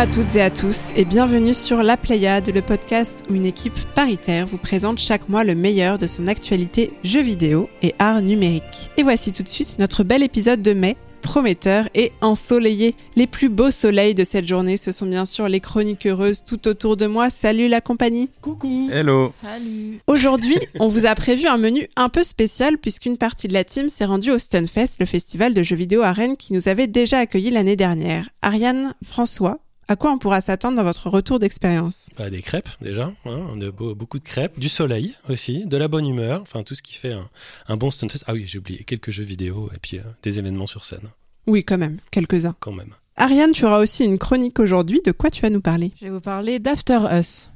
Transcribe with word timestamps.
à 0.00 0.06
toutes 0.06 0.34
et 0.36 0.40
à 0.40 0.48
tous 0.48 0.92
et 0.96 1.04
bienvenue 1.04 1.52
sur 1.52 1.82
La 1.82 1.98
Pléiade, 1.98 2.50
le 2.54 2.62
podcast 2.62 3.22
où 3.28 3.34
une 3.34 3.44
équipe 3.44 3.78
paritaire 3.94 4.46
vous 4.46 4.56
présente 4.56 4.98
chaque 4.98 5.28
mois 5.28 5.44
le 5.44 5.54
meilleur 5.54 5.98
de 5.98 6.06
son 6.06 6.26
actualité 6.26 6.90
jeux 7.04 7.20
vidéo 7.20 7.68
et 7.82 7.94
art 7.98 8.22
numérique. 8.22 8.90
Et 8.96 9.02
voici 9.02 9.30
tout 9.30 9.42
de 9.42 9.48
suite 9.50 9.78
notre 9.78 10.02
bel 10.02 10.22
épisode 10.22 10.62
de 10.62 10.72
mai 10.72 10.96
prometteur 11.20 11.86
et 11.94 12.12
ensoleillé. 12.22 12.94
Les 13.14 13.26
plus 13.26 13.50
beaux 13.50 13.70
soleils 13.70 14.14
de 14.14 14.24
cette 14.24 14.48
journée, 14.48 14.78
ce 14.78 14.90
sont 14.90 15.04
bien 15.04 15.26
sûr 15.26 15.50
les 15.50 15.60
chroniques 15.60 16.06
heureuses 16.06 16.44
tout 16.46 16.66
autour 16.66 16.96
de 16.96 17.04
moi. 17.04 17.28
Salut 17.28 17.68
la 17.68 17.82
compagnie 17.82 18.30
Coucou 18.40 18.88
Hello 18.90 19.34
Salut 19.42 20.00
Aujourd'hui, 20.06 20.56
on 20.80 20.88
vous 20.88 21.04
a 21.04 21.14
prévu 21.14 21.46
un 21.46 21.58
menu 21.58 21.90
un 21.96 22.08
peu 22.08 22.24
spécial 22.24 22.78
puisqu'une 22.78 23.18
partie 23.18 23.48
de 23.48 23.52
la 23.52 23.64
team 23.64 23.90
s'est 23.90 24.06
rendue 24.06 24.30
au 24.30 24.38
Stunfest, 24.38 24.96
le 24.98 25.04
festival 25.04 25.52
de 25.52 25.62
jeux 25.62 25.76
vidéo 25.76 26.00
à 26.00 26.14
Rennes 26.14 26.38
qui 26.38 26.54
nous 26.54 26.68
avait 26.68 26.86
déjà 26.86 27.18
accueillis 27.18 27.50
l'année 27.50 27.76
dernière. 27.76 28.30
Ariane, 28.40 28.94
François, 29.04 29.58
à 29.90 29.96
quoi 29.96 30.12
on 30.12 30.18
pourra 30.18 30.40
s'attendre 30.40 30.76
dans 30.76 30.84
votre 30.84 31.10
retour 31.10 31.40
d'expérience? 31.40 32.10
Bah, 32.16 32.30
Des 32.30 32.42
crêpes 32.42 32.68
déjà, 32.80 33.12
hein, 33.26 33.56
de, 33.56 33.70
beaucoup 33.70 34.20
de 34.20 34.24
crêpes, 34.24 34.56
du 34.60 34.68
soleil 34.68 35.16
aussi, 35.28 35.66
de 35.66 35.76
la 35.76 35.88
bonne 35.88 36.06
humeur, 36.06 36.42
enfin 36.42 36.62
tout 36.62 36.76
ce 36.76 36.82
qui 36.82 36.94
fait 36.94 37.12
un, 37.12 37.28
un 37.66 37.76
bon 37.76 37.90
Stunfest. 37.90 38.22
Ah 38.28 38.34
oui, 38.34 38.44
j'ai 38.46 38.60
oublié 38.60 38.84
quelques 38.84 39.10
jeux 39.10 39.24
vidéo 39.24 39.68
et 39.74 39.78
puis 39.82 39.98
euh, 39.98 40.02
des 40.22 40.38
événements 40.38 40.68
sur 40.68 40.84
scène. 40.84 41.08
Oui, 41.48 41.64
quand 41.64 41.76
même, 41.76 41.98
quelques-uns. 42.12 42.54
Quand 42.60 42.70
même. 42.70 42.90
Ariane, 43.16 43.50
tu 43.50 43.64
auras 43.64 43.78
aussi 43.78 44.04
une 44.04 44.16
chronique 44.16 44.60
aujourd'hui. 44.60 45.00
De 45.04 45.10
quoi 45.10 45.28
tu 45.28 45.42
vas 45.42 45.50
nous 45.50 45.60
parler? 45.60 45.90
Je 45.98 46.04
vais 46.04 46.12
vous 46.12 46.20
parler 46.20 46.60
d'After 46.60 47.00
Us. 47.12 47.50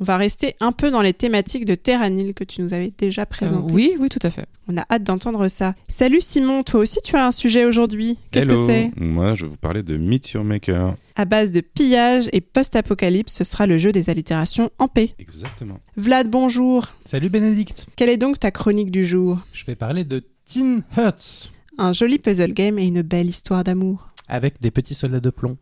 On 0.00 0.04
va 0.04 0.16
rester 0.16 0.56
un 0.60 0.72
peu 0.72 0.90
dans 0.90 1.02
les 1.02 1.12
thématiques 1.12 1.66
de 1.66 1.74
Terranil 1.74 2.32
que 2.32 2.44
tu 2.44 2.62
nous 2.62 2.72
avais 2.72 2.94
déjà 2.96 3.26
présentées. 3.26 3.70
Euh, 3.70 3.76
oui, 3.76 3.94
oui, 4.00 4.08
tout 4.08 4.18
à 4.22 4.30
fait. 4.30 4.46
On 4.68 4.78
a 4.78 4.86
hâte 4.90 5.02
d'entendre 5.04 5.46
ça. 5.48 5.74
Salut 5.86 6.22
Simon, 6.22 6.62
toi 6.62 6.80
aussi 6.80 7.00
tu 7.04 7.14
as 7.14 7.26
un 7.26 7.30
sujet 7.30 7.66
aujourd'hui? 7.66 8.16
Qu'est-ce 8.30 8.48
que 8.48 8.56
c'est? 8.56 8.90
Moi, 8.96 9.34
je 9.34 9.44
vais 9.44 9.50
vous 9.50 9.58
parler 9.58 9.82
de 9.82 9.98
Meet 9.98 10.30
Your 10.30 10.44
Maker. 10.44 10.96
À 11.16 11.24
base 11.26 11.52
de 11.52 11.60
pillage 11.60 12.28
et 12.32 12.40
post-apocalypse, 12.40 13.32
ce 13.34 13.44
sera 13.44 13.66
le 13.68 13.78
jeu 13.78 13.92
des 13.92 14.10
allitérations 14.10 14.70
en 14.80 14.88
paix. 14.88 15.14
Exactement. 15.20 15.78
Vlad, 15.96 16.28
bonjour. 16.28 16.88
Salut 17.04 17.28
Bénédicte, 17.28 17.86
Quelle 17.94 18.10
est 18.10 18.16
donc 18.16 18.40
ta 18.40 18.50
chronique 18.50 18.90
du 18.90 19.06
jour? 19.06 19.38
Je 19.52 19.64
vais 19.64 19.76
parler 19.76 20.02
de 20.02 20.24
Teen 20.44 20.82
Huts 20.98 21.50
Un 21.78 21.92
joli 21.92 22.18
puzzle 22.18 22.52
game 22.52 22.80
et 22.80 22.84
une 22.86 23.02
belle 23.02 23.28
histoire 23.28 23.62
d'amour. 23.62 24.08
avec 24.28 24.60
des 24.60 24.72
petits 24.72 24.94
soldats 24.96 25.20
de 25.20 25.30
plomb. 25.30 25.56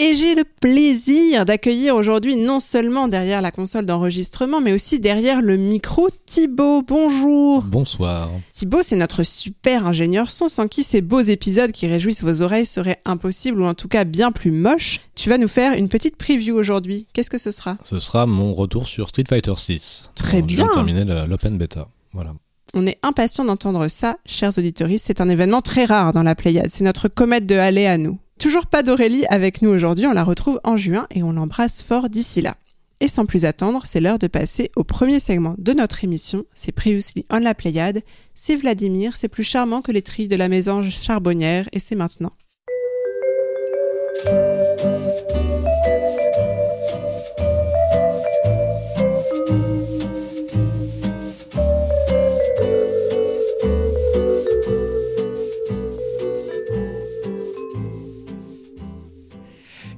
Et 0.00 0.16
j'ai 0.16 0.34
le 0.34 0.42
plaisir 0.60 1.44
d'accueillir 1.44 1.94
aujourd'hui 1.94 2.34
non 2.34 2.58
seulement 2.58 3.06
derrière 3.06 3.40
la 3.40 3.52
console 3.52 3.86
d'enregistrement, 3.86 4.60
mais 4.60 4.72
aussi 4.72 4.98
derrière 4.98 5.40
le 5.40 5.56
micro 5.56 6.08
Thibaut. 6.26 6.82
Bonjour. 6.82 7.62
Bonsoir. 7.62 8.28
Thibaut, 8.50 8.82
c'est 8.82 8.96
notre 8.96 9.22
super 9.22 9.86
ingénieur 9.86 10.32
son 10.32 10.48
sans 10.48 10.66
qui 10.66 10.82
ces 10.82 11.00
beaux 11.00 11.20
épisodes 11.20 11.70
qui 11.70 11.86
réjouissent 11.86 12.24
vos 12.24 12.42
oreilles 12.42 12.66
seraient 12.66 13.00
impossibles 13.04 13.62
ou 13.62 13.66
en 13.66 13.74
tout 13.74 13.86
cas 13.86 14.02
bien 14.02 14.32
plus 14.32 14.50
moches. 14.50 14.98
Tu 15.14 15.28
vas 15.28 15.38
nous 15.38 15.46
faire 15.46 15.74
une 15.74 15.88
petite 15.88 16.16
preview 16.16 16.56
aujourd'hui. 16.56 17.06
Qu'est-ce 17.12 17.30
que 17.30 17.38
ce 17.38 17.52
sera? 17.52 17.76
Ce 17.84 18.00
sera 18.00 18.26
mon 18.26 18.52
retour 18.52 18.88
sur 18.88 19.08
Street 19.10 19.24
Fighter 19.28 19.54
6. 19.56 20.10
Très 20.16 20.40
Je 20.40 20.44
viens 20.44 20.56
bien. 20.56 20.66
de 20.66 20.72
terminer 20.72 21.04
l'open 21.28 21.56
beta. 21.56 21.86
Voilà. 22.12 22.34
On 22.76 22.84
est 22.88 22.98
impatient 23.04 23.44
d'entendre 23.44 23.86
ça, 23.86 24.16
chers 24.26 24.58
auditeurs. 24.58 24.88
C'est 24.98 25.20
un 25.20 25.28
événement 25.28 25.60
très 25.62 25.84
rare 25.84 26.12
dans 26.12 26.24
la 26.24 26.34
Pléiade. 26.34 26.66
C'est 26.68 26.82
notre 26.82 27.06
comète 27.06 27.46
de 27.46 27.54
Halley 27.54 27.86
à 27.86 27.96
nous. 27.96 28.18
Toujours 28.38 28.66
pas 28.66 28.82
d'Aurélie 28.82 29.24
avec 29.26 29.62
nous 29.62 29.70
aujourd'hui. 29.70 30.06
On 30.06 30.12
la 30.12 30.24
retrouve 30.24 30.60
en 30.64 30.76
juin 30.76 31.06
et 31.10 31.22
on 31.22 31.32
l'embrasse 31.32 31.82
fort 31.82 32.08
d'ici 32.08 32.42
là. 32.42 32.56
Et 33.00 33.08
sans 33.08 33.26
plus 33.26 33.44
attendre, 33.44 33.82
c'est 33.84 34.00
l'heure 34.00 34.18
de 34.18 34.26
passer 34.26 34.70
au 34.76 34.84
premier 34.84 35.20
segment 35.20 35.54
de 35.58 35.72
notre 35.72 36.04
émission. 36.04 36.44
C'est 36.54 36.72
Previously 36.72 37.26
on 37.30 37.38
la 37.38 37.54
Pléiade. 37.54 38.02
C'est 38.34 38.56
Vladimir. 38.56 39.16
C'est 39.16 39.28
plus 39.28 39.44
charmant 39.44 39.82
que 39.82 39.92
les 39.92 40.02
trilles 40.02 40.28
de 40.28 40.36
la 40.36 40.48
mésange 40.48 40.90
charbonnière 40.90 41.68
et 41.72 41.78
c'est 41.78 41.96
maintenant. 41.96 42.32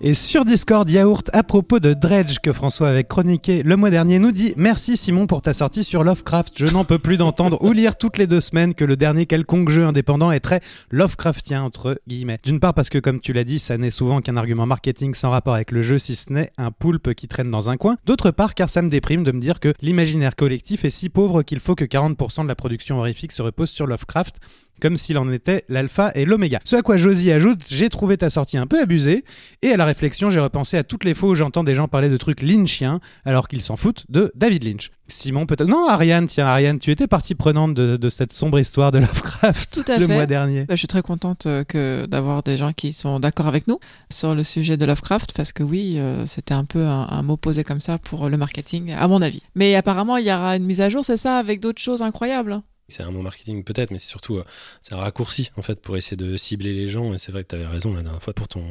Et 0.08 0.14
sur 0.14 0.44
Discord, 0.44 0.88
Yaourt, 0.88 1.28
à 1.32 1.42
propos 1.42 1.80
de 1.80 1.92
Dredge 1.92 2.38
que 2.40 2.52
François 2.52 2.90
avait 2.90 3.02
chroniqué 3.02 3.64
le 3.64 3.74
mois 3.74 3.90
dernier, 3.90 4.20
nous 4.20 4.30
dit 4.30 4.54
Merci 4.56 4.96
Simon 4.96 5.26
pour 5.26 5.42
ta 5.42 5.52
sortie 5.52 5.82
sur 5.82 6.04
Lovecraft. 6.04 6.52
Je 6.56 6.66
n'en 6.66 6.84
peux 6.84 7.00
plus 7.00 7.16
d'entendre 7.16 7.60
ou 7.60 7.72
lire 7.72 7.98
toutes 7.98 8.16
les 8.16 8.28
deux 8.28 8.40
semaines 8.40 8.74
que 8.74 8.84
le 8.84 8.96
dernier 8.96 9.26
quelconque 9.26 9.68
jeu 9.68 9.84
indépendant 9.84 10.30
est 10.30 10.38
très 10.38 10.60
Lovecraftien, 10.92 11.64
entre 11.64 12.00
guillemets. 12.06 12.38
D'une 12.44 12.60
part 12.60 12.72
parce 12.72 12.88
que, 12.88 12.98
comme 12.98 13.20
tu 13.20 13.32
l'as 13.32 13.42
dit, 13.42 13.58
ça 13.58 13.78
n'est 13.78 13.90
souvent 13.90 14.20
qu'un 14.20 14.36
argument 14.36 14.64
marketing 14.64 15.12
sans 15.12 15.30
rapport 15.30 15.54
avec 15.54 15.72
le 15.72 15.82
jeu, 15.82 15.98
si 15.98 16.14
ce 16.14 16.32
n'est 16.32 16.50
un 16.56 16.70
poulpe 16.70 17.12
qui 17.14 17.26
traîne 17.26 17.50
dans 17.50 17.68
un 17.68 17.76
coin. 17.76 17.96
D'autre 18.06 18.30
part 18.30 18.54
car 18.54 18.70
ça 18.70 18.82
me 18.82 18.90
déprime 18.90 19.24
de 19.24 19.32
me 19.32 19.40
dire 19.40 19.58
que 19.58 19.74
l'imaginaire 19.82 20.36
collectif 20.36 20.84
est 20.84 20.90
si 20.90 21.08
pauvre 21.08 21.42
qu'il 21.42 21.58
faut 21.58 21.74
que 21.74 21.84
40% 21.84 22.44
de 22.44 22.48
la 22.48 22.54
production 22.54 23.00
horrifique 23.00 23.32
se 23.32 23.42
repose 23.42 23.70
sur 23.70 23.88
Lovecraft 23.88 24.36
comme 24.80 24.96
s'il 24.96 25.18
en 25.18 25.30
était 25.30 25.64
l'alpha 25.68 26.12
et 26.14 26.24
l'oméga. 26.24 26.60
Ce 26.64 26.76
à 26.76 26.82
quoi 26.82 26.96
Josie 26.96 27.32
ajoute, 27.32 27.62
j'ai 27.68 27.88
trouvé 27.88 28.16
ta 28.16 28.30
sortie 28.30 28.58
un 28.58 28.66
peu 28.66 28.80
abusée, 28.80 29.24
et 29.62 29.72
à 29.72 29.76
la 29.76 29.84
réflexion, 29.96 30.28
j'ai 30.28 30.40
repensé 30.40 30.76
à 30.76 30.84
toutes 30.84 31.04
les 31.04 31.14
fois 31.14 31.30
où 31.30 31.34
j'entends 31.34 31.64
des 31.64 31.74
gens 31.74 31.88
parler 31.88 32.10
de 32.10 32.16
trucs 32.18 32.42
lynchiens, 32.42 33.00
alors 33.24 33.48
qu'ils 33.48 33.62
s'en 33.62 33.76
foutent 33.76 34.04
de 34.10 34.30
David 34.34 34.62
Lynch. 34.62 34.90
Simon, 35.08 35.46
peut-être... 35.46 35.68
Non, 35.68 35.88
Ariane, 35.88 36.26
tiens, 36.26 36.46
Ariane, 36.46 36.78
tu 36.78 36.90
étais 36.90 37.06
partie 37.06 37.34
prenante 37.34 37.72
de, 37.72 37.96
de 37.96 38.08
cette 38.10 38.34
sombre 38.34 38.58
histoire 38.58 38.92
de 38.92 38.98
Lovecraft 38.98 39.72
Tout 39.72 39.90
à 39.90 39.98
le 39.98 40.06
fait. 40.06 40.12
mois 40.14 40.26
dernier. 40.26 40.64
Bah, 40.64 40.74
je 40.74 40.80
suis 40.80 40.86
très 40.88 41.00
contente 41.00 41.46
euh, 41.46 41.64
que 41.64 42.04
d'avoir 42.04 42.42
des 42.42 42.58
gens 42.58 42.72
qui 42.72 42.92
sont 42.92 43.20
d'accord 43.20 43.46
avec 43.46 43.68
nous 43.68 43.78
sur 44.12 44.34
le 44.34 44.42
sujet 44.42 44.76
de 44.76 44.84
Lovecraft 44.84 45.32
parce 45.32 45.52
que 45.52 45.62
oui, 45.62 45.96
euh, 45.98 46.26
c'était 46.26 46.54
un 46.54 46.66
peu 46.66 46.84
un, 46.84 47.08
un 47.10 47.22
mot 47.22 47.38
posé 47.38 47.64
comme 47.64 47.80
ça 47.80 47.96
pour 47.96 48.28
le 48.28 48.36
marketing, 48.36 48.92
à 48.92 49.08
mon 49.08 49.22
avis. 49.22 49.42
Mais 49.54 49.74
apparemment, 49.76 50.18
il 50.18 50.26
y 50.26 50.32
aura 50.32 50.56
une 50.56 50.64
mise 50.64 50.82
à 50.82 50.90
jour, 50.90 51.04
c'est 51.06 51.16
ça, 51.16 51.38
avec 51.38 51.60
d'autres 51.60 51.80
choses 51.80 52.02
incroyables. 52.02 52.60
C'est 52.88 53.02
un 53.02 53.10
mot 53.10 53.22
marketing 53.22 53.64
peut-être, 53.64 53.90
mais 53.90 53.98
c'est 53.98 54.08
surtout 54.08 54.36
euh, 54.36 54.44
c'est 54.80 54.94
un 54.94 54.98
raccourci 54.98 55.50
en 55.56 55.62
fait 55.62 55.80
pour 55.80 55.96
essayer 55.96 56.16
de 56.16 56.36
cibler 56.36 56.72
les 56.72 56.88
gens. 56.88 57.12
Et 57.14 57.18
c'est 57.18 57.32
vrai 57.32 57.42
que 57.42 57.48
tu 57.48 57.54
avais 57.56 57.66
raison 57.66 57.92
la 57.94 58.02
dernière 58.02 58.22
fois 58.22 58.32
pour 58.32 58.46
ton, 58.46 58.62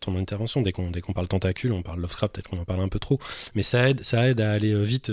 ton 0.00 0.16
intervention. 0.16 0.62
Dès 0.62 0.72
qu'on 0.72 0.90
dès 0.90 1.02
parle 1.02 1.28
tentacule, 1.28 1.72
on 1.72 1.82
parle 1.82 2.00
Lovecraft, 2.00 2.34
peut-être 2.34 2.48
qu'on 2.48 2.58
en 2.58 2.64
parle 2.64 2.80
un 2.80 2.88
peu 2.88 2.98
trop. 2.98 3.18
Mais 3.54 3.62
ça 3.62 3.90
aide, 3.90 4.02
ça 4.04 4.26
aide 4.28 4.40
à 4.40 4.52
aller 4.52 4.72
euh, 4.72 4.82
vite. 4.82 5.12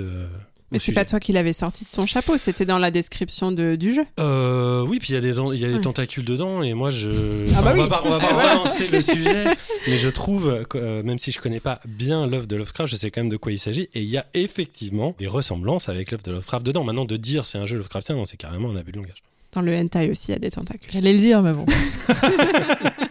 Mais 0.72 0.80
c'est 0.80 0.94
pas 0.94 1.06
toi 1.06 1.20
qui 1.20 1.32
l'avais 1.32 1.54
sorti 1.54 1.84
de 1.86 1.90
ton 1.92 2.06
chapeau, 2.08 2.38
c'était 2.38 2.66
dans 2.66 2.80
la 2.80 2.90
description 2.92 3.52
de- 3.52 3.76
du 3.76 3.94
jeu. 3.94 4.04
Euh, 4.20 4.84
oui, 4.88 4.98
puis 5.00 5.10
il 5.12 5.16
y 5.16 5.18
a 5.18 5.22
des, 5.22 5.30
il 5.54 5.60
y 5.60 5.64
a 5.66 5.68
des 5.70 5.76
Ouais. 5.76 5.82
tentacules 5.82 6.26
dedans, 6.26 6.64
et 6.64 6.74
moi 6.74 6.90
je. 6.90 7.10
Ah 7.56 7.62
bah 7.62 7.74
on 7.74 7.78
va 7.78 7.84
oui. 7.84 7.90
pas, 7.90 8.02
on 8.04 8.10
va 8.10 8.20
pas 8.20 8.34
relancer 8.54 8.88
le 8.88 9.00
sujet, 9.00 9.46
mais 9.88 10.00
je 10.00 10.10
trouve, 10.10 10.64
que, 10.68 10.78
euh, 10.80 11.04
même 11.04 11.20
si 11.20 11.32
je 11.32 11.40
connais 11.40 11.60
pas 11.60 11.80
bien 11.88 12.26
l'œuvre 12.28 12.48
de 12.48 12.56
Lovecraft, 12.56 12.92
je 12.92 12.98
sais 12.98 13.12
quand 13.12 13.22
même 13.22 13.30
de 13.30 13.38
quoi 13.38 13.52
il 13.52 13.60
s'agit, 13.60 13.84
et 13.94 14.02
il 14.02 14.10
y 14.10 14.18
a 14.18 14.26
effectivement 14.34 15.16
des 15.20 15.28
ressemblances 15.28 15.88
avec 15.88 16.10
l'œuvre 16.12 16.24
de 16.24 16.32
Lovecraft 16.32 16.66
dedans. 16.66 16.84
Maintenant, 16.84 17.06
de 17.06 17.16
dire 17.16 17.46
c'est 17.46 17.60
un 17.60 17.66
jeu 17.68 17.78
Lovecraftien, 17.78 18.16
non, 18.16 18.26
c'est 18.26 18.38
carrément 18.38 18.72
un 18.72 18.76
abus 18.76 18.92
de 18.92 18.98
langage. 18.98 19.22
Dans 19.54 19.62
le 19.62 19.74
hentai 19.78 20.10
aussi, 20.12 20.30
il 20.30 20.32
y 20.32 20.36
a 20.36 20.40
des 20.40 20.52
tentacules. 20.52 20.92
J'allais 20.92 21.14
le 21.14 21.20
dire, 21.20 21.42
mais 21.42 21.54
bon. 21.54 21.66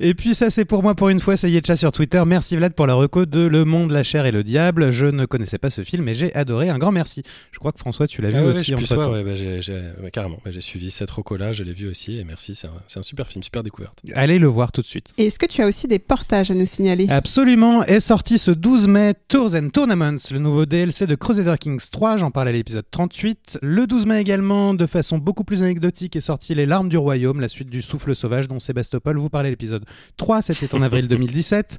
Et 0.00 0.14
puis 0.14 0.34
ça 0.34 0.50
c'est 0.50 0.64
pour 0.64 0.82
moi 0.82 0.94
pour 0.94 1.08
une 1.08 1.20
fois, 1.20 1.36
ça 1.36 1.48
y 1.48 1.56
est, 1.56 1.66
chat 1.66 1.76
sur 1.76 1.92
Twitter. 1.92 2.22
Merci 2.26 2.56
Vlad 2.56 2.74
pour 2.74 2.86
la 2.86 2.94
reco 2.94 3.26
de 3.26 3.40
Le 3.40 3.64
Monde, 3.64 3.90
la 3.90 4.02
chair 4.02 4.26
et 4.26 4.32
le 4.32 4.42
diable. 4.42 4.90
Je 4.90 5.06
ne 5.06 5.26
connaissais 5.26 5.58
pas 5.58 5.70
ce 5.70 5.84
film 5.84 6.08
et 6.08 6.14
j'ai 6.14 6.34
adoré. 6.34 6.68
Un 6.68 6.78
grand 6.78 6.92
merci. 6.92 7.22
Je 7.50 7.58
crois 7.58 7.72
que 7.72 7.78
François, 7.78 8.06
tu 8.06 8.22
l'as 8.22 8.30
vu 8.30 8.36
Ah 8.38 8.42
ouais, 8.42 8.48
aussi 8.50 8.74
en 8.74 8.80
soir, 8.80 9.10
ouais, 9.10 9.22
bah, 9.22 9.34
j'ai, 9.34 9.62
j'ai- 9.62 9.72
ouais, 10.02 10.10
carrément. 10.10 10.38
Bah, 10.44 10.50
j'ai 10.50 10.60
suivi 10.60 10.90
cette 10.90 11.10
roco-là, 11.10 11.52
je 11.52 11.64
l'ai 11.64 11.72
vu 11.72 11.88
aussi, 11.88 12.18
et 12.18 12.24
merci, 12.24 12.54
c'est 12.54 12.68
un, 12.98 13.02
super 13.02 13.28
film, 13.28 13.42
super 13.42 13.62
découverte. 13.62 13.98
Allez 14.14 14.38
le 14.38 14.46
voir 14.46 14.72
tout 14.72 14.80
de 14.82 14.86
suite. 14.86 15.12
Et 15.18 15.26
est-ce 15.26 15.38
que 15.38 15.46
tu 15.46 15.62
as 15.62 15.66
aussi 15.66 15.88
des 15.88 15.98
portages 15.98 16.50
à 16.50 16.54
nous 16.54 16.66
signaler? 16.66 17.06
Absolument, 17.08 17.84
est 17.84 18.00
sorti 18.00 18.38
ce 18.38 18.50
12 18.50 18.88
mai 18.88 19.14
Tours 19.28 19.54
and 19.54 19.70
Tournaments, 19.70 20.16
le 20.30 20.38
nouveau 20.38 20.66
DLC 20.66 21.06
de 21.06 21.14
Crusader 21.14 21.54
Kings 21.58 21.80
3, 21.90 22.16
j'en 22.18 22.30
parle 22.30 22.48
à 22.48 22.52
l'épisode 22.52 22.84
38. 22.90 23.58
Le 23.62 23.86
12 23.86 24.06
mai 24.06 24.20
également, 24.20 24.74
de 24.74 24.86
façon 24.86 25.18
beaucoup 25.18 25.44
plus 25.44 25.62
anecdotique, 25.62 26.16
est 26.16 26.20
sorti 26.20 26.54
Les 26.54 26.66
Larmes 26.66 26.88
du 26.88 26.96
Royaume, 26.96 27.40
la 27.40 27.48
suite 27.48 27.68
du 27.70 27.82
Souffle 27.82 28.14
Sauvage 28.14 28.48
dont 28.48 28.58
Sébastopol 28.60 29.18
vous 29.18 29.30
parlait 29.30 29.50
à 29.62 29.78
l'épisode 29.78 29.84
3, 30.16 30.42
c'était 30.42 30.74
en 30.74 30.82
avril 30.82 31.08
2017. 31.08 31.78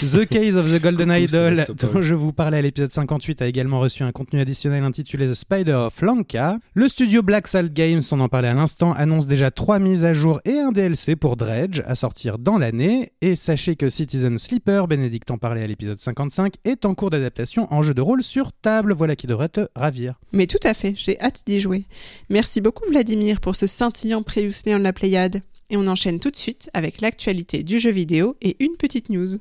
The 0.00 0.26
Case 0.28 0.56
of 0.56 0.70
the 0.70 0.80
Golden 0.80 1.08
Coucou, 1.08 1.20
Idol, 1.20 1.64
dont 1.80 2.02
je 2.02 2.14
vous 2.14 2.32
parlais 2.32 2.58
à 2.58 2.62
l'épisode 2.62 2.92
58, 2.92 3.42
a 3.42 3.46
également 3.46 3.80
reçu 3.80 4.02
un 4.02 4.12
contenu 4.12 4.40
additionnel 4.40 4.84
intitulé 4.84 5.26
The 5.26 5.34
Spider 5.34 5.72
of 5.72 6.00
Lanka. 6.02 6.58
Le 6.74 6.88
studio 6.88 7.22
Black 7.22 7.46
Salt 7.46 7.72
Games, 7.72 8.02
on 8.12 8.20
en 8.20 8.28
parlait 8.28 8.48
à 8.48 8.54
l'instant, 8.54 8.92
annonce 8.92 9.26
déjà 9.26 9.50
trois 9.50 9.78
mises 9.78 10.04
à 10.04 10.12
jour 10.12 10.40
et 10.44 10.58
un 10.58 10.72
DLC 10.72 11.16
pour 11.16 11.36
Dredge 11.36 11.82
à 11.86 11.94
sortir 11.94 12.38
dans 12.38 12.58
l'année. 12.58 13.12
Et 13.20 13.36
sachez 13.36 13.76
que 13.76 13.88
Citizen 13.88 14.38
Sleeper, 14.38 14.88
Bénédicte 14.88 15.30
en 15.30 15.38
parlait 15.38 15.62
à 15.62 15.66
l'épisode 15.66 15.98
55, 15.98 16.54
est 16.64 16.84
en 16.84 16.94
cours 16.94 17.10
d'adaptation 17.10 17.72
en 17.72 17.82
jeu 17.82 17.94
de 17.94 18.02
rôle 18.02 18.22
sur 18.22 18.52
table. 18.52 18.92
Voilà 18.92 19.16
qui 19.16 19.26
devrait 19.26 19.48
te 19.48 19.68
ravir. 19.74 20.14
Mais 20.32 20.46
tout 20.46 20.58
à 20.64 20.74
fait, 20.74 20.94
j'ai 20.96 21.20
hâte 21.20 21.42
d'y 21.46 21.60
jouer. 21.60 21.84
Merci 22.28 22.60
beaucoup 22.60 22.84
Vladimir 22.88 23.40
pour 23.40 23.56
ce 23.56 23.66
scintillant 23.66 24.22
Previously 24.22 24.74
on 24.74 24.78
la 24.78 24.92
Pléiade. 24.92 25.42
Et 25.70 25.76
on 25.76 25.86
enchaîne 25.86 26.20
tout 26.20 26.30
de 26.30 26.36
suite 26.36 26.70
avec 26.74 27.00
l'actualité 27.00 27.62
du 27.62 27.78
jeu 27.78 27.90
vidéo 27.90 28.36
et 28.42 28.56
une 28.60 28.76
petite 28.76 29.08
news. 29.08 29.38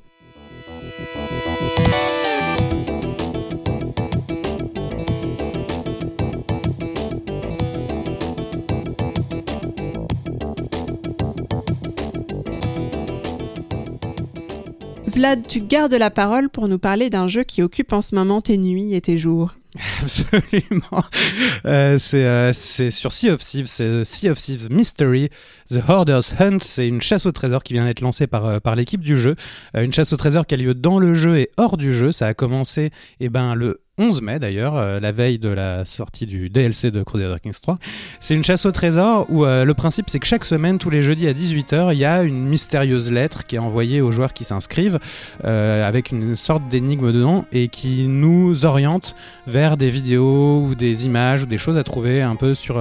Vlad, 15.13 15.45
tu 15.47 15.61
gardes 15.61 15.93
la 15.93 16.09
parole 16.09 16.49
pour 16.49 16.67
nous 16.67 16.79
parler 16.79 17.11
d'un 17.11 17.27
jeu 17.27 17.43
qui 17.43 17.61
occupe 17.61 17.93
en 17.93 18.01
ce 18.01 18.15
moment 18.15 18.41
tes 18.41 18.57
nuits 18.57 18.95
et 18.95 19.01
tes 19.01 19.19
jours. 19.19 19.51
Absolument. 20.01 21.03
Euh, 21.65 21.97
c'est 21.97 22.25
euh, 22.25 22.53
sur 22.53 23.13
Sea 23.13 23.31
of 23.31 23.41
Thieves, 23.41 23.65
c'est 23.67 24.03
Sea 24.03 24.29
of 24.29 24.37
Thieves 24.37 24.71
Mystery, 24.71 25.29
The 25.69 25.79
Hoarder's 25.87 26.33
Hunt. 26.39 26.59
C'est 26.61 26.87
une 26.87 27.01
chasse 27.01 27.25
au 27.25 27.31
trésor 27.31 27.63
qui 27.63 27.73
vient 27.73 27.85
d'être 27.85 28.01
lancée 28.01 28.27
par, 28.27 28.45
euh, 28.45 28.59
par 28.59 28.75
l'équipe 28.75 29.01
du 29.01 29.17
jeu. 29.17 29.35
Euh, 29.75 29.83
une 29.83 29.93
chasse 29.93 30.13
au 30.13 30.17
trésor 30.17 30.45
qui 30.45 30.53
a 30.53 30.57
lieu 30.57 30.75
dans 30.75 30.99
le 30.99 31.13
jeu 31.13 31.37
et 31.37 31.49
hors 31.57 31.77
du 31.77 31.93
jeu. 31.93 32.11
Ça 32.11 32.27
a 32.27 32.33
commencé 32.33 32.91
eh 33.19 33.29
ben, 33.29 33.55
le 33.55 33.81
11 33.99 34.23
mai 34.23 34.39
d'ailleurs, 34.39 34.75
euh, 34.75 34.99
la 34.99 35.11
veille 35.11 35.37
de 35.37 35.49
la 35.49 35.85
sortie 35.85 36.25
du 36.25 36.49
DLC 36.49 36.89
de 36.89 37.03
Crusader 37.03 37.35
Kings 37.43 37.59
3. 37.61 37.77
C'est 38.19 38.33
une 38.33 38.43
chasse 38.43 38.65
au 38.65 38.71
trésor 38.71 39.27
où 39.29 39.45
euh, 39.45 39.65
le 39.65 39.73
principe 39.75 40.09
c'est 40.09 40.17
que 40.17 40.25
chaque 40.25 40.45
semaine, 40.45 40.79
tous 40.79 40.89
les 40.89 41.03
jeudis 41.03 41.27
à 41.27 41.33
18h, 41.33 41.93
il 41.93 41.99
y 41.99 42.05
a 42.05 42.23
une 42.23 42.43
mystérieuse 42.43 43.11
lettre 43.11 43.45
qui 43.45 43.55
est 43.55 43.59
envoyée 43.59 44.01
aux 44.01 44.11
joueurs 44.11 44.33
qui 44.33 44.45
s'inscrivent 44.45 44.97
euh, 45.43 45.87
avec 45.87 46.11
une 46.11 46.35
sorte 46.35 46.67
d'énigme 46.69 47.11
dedans 47.11 47.45
et 47.51 47.67
qui 47.67 48.07
nous 48.07 48.65
oriente 48.65 49.15
vers 49.45 49.77
des 49.77 49.91
vidéos 49.91 50.63
ou 50.65 50.73
des 50.73 51.05
images 51.05 51.43
ou 51.43 51.45
des 51.45 51.59
choses 51.59 51.77
à 51.77 51.83
trouver 51.83 52.23
un 52.23 52.35
peu 52.35 52.55
sur 52.55 52.77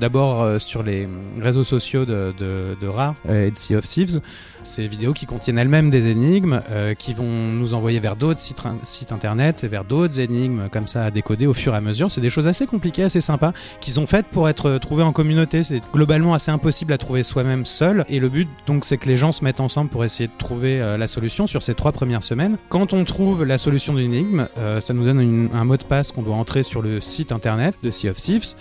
d'abord 0.00 0.60
sur 0.60 0.82
les 0.82 1.06
réseaux 1.42 1.64
sociaux 1.64 2.06
de, 2.06 2.32
de, 2.38 2.86
Rare 2.86 3.14
et 3.28 3.50
de 3.50 3.58
Sea 3.58 3.76
of 3.76 3.84
Thieves. 3.84 4.20
Ces 4.62 4.86
vidéos 4.86 5.12
qui 5.12 5.26
contiennent 5.26 5.58
elles-mêmes 5.58 5.90
des 5.90 6.06
énigmes, 6.06 6.62
qui 6.98 7.12
vont 7.12 7.24
nous 7.24 7.74
envoyer 7.74 8.00
vers 8.00 8.16
d'autres 8.16 8.40
sites, 8.40 8.62
sites 8.84 9.12
internet 9.12 9.62
et 9.64 9.68
vers 9.68 9.84
d'autres 9.84 10.20
énigmes 10.20 10.53
comme 10.70 10.86
ça 10.86 11.04
à 11.04 11.10
décoder 11.10 11.46
au 11.46 11.54
fur 11.54 11.74
et 11.74 11.76
à 11.76 11.80
mesure. 11.80 12.10
C'est 12.10 12.20
des 12.20 12.30
choses 12.30 12.48
assez 12.48 12.66
compliquées, 12.66 13.04
assez 13.04 13.20
sympas, 13.20 13.52
qui 13.80 13.90
sont 13.90 14.06
faites 14.06 14.26
pour 14.26 14.48
être 14.48 14.78
trouvées 14.78 15.02
en 15.02 15.12
communauté. 15.12 15.62
C'est 15.62 15.82
globalement 15.92 16.34
assez 16.34 16.50
impossible 16.50 16.92
à 16.92 16.98
trouver 16.98 17.22
soi-même 17.22 17.64
seul. 17.64 18.04
Et 18.08 18.20
le 18.20 18.28
but, 18.28 18.48
donc, 18.66 18.84
c'est 18.84 18.96
que 18.96 19.08
les 19.08 19.16
gens 19.16 19.32
se 19.32 19.44
mettent 19.44 19.60
ensemble 19.60 19.90
pour 19.90 20.04
essayer 20.04 20.28
de 20.28 20.38
trouver 20.38 20.80
euh, 20.80 20.96
la 20.96 21.08
solution 21.08 21.46
sur 21.46 21.62
ces 21.62 21.74
trois 21.74 21.92
premières 21.92 22.22
semaines. 22.22 22.56
Quand 22.68 22.92
on 22.92 23.04
trouve 23.04 23.44
la 23.44 23.58
solution 23.58 23.94
d'une 23.94 24.12
énigme, 24.12 24.48
euh, 24.58 24.80
ça 24.80 24.94
nous 24.94 25.04
donne 25.04 25.48
un 25.52 25.64
mot 25.64 25.76
de 25.76 25.82
passe 25.82 26.12
qu'on 26.12 26.22
doit 26.22 26.36
entrer 26.36 26.62
sur 26.62 26.82
le 26.82 27.00
site 27.00 27.32
internet 27.32 27.74
de 27.82 27.90
Sea 27.90 28.08
of 28.10 28.16
Thieves. 28.16 28.54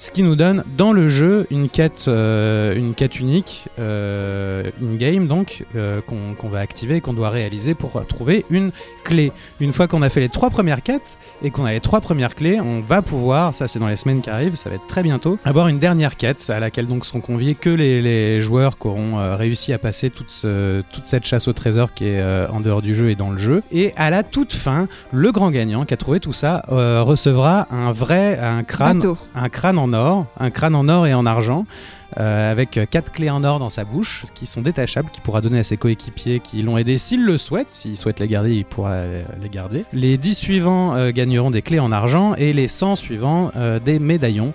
Ce 0.00 0.12
qui 0.12 0.22
nous 0.22 0.36
donne 0.36 0.62
dans 0.76 0.92
le 0.92 1.08
jeu 1.08 1.48
une 1.50 1.68
quête, 1.68 2.04
euh, 2.06 2.72
une 2.76 2.94
quête 2.94 3.18
unique, 3.18 3.64
euh, 3.80 4.62
in-game 4.80 5.26
donc, 5.26 5.64
euh, 5.74 6.00
qu'on 6.00 6.48
va 6.48 6.60
activer 6.60 6.96
et 6.96 7.00
qu'on 7.00 7.14
doit 7.14 7.30
réaliser 7.30 7.74
pour 7.74 8.00
trouver 8.06 8.44
une 8.48 8.70
clé. 9.02 9.32
Une 9.58 9.72
fois 9.72 9.88
qu'on 9.88 10.02
a 10.02 10.08
fait 10.08 10.20
les 10.20 10.28
trois 10.28 10.50
premières 10.50 10.84
quêtes 10.84 11.18
et 11.42 11.50
qu'on 11.50 11.64
a 11.64 11.72
les 11.72 11.80
trois 11.80 12.00
premières 12.00 12.36
clés, 12.36 12.60
on 12.60 12.80
va 12.80 13.02
pouvoir, 13.02 13.56
ça 13.56 13.66
c'est 13.66 13.80
dans 13.80 13.88
les 13.88 13.96
semaines 13.96 14.20
qui 14.20 14.30
arrivent, 14.30 14.54
ça 14.54 14.68
va 14.70 14.76
être 14.76 14.86
très 14.86 15.02
bientôt, 15.02 15.36
avoir 15.44 15.66
une 15.66 15.80
dernière 15.80 16.16
quête 16.16 16.48
à 16.48 16.60
laquelle 16.60 16.86
donc 16.86 17.04
seront 17.04 17.20
conviés 17.20 17.56
que 17.56 17.70
les, 17.70 18.00
les 18.00 18.40
joueurs 18.40 18.78
qui 18.78 18.86
auront 18.86 19.18
euh, 19.18 19.34
réussi 19.34 19.72
à 19.72 19.78
passer 19.78 20.10
toute, 20.10 20.30
ce- 20.30 20.82
toute 20.92 21.06
cette 21.06 21.24
chasse 21.24 21.48
au 21.48 21.52
trésor 21.52 21.92
qui 21.92 22.04
est 22.04 22.20
euh, 22.20 22.46
en 22.52 22.60
dehors 22.60 22.82
du 22.82 22.94
jeu 22.94 23.10
et 23.10 23.16
dans 23.16 23.30
le 23.30 23.38
jeu. 23.38 23.64
Et 23.72 23.92
à 23.96 24.10
la 24.10 24.22
toute 24.22 24.52
fin, 24.52 24.86
le 25.10 25.32
grand 25.32 25.50
gagnant 25.50 25.84
qui 25.84 25.94
a 25.94 25.96
trouvé 25.96 26.20
tout 26.20 26.32
ça 26.32 26.62
euh, 26.70 27.02
recevra 27.02 27.66
un 27.72 27.90
vrai, 27.90 28.38
un 28.38 28.62
crâne 28.62 28.98
Bateau. 29.00 29.18
un 29.34 29.48
crâne 29.48 29.78
en 29.78 29.87
or, 29.92 30.26
un 30.38 30.50
crâne 30.50 30.74
en 30.74 30.88
or 30.88 31.06
et 31.06 31.14
en 31.14 31.26
argent, 31.26 31.66
euh, 32.16 32.50
avec 32.50 32.80
quatre 32.90 33.12
clés 33.12 33.28
en 33.28 33.44
or 33.44 33.58
dans 33.58 33.68
sa 33.68 33.84
bouche, 33.84 34.24
qui 34.34 34.46
sont 34.46 34.62
détachables, 34.62 35.10
qui 35.12 35.20
pourra 35.20 35.42
donner 35.42 35.58
à 35.58 35.62
ses 35.62 35.76
coéquipiers 35.76 36.40
qui 36.40 36.62
l'ont 36.62 36.78
aidé 36.78 36.96
s'ils 36.96 37.24
le 37.24 37.36
souhaitent. 37.36 37.70
S'il 37.70 37.98
souhaite 37.98 38.18
les 38.18 38.28
garder, 38.28 38.54
il 38.54 38.64
pourra 38.64 38.92
euh, 38.92 39.22
les 39.42 39.50
garder. 39.50 39.84
Les 39.92 40.16
10 40.16 40.34
suivants 40.34 40.94
euh, 40.96 41.10
gagneront 41.10 41.50
des 41.50 41.60
clés 41.60 41.80
en 41.80 41.92
argent 41.92 42.34
et 42.36 42.54
les 42.54 42.68
100 42.68 42.96
suivants 42.96 43.50
des 43.84 43.98
médaillons 43.98 44.52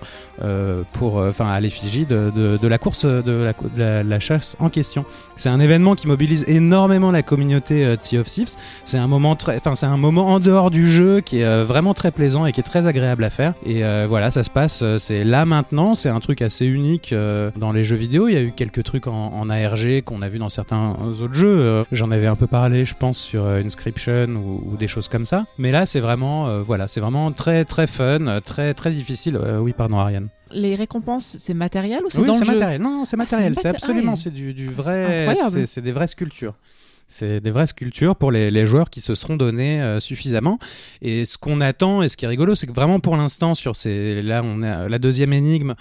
pour, 0.92 1.16
enfin, 1.16 1.48
à 1.48 1.60
l'effigie 1.60 2.06
de, 2.06 2.58
la 2.62 2.78
course 2.78 3.04
de 3.04 3.52
la, 3.76 4.20
chasse 4.20 4.56
en 4.58 4.68
question. 4.68 5.04
C'est 5.36 5.48
un 5.48 5.60
événement 5.60 5.94
qui 5.94 6.06
mobilise 6.06 6.44
énormément 6.48 7.10
la 7.10 7.22
communauté 7.22 7.84
de 7.84 8.00
Sea 8.00 8.18
of 8.18 8.26
Thieves. 8.26 8.54
C'est 8.84 8.98
un 8.98 9.06
moment 9.06 9.36
très, 9.36 9.56
enfin, 9.56 9.74
c'est 9.74 9.86
un 9.86 9.96
moment 9.96 10.28
en 10.28 10.40
dehors 10.40 10.70
du 10.70 10.90
jeu 10.90 11.20
qui 11.20 11.40
est 11.40 11.62
vraiment 11.64 11.94
très 11.94 12.10
plaisant 12.10 12.46
et 12.46 12.52
qui 12.52 12.60
est 12.60 12.64
très 12.64 12.86
agréable 12.86 13.24
à 13.24 13.30
faire. 13.30 13.54
Et 13.64 13.82
voilà, 14.06 14.30
ça 14.30 14.42
se 14.42 14.50
passe, 14.50 14.82
c'est 14.98 15.24
là 15.24 15.44
maintenant. 15.44 15.94
C'est 15.94 16.10
un 16.10 16.20
truc 16.20 16.42
assez 16.42 16.66
unique 16.66 17.14
dans 17.56 17.72
les 17.72 17.84
jeux 17.84 17.96
vidéo. 17.96 18.28
Il 18.28 18.34
y 18.34 18.36
a 18.36 18.42
eu 18.42 18.52
quelques 18.52 18.82
trucs 18.84 19.06
en, 19.06 19.32
en 19.32 19.50
ARG 19.50 20.02
qu'on 20.04 20.22
a 20.22 20.28
vu 20.28 20.38
dans 20.38 20.48
certains 20.48 20.94
autres 21.20 21.34
jeux. 21.34 21.58
Euh, 21.60 21.84
J'en 21.92 22.10
avais 22.10 22.26
un 22.26 22.36
peu 22.36 22.46
parlé, 22.46 22.84
je 22.84 22.94
pense, 22.94 23.18
sur 23.18 23.44
euh, 23.44 23.62
Inscription 23.62 24.26
ou, 24.36 24.72
ou 24.72 24.76
des 24.76 24.88
choses 24.88 25.08
comme 25.08 25.26
ça. 25.26 25.46
Mais 25.58 25.70
là, 25.72 25.86
c'est 25.86 26.00
vraiment, 26.00 26.48
euh, 26.48 26.62
voilà, 26.62 26.88
c'est 26.88 27.00
vraiment 27.00 27.32
très 27.32 27.64
très 27.64 27.86
fun, 27.86 28.26
euh, 28.26 28.40
très 28.40 28.74
très 28.74 28.90
difficile. 28.90 29.36
Euh, 29.36 29.58
oui, 29.58 29.72
pardon, 29.76 29.98
Ariane. 29.98 30.28
Les 30.52 30.74
récompenses, 30.76 31.36
c'est 31.40 31.54
matériel 31.54 32.00
ou 32.04 32.10
c'est 32.10 32.18
Oui, 32.20 32.26
dans 32.26 32.38
le 32.38 32.44
jeu 32.44 32.52
matériel. 32.54 32.80
Non, 32.80 32.90
non, 32.98 33.04
c'est 33.04 33.16
Ah, 33.16 33.18
matériel. 33.18 33.54
c'est 33.56 33.62
c'est 33.62 33.68
maté- 33.68 33.76
absolument, 33.76 34.12
ah 34.12 34.14
ouais. 34.14 34.20
c'est 34.22 34.30
du, 34.32 34.54
du 34.54 34.66
C'est 34.66 34.72
vrai, 34.72 35.34
c'est 35.66 35.80
des 35.80 35.92
vraies 35.92 36.06
sculptures. 36.06 36.54
C'est 37.06 37.40
des 37.40 37.50
vraies 37.50 37.66
sculptures 37.66 38.16
pour 38.16 38.32
les, 38.32 38.66
joueurs 38.66 38.90
qui 38.90 39.00
se 39.00 39.14
seront 39.14 39.36
donnés 39.36 39.82
euh, 39.82 40.00
suffisamment. 40.00 40.58
Et 41.02 41.24
ce 41.24 41.38
qu'on 41.38 41.60
attend, 41.60 42.02
et 42.02 42.08
ce 42.08 42.16
qui 42.16 42.24
est 42.24 42.28
rigolo, 42.28 42.54
c'est 42.54 42.66
que 42.66 42.72
vraiment 42.72 43.00
pour 43.00 43.16
l'instant, 43.16 43.54
sur 43.54 43.76
ces, 43.76 44.22
là, 44.22 44.42
on 44.44 44.62
a 44.62 44.88
la 44.88 44.98
deuxième 44.98 45.32
énigme, 45.32 45.74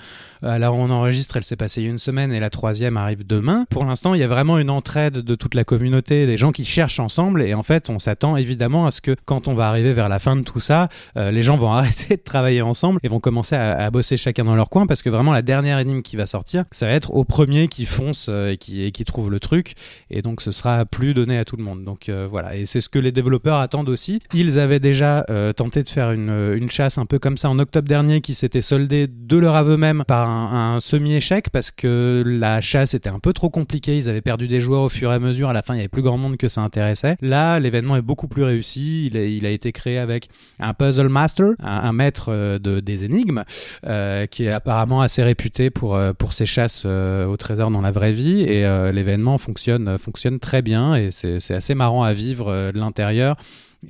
euh, 0.43 0.57
là 0.57 0.73
on 0.73 0.89
enregistre, 0.89 1.37
elle 1.37 1.43
s'est 1.43 1.55
passée 1.55 1.83
une 1.83 1.97
semaine, 1.97 2.33
et 2.33 2.39
la 2.39 2.49
troisième 2.49 2.97
arrive 2.97 3.25
demain. 3.25 3.65
Pour 3.69 3.85
l'instant, 3.85 4.13
il 4.13 4.19
y 4.19 4.23
a 4.23 4.27
vraiment 4.27 4.57
une 4.57 4.69
entraide 4.69 5.19
de 5.19 5.35
toute 5.35 5.55
la 5.55 5.63
communauté, 5.63 6.25
des 6.25 6.37
gens 6.37 6.51
qui 6.51 6.65
cherchent 6.65 6.99
ensemble. 6.99 7.41
Et 7.41 7.53
en 7.53 7.63
fait, 7.63 7.89
on 7.89 7.99
s'attend 7.99 8.35
évidemment 8.35 8.85
à 8.85 8.91
ce 8.91 9.01
que 9.01 9.15
quand 9.25 9.47
on 9.47 9.53
va 9.53 9.69
arriver 9.69 9.93
vers 9.93 10.09
la 10.09 10.19
fin 10.19 10.35
de 10.35 10.41
tout 10.41 10.59
ça, 10.59 10.89
euh, 11.17 11.31
les 11.31 11.43
gens 11.43 11.57
vont 11.57 11.71
arrêter 11.73 12.17
de 12.17 12.21
travailler 12.21 12.61
ensemble 12.61 12.99
et 13.03 13.07
vont 13.07 13.19
commencer 13.19 13.55
à, 13.55 13.77
à 13.77 13.89
bosser 13.91 14.17
chacun 14.17 14.43
dans 14.43 14.55
leur 14.55 14.69
coin 14.69 14.85
parce 14.85 15.01
que 15.01 15.09
vraiment 15.09 15.31
la 15.31 15.41
dernière 15.41 15.79
énigme 15.79 16.01
qui 16.01 16.15
va 16.15 16.25
sortir, 16.25 16.65
ça 16.71 16.87
va 16.87 16.93
être 16.93 17.13
au 17.13 17.23
premier 17.23 17.67
qui 17.67 17.85
fonce 17.85 18.27
euh, 18.29 18.51
et 18.51 18.57
qui, 18.57 18.83
et 18.83 18.91
qui 18.91 19.05
trouve 19.05 19.31
le 19.31 19.39
truc 19.39 19.73
et 20.09 20.21
donc 20.21 20.41
ce 20.41 20.51
sera 20.51 20.85
plus 20.85 21.12
donné 21.13 21.37
à 21.37 21.45
tout 21.45 21.55
le 21.55 21.63
monde. 21.63 21.83
Donc 21.83 22.09
euh, 22.09 22.27
voilà, 22.29 22.55
et 22.55 22.65
c'est 22.65 22.81
ce 22.81 22.89
que 22.89 22.99
les 22.99 23.11
développeurs 23.11 23.57
attendent 23.57 23.89
aussi. 23.89 24.21
Ils 24.33 24.59
avaient 24.59 24.79
déjà 24.79 25.25
euh, 25.29 25.53
tenté 25.53 25.83
de 25.83 25.89
faire 25.89 26.11
une, 26.11 26.53
une 26.55 26.69
chasse 26.69 26.97
un 26.97 27.05
peu 27.05 27.19
comme 27.19 27.37
ça 27.37 27.49
en 27.49 27.59
octobre 27.59 27.87
dernier 27.87 28.21
qui 28.21 28.33
s'était 28.33 28.61
soldée 28.61 29.07
de 29.07 29.37
leur 29.37 29.55
aveu 29.55 29.77
même 29.77 30.03
par 30.07 30.29
un, 30.29 30.79
semi-échec 30.79 31.49
parce 31.49 31.71
que 31.71 32.23
la 32.25 32.61
chasse 32.61 32.93
était 32.93 33.09
un 33.09 33.19
peu 33.19 33.33
trop 33.33 33.49
compliquée. 33.49 33.97
Ils 33.97 34.09
avaient 34.09 34.21
perdu 34.21 34.47
des 34.47 34.61
joueurs 34.61 34.83
au 34.83 34.89
fur 34.89 35.11
et 35.11 35.15
à 35.15 35.19
mesure. 35.19 35.49
À 35.49 35.53
la 35.53 35.61
fin, 35.61 35.75
il 35.75 35.77
y 35.77 35.79
avait 35.81 35.87
plus 35.87 36.01
grand 36.01 36.17
monde 36.17 36.37
que 36.37 36.47
ça 36.47 36.61
intéressait. 36.61 37.15
Là, 37.21 37.59
l'événement 37.59 37.95
est 37.95 38.01
beaucoup 38.01 38.27
plus 38.27 38.43
réussi. 38.43 39.07
Il, 39.07 39.45
a 39.45 39.49
été 39.49 39.71
créé 39.71 39.97
avec 39.97 40.29
un 40.59 40.73
puzzle 40.73 41.09
master, 41.09 41.51
un, 41.59 41.93
maître 41.93 42.27
euh, 42.29 42.59
de, 42.59 42.79
des 42.79 43.05
énigmes, 43.05 43.43
euh, 43.85 44.25
qui 44.25 44.45
est 44.45 44.51
apparemment 44.51 45.01
assez 45.01 45.23
réputé 45.23 45.69
pour, 45.69 45.95
euh, 45.95 46.13
pour 46.13 46.33
ses 46.33 46.45
chasses 46.45 46.83
euh, 46.85 47.25
au 47.25 47.37
trésor 47.37 47.71
dans 47.71 47.81
la 47.81 47.91
vraie 47.91 48.11
vie. 48.11 48.41
Et 48.41 48.65
euh, 48.65 48.91
l'événement 48.91 49.37
fonctionne, 49.37 49.97
fonctionne 49.97 50.39
très 50.39 50.61
bien 50.61 50.95
c'est 51.11 51.53
assez 51.53 51.75
marrant 51.75 52.03
à 52.03 52.13
vivre 52.13 52.51
euh, 52.51 52.71
de 52.71 52.79
l'intérieur. 52.79 53.35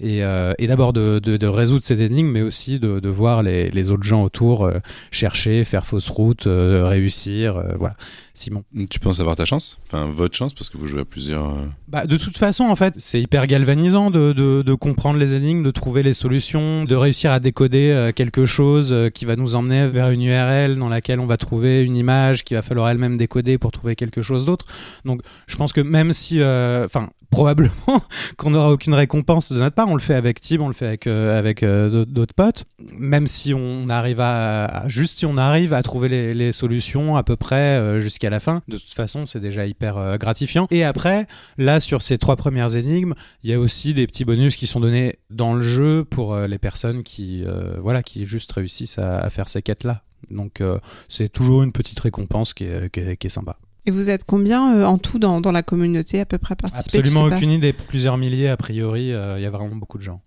Et, 0.01 0.23
euh, 0.23 0.53
et 0.57 0.67
d'abord 0.67 0.93
de, 0.93 1.19
de, 1.19 1.37
de 1.37 1.47
résoudre 1.47 1.83
ces 1.85 2.01
énigmes, 2.01 2.29
mais 2.29 2.41
aussi 2.41 2.79
de, 2.79 2.99
de 2.99 3.09
voir 3.09 3.43
les, 3.43 3.69
les 3.69 3.91
autres 3.91 4.03
gens 4.03 4.23
autour 4.23 4.65
euh, 4.65 4.79
chercher, 5.11 5.63
faire 5.63 5.85
fausse 5.85 6.09
route, 6.09 6.47
euh, 6.47 6.85
réussir. 6.87 7.57
euh, 7.57 7.73
voilà. 7.77 7.95
Simon. 8.35 8.63
Tu 8.89 8.99
penses 8.99 9.19
avoir 9.19 9.35
ta 9.35 9.45
chance 9.45 9.77
Enfin, 9.85 10.07
votre 10.11 10.35
chance, 10.35 10.55
parce 10.55 10.69
que 10.71 10.77
vous 10.77 10.87
jouez 10.87 11.01
à 11.01 11.05
plusieurs. 11.05 11.49
euh, 11.51 11.65
Bah, 11.87 12.07
de 12.07 12.17
toute 12.17 12.37
façon, 12.39 12.63
en 12.63 12.75
fait, 12.75 12.95
c'est 12.97 13.21
hyper 13.21 13.45
galvanisant 13.45 14.09
de, 14.09 14.33
de, 14.33 14.63
de 14.63 14.73
comprendre 14.73 15.19
les 15.19 15.35
énigmes, 15.35 15.61
de 15.63 15.69
trouver 15.69 16.01
les 16.01 16.13
solutions, 16.13 16.83
de 16.85 16.95
réussir 16.95 17.31
à 17.31 17.39
décoder 17.39 17.91
euh, 17.91 18.11
quelque 18.11 18.47
chose 18.47 18.95
qui 19.13 19.25
va 19.25 19.35
nous 19.35 19.53
emmener 19.53 19.87
vers 19.87 20.09
une 20.09 20.23
URL 20.23 20.77
dans 20.79 20.89
laquelle 20.89 21.19
on 21.19 21.27
va 21.27 21.37
trouver 21.37 21.83
une 21.83 21.95
image 21.95 22.43
qu'il 22.43 22.55
va 22.57 22.63
falloir 22.63 22.89
elle-même 22.89 23.17
décoder 23.17 23.59
pour 23.59 23.71
trouver 23.71 23.95
quelque 23.95 24.23
chose 24.23 24.45
d'autre. 24.45 24.65
Donc, 25.05 25.21
je 25.45 25.55
pense 25.55 25.71
que 25.71 25.81
même 25.81 26.11
si, 26.11 26.41
euh, 26.41 26.85
enfin, 26.85 27.09
probablement 27.33 28.01
qu'on 28.37 28.51
n'aura 28.51 28.71
aucune 28.71 28.93
récompense 28.93 29.51
de 29.51 29.59
notre 29.59 29.75
part, 29.75 29.89
on 29.89 29.95
le 29.95 30.01
fait 30.01 30.13
avec 30.13 30.39
Tim, 30.39 30.61
on 30.61 30.67
le 30.67 30.73
fait 30.73 30.87
avec 30.87 31.07
euh, 31.07 31.53
euh, 31.63 32.05
d'autres- 32.05 32.33
potes. 32.33 32.65
Même 32.97 33.27
si 33.27 33.53
on 33.53 33.89
arrive 33.89 34.19
à, 34.19 34.83
juste 34.87 35.19
si 35.19 35.25
on 35.25 35.37
arrive 35.37 35.73
à 35.73 35.83
trouver 35.83 36.33
les, 36.33 36.51
solutions 36.51 37.15
à 37.15 37.23
peu 37.23 37.35
près 37.35 37.77
euh, 37.77 37.99
jusqu'à 38.01 38.29
la 38.29 38.39
fin, 38.39 38.61
de 38.67 38.77
toute 38.77 38.93
façon, 38.93 39.25
c'est 39.25 39.39
déjà 39.39 39.65
hyper 39.65 40.17
gratifiant. 40.17 40.67
Et 40.71 40.83
après, 40.83 41.27
Là, 41.57 41.79
sur 41.79 42.01
ces 42.01 42.17
trois 42.17 42.35
premières 42.35 42.75
énigmes, 42.75 43.13
il 43.43 43.49
y 43.49 43.53
a 43.53 43.59
aussi 43.59 43.93
des 43.93 44.07
petits 44.07 44.25
bonus 44.25 44.55
qui 44.55 44.67
sont 44.67 44.79
donnés 44.79 45.15
dans 45.29 45.53
le 45.53 45.63
jeu 45.63 46.03
pour 46.03 46.35
les 46.35 46.57
personnes 46.57 47.03
qui, 47.03 47.43
voilà, 47.81 48.03
qui 48.03 48.25
juste 48.25 48.51
réussissent 48.51 48.99
à, 48.99 49.29
faire 49.29 49.49
ces 49.49 49.61
quêtes-là. 49.61 50.03
Donc, 50.31 50.61
c'est 51.09 51.29
toujours 51.29 51.63
une 51.63 51.71
petite 51.71 51.99
récompense 51.99 52.53
qui 52.53 52.65
est 52.65 53.29
sympa. 53.29 53.57
Et 53.85 53.91
vous 53.91 54.09
êtes 54.09 54.23
combien 54.23 54.75
euh, 54.75 54.85
en 54.85 54.97
tout 54.97 55.19
dans, 55.19 55.41
dans 55.41 55.51
la 55.51 55.63
communauté 55.63 56.19
à 56.19 56.25
peu 56.25 56.37
près 56.37 56.55
participés 56.55 56.99
Absolument 56.99 57.23
aucune 57.25 57.51
idée. 57.51 57.73
Plusieurs 57.73 58.17
milliers, 58.17 58.49
a 58.49 58.57
priori, 58.57 59.11
euh, 59.11 59.37
il 59.37 59.43
y 59.43 59.45
a 59.45 59.49
vraiment 59.49 59.75
beaucoup 59.75 59.97
de 59.97 60.03
gens. 60.03 60.21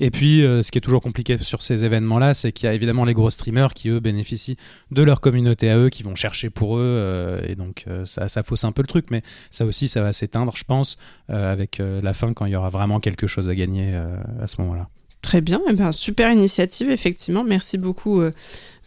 Et 0.00 0.10
puis, 0.10 0.44
euh, 0.44 0.62
ce 0.62 0.70
qui 0.70 0.78
est 0.78 0.80
toujours 0.80 1.00
compliqué 1.00 1.36
sur 1.38 1.62
ces 1.62 1.84
événements-là, 1.84 2.32
c'est 2.34 2.52
qu'il 2.52 2.66
y 2.66 2.70
a 2.70 2.74
évidemment 2.74 3.04
les 3.04 3.14
gros 3.14 3.30
streamers 3.30 3.74
qui, 3.74 3.88
eux, 3.88 4.00
bénéficient 4.00 4.56
de 4.90 5.02
leur 5.02 5.20
communauté 5.20 5.70
à 5.70 5.78
eux, 5.78 5.88
qui 5.88 6.04
vont 6.04 6.14
chercher 6.14 6.50
pour 6.50 6.78
eux, 6.78 6.82
euh, 6.82 7.40
et 7.46 7.56
donc 7.56 7.84
euh, 7.88 8.04
ça, 8.04 8.28
ça 8.28 8.42
fausse 8.42 8.64
un 8.64 8.72
peu 8.72 8.82
le 8.82 8.86
truc, 8.86 9.06
mais 9.10 9.22
ça 9.50 9.64
aussi, 9.64 9.88
ça 9.88 10.00
va 10.00 10.12
s'éteindre, 10.12 10.56
je 10.56 10.64
pense, 10.64 10.98
avec 11.28 11.80
la 11.80 12.12
fin, 12.12 12.32
quand 12.32 12.46
il 12.46 12.52
y 12.52 12.56
aura 12.56 12.70
vraiment 12.70 13.00
quelque 13.00 13.26
chose 13.26 13.48
à 13.48 13.54
gagner 13.54 13.94
à 13.94 14.46
ce 14.46 14.60
moment-là. 14.60 14.88
Très 15.20 15.40
bien, 15.40 15.60
eh 15.68 15.72
ben, 15.72 15.92
super 15.92 16.32
initiative, 16.32 16.90
effectivement. 16.90 17.44
Merci 17.44 17.76
beaucoup, 17.76 18.22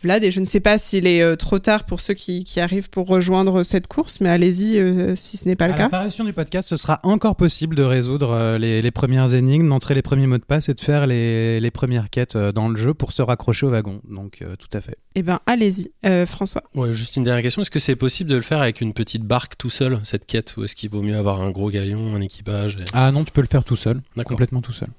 Vlad, 0.03 0.23
et 0.23 0.31
je 0.31 0.39
ne 0.39 0.45
sais 0.45 0.59
pas 0.59 0.77
s'il 0.77 1.05
est 1.07 1.21
euh, 1.21 1.35
trop 1.35 1.59
tard 1.59 1.85
pour 1.85 1.99
ceux 1.99 2.13
qui, 2.13 2.43
qui 2.43 2.59
arrivent 2.59 2.89
pour 2.89 3.07
rejoindre 3.07 3.63
cette 3.63 3.87
course, 3.87 4.19
mais 4.21 4.29
allez-y 4.29 4.77
euh, 4.77 5.15
si 5.15 5.37
ce 5.37 5.47
n'est 5.47 5.55
pas 5.55 5.67
le 5.67 5.73
À 5.73 5.77
cas. 5.77 5.83
l'apparition 5.83 6.23
du 6.23 6.33
podcast, 6.33 6.69
ce 6.69 6.77
sera 6.77 6.99
encore 7.03 7.35
possible 7.35 7.75
de 7.75 7.83
résoudre 7.83 8.31
euh, 8.31 8.57
les, 8.57 8.81
les 8.81 8.91
premières 8.91 9.33
énigmes, 9.35 9.69
d'entrer 9.69 9.93
les 9.93 10.01
premiers 10.01 10.27
mots 10.27 10.37
de 10.37 10.43
passe 10.43 10.69
et 10.69 10.73
de 10.73 10.81
faire 10.81 11.05
les, 11.07 11.59
les 11.59 11.71
premières 11.71 12.09
quêtes 12.09 12.35
euh, 12.35 12.51
dans 12.51 12.67
le 12.69 12.77
jeu 12.77 12.93
pour 12.93 13.11
se 13.11 13.21
raccrocher 13.21 13.65
au 13.65 13.69
wagon. 13.69 14.01
Donc 14.09 14.39
euh, 14.41 14.55
tout 14.57 14.75
à 14.75 14.81
fait. 14.81 14.95
Eh 15.15 15.23
ben, 15.23 15.39
allez-y, 15.45 15.91
Euh, 16.05 16.25
François. 16.25 16.63
Ouais, 16.75 16.91
juste 16.93 17.15
une 17.15 17.23
dernière 17.23 17.43
question. 17.43 17.61
Est-ce 17.61 17.69
que 17.71 17.79
c'est 17.79 17.95
possible 17.95 18.29
de 18.29 18.35
le 18.37 18.41
faire 18.41 18.61
avec 18.61 18.81
une 18.81 18.93
petite 18.93 19.23
barque 19.23 19.57
tout 19.57 19.69
seul, 19.69 19.99
cette 20.03 20.25
quête, 20.25 20.55
ou 20.57 20.63
est-ce 20.63 20.75
qu'il 20.75 20.89
vaut 20.89 21.01
mieux 21.01 21.17
avoir 21.17 21.41
un 21.41 21.51
gros 21.51 21.69
galion, 21.69 22.15
un 22.15 22.21
équipage 22.21 22.77
et- 22.81 22.85
Ah 22.93 23.11
non, 23.11 23.23
tu 23.23 23.31
peux 23.31 23.41
le 23.41 23.47
faire 23.47 23.63
tout 23.63 23.75
seul, 23.75 24.01
D'accord. 24.15 24.29
complètement 24.31 24.61
tout 24.61 24.73
seul. 24.73 24.89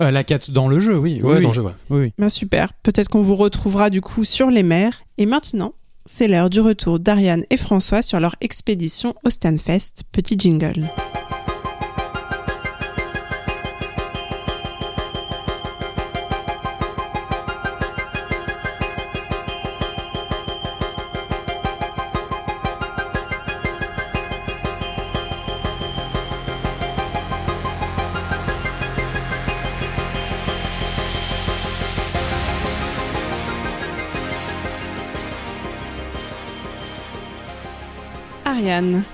Euh, 0.00 0.10
la 0.10 0.24
quête 0.24 0.50
dans 0.50 0.68
le 0.68 0.78
jeu, 0.78 0.96
oui. 0.96 1.20
Oui, 1.22 1.42
dans 1.42 1.48
le 1.48 1.54
jeu, 1.54 1.62
ouais. 1.62 1.72
Oui, 1.90 2.00
oui. 2.00 2.12
Ben, 2.18 2.28
super, 2.28 2.72
peut-être 2.82 3.08
qu'on 3.08 3.22
vous 3.22 3.34
retrouvera 3.34 3.90
du 3.90 4.00
coup 4.00 4.24
sur 4.24 4.50
les 4.50 4.62
mers. 4.62 5.02
Et 5.16 5.26
maintenant, 5.26 5.74
c'est 6.04 6.28
l'heure 6.28 6.50
du 6.50 6.60
retour 6.60 7.00
d'Ariane 7.00 7.44
et 7.50 7.56
François 7.56 8.02
sur 8.02 8.20
leur 8.20 8.36
expédition 8.40 9.14
au 9.24 9.30
Stanfest. 9.30 10.04
Petit 10.12 10.36
jingle. 10.38 10.88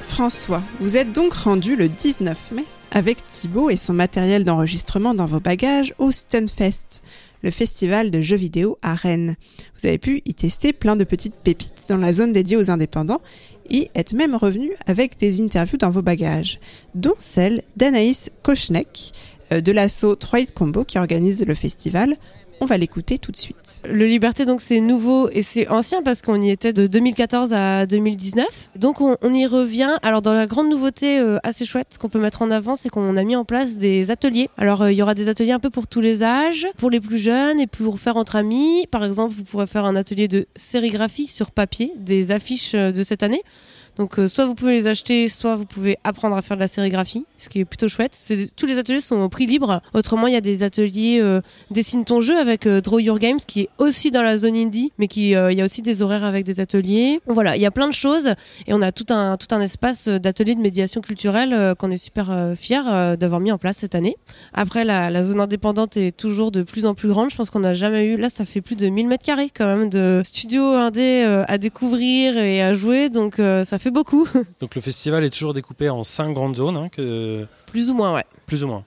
François, 0.09 0.63
vous 0.81 0.97
êtes 0.97 1.13
donc 1.13 1.33
rendus 1.33 1.77
le 1.77 1.89
19 1.89 2.51
mai 2.51 2.65
avec 2.91 3.25
Thibaut 3.29 3.71
et 3.71 3.77
son 3.77 3.93
matériel 3.93 4.43
d'enregistrement 4.43 5.15
dans 5.15 5.27
vos 5.27 5.39
bagages 5.39 5.95
au 5.99 6.11
Stunfest, 6.11 7.03
le 7.43 7.53
festival 7.53 8.11
de 8.11 8.21
jeux 8.21 8.37
vidéo 8.37 8.79
à 8.83 8.97
Rennes. 8.97 9.37
Vous 9.79 9.87
avez 9.87 9.99
pu 9.99 10.23
y 10.25 10.35
tester 10.35 10.73
plein 10.73 10.97
de 10.97 11.05
petites 11.05 11.37
pépites 11.37 11.85
dans 11.89 11.99
la 11.99 12.13
zone 12.13 12.33
dédiée 12.33 12.57
aux 12.57 12.69
indépendants 12.69 13.21
et 13.71 13.91
êtes 13.95 14.13
même 14.13 14.35
revenu 14.35 14.73
avec 14.87 15.19
des 15.19 15.41
interviews 15.41 15.79
dans 15.79 15.91
vos 15.91 16.03
bagages, 16.03 16.59
dont 16.97 17.15
celle 17.21 17.63
d'Anaïs 17.77 18.33
Kochnek 18.43 19.13
euh, 19.53 19.61
de 19.61 19.71
l'asso 19.71 20.17
3 20.19 20.47
Combo 20.53 20.85
qui 20.85 20.99
organise 20.99 21.45
le 21.47 21.55
festival. 21.55 22.17
On 22.61 22.67
va 22.67 22.79
l'écouter 22.79 23.19
tout 23.19 23.33
de 23.33 23.37
suite. 23.37 23.83
Le 23.85 24.07
Liberté, 24.07 24.47
donc 24.47 24.61
c'est 24.61 24.81
nouveau 24.81 25.29
et 25.31 25.43
c'est 25.43 25.69
ancien 25.69 26.03
parce 26.03 26.23
qu'on 26.23 26.41
y 26.41 26.51
était 26.51 26.73
de 26.73 26.87
2014 26.87 27.53
à 27.53 27.87
2019. 27.87 28.47
Donc 28.77 29.01
on, 29.01 29.17
y 29.33 29.47
revient. 29.47 29.99
Alors 30.03 30.23
dans 30.23 30.33
la 30.33 30.47
grande 30.47 30.71
nouveauté 30.71 31.19
euh, 31.19 31.39
assez 31.43 31.65
chouette 31.65 31.99
qu'on 32.01 32.09
peut 32.09 32.21
mettre 32.21 32.43
en 32.43 32.51
avant, 32.51 32.75
c'est 32.75 32.89
qu'on 32.89 33.17
a 33.17 33.23
mis 33.23 33.37
en 33.37 33.45
place 33.45 33.77
des 33.77 34.11
ateliers. 34.11 34.49
Alors 34.57 34.83
euh, 34.83 34.93
il 34.93 34.97
y 34.97 35.03
aura 35.03 35.15
des 35.15 35.29
ateliers 35.29 35.53
un 35.53 35.59
peu 35.59 35.71
pour 35.71 35.87
tous 35.87 36.01
les 36.01 36.23
âges, 36.23 36.67
pour 36.77 36.91
les 36.91 37.01
plus 37.01 37.19
jeunes 37.19 37.61
et 37.61 37.67
pour 37.67 37.99
faire 37.99 38.17
entre 38.17 38.37
amis. 38.37 38.87
Par 38.91 39.05
exemple, 39.05 39.35
vous 39.35 39.45
pourrez 39.45 39.67
faire 39.67 39.85
un 39.85 39.97
atelier 39.97 40.29
de 40.29 40.47
sérigraphie 40.55 41.27
sur 41.27 41.51
papier, 41.51 41.93
des 41.97 42.31
affiches 42.31 42.75
euh, 42.75 42.93
de 42.93 43.03
cette 43.03 43.23
année. 43.23 43.43
Donc 43.97 44.19
euh, 44.19 44.27
soit 44.29 44.45
vous 44.47 44.55
pouvez 44.55 44.73
les 44.73 44.87
acheter, 44.87 45.29
soit 45.29 45.55
vous 45.57 45.67
pouvez 45.67 45.99
apprendre 46.05 46.37
à 46.37 46.43
faire 46.43 46.57
de 46.57 46.61
la 46.63 46.69
sérigraphie, 46.69 47.27
ce 47.39 47.49
qui 47.49 47.61
est 47.61 47.65
plutôt 47.65 47.89
chouette. 47.89 48.13
C'est- 48.15 48.55
Tous 48.57 48.67
les 48.67 48.79
ateliers 48.79 49.01
sont 49.01 49.21
au 49.21 49.29
prix 49.29 49.47
libre. 49.47 49.81
Autrement, 49.95 50.27
il 50.27 50.33
y 50.35 50.37
a 50.37 50.41
des 50.41 50.63
ateliers 50.63 51.19
euh, 51.23 51.41
dessine 51.71 52.05
ton 52.05 52.21
jeu 52.21 52.37
avec 52.39 52.67
euh, 52.67 52.81
Draw 52.81 52.99
Your 53.01 53.19
Games 53.19 53.39
qui 53.47 53.61
est 53.63 53.69
aussi 53.79 54.11
dans 54.11 54.23
la 54.23 54.37
zone 54.39 54.57
indie, 54.57 54.93
mais 54.99 55.07
qui 55.09 55.35
euh, 55.37 55.53
il 55.53 55.59
y 55.59 55.63
a 55.63 55.65
aussi 55.65 55.83
des 55.83 56.03
horaires 56.03 56.25
avec 56.25 56.45
des 56.45 56.61
ateliers. 56.61 57.21
Voilà, 57.27 57.57
il 57.57 57.63
y 57.63 57.67
a 57.67 57.71
plein 57.71 57.89
de 57.89 57.95
choses 57.95 58.35
et 58.67 58.75
on 58.75 58.83
a 58.83 58.91
tout 58.93 59.07
un 59.11 59.37
tout 59.37 59.55
un 59.55 59.61
espace 59.61 60.09
euh, 60.09 60.19
d'ateliers 60.19 60.55
de 60.55 60.61
médiation 60.61 61.01
culturelle 61.01 61.75
qu'on 61.79 61.91
est 61.91 61.97
super 61.97 62.53
fiers 62.57 62.83
d'avoir 63.19 63.41
mis 63.41 63.53
en 63.53 63.59
place 63.59 63.79
cette 63.79 63.95
année. 63.95 64.17
Après, 64.53 64.85
la, 64.85 65.11
la 65.11 65.23
zone 65.25 65.41
indépendante 65.41 65.97
est 65.97 66.17
toujours 66.17 66.51
de 66.51 66.63
plus 66.63 66.87
en 66.87 66.95
plus 66.95 67.09
grande. 67.09 67.31
Je 67.31 67.37
pense 67.37 67.51
qu'on 67.51 67.61
n'a 67.61 67.75
jamais 67.75 68.05
eu. 68.07 68.17
Là, 68.17 68.29
ça 68.29 68.45
fait 68.45 68.61
plus 68.61 68.77
de 68.77 68.89
1000 68.89 69.07
mètres 69.09 69.25
carrés 69.25 69.51
quand 69.57 69.67
même 69.67 69.89
de 69.89 70.23
studios 70.25 70.73
indés 70.73 71.23
euh, 71.27 71.45
à 71.49 71.59
découvrir 71.59 72.37
et 72.39 72.63
à 72.63 72.73
jouer, 72.73 73.09
donc 73.09 73.37
ça 73.37 73.79
fait 73.79 73.84
beaucoup, 73.91 74.27
Donc 74.61 74.75
le 74.75 74.81
festival 74.81 75.25
est 75.25 75.31
toujours 75.31 75.55
découpé 75.55 75.89
en 75.91 76.05
cinq 76.05 76.33
grandes 76.33 76.57
zones, 76.57 76.77
hein, 76.77 76.89
que, 76.91 77.47
plus 77.67 77.91
ou 77.91 77.95
moins, 77.95 78.15
ouais. 78.15 78.25
plus 78.47 78.65
ou 78.65 78.69
moins. 78.69 78.85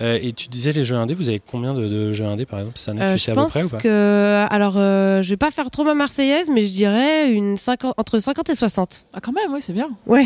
Euh, 0.00 0.18
et 0.22 0.32
tu 0.32 0.48
disais 0.48 0.72
les 0.72 0.84
jeux 0.84 0.94
indés, 0.94 1.12
vous 1.12 1.28
avez 1.28 1.40
combien 1.40 1.74
de, 1.74 1.86
de 1.86 2.12
jeux 2.14 2.24
indés 2.24 2.46
par 2.46 2.60
exemple 2.60 2.78
cette 2.78 2.90
année 2.90 3.02
Euh, 3.02 3.12
Tu 3.14 3.18
je 3.18 3.24
sais 3.24 3.32
à 3.32 3.34
peu 3.34 3.40
pense 3.42 3.50
près 3.52 3.64
ou 3.64 3.68
pas? 3.68 3.76
que, 3.78 4.46
alors, 4.48 4.74
euh, 4.76 5.20
je 5.20 5.28
vais 5.28 5.36
pas 5.36 5.50
faire 5.50 5.70
trop 5.70 5.84
ma 5.84 5.94
Marseillaise, 5.94 6.48
mais 6.48 6.62
je 6.62 6.72
dirais 6.72 7.30
une 7.30 7.58
50, 7.58 7.94
entre 7.98 8.18
50 8.18 8.48
et 8.48 8.54
60. 8.54 9.06
Ah, 9.12 9.20
quand 9.20 9.32
même, 9.32 9.52
oui, 9.52 9.60
c'est 9.60 9.74
bien. 9.74 9.90
Ouais. 10.06 10.24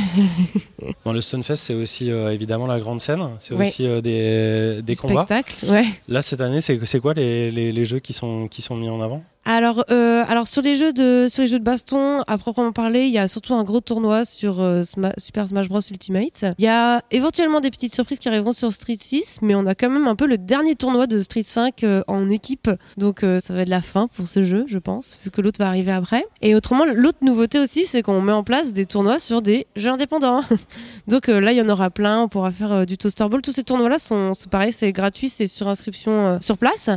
Dans 1.04 1.12
le 1.12 1.20
Stunfest, 1.20 1.56
c'est 1.56 1.74
aussi 1.74 2.10
euh, 2.12 2.30
évidemment 2.30 2.66
la 2.68 2.78
grande 2.78 3.00
scène, 3.00 3.26
c'est 3.40 3.54
Ouais. 3.54 3.66
aussi 3.66 3.86
euh, 3.86 4.00
des, 4.00 4.82
des 4.82 4.94
combats. 4.96 5.24
spectacle, 5.24 5.54
ouais. 5.72 5.86
Là 6.08 6.22
cette 6.22 6.40
année, 6.42 6.60
c'est 6.60 6.78
c'est 6.86 7.00
quoi 7.00 7.14
les, 7.14 7.50
les, 7.50 7.72
les 7.72 7.86
jeux 7.86 7.98
qui 7.98 8.12
sont, 8.12 8.46
qui 8.46 8.62
sont 8.62 8.76
mis 8.76 8.88
en 8.90 9.00
avant? 9.00 9.24
Alors, 9.46 9.84
euh, 9.90 10.24
alors 10.26 10.46
sur 10.46 10.62
les 10.62 10.74
jeux 10.74 10.94
de 10.94 11.26
sur 11.28 11.42
les 11.42 11.46
jeux 11.46 11.58
de 11.58 11.64
baston, 11.64 12.22
à 12.26 12.38
proprement 12.38 12.72
parler, 12.72 13.04
il 13.04 13.12
y 13.12 13.18
a 13.18 13.28
surtout 13.28 13.54
un 13.54 13.62
gros 13.62 13.80
tournoi 13.80 14.24
sur 14.24 14.60
euh, 14.60 14.82
Super 15.18 15.46
Smash 15.46 15.68
Bros 15.68 15.80
Ultimate. 15.80 16.46
Il 16.58 16.64
y 16.64 16.68
a 16.68 17.02
éventuellement 17.10 17.60
des 17.60 17.70
petites 17.70 17.94
surprises 17.94 18.20
qui 18.20 18.28
arriveront 18.28 18.54
sur 18.54 18.72
Street 18.72 18.96
6, 18.98 19.40
mais 19.42 19.54
on 19.54 19.66
a 19.66 19.74
quand 19.74 19.90
même 19.90 20.06
un 20.06 20.16
peu 20.16 20.26
le 20.26 20.38
dernier 20.38 20.76
tournoi 20.76 21.06
de 21.06 21.20
Street 21.20 21.42
5 21.44 21.84
euh, 21.84 22.02
en 22.06 22.30
équipe, 22.30 22.70
donc 22.96 23.22
euh, 23.22 23.38
ça 23.38 23.52
va 23.52 23.62
être 23.62 23.68
la 23.68 23.82
fin 23.82 24.06
pour 24.06 24.26
ce 24.26 24.42
jeu, 24.42 24.64
je 24.66 24.78
pense, 24.78 25.18
vu 25.22 25.30
que 25.30 25.42
l'autre 25.42 25.58
va 25.58 25.68
arriver 25.68 25.92
après. 25.92 26.24
Et 26.40 26.54
autrement, 26.54 26.86
l'autre 26.86 27.18
nouveauté 27.20 27.58
aussi, 27.58 27.84
c'est 27.84 28.02
qu'on 28.02 28.22
met 28.22 28.32
en 28.32 28.44
place 28.44 28.72
des 28.72 28.86
tournois 28.86 29.18
sur 29.18 29.42
des 29.42 29.66
jeux 29.76 29.90
indépendants. 29.90 30.42
donc 31.06 31.26
là, 31.28 31.52
il 31.52 31.58
y 31.58 31.62
en 31.62 31.68
aura 31.68 31.90
plein. 31.90 32.22
On 32.22 32.28
pourra 32.28 32.50
faire 32.50 32.86
du 32.86 32.96
Toaster 32.96 33.28
Ball. 33.28 33.42
Tous 33.42 33.52
ces 33.52 33.62
tournois-là 33.62 33.98
sont, 33.98 34.32
pareil, 34.50 34.72
c'est 34.72 34.92
gratuit, 34.92 35.28
c'est 35.28 35.46
sur 35.46 35.68
inscription 35.68 36.38
sur 36.40 36.56
place. 36.56 36.88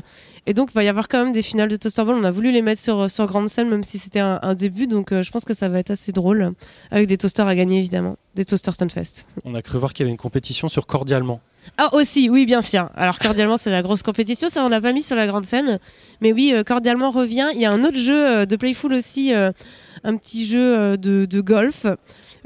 Et 0.45 0.53
donc, 0.53 0.69
il 0.71 0.75
va 0.75 0.83
y 0.83 0.87
avoir 0.87 1.09
quand 1.09 1.25
même 1.25 1.33
des 1.33 1.41
finales 1.41 1.67
de 1.67 1.75
Toaster 1.75 2.05
Ball. 2.05 2.21
Voulu 2.37 2.51
les 2.51 2.61
mettre 2.61 2.79
sur, 2.79 3.09
sur 3.09 3.25
grande 3.25 3.49
scène, 3.49 3.67
même 3.67 3.83
si 3.83 3.97
c'était 3.97 4.19
un, 4.19 4.37
un 4.43 4.53
début. 4.53 4.85
Donc, 4.85 5.11
euh, 5.11 5.23
je 5.23 5.31
pense 5.31 5.43
que 5.43 5.55
ça 5.55 5.69
va 5.69 5.79
être 5.79 5.89
assez 5.89 6.11
drôle. 6.11 6.53
Avec 6.91 7.07
des 7.07 7.17
toasters 7.17 7.47
à 7.47 7.55
gagner, 7.55 7.79
évidemment. 7.79 8.15
Des 8.35 8.45
toasters 8.45 8.75
Stunfest. 8.75 9.25
On 9.43 9.55
a 9.55 9.63
cru 9.63 9.79
voir 9.79 9.91
qu'il 9.91 10.03
y 10.03 10.05
avait 10.05 10.11
une 10.11 10.17
compétition 10.17 10.69
sur 10.69 10.85
Cordialement. 10.85 11.41
Ah, 11.79 11.89
aussi, 11.93 12.29
oui, 12.29 12.45
bien 12.45 12.61
sûr. 12.61 12.89
Alors, 12.95 13.17
cordialement, 13.17 13.57
c'est 13.57 13.71
la 13.71 13.81
grosse 13.81 14.03
compétition. 14.03 14.49
Ça, 14.49 14.63
on 14.63 14.69
l'a 14.69 14.79
pas 14.79 14.93
mis 14.93 15.01
sur 15.01 15.15
la 15.15 15.25
grande 15.25 15.45
scène. 15.45 15.79
Mais 16.21 16.31
oui, 16.31 16.51
euh, 16.53 16.63
cordialement 16.63 17.09
revient. 17.09 17.47
Il 17.55 17.59
y 17.59 17.65
a 17.65 17.71
un 17.71 17.83
autre 17.83 17.97
jeu 17.97 18.27
euh, 18.41 18.45
de 18.45 18.55
Playful 18.55 18.93
aussi, 18.93 19.33
un 19.33 20.15
petit 20.15 20.45
jeu 20.45 20.95
de, 20.95 21.25
de 21.25 21.41
golf. 21.41 21.87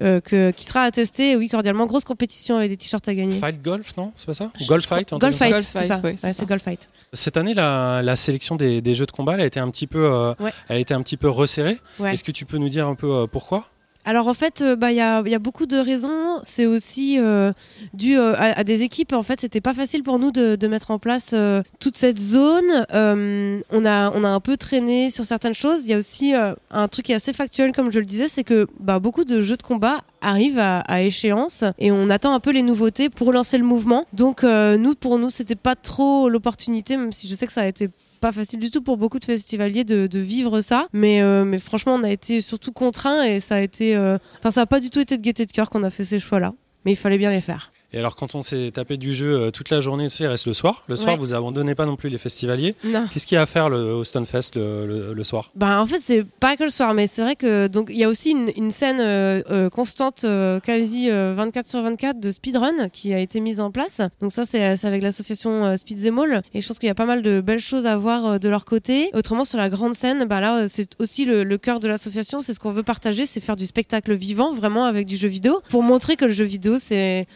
Euh, 0.02 0.20
que, 0.22 0.52
qui 0.52 0.66
sera 0.66 0.90
tester, 0.92 1.36
oui, 1.36 1.50
cordialement, 1.50 1.86
grosse 1.86 2.04
compétition 2.04 2.58
avec 2.58 2.70
des 2.70 2.78
t-shirts 2.78 3.08
à 3.08 3.14
gagner. 3.14 3.40
Fight 3.40 3.62
Golf, 3.62 3.96
non 3.98 4.12
C'est 4.16 4.26
pas 4.26 4.34
ça 4.34 4.52
Ou 4.62 4.66
Golf 4.66 4.86
Fight 4.86 5.10
Golf 5.12 5.36
Fight, 5.36 5.52
Golf 5.52 5.68
c'est 5.68 5.80
Fight, 5.80 5.88
ça. 5.88 6.00
ouais, 6.00 6.16
c'est 6.18 6.40
Ouais, 6.42 6.46
Golf 6.48 6.64
Fight. 6.64 6.90
Cette 7.14 7.38
année, 7.38 7.54
la, 7.54 8.02
la 8.04 8.16
sélection 8.16 8.56
des, 8.56 8.82
des 8.82 8.96
jeux 8.96 9.06
de 9.06 9.12
combat, 9.12 9.34
elle 9.36 9.42
a 9.42 9.46
été 9.46 9.60
un 9.60 9.70
petit 9.70 9.88
peu, 9.88 10.06
euh, 10.06 10.34
Ouais. 10.40 10.52
elle 10.70 10.78
a 10.78 10.80
été 10.80 10.94
un 10.94 11.02
petit 11.02 11.18
peu 11.18 11.30
resserrée. 11.30 11.78
Ouais. 12.00 12.14
Est-ce 12.14 12.24
que 12.24 12.32
tu 12.32 12.46
peux 12.46 12.58
nous 12.58 12.70
dire 12.70 12.88
un 12.88 12.96
peu 12.96 13.12
euh, 13.12 13.28
pourquoi 13.28 13.66
Alors 14.03 14.27
en 14.27 14.34
fait, 14.34 14.62
euh, 14.62 14.75
bah 14.75 14.91
il 14.91 14.96
y 14.96 15.01
a, 15.01 15.22
y 15.27 15.36
a 15.36 15.39
beaucoup 15.39 15.67
de 15.67 15.77
raisons. 15.77 16.39
C'est 16.43 16.65
aussi 16.65 17.20
euh, 17.20 17.53
dû 17.93 18.17
euh, 18.17 18.34
à, 18.36 18.60
à 18.60 18.63
des 18.63 18.81
équipes. 18.81 19.13
En 19.13 19.24
fait, 19.24 19.39
c'était 19.39 19.62
pas 19.62 19.74
facile 19.75 20.01
pour 20.01 20.17
nous 20.17 20.31
de, 20.31 20.55
de 20.55 20.67
mettre 20.67 20.89
en 20.89 20.98
place 20.98 21.31
euh, 21.34 21.62
toute 21.79 21.96
cette 21.98 22.17
zone. 22.17 22.86
Euh, 22.93 23.62
on 23.72 23.86
a 23.86 24.12
on 24.12 24.24
a 24.24 24.29
un 24.29 24.39
peu 24.39 24.58
traîné 24.58 25.10
sur 25.12 25.25
certaines 25.25 25.53
choses. 25.53 25.84
Il 25.84 25.91
y 25.91 25.93
a 25.93 25.98
aussi 25.98 26.34
euh, 26.34 26.53
un 26.72 26.88
truc 26.88 27.05
qui 27.05 27.12
est 27.12 27.15
assez 27.15 27.34
factuel, 27.34 27.74
comme 27.74 27.91
je 27.91 28.00
le 28.00 28.05
disais, 28.05 28.27
c'est 28.27 28.43
que 28.43 28.67
bah, 28.79 29.00
beaucoup 29.00 29.24
de 29.24 29.41
jeux 29.41 29.58
de 29.58 29.63
combat 29.63 30.01
arrivent 30.22 30.60
à, 30.60 30.80
à 30.82 31.01
échéance 31.01 31.63
et 31.80 31.92
on 31.92 32.10
attend 32.10 32.34
un 32.34 32.40
peu 32.40 32.51
les 32.51 32.62
nouveautés 32.62 33.10
pour 33.10 33.34
lancer 33.34 33.58
le 33.58 33.63
mouvement. 33.63 34.06
Donc 34.13 34.44
euh, 34.44 34.78
nous, 34.78 34.96
pour 34.96 35.18
nous, 35.20 35.30
c'était 35.30 35.56
pas 35.56 35.75
trop 35.75 36.30
l'opportunité, 36.30 36.96
même 36.98 37.12
si 37.12 37.28
je 37.28 37.36
sais 37.36 37.48
que 37.48 37.54
ça 37.54 37.62
a 37.62 37.68
été 37.68 37.90
pas 38.22 38.32
facile 38.32 38.60
du 38.60 38.70
tout 38.70 38.82
pour 38.84 38.98
beaucoup 38.98 39.18
de 39.18 39.25
festivaliers 39.25 39.84
de, 39.84 40.06
de 40.06 40.20
vivre 40.20 40.62
ça. 40.62 40.88
Mais, 40.94 41.22
euh, 41.22 41.44
mais 41.44 41.58
franchement, 41.58 41.96
on 41.96 42.04
a 42.04 42.12
été 42.12 42.40
surtout 42.42 42.72
contraints 42.72 43.24
et 43.24 43.40
ça 43.40 43.56
a 43.56 43.60
été. 43.62 43.96
euh, 43.96 44.18
Enfin, 44.40 44.51
ça 44.51 44.62
a 44.62 44.66
pas 44.68 44.80
du 44.80 44.90
tout 44.92 45.00
été 45.00 45.18
de 45.18 45.22
gaieté 45.24 45.46
de 45.46 45.51
cœur 45.51 45.70
qu'on 45.70 45.84
a 45.84 45.90
fait 45.90 46.04
ces 46.04 46.20
choix-là. 46.20 46.54
Mais 46.86 46.92
il 46.92 46.96
fallait 46.98 47.18
bien 47.18 47.30
les 47.32 47.42
faire. 47.42 47.71
Et 47.94 48.00
alors, 48.00 48.16
quand 48.16 48.36
on 48.36 48.42
s'est 48.42 48.72
tapé 48.74 48.96
du 48.98 49.14
jeu 49.14 49.36
euh, 49.36 49.52
toute 49.52 49.70
la 49.70 49.82
journée, 49.82 50.08
il 50.20 50.26
reste 50.28 50.46
le 50.46 50.54
soir. 50.54 50.84
Le 50.88 50.96
soir, 50.96 51.16
Ouais. 51.16 51.20
vous 51.20 51.34
abandonnez 51.34 51.76
pas 51.76 51.86
non 51.86 51.96
plus 51.98 52.10
les 52.10 52.18
festivaliers. 52.18 52.76
Non. 52.86 53.06
Qu'est-ce 53.12 53.26
qu'il 53.28 53.36
y 53.36 53.38
a 53.38 53.42
à 53.42 53.46
faire 53.46 53.70
le, 53.70 53.94
au 53.96 54.04
Stunfest 54.06 54.52
le, 54.56 54.88
le, 54.88 55.14
le 55.14 55.24
soir? 55.24 55.50
Bah 55.56 55.82
en 55.82 55.86
fait 55.86 56.00
c'est 56.02 56.24
pas 56.24 56.56
que 56.56 56.64
le 56.64 56.70
soir 56.70 56.94
mais 56.94 57.06
c'est 57.08 57.22
vrai 57.22 57.36
que 57.36 57.68
donc 57.68 57.88
il 57.92 57.98
y 57.98 58.04
a 58.04 58.10
aussi 58.10 58.32
une, 58.32 58.50
une 58.56 58.72
scène 58.72 59.00
euh, 59.02 59.42
euh, 59.50 59.70
constante 59.70 60.24
euh, 60.24 60.60
quasi 60.60 61.10
euh, 61.10 61.34
24 61.36 61.68
sur 61.68 61.82
24 61.82 62.20
de 62.20 62.32
speedrun 62.32 62.88
qui 62.90 63.14
a 63.14 63.20
été 63.20 63.40
mise 63.40 63.60
en 63.60 63.72
place. 63.72 64.02
Donc 64.22 64.32
ça 64.32 64.46
c'est 64.46 64.64
avec 64.86 65.02
l'association 65.02 65.66
euh, 65.66 65.76
Speed 65.78 65.98
Zemol 65.98 66.42
et 66.54 66.62
je 66.62 66.68
pense 66.68 66.80
qu'il 66.80 66.88
y 66.88 66.92
a 66.92 66.96
pas 66.96 67.06
mal 67.06 67.22
de 67.22 67.42
belles 67.42 67.60
choses 67.60 67.88
à 67.88 67.98
voir 67.98 68.40
de 68.40 68.50
leur 68.50 68.64
côté. 68.66 69.10
Autrement 69.14 69.44
sur 69.44 69.58
la 69.58 69.70
grande 69.70 69.96
scène 69.96 70.26
bah 70.26 70.40
là 70.40 70.68
c'est 70.70 70.90
aussi 71.00 71.26
le, 71.26 71.44
le 71.44 71.58
cœur 71.58 71.80
de 71.82 71.88
l'association, 71.90 72.40
c'est 72.40 72.54
ce 72.54 72.60
qu'on 72.60 72.72
veut 72.72 72.84
partager, 72.84 73.26
c'est 73.26 73.42
faire 73.42 73.56
du 73.58 73.66
spectacle 73.66 74.14
vivant 74.14 74.54
vraiment 74.54 74.86
avec 74.86 75.06
du 75.08 75.18
jeu 75.18 75.28
vidéo 75.28 75.60
pour 75.70 75.84
montrer 75.84 76.16
que 76.16 76.26
le 76.26 76.32
jeu 76.34 76.46
vidéo 76.46 76.78
c'est 76.80 77.28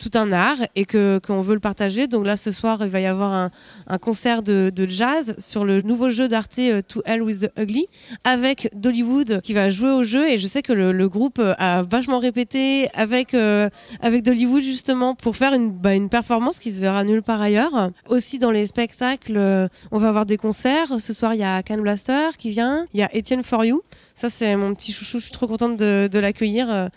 tout 0.00 0.10
un 0.18 0.32
art 0.32 0.56
et 0.74 0.86
que 0.86 1.20
qu'on 1.24 1.42
veut 1.42 1.54
le 1.54 1.60
partager. 1.60 2.06
Donc 2.06 2.24
là, 2.26 2.36
ce 2.36 2.50
soir, 2.50 2.78
il 2.80 2.88
va 2.88 3.00
y 3.00 3.06
avoir 3.06 3.32
un, 3.32 3.50
un 3.86 3.98
concert 3.98 4.42
de, 4.42 4.72
de 4.74 4.88
jazz 4.88 5.36
sur 5.38 5.64
le 5.64 5.82
nouveau 5.82 6.08
jeu 6.10 6.26
d'Arte 6.26 6.58
euh, 6.58 6.80
To 6.88 7.02
Hell 7.04 7.22
with 7.22 7.42
the 7.42 7.60
Ugly 7.60 7.86
avec 8.24 8.70
Dollywood 8.74 9.42
qui 9.42 9.52
va 9.52 9.68
jouer 9.68 9.90
au 9.90 10.02
jeu. 10.02 10.28
Et 10.28 10.38
je 10.38 10.46
sais 10.46 10.62
que 10.62 10.72
le, 10.72 10.92
le 10.92 11.08
groupe 11.08 11.38
euh, 11.38 11.54
a 11.58 11.82
vachement 11.82 12.18
répété 12.18 12.88
avec 12.94 13.34
euh, 13.34 13.68
avec 14.00 14.22
Dollywood 14.22 14.62
justement 14.62 15.14
pour 15.14 15.36
faire 15.36 15.52
une 15.52 15.70
bah, 15.70 15.94
une 15.94 16.08
performance 16.08 16.58
qui 16.58 16.72
se 16.72 16.80
verra 16.80 17.04
nulle 17.04 17.22
part 17.22 17.40
ailleurs. 17.40 17.90
Aussi 18.08 18.38
dans 18.38 18.50
les 18.50 18.66
spectacles, 18.66 19.36
euh, 19.36 19.68
on 19.92 19.98
va 19.98 20.08
avoir 20.08 20.24
des 20.26 20.38
concerts. 20.38 20.98
Ce 20.98 21.12
soir, 21.12 21.34
il 21.34 21.40
y 21.40 21.44
a 21.44 21.62
Can 21.62 21.78
Blaster 21.78 22.30
qui 22.38 22.50
vient. 22.50 22.86
Il 22.94 23.00
y 23.00 23.02
a 23.02 23.10
Etienne 23.14 23.42
For 23.42 23.64
You. 23.64 23.82
Ça, 24.14 24.30
c'est 24.30 24.56
mon 24.56 24.74
petit 24.74 24.92
chouchou. 24.92 25.18
Je 25.18 25.24
suis 25.24 25.32
trop 25.32 25.46
contente 25.46 25.76
de, 25.76 26.08
de 26.10 26.18
l'accueillir. 26.18 26.88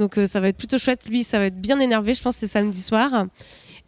Donc 0.00 0.16
euh, 0.16 0.26
ça 0.26 0.40
va 0.40 0.48
être 0.48 0.56
plutôt 0.56 0.78
chouette. 0.78 1.06
Lui, 1.08 1.22
ça 1.22 1.38
va 1.38 1.46
être 1.46 1.60
bien 1.60 1.78
énervé. 1.78 2.14
Je 2.14 2.22
pense 2.22 2.36
c'est 2.36 2.48
samedi 2.48 2.82
soir. 2.82 3.26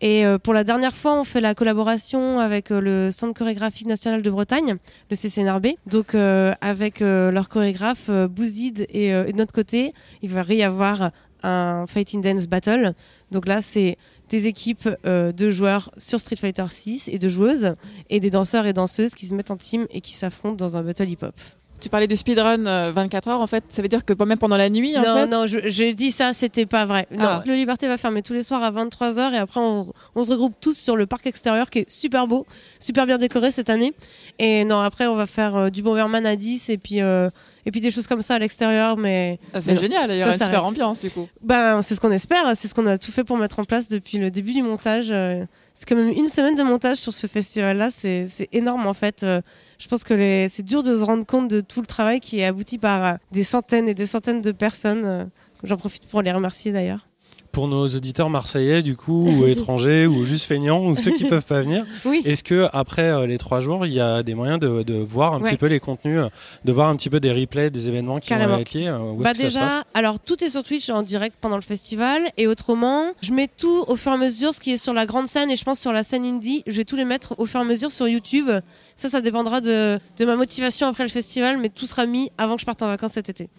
Et 0.00 0.26
euh, 0.26 0.38
pour 0.38 0.52
la 0.52 0.62
dernière 0.62 0.94
fois, 0.94 1.18
on 1.18 1.24
fait 1.24 1.40
la 1.40 1.54
collaboration 1.54 2.38
avec 2.38 2.70
euh, 2.70 2.80
le 2.80 3.10
Centre 3.10 3.32
chorégraphique 3.32 3.86
national 3.86 4.20
de 4.20 4.30
Bretagne, 4.30 4.76
le 5.10 5.16
CCNRB. 5.16 5.68
Donc 5.86 6.14
avec 6.14 7.00
leur 7.00 7.48
chorégraphe 7.48 8.10
Bouzid 8.10 8.86
et, 8.90 9.08
et 9.08 9.32
de 9.32 9.36
notre 9.36 9.52
côté, 9.52 9.94
il 10.20 10.28
va 10.28 10.42
y 10.54 10.62
avoir 10.62 11.10
un 11.42 11.86
Fighting 11.88 12.20
Dance 12.20 12.46
Battle. 12.46 12.92
Donc 13.30 13.48
là, 13.48 13.62
c'est 13.62 13.96
des 14.30 14.46
équipes 14.46 14.88
de 15.04 15.50
joueurs 15.50 15.90
sur 15.96 16.20
Street 16.20 16.36
Fighter 16.36 16.66
6 16.68 17.08
et 17.08 17.18
de 17.18 17.28
joueuses 17.28 17.74
et 18.10 18.20
des 18.20 18.30
danseurs 18.30 18.66
et 18.66 18.72
danseuses 18.72 19.14
qui 19.14 19.26
se 19.26 19.34
mettent 19.34 19.50
en 19.50 19.56
team 19.56 19.86
et 19.90 20.00
qui 20.00 20.12
s'affrontent 20.12 20.56
dans 20.56 20.76
un 20.76 20.82
battle 20.82 21.08
hip-hop. 21.08 21.34
Tu 21.82 21.88
parlais 21.88 22.06
du 22.06 22.14
speedrun 22.16 22.64
euh, 22.66 22.92
24 22.94 23.28
heures, 23.28 23.40
en 23.40 23.46
fait, 23.48 23.64
ça 23.68 23.82
veut 23.82 23.88
dire 23.88 24.04
que 24.04 24.12
même 24.24 24.38
pendant 24.38 24.56
la 24.56 24.70
nuit, 24.70 24.96
en 24.96 25.02
non, 25.02 25.14
fait. 25.16 25.26
non, 25.26 25.46
je- 25.48 25.58
j'ai 25.68 25.94
dit 25.94 26.12
ça, 26.12 26.32
c'était 26.32 26.64
pas 26.64 26.84
vrai. 26.86 27.08
Non, 27.10 27.24
Ah. 27.24 27.42
le 27.44 27.54
Liberté 27.54 27.88
va 27.88 27.98
fermer 27.98 28.22
tous 28.22 28.32
les 28.34 28.44
soirs 28.44 28.62
à 28.62 28.70
23h 28.70 29.34
et 29.34 29.38
après 29.38 29.58
on, 29.60 29.92
on 30.14 30.24
se 30.24 30.30
regroupe 30.30 30.54
tous 30.60 30.78
sur 30.78 30.94
le 30.96 31.06
parc 31.06 31.26
extérieur 31.26 31.70
qui 31.70 31.80
est 31.80 31.90
super 31.90 32.28
beau, 32.28 32.46
super 32.78 33.04
bien 33.06 33.18
décoré 33.18 33.50
cette 33.50 33.68
année. 33.68 33.94
Et 34.38 34.64
non, 34.64 34.78
après 34.78 35.06
on 35.08 35.16
va 35.16 35.26
faire 35.26 35.56
euh, 35.56 35.70
du 35.70 35.82
Bomberman 35.82 36.24
à 36.24 36.36
10 36.36 36.70
et 36.70 36.78
puis 36.78 37.00
euh, 37.00 37.30
et 37.66 37.70
puis 37.70 37.80
des 37.80 37.90
choses 37.90 38.06
comme 38.06 38.22
ça 38.22 38.34
à 38.34 38.38
l'extérieur, 38.38 38.96
mais 38.96 39.38
Ah, 39.54 39.60
c'est 39.60 39.76
génial, 39.78 40.10
il 40.10 40.18
y 40.18 40.22
aura 40.22 40.32
une 40.34 40.40
super 40.40 40.64
ambiance 40.64 41.00
du 41.02 41.10
coup. 41.10 41.28
ben 41.42 41.80
c'est 41.82 41.94
ce 41.94 42.00
qu'on 42.00 42.10
espère, 42.10 42.56
c'est 42.56 42.68
ce 42.68 42.74
qu'on 42.74 42.86
a 42.86 42.98
tout 42.98 43.12
fait 43.12 43.24
pour 43.24 43.36
mettre 43.36 43.58
en 43.58 43.64
place 43.64 43.88
depuis 43.88 44.18
le 44.18 44.30
début 44.30 44.52
du 44.52 44.62
montage. 44.62 45.08
euh, 45.10 45.44
C'est 45.74 45.88
quand 45.88 45.96
même 45.96 46.08
une 46.10 46.26
semaine 46.28 46.54
de 46.56 46.62
montage 46.62 46.98
sur 46.98 47.12
ce 47.14 47.26
festival-là, 47.26 47.88
c'est 47.90 48.26
énorme 48.52 48.86
en 48.86 48.94
fait. 48.94 49.22
Euh, 49.22 49.40
Je 49.78 49.88
pense 49.88 50.04
que 50.04 50.14
les- 50.14 50.48
c'est 50.48 50.62
dur 50.62 50.82
de 50.82 50.94
se 50.96 51.02
rendre 51.04 51.24
compte 51.26 51.48
de 51.48 51.60
tout 51.60 51.80
le 51.80 51.86
travail 51.86 52.20
qui 52.20 52.38
est 52.40 52.44
abouti 52.44 52.78
par 52.78 53.04
euh, 53.04 53.14
des 53.32 53.42
centaines 53.44 53.88
et 53.88 53.94
des 53.94 54.06
centaines 54.06 54.40
de 54.40 54.52
personnes. 54.52 55.30
J'en 55.64 55.76
profite 55.76 56.06
pour 56.06 56.22
les 56.22 56.32
remercier 56.32 56.72
d'ailleurs. 56.72 57.06
Pour 57.52 57.68
nos 57.68 57.86
auditeurs 57.86 58.30
marseillais, 58.30 58.82
du 58.82 58.96
coup, 58.96 59.28
ou 59.28 59.46
étrangers, 59.46 60.06
ou 60.06 60.24
juste 60.24 60.46
feignants, 60.46 60.84
ou 60.86 60.96
ceux 60.96 61.10
qui 61.12 61.24
peuvent 61.24 61.44
pas 61.44 61.60
venir, 61.60 61.84
Oui. 62.06 62.22
est-ce 62.24 62.42
que 62.42 62.66
après 62.72 63.10
euh, 63.10 63.26
les 63.26 63.36
trois 63.36 63.60
jours, 63.60 63.84
il 63.84 63.92
y 63.92 64.00
a 64.00 64.22
des 64.22 64.34
moyens 64.34 64.58
de, 64.58 64.82
de 64.82 64.94
voir 64.94 65.34
un 65.34 65.40
Ouais. 65.42 65.50
petit 65.50 65.58
peu 65.58 65.66
les 65.66 65.78
contenus, 65.78 66.18
euh, 66.18 66.28
de 66.64 66.72
voir 66.72 66.88
un 66.88 66.96
petit 66.96 67.10
peu 67.10 67.20
des 67.20 67.30
replays 67.30 67.68
des 67.70 67.88
événements 67.88 68.20
qui 68.20 68.30
Carrément. 68.30 68.54
vont 68.54 68.60
être 68.62 68.72
liés 68.72 68.86
euh, 68.86 68.98
Où 68.98 69.16
Bah 69.22 69.32
que 69.32 69.38
ça 69.38 69.50
se 69.50 69.58
passe 69.58 69.68
déjà, 69.74 69.84
alors 69.92 70.18
tout 70.18 70.42
est 70.42 70.48
sur 70.48 70.62
Twitch 70.62 70.88
en 70.88 71.02
direct 71.02 71.36
pendant 71.42 71.56
le 71.56 71.62
festival 71.62 72.22
et 72.38 72.46
autrement, 72.46 73.12
je 73.20 73.32
mets 73.32 73.48
tout 73.54 73.84
au 73.86 73.96
fur 73.96 74.12
et 74.12 74.14
à 74.14 74.18
mesure, 74.18 74.54
ce 74.54 74.60
qui 74.60 74.72
est 74.72 74.76
sur 74.78 74.94
la 74.94 75.04
grande 75.04 75.28
scène 75.28 75.50
et 75.50 75.56
je 75.56 75.64
pense 75.64 75.78
sur 75.78 75.92
la 75.92 76.04
scène 76.04 76.24
indie, 76.24 76.62
je 76.66 76.76
vais 76.78 76.84
tout 76.84 76.96
les 76.96 77.04
mettre 77.04 77.34
au 77.38 77.44
fur 77.44 77.60
et 77.60 77.64
à 77.64 77.66
mesure 77.66 77.92
sur 77.92 78.08
YouTube. 78.08 78.48
Ça, 78.96 79.10
ça 79.10 79.20
dépendra 79.20 79.60
de, 79.60 79.98
de 80.18 80.24
ma 80.24 80.36
motivation 80.36 80.86
après 80.86 81.02
le 81.02 81.10
festival, 81.10 81.58
mais 81.58 81.68
tout 81.68 81.84
sera 81.86 82.06
mis 82.06 82.30
avant 82.38 82.54
que 82.54 82.60
je 82.62 82.66
parte 82.66 82.80
en 82.82 82.86
vacances 82.86 83.12
cet 83.12 83.28
été. 83.28 83.50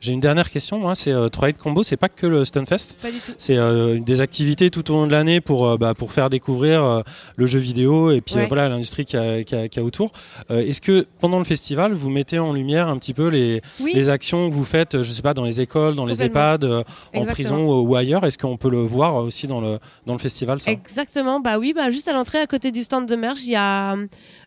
J'ai 0.00 0.12
une 0.12 0.20
dernière 0.20 0.50
question, 0.50 0.78
moi, 0.78 0.94
c'est 0.94 1.10
euh, 1.10 1.28
Hit 1.42 1.56
Combo, 1.56 1.82
c'est 1.82 1.96
pas 1.96 2.08
que 2.10 2.26
le 2.26 2.44
Stunfest, 2.44 2.96
Pas 3.00 3.10
du 3.10 3.18
tout. 3.18 3.32
c'est 3.38 3.56
euh, 3.56 3.98
des 3.98 4.20
activités 4.20 4.68
tout 4.70 4.90
au 4.90 4.94
long 4.94 5.06
de 5.06 5.12
l'année 5.12 5.40
pour, 5.40 5.66
euh, 5.66 5.76
bah, 5.78 5.94
pour 5.94 6.12
faire 6.12 6.28
découvrir 6.28 6.84
euh, 6.84 7.00
le 7.36 7.46
jeu 7.46 7.58
vidéo 7.58 8.10
et 8.10 8.20
puis 8.20 8.34
Ouais. 8.36 8.46
voilà 8.46 8.68
l'industrie 8.68 9.04
qu'il 9.06 9.18
y 9.18 9.22
a, 9.22 9.40
y 9.40 9.68
y 9.74 9.80
autour. 9.80 10.12
Est-ce 10.50 10.80
que 10.82 11.06
pendant 11.18 11.38
le 11.38 11.44
festival, 11.44 11.94
vous 11.94 12.10
mettez 12.10 12.38
en 12.38 12.52
lumière 12.52 12.88
un 12.88 12.98
petit 12.98 13.14
peu 13.14 13.28
les, 13.28 13.62
Oui, 13.80 13.92
les 13.94 14.08
actions 14.10 14.50
que 14.50 14.54
vous 14.54 14.64
faites, 14.64 15.02
je 15.02 15.10
sais 15.10 15.22
pas, 15.22 15.32
dans 15.34 15.44
les 15.44 15.60
écoles, 15.60 15.94
dans 15.94 16.04
les. 16.06 16.22
EHPAD, 16.22 16.84
en 17.14 17.24
prison 17.26 17.66
ou, 17.66 17.88
ou 17.88 17.96
ailleurs? 17.96 18.24
Est-ce 18.24 18.38
qu'on 18.38 18.56
peut 18.56 18.70
le 18.70 18.78
voir 18.82 19.14
aussi 19.16 19.46
dans 19.46 19.60
le, 19.60 19.78
dans 20.06 20.12
le 20.12 20.18
festival 20.18 20.60
ça? 20.60 20.70
Exactement, 20.70 21.40
bah 21.40 21.58
oui, 21.58 21.72
bah 21.74 21.90
juste 21.90 22.08
à 22.08 22.12
l'entrée, 22.12 22.38
à 22.38 22.46
côté 22.46 22.70
du 22.70 22.84
stand 22.84 23.06
de 23.06 23.16
merge, 23.16 23.42
il 23.44 23.52
y 23.52 23.56
a 23.56 23.96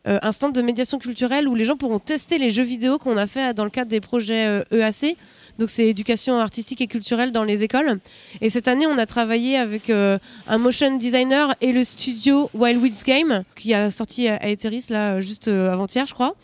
un 0.05 0.31
stand 0.31 0.53
de 0.53 0.61
médiation 0.61 0.97
culturelle 0.97 1.47
où 1.47 1.55
les 1.55 1.65
gens 1.65 1.75
pourront 1.75 1.99
tester 1.99 2.37
les 2.37 2.49
jeux 2.49 2.63
vidéo 2.63 2.97
qu'on 2.97 3.17
a 3.17 3.27
fait 3.27 3.53
dans 3.53 3.63
le 3.65 3.69
cadre 3.69 3.89
des 3.91 3.99
projets 3.99 4.45
euh, 4.47 4.63
EAC. 4.71 5.17
Donc 5.59 5.69
c'est 5.69 5.87
éducation 5.87 6.39
artistique 6.39 6.79
et 6.79 6.87
culturelle 6.87 7.33
dans 7.33 7.43
les 7.43 7.63
écoles. 7.63 7.99
Et 8.39 8.49
cette 8.49 8.69
année, 8.69 8.87
on 8.87 8.97
a 8.97 9.05
travaillé 9.05 9.57
avec 9.57 9.89
euh, 9.89 10.17
un 10.47 10.57
motion 10.57 10.95
designer 10.95 11.53
et 11.59 11.73
le 11.73 11.83
studio 11.83 12.49
Wild 12.53 12.81
Weeds 12.81 13.03
Game 13.05 13.43
qui 13.55 13.73
a 13.73 13.91
sorti 13.91 14.29
à 14.29 14.47
Etheris 14.49 14.85
là 14.89 15.15
euh, 15.15 15.21
juste 15.21 15.49
euh, 15.49 15.73
avant-hier, 15.73 16.05
je 16.07 16.13
crois. 16.13 16.35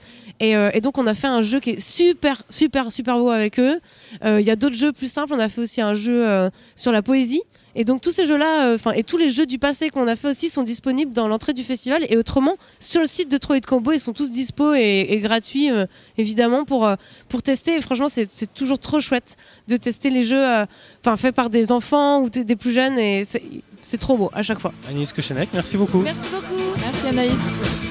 Et, 0.41 0.57
euh, 0.57 0.69
donc 0.81 0.97
on 0.97 1.07
a 1.07 1.15
fait 1.15 1.27
un 1.27 1.41
jeu 1.41 1.61
qui 1.61 1.71
est 1.71 1.79
super, 1.79 2.43
super, 2.49 2.91
super 2.91 3.17
beau 3.17 3.29
avec 3.29 3.57
eux. 3.57 3.79
Euh, 4.25 4.41
Il 4.41 4.45
y 4.45 4.51
a 4.51 4.57
d'autres 4.57 4.75
jeux 4.75 4.91
plus 4.91 5.09
simples. 5.09 5.33
On 5.33 5.39
a 5.39 5.47
fait 5.47 5.61
aussi 5.61 5.79
un 5.79 5.93
jeu 5.93 6.27
euh, 6.27 6.49
sur 6.75 6.91
la 6.91 7.01
poésie. 7.01 7.41
Et 7.75 7.83
donc 7.83 8.01
tous 8.01 8.11
ces 8.11 8.25
jeux-là, 8.25 8.69
euh, 8.69 8.75
enfin 8.75 8.91
et 8.91 9.03
tous 9.03 9.17
les 9.17 9.29
jeux 9.29 9.45
du 9.45 9.59
passé 9.59 9.89
qu'on 9.89 10.07
a 10.07 10.15
fait 10.15 10.29
aussi 10.29 10.49
sont 10.49 10.63
disponibles 10.63 11.11
dans 11.11 11.27
l'entrée 11.27 11.53
du 11.53 11.63
festival 11.63 12.05
et 12.09 12.17
autrement 12.17 12.55
sur 12.79 13.01
le 13.01 13.07
site 13.07 13.29
de 13.29 13.37
Troy 13.37 13.59
de 13.59 13.65
Combo, 13.65 13.91
ils 13.91 13.99
sont 13.99 14.13
tous 14.13 14.31
dispo 14.31 14.73
et, 14.73 15.07
et 15.09 15.19
gratuits 15.19 15.69
euh, 15.71 15.85
évidemment 16.17 16.63
pour 16.63 16.85
euh, 16.85 16.95
pour 17.29 17.41
tester. 17.41 17.75
Et 17.75 17.81
franchement, 17.81 18.07
c'est 18.07 18.29
c'est 18.31 18.53
toujours 18.53 18.79
trop 18.79 18.99
chouette 18.99 19.35
de 19.67 19.77
tester 19.77 20.09
les 20.09 20.23
jeux, 20.23 20.43
euh, 20.43 20.65
enfin 21.01 21.15
faits 21.17 21.35
par 21.35 21.49
des 21.49 21.71
enfants 21.71 22.21
ou 22.21 22.29
des 22.29 22.55
plus 22.55 22.71
jeunes 22.71 22.97
et 22.97 23.23
c'est 23.23 23.43
c'est 23.81 23.99
trop 23.99 24.17
beau 24.17 24.29
à 24.33 24.41
chaque 24.41 24.59
fois. 24.59 24.73
Agnès 24.89 25.11
Kochenek, 25.11 25.49
merci 25.53 25.77
beaucoup. 25.77 25.99
Merci 25.99 26.29
beaucoup. 26.31 26.79
Merci 26.81 27.07
Anaïs. 27.07 27.84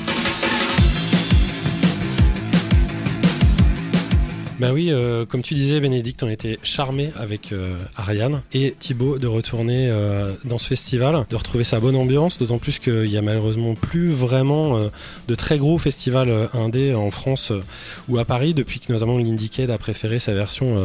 Bah 4.61 4.69
oui, 4.73 4.93
euh, 4.93 5.27
comme 5.27 5.43
tu 5.43 5.55
disais, 5.55 5.81
Bénédicte, 5.81 6.23
on 6.23 6.29
était 6.29 6.61
charmé 6.63 7.11
avec 7.17 7.51
euh, 7.51 7.77
Ariane 7.97 8.41
et 8.53 8.77
Thibaut 8.79 9.19
de 9.19 9.27
retourner 9.27 9.89
euh, 9.91 10.33
dans 10.45 10.59
ce 10.59 10.69
festival, 10.69 11.27
de 11.29 11.35
retrouver 11.35 11.65
sa 11.65 11.81
bonne 11.81 11.97
ambiance, 11.97 12.39
d'autant 12.39 12.59
plus 12.59 12.79
qu'il 12.79 13.07
y 13.07 13.17
a 13.17 13.23
malheureusement 13.23 13.75
plus 13.75 14.13
vraiment 14.13 14.77
euh, 14.77 14.91
de 15.27 15.35
très 15.35 15.59
gros 15.59 15.77
festivals 15.79 16.31
euh, 16.31 16.47
indés 16.55 16.95
en 16.95 17.11
France 17.11 17.51
euh, 17.51 17.65
ou 18.09 18.19
à 18.19 18.25
Paris, 18.25 18.55
depuis 18.55 18.79
que 18.79 18.93
notamment 18.93 19.19
l'Indiecade 19.19 19.71
a 19.71 19.79
préféré 19.79 20.21
sa 20.21 20.35
version 20.35 20.79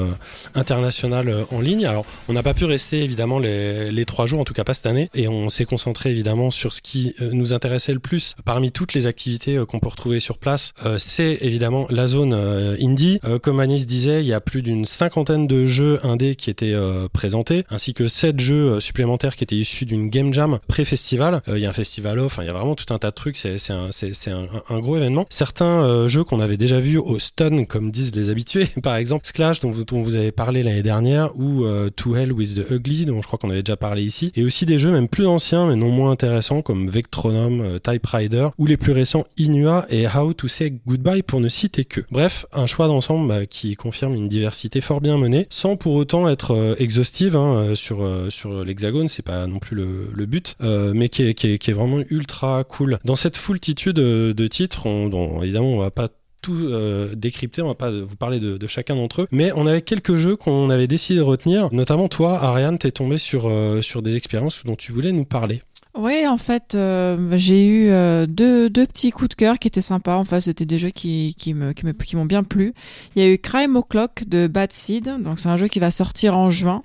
internationale 0.55 1.45
en 1.51 1.62
ligne. 1.62 1.86
Alors, 1.86 2.05
on 2.27 2.34
n'a 2.34 2.41
pas 2.41 2.55
pu 2.55 2.65
rester 2.65 3.03
évidemment 3.03 3.38
les, 3.38 3.91
les 3.91 4.05
trois 4.05 4.25
jours, 4.25 4.39
en 4.39 4.45
tout 4.45 4.53
cas 4.53 4.63
pas 4.63 4.73
cette 4.73 4.88
année, 4.88 5.10
et 5.13 5.27
on 5.27 5.49
s'est 5.49 5.65
concentré 5.65 6.10
évidemment 6.10 6.49
sur 6.49 6.73
ce 6.73 6.82
qui 6.82 7.13
nous 7.32 7.53
intéressait 7.53 7.93
le 7.93 7.99
plus 7.99 8.36
parmi 8.45 8.71
toutes 8.71 8.93
les 8.93 9.05
activités 9.05 9.62
qu'on 9.67 9.79
peut 9.79 9.89
retrouver 9.89 10.19
sur 10.19 10.38
place. 10.38 10.73
C'est 10.97 11.38
évidemment 11.41 11.86
la 11.89 12.08
zone 12.08 12.34
indie. 12.34 13.19
Comme 13.43 13.59
Anis 13.60 13.86
disait, 13.86 14.22
il 14.22 14.28
y 14.28 14.34
a 14.34 14.41
plus 14.41 14.62
d'une 14.62 14.86
cinquantaine 14.86 15.48
de 15.48 15.65
jeux 15.65 16.00
indés 16.04 16.36
qui 16.36 16.50
étaient 16.50 16.74
euh, 16.74 17.08
présentés, 17.12 17.63
ainsi 17.69 17.93
que 17.93 18.08
sept 18.08 18.39
jeux 18.39 18.74
euh, 18.74 18.80
supplémentaires 18.80 19.36
qui 19.36 19.43
étaient 19.43 19.56
issus 19.56 19.86
d'une 19.86 20.10
game 20.10 20.34
jam 20.34 20.60
pré-festival. 20.67 21.41
Euh, 21.48 21.58
Il 21.58 21.62
y 21.62 21.65
a 21.65 21.69
un 21.69 21.74
festival 21.74 22.19
off, 22.19 22.39
il 22.41 22.45
y 22.45 22.50
a 22.50 22.54
vraiment 22.54 22.76
tout 22.76 22.93
un 22.93 22.98
tas 22.98 23.10
de 23.10 23.15
trucs. 23.15 23.38
C'est 23.38 23.72
un, 23.72 24.80
gros 24.80 24.98
événement. 24.98 25.26
Certains 25.30 26.08
jeux 26.08 26.24
qu'on 26.24 26.39
avait 26.39 26.58
déjà 26.58 26.80
vus 26.80 26.98
au 26.98 27.19
stun, 27.19 27.65
comme 27.65 27.91
disent 27.91 28.15
les 28.15 28.30
habitués, 28.30 28.67
par 28.84 28.95
exemple 28.95 29.26
Sklash, 29.26 29.60
dont, 29.60 29.72
dont 29.72 30.02
vous 30.02 30.15
avez 30.15 30.32
parlé 30.32 30.63
l'année 30.63 30.84
dernière, 30.84 31.38
ou 31.38 31.65
To 31.95 32.15
Hell 32.15 32.32
with 32.32 32.56
the 32.56 32.72
Ugly, 32.72 33.06
dont 33.06 33.22
je 33.22 33.28
crois 33.28 33.39
qu'on 33.39 33.50
avait 33.50 33.63
déjà 33.63 33.78
parlé 33.78 34.04
ici, 34.04 34.32
et 34.36 34.43
aussi 34.43 34.65
des 34.65 34.78
jeux 34.78 34.91
même 34.91 35.08
plus 35.08 35.28
anciens 35.28 35.67
mais 35.67 35.76
non 35.76 35.89
moins 35.89 36.12
intéressants 36.12 36.62
comme 36.62 36.89
Vectronome, 36.89 37.80
Type 37.82 38.06
Rider, 38.06 38.50
ou 38.58 38.65
les 38.65 38.78
plus 38.78 38.91
récents 38.91 39.26
Inua 39.38 39.86
et 39.89 40.08
How 40.08 40.34
to 40.34 40.48
Say 40.48 40.80
Goodbye 40.86 41.24
pour 41.24 41.39
ne 41.39 41.50
citer 41.50 41.86
que. 41.86 42.02
Bref, 42.12 42.45
un 42.54 42.65
choix 42.65 42.88
d'ensemble 42.88 43.28
qui 43.49 43.75
confirme 43.75 44.13
une 44.13 44.29
diversité 44.29 44.81
fort 44.81 45.01
bien 45.01 45.17
menée, 45.17 45.47
sans 45.49 45.75
pour 45.75 45.95
autant 45.95 46.29
être 46.29 46.51
euh, 46.51 46.75
exhaustive 46.79 47.35
hein, 47.35 47.55
euh, 47.55 47.75
sur 47.75 48.03
euh, 48.03 48.29
sur 48.29 48.63
l'hexagone, 48.63 49.07
c'est 49.07 49.25
pas 49.25 49.47
non 49.47 49.59
plus 49.59 49.75
le, 49.75 50.25
but, 50.25 50.55
mais 50.62 51.09
qui 51.09 51.23
est, 51.23 51.71
vraiment 51.71 52.01
ultra 52.09 52.63
cool. 52.63 52.99
Dans 53.03 53.15
cette 53.15 53.38
foultitude 53.38 53.95
de, 53.95 54.47
titres, 54.47 54.85
on, 54.85 55.41
évidemment 55.41 55.73
on 55.73 55.79
va 55.79 55.91
pas 55.91 56.09
tout 56.41 56.55
euh, 56.55 57.15
décrypter, 57.15 57.62
on 57.62 57.67
va 57.67 57.75
pas 57.75 57.91
vous 57.91 58.15
parler 58.15 58.39
de, 58.39 58.67
chacun 58.67 58.95
d'entre 58.95 59.23
eux, 59.23 59.27
mais 59.31 59.51
on 59.55 59.67
avait 59.67 59.81
quelques 59.81 60.15
jeux 60.15 60.35
qu'on 60.35 60.69
avait 60.69 60.88
décidé 60.88 61.19
de 61.19 61.23
retenir, 61.23 61.69
notamment 61.73 62.07
toi, 62.07 62.41
Ariane, 62.41 62.77
t'es 62.77 62.91
tombé 62.91 63.17
sur 63.17 63.51
sur 63.81 64.01
des 64.01 64.17
expériences 64.17 64.63
dont 64.65 64.75
tu 64.75 64.91
voulais 64.91 65.12
nous 65.12 65.25
parler. 65.25 65.62
Oui, 65.95 66.28
en 66.28 66.38
fait, 66.38 66.75
euh, 66.75 67.34
j'ai 67.36 67.65
eu 67.65 67.89
euh, 67.89 68.28
deux, 68.28 68.69
deux 68.69 68.86
petits 68.86 69.12
coups 69.12 69.30
de 69.30 69.34
cœur 69.34 69.58
qui 69.58 69.67
étaient 69.67 69.82
sympas. 69.82 70.15
Enfin, 70.17 70.39
c'était 70.39 70.65
des 70.65 70.78
jeux 70.78 70.91
qui, 70.91 71.36
qui 71.38 71.54
me, 71.54 71.73
qui 71.73 72.15
m'ont 72.15 72.25
bien 72.25 72.43
plu. 72.43 72.73
Il 73.15 73.23
y 73.23 73.25
a 73.25 73.30
eu 73.30 73.39
Crime 73.39 73.75
O'Clock 73.75 74.23
de 74.28 74.47
Bad 74.47 74.71
Seed. 74.71 75.21
Donc, 75.23 75.39
c'est 75.39 75.49
un 75.49 75.58
jeu 75.58 75.67
qui 75.67 75.80
va 75.80 75.89
sortir 75.89 76.38
en 76.38 76.49
juin. 76.52 76.84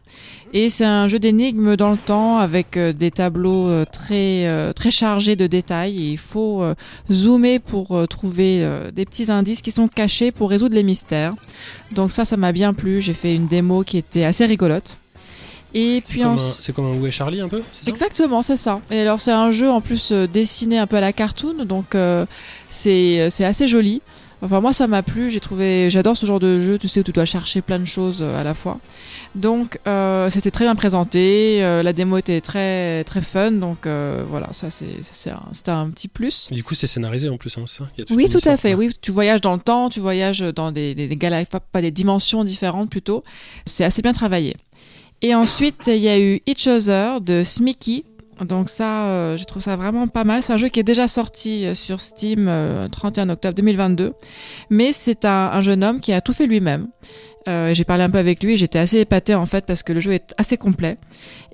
Et 0.54 0.68
c'est 0.68 0.84
un 0.84 1.08
jeu 1.08 1.18
d'énigmes 1.18 1.74
dans 1.74 1.90
le 1.90 1.96
temps 1.98 2.38
avec 2.38 2.76
euh, 2.76 2.92
des 2.92 3.10
tableaux 3.10 3.66
euh, 3.66 3.84
très, 3.84 4.46
euh, 4.46 4.72
très 4.72 4.92
chargés 4.92 5.34
de 5.34 5.48
détails. 5.48 6.12
Il 6.12 6.18
faut 6.18 6.64
zoomer 7.10 7.58
pour 7.58 8.06
trouver 8.08 8.66
des 8.94 9.04
petits 9.04 9.30
indices 9.30 9.60
qui 9.62 9.70
sont 9.70 9.88
cachés 9.88 10.32
pour 10.32 10.48
résoudre 10.48 10.74
les 10.74 10.82
mystères. 10.82 11.34
Donc 11.92 12.10
ça, 12.10 12.24
ça 12.24 12.36
m'a 12.36 12.52
bien 12.52 12.72
plu. 12.72 13.00
J'ai 13.00 13.12
fait 13.12 13.34
une 13.34 13.48
démo 13.48 13.82
qui 13.82 13.98
était 13.98 14.24
assez 14.24 14.46
rigolote. 14.46 14.96
Et 15.74 16.00
C'est 16.04 16.12
puis 16.12 16.22
comme, 16.22 16.32
en... 16.32 16.34
un- 16.34 16.52
c'est 16.60 16.72
comme 16.74 16.86
un 16.86 16.96
Où 16.98 17.06
est 17.06 17.10
Charlie 17.10 17.40
un 17.40 17.48
peu 17.48 17.62
ça 17.72 17.90
Exactement, 17.90 18.42
c'est 18.42 18.56
ça. 18.56 18.80
Et 18.90 19.00
alors 19.00 19.20
c'est 19.20 19.32
un 19.32 19.50
jeu 19.50 19.68
en 19.70 19.80
plus 19.80 20.12
euh, 20.12 20.26
dessiné 20.26 20.78
un 20.78 20.86
peu 20.86 20.96
à 20.96 21.00
la 21.00 21.12
cartoon, 21.12 21.64
donc 21.64 21.94
euh, 21.94 22.24
c'est 22.68 23.28
c'est 23.30 23.44
assez 23.44 23.66
joli. 23.68 24.00
Enfin 24.42 24.60
moi 24.60 24.72
ça 24.74 24.86
m'a 24.86 25.02
plu, 25.02 25.30
j'ai 25.30 25.40
trouvé, 25.40 25.88
j'adore 25.88 26.16
ce 26.16 26.26
genre 26.26 26.38
de 26.40 26.60
jeu, 26.60 26.76
tu 26.76 26.86
sais 26.86 27.00
où 27.00 27.02
tu 27.02 27.12
dois 27.12 27.24
chercher 27.24 27.62
plein 27.62 27.78
de 27.78 27.86
choses 27.86 28.20
euh, 28.22 28.38
à 28.38 28.44
la 28.44 28.52
fois. 28.52 28.78
Donc 29.34 29.78
euh, 29.88 30.30
c'était 30.30 30.50
très 30.50 30.64
bien 30.64 30.74
présenté, 30.74 31.64
euh, 31.64 31.82
la 31.82 31.92
démo 31.92 32.18
était 32.18 32.40
très 32.42 33.02
très 33.04 33.22
fun, 33.22 33.52
donc 33.52 33.86
euh, 33.86 34.22
voilà 34.28 34.48
ça 34.52 34.68
c'est 34.70 35.30
un- 35.30 35.40
c'était 35.52 35.70
un 35.70 35.88
petit 35.90 36.08
plus. 36.08 36.48
Du 36.52 36.62
coup, 36.62 36.74
c'est 36.74 36.86
scénarisé 36.86 37.28
en 37.30 37.36
plus, 37.38 37.56
hein, 37.58 37.64
ça 37.66 37.84
Il 37.96 38.00
y 38.00 38.02
a 38.02 38.04
toute 38.04 38.16
Oui, 38.16 38.28
tout 38.28 38.38
à 38.48 38.56
fait. 38.56 38.74
Oui, 38.74 38.92
tu 39.00 39.10
voyages 39.12 39.40
dans 39.40 39.54
le 39.54 39.60
temps, 39.60 39.88
tu 39.88 40.00
voyages 40.00 40.40
dans 40.40 40.70
des, 40.72 40.94
des, 40.94 41.08
des 41.08 41.16
galaxies, 41.16 41.48
pas, 41.50 41.60
pas 41.60 41.80
des 41.80 41.90
dimensions 41.90 42.44
différentes 42.44 42.90
plutôt. 42.90 43.24
C'est 43.66 43.84
assez 43.84 44.02
bien 44.02 44.12
travaillé. 44.12 44.56
Et 45.22 45.34
ensuite, 45.34 45.86
il 45.86 45.96
y 45.96 46.08
a 46.08 46.18
eu 46.18 46.40
Each 46.46 46.66
Other 46.66 47.20
de 47.20 47.44
Smicky. 47.44 48.04
Donc 48.40 48.68
ça, 48.68 49.06
euh, 49.06 49.36
je 49.36 49.44
trouve 49.44 49.62
ça 49.62 49.76
vraiment 49.76 50.08
pas 50.08 50.24
mal. 50.24 50.42
C'est 50.42 50.52
un 50.52 50.56
jeu 50.56 50.68
qui 50.68 50.80
est 50.80 50.84
déjà 50.84 51.06
sorti 51.06 51.64
euh, 51.64 51.74
sur 51.74 52.00
Steam 52.00 52.46
euh, 52.48 52.88
31 52.88 53.30
octobre 53.30 53.54
2022. 53.54 54.12
Mais 54.70 54.92
c'est 54.92 55.24
un, 55.24 55.50
un 55.52 55.60
jeune 55.60 55.84
homme 55.84 56.00
qui 56.00 56.12
a 56.12 56.20
tout 56.20 56.32
fait 56.32 56.46
lui-même. 56.46 56.88
Euh, 57.48 57.74
j'ai 57.74 57.84
parlé 57.84 58.02
un 58.02 58.10
peu 58.10 58.18
avec 58.18 58.42
lui 58.42 58.56
j'étais 58.56 58.78
assez 58.78 59.00
épatée 59.00 59.34
en 59.34 59.44
fait 59.44 59.66
parce 59.66 59.82
que 59.82 59.92
le 59.92 60.00
jeu 60.00 60.12
est 60.12 60.34
assez 60.38 60.56
complet. 60.56 60.96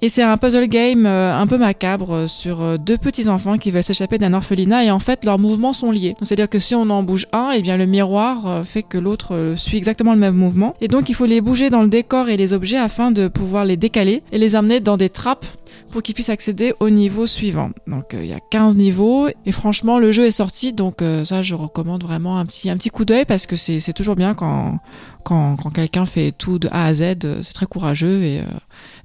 Et 0.03 0.09
c'est 0.09 0.23
un 0.23 0.37
puzzle 0.39 0.67
game 0.67 1.05
euh, 1.05 1.37
un 1.37 1.47
peu 1.47 1.59
macabre 1.59 2.15
euh, 2.15 2.27
sur 2.27 2.63
euh, 2.63 2.79
deux 2.79 2.97
petits 2.97 3.29
enfants 3.29 3.59
qui 3.59 3.71
veulent 3.71 3.83
s'échapper 3.83 4.17
d'un 4.17 4.33
orphelinat 4.33 4.85
et 4.85 4.91
en 4.91 4.99
fait 4.99 5.27
leurs 5.27 5.39
mouvements 5.39 5.75
sont 5.75 5.91
liés. 5.91 6.17
C'est-à-dire 6.23 6.49
que 6.49 6.59
si 6.59 6.75
on 6.75 6.89
en 6.89 7.03
bouge 7.03 7.27
un, 7.33 7.51
et 7.51 7.61
bien 7.61 7.77
le 7.77 7.85
miroir 7.85 8.47
euh, 8.47 8.63
fait 8.63 8.83
que 8.83 8.97
l'autre 8.97 9.55
suit 9.57 9.77
exactement 9.77 10.15
le 10.15 10.19
même 10.19 10.35
mouvement. 10.35 10.75
Et 10.81 10.89
donc 10.89 11.11
il 11.11 11.15
faut 11.15 11.27
les 11.27 11.43
bouger 11.43 11.69
dans 11.69 11.83
le 11.83 11.89
décor 11.89 12.31
et 12.31 12.39
les 12.39 12.55
objets 12.55 12.79
afin 12.79 13.11
de 13.11 13.29
pouvoir 13.29 13.67
les 13.67 13.77
décaler 13.77 14.23
et 14.33 14.39
les 14.39 14.57
amener 14.57 14.81
dans 14.81 14.97
des 14.97 15.11
trappes 15.11 15.45
pour 15.89 16.03
qu'ils 16.03 16.15
puissent 16.15 16.29
accéder 16.29 16.75
au 16.81 16.91
niveau 16.91 17.27
suivant. 17.27 17.71
Donc 17.87 18.15
euh, 18.15 18.23
il 18.23 18.31
y 18.31 18.33
a 18.33 18.41
15 18.41 18.77
niveaux 18.77 19.29
et 19.47 19.53
franchement 19.53 19.99
le 19.99 20.13
jeu 20.13 20.27
est 20.27 20.31
sorti 20.31 20.73
donc 20.73 21.03
euh, 21.03 21.25
ça 21.25 21.43
je 21.43 21.55
recommande 21.55 22.03
vraiment 22.03 22.39
un 22.39 22.47
petit 22.47 22.71
un 22.71 22.77
petit 22.77 22.91
coup 22.91 23.05
d'œil 23.05 23.25
parce 23.25 23.47
que 23.47 23.57
c'est 23.57 23.93
toujours 23.93 24.17
bien 24.17 24.35
quand 24.35 24.79
quand, 25.25 25.57
quand 25.57 25.71
quelqu'un 25.71 26.07
fait 26.07 26.33
tout 26.33 26.59
de 26.59 26.69
A 26.69 26.87
à 26.87 26.95
Z, 26.95 27.03
euh, 27.25 27.43
c'est 27.43 27.53
très 27.53 27.67
courageux 27.67 28.23
et 28.23 28.43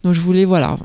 donc 0.03 0.13
je 0.13 0.21
voulais 0.21 0.45
voilà 0.45 0.77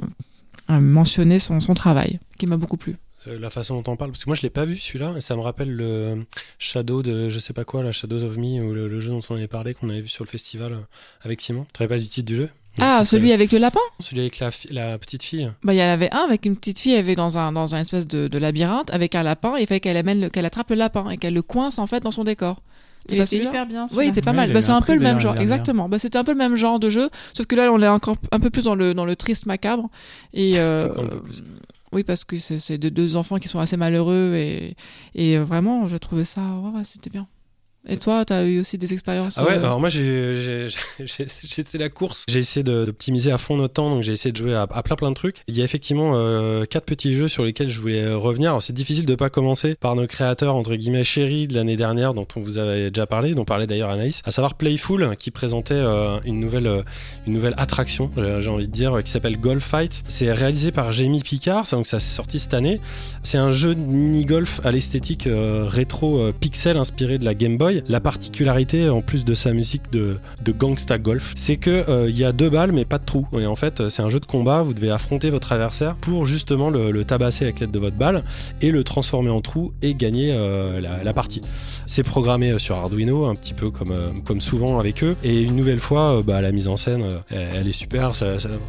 mentionner 0.68 1.38
son, 1.38 1.60
son 1.60 1.74
travail 1.74 2.20
qui 2.38 2.46
m'a 2.46 2.56
beaucoup 2.56 2.76
plu. 2.76 2.96
La 3.26 3.50
façon 3.50 3.80
dont 3.80 3.92
on 3.92 3.96
parle, 3.96 4.12
parce 4.12 4.24
que 4.24 4.30
moi 4.30 4.36
je 4.36 4.40
l'ai 4.40 4.50
pas 4.50 4.64
vu 4.64 4.78
celui-là, 4.78 5.12
et 5.14 5.20
ça 5.20 5.36
me 5.36 5.42
rappelle 5.42 5.70
le 5.70 6.24
Shadow 6.58 7.02
de 7.02 7.28
je 7.28 7.38
sais 7.38 7.52
pas 7.52 7.64
quoi, 7.64 7.82
la 7.82 7.92
Shadows 7.92 8.24
of 8.24 8.38
Me, 8.38 8.62
ou 8.62 8.72
le, 8.72 8.88
le 8.88 9.00
jeu 9.00 9.10
dont 9.10 9.20
on 9.28 9.34
avait 9.34 9.46
parlé, 9.46 9.74
qu'on 9.74 9.90
avait 9.90 10.00
vu 10.00 10.08
sur 10.08 10.24
le 10.24 10.30
festival 10.30 10.78
avec 11.20 11.42
Simon. 11.42 11.66
Tu 11.74 11.86
pas 11.86 11.98
du 11.98 12.08
titre 12.08 12.26
du 12.26 12.36
jeu? 12.36 12.48
Ah, 12.78 13.04
celui 13.04 13.32
avec 13.32 13.52
le 13.52 13.58
lapin 13.58 13.80
Celui 13.98 14.20
avec 14.20 14.38
la, 14.38 14.98
petite 14.98 15.22
fille. 15.22 15.50
Bah 15.64 15.74
il 15.74 15.78
y 15.78 15.82
en 15.82 15.88
avait 15.88 16.12
un 16.14 16.20
avec 16.20 16.46
une 16.46 16.56
petite 16.56 16.78
fille, 16.78 16.92
elle 16.92 17.00
avait 17.00 17.16
dans 17.16 17.36
un 17.36 17.52
dans 17.52 17.74
un 17.74 17.80
espèce 17.80 18.06
de, 18.06 18.28
de 18.28 18.38
labyrinthe 18.38 18.90
avec 18.92 19.14
un 19.14 19.22
lapin 19.22 19.56
et 19.56 19.62
il 19.62 19.66
fallait 19.66 19.80
qu'elle 19.80 19.96
amène 19.96 20.20
le- 20.20 20.28
qu'elle 20.30 20.46
attrape 20.46 20.70
le 20.70 20.76
lapin 20.76 21.10
et 21.10 21.16
qu'elle 21.16 21.34
le 21.34 21.42
coince 21.42 21.78
en 21.78 21.86
fait 21.86 22.00
dans 22.00 22.10
son 22.10 22.24
décor. 22.24 22.62
Il 23.08 23.20
était 23.20 23.38
hyper 23.38 23.66
bien. 23.66 23.86
Oui, 23.94 24.06
il 24.06 24.08
était 24.10 24.20
pas 24.20 24.32
mal. 24.32 24.52
Bah, 24.52 24.58
eu 24.58 24.62
c'est 24.62 24.72
un 24.72 24.82
peu 24.82 24.94
le 24.94 25.00
même 25.00 25.18
genre, 25.18 25.38
exactement. 25.40 25.88
Bah, 25.88 25.98
c'était 25.98 26.18
un 26.18 26.24
peu 26.24 26.32
le 26.32 26.38
même 26.38 26.56
genre 26.56 26.78
de 26.78 26.90
jeu, 26.90 27.08
sauf 27.34 27.46
que 27.46 27.56
là, 27.56 27.72
on 27.72 27.80
est 27.80 27.88
encore 27.88 28.16
un 28.30 28.38
peu 28.40 28.50
plus 28.50 28.64
dans 28.64 28.74
le 28.74 28.94
dans 28.94 29.04
le 29.06 29.16
triste 29.16 29.46
macabre. 29.46 29.88
Et 30.34 30.58
euh, 30.58 30.88
oui, 31.92 32.04
parce 32.04 32.24
que 32.24 32.38
c'est 32.38 32.58
c'est 32.58 32.78
de 32.78 32.88
deux 32.88 33.16
enfants 33.16 33.38
qui 33.38 33.48
sont 33.48 33.58
assez 33.58 33.76
malheureux 33.76 34.34
et 34.36 34.76
et 35.14 35.38
euh, 35.38 35.44
vraiment, 35.44 35.86
je 35.86 35.96
trouvais 35.96 36.24
ça, 36.24 36.40
ouais, 36.40 36.78
ouais, 36.78 36.84
c'était 36.84 37.10
bien. 37.10 37.26
Et 37.88 37.96
toi, 37.96 38.24
t'as 38.26 38.44
eu 38.44 38.60
aussi 38.60 38.76
des 38.76 38.92
expériences 38.92 39.38
Ah 39.38 39.44
ouais, 39.44 39.54
euh, 39.54 39.64
alors 39.64 39.80
moi 39.80 39.88
fait 41.70 41.78
la 41.78 41.88
course. 41.88 42.24
J'ai 42.28 42.40
essayé 42.40 42.62
d'optimiser 42.62 43.32
à 43.32 43.38
fond 43.38 43.56
notre 43.56 43.74
temps, 43.74 43.88
donc 43.88 44.02
j'ai 44.02 44.12
essayé 44.12 44.32
de 44.32 44.36
jouer 44.36 44.54
à, 44.54 44.62
à 44.70 44.82
plein 44.82 44.96
plein 44.96 45.08
de 45.08 45.14
trucs. 45.14 45.36
Il 45.48 45.56
y 45.56 45.62
a 45.62 45.64
effectivement 45.64 46.12
euh, 46.14 46.66
quatre 46.66 46.84
petits 46.84 47.14
jeux 47.14 47.28
sur 47.28 47.42
lesquels 47.42 47.70
je 47.70 47.80
voulais 47.80 48.02
euh, 48.02 48.18
revenir. 48.18 48.50
Alors 48.50 48.62
c'est 48.62 48.74
difficile 48.74 49.06
de 49.06 49.14
pas 49.14 49.30
commencer 49.30 49.76
par 49.76 49.96
nos 49.96 50.06
créateurs 50.06 50.56
entre 50.56 50.74
guillemets 50.74 51.04
chéris 51.04 51.48
de 51.48 51.54
l'année 51.54 51.76
dernière, 51.76 52.12
dont 52.12 52.26
on 52.36 52.40
vous 52.40 52.58
avait 52.58 52.90
déjà 52.90 53.06
parlé, 53.06 53.34
dont 53.34 53.46
parlait 53.46 53.66
d'ailleurs 53.66 53.90
Anaïs, 53.90 54.20
à 54.24 54.30
savoir 54.30 54.54
Playful, 54.54 55.16
qui 55.18 55.30
présentait 55.30 55.72
euh, 55.74 56.18
une 56.26 56.38
nouvelle 56.38 56.84
une 57.26 57.32
nouvelle 57.32 57.54
attraction, 57.56 58.10
j'ai 58.16 58.48
envie 58.48 58.68
de 58.68 58.72
dire, 58.72 59.02
qui 59.02 59.10
s'appelle 59.10 59.38
Golf 59.38 59.64
Fight. 59.64 60.02
C'est 60.08 60.32
réalisé 60.32 60.70
par 60.70 60.92
Jamie 60.92 61.22
Picard, 61.22 61.66
donc 61.70 61.86
ça 61.86 61.98
s'est 61.98 62.14
sorti 62.14 62.38
cette 62.38 62.54
année. 62.54 62.80
C'est 63.22 63.38
un 63.38 63.52
jeu 63.52 63.74
de 63.74 63.80
mini-golf 63.80 64.60
à 64.64 64.70
l'esthétique 64.70 65.26
rétro 65.26 66.32
pixel 66.38 66.76
inspiré 66.76 67.18
de 67.18 67.24
la 67.24 67.34
Game 67.34 67.56
Boy. 67.56 67.69
La 67.88 68.00
particularité, 68.00 68.88
en 68.88 69.02
plus 69.02 69.24
de 69.24 69.34
sa 69.34 69.52
musique 69.52 69.90
de, 69.92 70.16
de 70.42 70.52
gangsta 70.52 70.98
golf, 70.98 71.32
c'est 71.36 71.56
que 71.56 71.84
euh, 71.88 72.08
il 72.08 72.18
y 72.18 72.24
a 72.24 72.32
deux 72.32 72.50
balles 72.50 72.72
mais 72.72 72.84
pas 72.84 72.98
de 72.98 73.04
trous. 73.04 73.26
Et 73.38 73.46
en 73.46 73.56
fait, 73.56 73.88
c'est 73.88 74.02
un 74.02 74.08
jeu 74.08 74.20
de 74.20 74.26
combat. 74.26 74.62
Vous 74.62 74.74
devez 74.74 74.90
affronter 74.90 75.30
votre 75.30 75.52
adversaire 75.52 75.96
pour 75.96 76.26
justement 76.26 76.70
le, 76.70 77.04
tabasser 77.04 77.44
avec 77.44 77.60
l'aide 77.60 77.70
de 77.70 77.78
votre 77.78 77.96
balle 77.96 78.24
et 78.60 78.70
le 78.70 78.84
transformer 78.84 79.30
en 79.30 79.40
trou 79.40 79.72
et 79.82 79.94
gagner 79.94 80.32
euh, 80.32 80.80
la, 80.80 81.12
partie. 81.12 81.40
C'est 81.86 82.02
programmé 82.02 82.50
euh, 82.50 82.58
sur 82.58 82.76
Arduino, 82.76 83.24
un 83.24 83.34
petit 83.34 83.54
peu 83.54 83.70
comme, 83.70 83.90
euh, 83.90 84.10
comme 84.24 84.40
souvent 84.40 84.78
avec 84.78 85.02
eux. 85.02 85.16
Et 85.24 85.40
une 85.42 85.56
nouvelle 85.56 85.78
fois, 85.78 86.18
euh, 86.18 86.22
bah, 86.22 86.40
la 86.40 86.52
mise 86.52 86.68
en 86.68 86.76
scène, 86.76 87.02
euh, 87.02 87.52
elle, 87.54 87.68
est 87.68 87.72
super. 87.72 88.12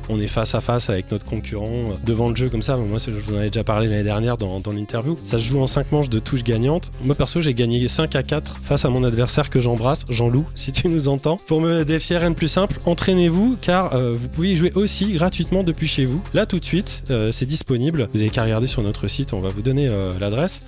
On 0.09 0.19
est 0.19 0.27
face 0.27 0.55
à 0.55 0.61
face 0.61 0.89
avec 0.89 1.11
notre 1.11 1.25
concurrent 1.25 1.65
euh, 1.65 1.95
devant 2.05 2.29
le 2.29 2.35
jeu 2.35 2.49
comme 2.49 2.61
ça. 2.61 2.77
Moi, 2.77 2.97
je 2.97 3.11
vous 3.11 3.33
en 3.33 3.37
avais 3.37 3.49
déjà 3.49 3.63
parlé 3.63 3.87
l'année 3.87 4.03
dernière 4.03 4.37
dans, 4.37 4.59
dans 4.59 4.71
l'interview. 4.71 5.17
Ça 5.23 5.39
se 5.39 5.45
joue 5.45 5.59
en 5.61 5.67
5 5.67 5.91
manches 5.91 6.09
de 6.09 6.19
touches 6.19 6.43
gagnantes. 6.43 6.91
Moi, 7.03 7.15
perso, 7.15 7.41
j'ai 7.41 7.53
gagné 7.53 7.87
5 7.87 8.15
à 8.15 8.23
4 8.23 8.59
face 8.63 8.85
à 8.85 8.89
mon 8.91 9.04
adversaire 9.04 9.49
que 9.49 9.60
j'embrasse, 9.60 10.06
Jean-Loup, 10.10 10.45
si 10.56 10.71
tu 10.71 10.88
nous 10.88 11.08
entends. 11.08 11.38
Pour 11.47 11.62
me 11.62 11.84
défier, 11.84 12.17
rien 12.17 12.30
de 12.30 12.36
plus 12.36 12.47
simple, 12.47 12.77
entraînez-vous 12.86 13.58
car 13.60 13.93
euh, 13.93 14.12
vous 14.12 14.30
pouvez 14.30 14.51
y 14.51 14.56
jouer 14.56 14.71
aussi 14.75 15.13
gratuitement 15.13 15.63
depuis 15.63 15.88
chez 15.88 16.06
vous. 16.06 16.21
Là, 16.34 16.45
tout 16.45 16.60
de 16.60 16.65
suite, 16.65 17.04
euh, 17.10 17.32
c'est 17.32 17.45
disponible. 17.45 18.10
Vous 18.13 18.21
avez 18.21 18.30
qu'à 18.30 18.43
regarder 18.43 18.67
sur 18.67 18.84
notre 18.84 19.08
site, 19.08 19.34
on 19.34 19.39
va 19.39 19.49
vous 19.49 19.62
donner 19.62 19.88
euh, 19.88 20.12
l'adresse. 20.19 20.63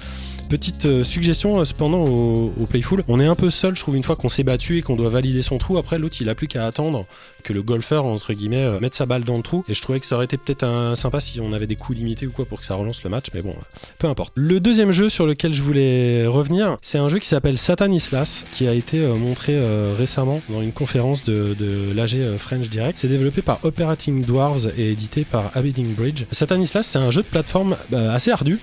Petite 0.50 0.86
euh, 0.86 1.04
suggestion 1.04 1.60
euh, 1.60 1.66
cependant 1.66 2.04
au, 2.04 2.54
au 2.62 2.66
Playful, 2.66 3.04
on 3.08 3.20
est 3.20 3.26
un 3.26 3.36
peu 3.36 3.50
seul, 3.50 3.76
je 3.76 3.80
trouve, 3.80 3.96
une 3.96 4.04
fois 4.04 4.16
qu'on 4.16 4.30
s'est 4.30 4.44
battu 4.44 4.78
et 4.78 4.82
qu'on 4.82 4.96
doit 4.96 5.10
valider 5.10 5.42
son 5.42 5.58
trou. 5.58 5.78
Après, 5.78 5.98
l'autre, 5.98 6.18
il 6.22 6.30
a 6.30 6.36
plus 6.36 6.48
qu'à 6.48 6.66
attendre 6.66 7.06
que 7.44 7.54
le 7.54 7.62
golfeur, 7.62 8.06
entre 8.06 8.34
guillemets, 8.34 8.64
euh, 8.64 8.80
mette 8.80 8.94
sa 8.94 9.06
balle 9.06 9.24
dans 9.24 9.36
le 9.36 9.42
trou. 9.42 9.64
Et 9.68 9.74
je 9.74 9.82
trouvais 9.82 10.00
que 10.00 10.06
ça 10.06 10.16
aurait 10.16 10.26
été 10.26 10.38
peut-être 10.38 10.94
sympa 10.96 11.20
si 11.22 11.40
on 11.40 11.54
avait 11.54 11.68
des 11.68 11.76
coups 11.76 11.98
limités 11.98 12.28
ou 12.28 12.32
quoi 12.32 12.46
pour 12.46 12.60
que 12.60 12.66
ça 12.66 12.76
relance 12.76 13.04
le 13.04 13.10
match, 13.10 13.28
mais 13.34 13.42
bon, 13.42 13.56
peu 13.98 14.08
importe. 14.08 14.34
Le 14.36 14.60
deuxième 14.60 14.92
jeu 14.92 15.10
sur 15.10 15.26
lequel 15.26 15.54
je 15.54 15.62
voulais 15.62 16.28
revenir, 16.28 16.78
c'est 16.82 16.98
un 16.98 17.10
jeu 17.10 17.20
qui 17.20 17.28
s'appelle 17.28 17.58
Satan 17.58 17.92
Islas, 17.92 18.46
qui 18.52 18.68
a 18.68 18.74
été 18.74 19.00
montré 19.00 19.60
récemment 19.96 20.42
dans 20.50 20.62
une 20.62 20.72
conférence 20.72 21.24
de, 21.24 21.56
l'AG 21.94 22.38
French 22.38 22.70
Direct. 22.70 22.98
C'est 22.98 23.08
développé 23.08 23.42
par 23.42 23.60
Operating 23.64 24.24
Dwarves 24.24 24.72
et 24.78 24.92
édité 24.92 25.26
par 25.26 25.52
Abiding 25.56 25.96
Bridge. 25.96 26.26
Satan 26.32 26.60
Islas, 26.60 26.84
c'est 26.84 27.00
un 27.00 27.12
jeu 27.12 27.22
de 27.22 27.28
plateforme 27.28 27.76
bah, 27.90 28.14
assez 28.14 28.32
ardu 28.32 28.60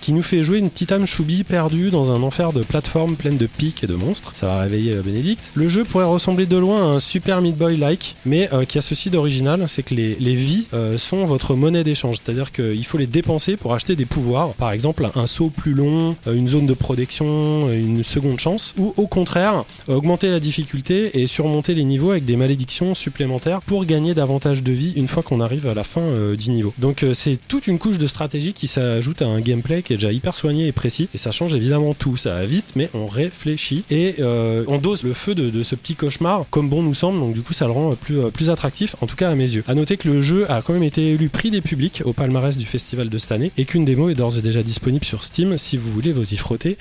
qui 0.00 0.12
nous 0.12 0.22
fait 0.22 0.42
jouer 0.42 0.58
une 0.58 0.70
âme 0.90 1.06
choubi 1.06 1.44
perdue 1.44 1.90
dans 1.90 2.10
un 2.10 2.22
enfer 2.22 2.52
de 2.52 2.62
plateformes 2.62 3.16
pleines 3.16 3.36
de 3.36 3.46
pics 3.46 3.84
et 3.84 3.86
de 3.86 3.94
monstres. 3.94 4.32
Ça 4.34 4.46
va 4.46 4.60
réveiller 4.60 4.94
euh, 4.94 5.02
Bénédicte. 5.02 5.52
Le 5.54 5.68
jeu 5.68 5.84
pourrait 5.84 6.04
ressembler 6.04 6.46
de 6.46 6.56
loin 6.56 6.80
à 6.80 6.94
un 6.94 7.00
Super 7.00 7.40
Meat 7.40 7.56
Boy-like, 7.56 8.16
mais 8.24 8.48
euh, 8.52 8.64
qui 8.64 8.78
a 8.78 8.80
ceci 8.80 9.10
d'original, 9.10 9.64
c'est 9.68 9.82
que 9.82 9.94
les, 9.94 10.16
les 10.16 10.34
vies 10.34 10.66
euh, 10.74 10.98
sont 10.98 11.24
votre 11.26 11.54
monnaie 11.54 11.84
d'échange. 11.84 12.16
C'est-à-dire 12.16 12.52
qu'il 12.52 12.84
faut 12.84 12.98
les 12.98 13.06
dépenser 13.06 13.56
pour 13.56 13.74
acheter 13.74 13.96
des 13.96 14.06
pouvoirs. 14.06 14.54
Par 14.54 14.72
exemple, 14.72 15.08
un 15.14 15.26
saut 15.26 15.50
plus 15.50 15.74
long, 15.74 16.16
une 16.26 16.48
zone 16.48 16.66
de 16.66 16.74
protection, 16.74 17.70
une 17.72 18.02
seconde 18.02 18.40
chance, 18.40 18.74
ou 18.78 18.94
au 18.96 19.06
contraire, 19.06 19.64
augmenter 19.88 20.30
la 20.30 20.40
difficulté 20.40 21.20
et 21.20 21.26
surmonter 21.26 21.74
les 21.74 21.84
niveaux 21.84 22.10
avec 22.10 22.24
des 22.24 22.36
malédictions 22.36 22.94
supplémentaires 22.94 23.60
pour 23.62 23.84
gagner 23.84 24.14
davantage 24.14 24.62
de 24.62 24.72
vie 24.72 24.92
une 24.96 25.08
fois 25.08 25.22
qu'on 25.22 25.40
arrive 25.40 25.66
à 25.66 25.74
la 25.74 25.84
fin 25.84 26.00
euh, 26.00 26.36
du 26.36 26.50
niveau. 26.50 26.72
Donc 26.78 27.04
c'est 27.14 27.38
toute 27.48 27.66
une 27.66 27.78
couche 27.78 27.98
de 27.98 28.06
stratégie 28.06 28.52
qui 28.52 28.68
s'ajoute 28.68 29.22
à 29.22 29.26
un 29.26 29.40
gameplay 29.40 29.82
qui 29.90 29.94
est 29.94 29.96
déjà 29.96 30.12
hyper 30.12 30.36
soigné 30.36 30.68
et 30.68 30.72
précis 30.72 31.08
et 31.12 31.18
ça 31.18 31.32
change 31.32 31.52
évidemment 31.52 31.94
tout. 31.94 32.16
Ça 32.16 32.34
va 32.34 32.46
vite 32.46 32.74
mais 32.76 32.88
on 32.94 33.08
réfléchit 33.08 33.82
et 33.90 34.14
euh, 34.20 34.64
on 34.68 34.78
dose 34.78 35.02
le 35.02 35.14
feu 35.14 35.34
de, 35.34 35.62
ce 35.64 35.74
petit 35.74 35.96
cauchemar 35.96 36.44
comme 36.50 36.68
bon 36.68 36.82
nous 36.84 36.94
semble 36.94 37.18
donc 37.18 37.34
du 37.34 37.42
coup 37.42 37.54
ça 37.54 37.66
le 37.66 37.72
rend 37.72 37.90
euh, 37.90 37.94
plus, 37.96 38.20
euh, 38.20 38.30
plus 38.30 38.50
attractif 38.50 38.94
en 39.00 39.06
tout 39.06 39.16
cas 39.16 39.30
à 39.30 39.34
mes 39.34 39.50
yeux. 39.50 39.64
À 39.66 39.74
noter 39.74 39.96
que 39.96 40.08
le 40.08 40.20
jeu 40.20 40.48
a 40.48 40.62
quand 40.62 40.74
même 40.74 40.84
été 40.84 41.10
élu 41.10 41.28
prix 41.28 41.50
des 41.50 41.60
publics 41.60 42.02
au 42.04 42.12
palmarès 42.12 42.56
du 42.56 42.66
festival 42.66 43.08
de 43.08 43.18
cette 43.18 43.32
année 43.32 43.50
et 43.56 43.64
qu'une 43.64 43.84
démo 43.84 44.10
est 44.10 44.14
d'ores 44.14 44.38
et 44.38 44.42
déjà 44.42 44.62
disponible 44.62 45.04
sur 45.04 45.24
Steam 45.24 45.58
si 45.58 45.76
vous 45.76 45.90
voulez 45.90 46.12
vous 46.12 46.32
y 46.32 46.36
frotter 46.36 46.78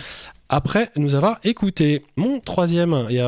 après 0.49 0.89
nous 0.95 1.13
avoir 1.13 1.39
écouté. 1.43 2.03
Mon 2.15 2.39
troisième 2.39 3.05
et 3.09 3.19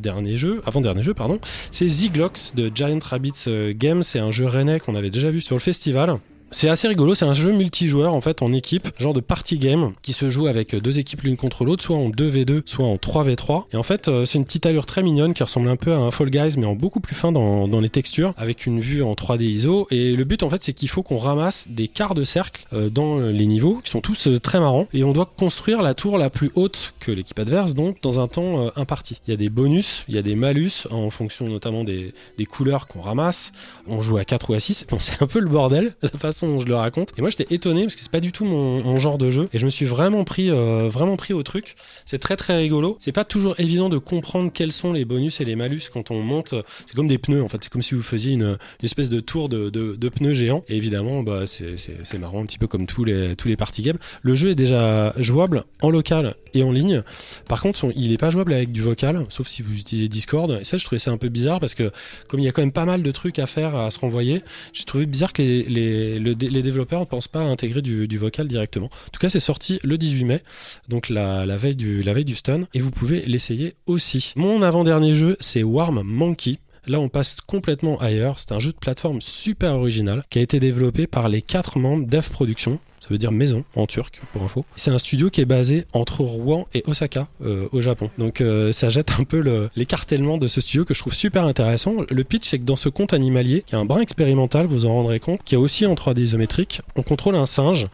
dernier 0.00 0.38
jeu, 0.38 0.62
avant-dernier 0.66 1.02
jeu, 1.02 1.14
pardon, 1.14 1.40
c'est 1.72 1.88
Ziglox 1.88 2.54
de 2.54 2.70
Giant 2.72 3.00
Rabbit 3.02 3.32
euh, 3.48 3.72
Games. 3.76 4.02
C'est 4.02 4.20
un 4.20 4.30
jeu 4.30 4.46
rennais 4.46 4.80
qu'on 4.80 4.94
avait 4.94 5.10
déjà 5.10 5.30
vu 5.30 5.40
sur 5.40 5.56
le 5.56 5.60
festival. 5.60 6.16
C'est 6.52 6.68
assez 6.68 6.88
rigolo, 6.88 7.14
c'est 7.14 7.24
un 7.24 7.32
jeu 7.32 7.52
multijoueur 7.52 8.12
en 8.12 8.20
fait 8.20 8.42
en 8.42 8.52
équipe, 8.52 8.88
genre 8.98 9.14
de 9.14 9.20
party 9.20 9.58
game 9.58 9.92
qui 10.02 10.12
se 10.12 10.28
joue 10.28 10.48
avec 10.48 10.74
deux 10.74 10.98
équipes 10.98 11.22
l'une 11.22 11.36
contre 11.36 11.64
l'autre, 11.64 11.84
soit 11.84 11.96
en 11.96 12.10
2v2, 12.10 12.62
soit 12.66 12.86
en 12.86 12.96
3v3. 12.96 13.66
Et 13.72 13.76
en 13.76 13.84
fait, 13.84 14.08
euh, 14.08 14.24
c'est 14.24 14.36
une 14.36 14.44
petite 14.44 14.66
allure 14.66 14.84
très 14.84 15.04
mignonne 15.04 15.32
qui 15.32 15.44
ressemble 15.44 15.68
un 15.68 15.76
peu 15.76 15.92
à 15.92 15.98
un 15.98 16.10
Fall 16.10 16.28
Guys 16.28 16.56
mais 16.58 16.66
en 16.66 16.74
beaucoup 16.74 16.98
plus 16.98 17.14
fin 17.14 17.30
dans, 17.30 17.80
les 17.80 17.88
textures, 17.88 18.34
avec 18.36 18.66
une 18.66 18.80
vue 18.80 19.02
en 19.02 19.14
3D 19.14 19.42
ISO. 19.42 19.86
Et 19.92 20.16
le 20.16 20.24
but 20.24 20.42
en 20.42 20.50
fait, 20.50 20.62
c'est 20.62 20.72
qu'il 20.72 20.88
faut 20.88 21.04
qu'on 21.04 21.18
ramasse 21.18 21.68
des 21.68 21.86
quarts 21.86 22.16
de 22.16 22.24
cercle 22.24 22.66
euh, 22.72 22.90
dans 22.90 23.20
les 23.20 23.46
niveaux 23.46 23.80
qui 23.84 23.90
sont 23.90 24.00
tous 24.00 24.26
euh, 24.26 24.40
très 24.40 24.58
marrants. 24.58 24.88
Et 24.92 25.04
on 25.04 25.12
doit 25.12 25.30
construire 25.36 25.82
la 25.82 25.94
tour 25.94 26.18
la 26.18 26.30
plus 26.30 26.50
haute 26.56 26.94
que 26.98 27.12
l'équipe 27.12 27.38
adverse, 27.38 27.74
donc 27.74 28.02
dans 28.02 28.18
un 28.18 28.26
temps 28.26 28.70
imparti. 28.74 29.20
Il 29.28 29.30
y 29.30 29.34
a 29.34 29.36
des 29.36 29.50
bonus, 29.50 30.04
il 30.08 30.16
y 30.16 30.18
a 30.18 30.22
des 30.22 30.34
malus 30.34 30.88
en 30.90 31.10
fonction 31.10 31.46
notamment 31.46 31.84
des, 31.84 32.12
des 32.38 32.46
couleurs 32.46 32.88
qu'on 32.88 33.00
ramasse. 33.00 33.52
On 33.86 34.00
joue 34.00 34.18
à 34.18 34.24
4 34.24 34.50
ou 34.50 34.54
à 34.54 34.58
6. 34.58 34.86
Bon, 34.90 34.98
c'est 34.98 35.22
un 35.22 35.26
peu 35.26 35.38
le 35.38 35.48
bordel 35.48 35.94
la 36.02 36.08
façon 36.08 36.39
je 36.58 36.66
le 36.66 36.74
raconte. 36.74 37.12
Et 37.16 37.20
moi, 37.20 37.30
j'étais 37.30 37.52
étonné 37.54 37.82
parce 37.82 37.96
que 37.96 38.02
c'est 38.02 38.10
pas 38.10 38.20
du 38.20 38.32
tout 38.32 38.44
mon, 38.44 38.98
genre 38.98 39.18
de 39.18 39.30
jeu. 39.30 39.48
Et 39.52 39.58
je 39.58 39.64
me 39.64 39.70
suis 39.70 39.86
vraiment 39.86 40.24
pris, 40.24 40.50
euh, 40.50 40.88
vraiment 40.90 41.16
pris 41.16 41.32
au 41.32 41.42
truc. 41.42 41.74
C'est 42.04 42.18
très 42.18 42.36
très 42.36 42.56
rigolo. 42.56 42.96
C'est 43.00 43.12
pas 43.12 43.24
toujours 43.24 43.54
évident 43.58 43.88
de 43.88 43.98
comprendre 43.98 44.50
quels 44.52 44.72
sont 44.72 44.92
les 44.92 45.04
bonus 45.04 45.40
et 45.40 45.44
les 45.44 45.56
malus 45.56 45.82
quand 45.92 46.10
on 46.10 46.22
monte. 46.22 46.54
C'est 46.86 46.94
comme 46.94 47.08
des 47.08 47.18
pneus 47.18 47.42
en 47.42 47.48
fait. 47.48 47.58
C'est 47.62 47.70
comme 47.70 47.82
si 47.82 47.94
vous 47.94 48.02
faisiez 48.02 48.32
une, 48.32 48.58
espèce 48.82 49.10
de 49.10 49.20
tour 49.20 49.48
de, 49.48 50.08
pneus 50.08 50.34
géants. 50.34 50.64
Et 50.68 50.76
évidemment, 50.76 51.22
bah, 51.22 51.46
c'est, 51.46 52.18
marrant 52.18 52.42
un 52.42 52.46
petit 52.46 52.58
peu 52.58 52.66
comme 52.66 52.86
tous 52.86 53.04
les, 53.04 53.36
tous 53.36 53.48
les 53.48 53.56
party 53.56 53.82
games. 53.82 53.98
Le 54.22 54.34
jeu 54.34 54.50
est 54.50 54.54
déjà 54.54 55.14
jouable 55.16 55.64
en 55.82 55.90
local 55.90 56.34
et 56.54 56.62
en 56.62 56.72
ligne. 56.72 57.02
Par 57.48 57.60
contre, 57.60 57.86
il 57.96 58.12
est 58.12 58.18
pas 58.18 58.30
jouable 58.30 58.52
avec 58.52 58.72
du 58.72 58.82
vocal, 58.82 59.26
sauf 59.28 59.48
si 59.48 59.62
vous 59.62 59.74
utilisez 59.74 60.08
Discord. 60.08 60.58
Et 60.60 60.64
ça, 60.64 60.76
je 60.76 60.84
trouvais 60.84 60.98
ça 60.98 61.10
un 61.10 61.16
peu 61.16 61.28
bizarre 61.28 61.60
parce 61.60 61.74
que 61.74 61.90
comme 62.28 62.40
il 62.40 62.44
y 62.44 62.48
a 62.48 62.52
quand 62.52 62.62
même 62.62 62.72
pas 62.72 62.84
mal 62.84 63.02
de 63.02 63.10
trucs 63.10 63.38
à 63.38 63.46
faire, 63.46 63.74
à 63.76 63.90
se 63.90 63.98
renvoyer, 63.98 64.42
j'ai 64.72 64.84
trouvé 64.84 65.06
bizarre 65.06 65.32
que 65.32 65.42
les, 65.42 66.18
le 66.18 66.29
les 66.38 66.62
développeurs 66.62 67.00
ne 67.00 67.04
pensent 67.04 67.28
pas 67.28 67.40
à 67.40 67.44
intégrer 67.44 67.82
du, 67.82 68.18
vocal 68.18 68.48
directement. 68.48 68.86
En 68.86 69.10
tout 69.12 69.20
cas, 69.20 69.28
c'est 69.28 69.40
sorti 69.40 69.78
le 69.82 69.96
18 69.98 70.24
mai, 70.24 70.42
donc 70.88 71.08
la, 71.08 71.44
veille 71.56 71.76
du, 71.76 72.02
la 72.02 72.14
stun, 72.34 72.62
et 72.74 72.80
vous 72.80 72.90
pouvez 72.90 73.20
l'essayer 73.26 73.74
aussi. 73.86 74.32
Mon 74.36 74.62
avant-dernier 74.62 75.14
jeu, 75.14 75.36
c'est 75.40 75.62
Warm 75.62 76.02
Monkey. 76.02 76.58
Là, 76.86 76.98
on 76.98 77.08
passe 77.08 77.36
complètement 77.40 77.98
ailleurs. 77.98 78.38
C'est 78.38 78.52
un 78.52 78.58
jeu 78.58 78.72
de 78.72 78.78
plateforme 78.78 79.20
super 79.20 79.74
original 79.74 80.24
qui 80.30 80.38
a 80.38 80.42
été 80.42 80.60
développé 80.60 81.06
par 81.06 81.28
les 81.28 81.42
quatre 81.42 81.78
membres 81.78 82.06
d'Ev 82.06 82.30
Productions. 82.30 82.78
Veut 83.10 83.18
dire 83.18 83.32
maison 83.32 83.64
en 83.74 83.86
turc, 83.86 84.20
pour 84.32 84.42
info. 84.42 84.64
C'est 84.76 84.90
un 84.92 84.98
studio 84.98 85.30
qui 85.30 85.40
est 85.40 85.44
basé 85.44 85.84
entre 85.92 86.20
Rouen 86.22 86.66
et 86.74 86.84
Osaka, 86.86 87.26
euh, 87.44 87.66
au 87.72 87.80
Japon. 87.80 88.08
Donc 88.18 88.40
euh, 88.40 88.70
ça 88.72 88.88
jette 88.88 89.12
un 89.18 89.24
peu 89.24 89.40
le- 89.40 89.68
l'écartèlement 89.74 90.38
de 90.38 90.46
ce 90.46 90.60
studio 90.60 90.84
que 90.84 90.94
je 90.94 91.00
trouve 91.00 91.12
super 91.14 91.44
intéressant. 91.44 91.96
Le 92.08 92.24
pitch, 92.24 92.46
c'est 92.46 92.58
que 92.60 92.64
dans 92.64 92.76
ce 92.76 92.88
conte 92.88 93.12
animalier, 93.12 93.64
qui 93.66 93.74
est 93.74 93.78
un 93.78 93.84
brin 93.84 94.00
expérimental, 94.00 94.66
vous 94.66 94.86
en 94.86 94.94
rendrez 94.94 95.18
compte, 95.20 95.42
qui 95.44 95.54
est 95.56 95.58
aussi 95.58 95.86
en 95.86 95.94
3D 95.94 96.20
isométrique, 96.20 96.82
on 96.96 97.02
contrôle 97.02 97.34
un 97.34 97.46
singe 97.46 97.88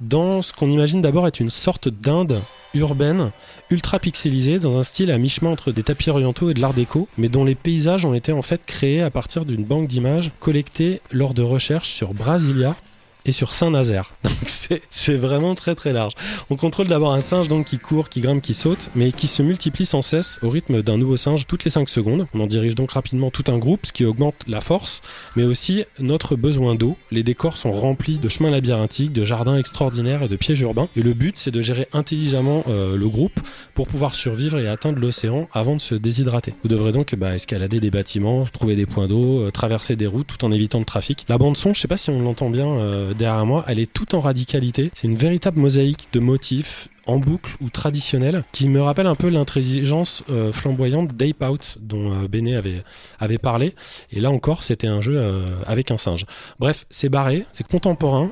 dans 0.00 0.42
ce 0.42 0.52
qu'on 0.52 0.70
imagine 0.70 1.00
d'abord 1.02 1.26
être 1.26 1.40
une 1.40 1.50
sorte 1.50 1.88
d'Inde 1.88 2.38
urbaine, 2.74 3.30
ultra 3.70 3.98
pixelisée, 3.98 4.58
dans 4.58 4.76
un 4.76 4.82
style 4.82 5.10
à 5.10 5.16
mi-chemin 5.18 5.50
entre 5.50 5.72
des 5.72 5.82
tapis 5.82 6.10
orientaux 6.10 6.50
et 6.50 6.54
de 6.54 6.60
l'art 6.60 6.74
déco, 6.74 7.08
mais 7.16 7.28
dont 7.28 7.44
les 7.44 7.54
paysages 7.54 8.04
ont 8.04 8.12
été 8.12 8.32
en 8.32 8.42
fait 8.42 8.60
créés 8.66 9.00
à 9.02 9.10
partir 9.10 9.46
d'une 9.46 9.64
banque 9.64 9.88
d'images 9.88 10.30
collectées 10.40 11.00
lors 11.10 11.32
de 11.32 11.42
recherches 11.42 11.88
sur 11.88 12.12
Brasilia 12.12 12.76
et 13.24 13.32
sur 13.32 13.52
Saint-Nazaire. 13.52 14.12
Donc 14.24 14.80
c'est 14.90 15.16
vraiment 15.16 15.54
très 15.54 15.74
très 15.74 15.92
large. 15.92 16.12
On 16.50 16.56
contrôle 16.56 16.86
d'abord 16.86 17.12
un 17.12 17.20
singe 17.20 17.48
donc 17.48 17.66
qui 17.66 17.78
court, 17.78 18.08
qui 18.08 18.20
grimpe, 18.20 18.42
qui 18.42 18.54
saute, 18.54 18.90
mais 18.94 19.12
qui 19.12 19.26
se 19.26 19.42
multiplie 19.42 19.86
sans 19.86 20.02
cesse 20.02 20.38
au 20.42 20.50
rythme 20.50 20.82
d'un 20.82 20.96
nouveau 20.98 21.16
singe 21.16 21.46
toutes 21.46 21.64
les 21.64 21.70
5 21.70 21.88
secondes. 21.88 22.26
On 22.34 22.40
en 22.40 22.46
dirige 22.46 22.74
donc 22.74 22.92
rapidement 22.92 23.30
tout 23.30 23.44
un 23.48 23.58
groupe, 23.58 23.86
ce 23.86 23.92
qui 23.92 24.04
augmente 24.04 24.34
la 24.46 24.60
force, 24.60 25.02
mais 25.36 25.44
aussi 25.44 25.84
notre 25.98 26.36
besoin 26.36 26.74
d'eau. 26.74 26.96
Les 27.10 27.22
décors 27.22 27.56
sont 27.56 27.72
remplis 27.72 28.18
de 28.18 28.28
chemins 28.28 28.50
labyrinthiques, 28.50 29.12
de 29.12 29.24
jardins 29.24 29.56
extraordinaires 29.56 30.22
et 30.22 30.28
de 30.28 30.36
pièges 30.36 30.60
urbains. 30.60 30.88
Et 30.96 31.02
le 31.02 31.14
but, 31.14 31.38
c'est 31.38 31.50
de 31.50 31.62
gérer 31.62 31.88
intelligemment 31.92 32.64
euh, 32.68 32.96
le 32.96 33.08
groupe 33.08 33.40
pour 33.74 33.88
pouvoir 33.88 34.14
survivre 34.14 34.58
et 34.58 34.68
atteindre 34.68 34.98
l'océan 34.98 35.48
avant 35.52 35.76
de 35.76 35.80
se 35.80 35.94
déshydrater. 35.94 36.54
Vous 36.62 36.68
devrez 36.68 36.92
donc 36.92 37.14
bah, 37.14 37.34
escalader 37.34 37.80
des 37.80 37.90
bâtiments, 37.90 38.44
trouver 38.46 38.76
des 38.76 38.86
points 38.86 39.06
d'eau, 39.06 39.40
euh, 39.40 39.50
traverser 39.50 39.96
des 39.96 40.06
routes 40.06 40.26
tout 40.26 40.44
en 40.44 40.52
évitant 40.52 40.78
le 40.78 40.84
trafic. 40.84 41.24
La 41.28 41.38
bande 41.38 41.56
son, 41.56 41.74
je 41.74 41.80
sais 41.80 41.88
pas 41.88 41.96
si 41.96 42.10
on 42.10 42.20
l'entend 42.20 42.50
bien 42.50 42.66
euh, 42.66 43.07
derrière 43.14 43.46
moi, 43.46 43.64
elle 43.68 43.78
est 43.78 43.92
toute 43.92 44.14
en 44.14 44.20
radicalité. 44.20 44.90
C'est 44.94 45.06
une 45.06 45.16
véritable 45.16 45.60
mosaïque 45.60 46.08
de 46.12 46.20
motifs 46.20 46.88
en 47.08 47.18
boucle 47.18 47.56
ou 47.60 47.70
traditionnels 47.70 48.42
qui 48.52 48.68
me 48.68 48.80
rappelle 48.80 49.06
un 49.06 49.14
peu 49.14 49.28
l'intelligence 49.28 50.22
euh, 50.30 50.52
flamboyante 50.52 51.16
d'Ape 51.16 51.42
Out 51.42 51.78
dont 51.80 52.12
euh, 52.12 52.58
avait, 52.58 52.82
avait 53.18 53.38
parlé. 53.38 53.74
Et 54.12 54.20
là 54.20 54.30
encore, 54.30 54.62
c'était 54.62 54.86
un 54.86 55.00
jeu 55.00 55.14
euh, 55.16 55.46
avec 55.66 55.90
un 55.90 55.96
singe. 55.96 56.26
Bref, 56.58 56.84
c'est 56.90 57.08
barré, 57.08 57.46
c'est 57.52 57.66
contemporain. 57.66 58.30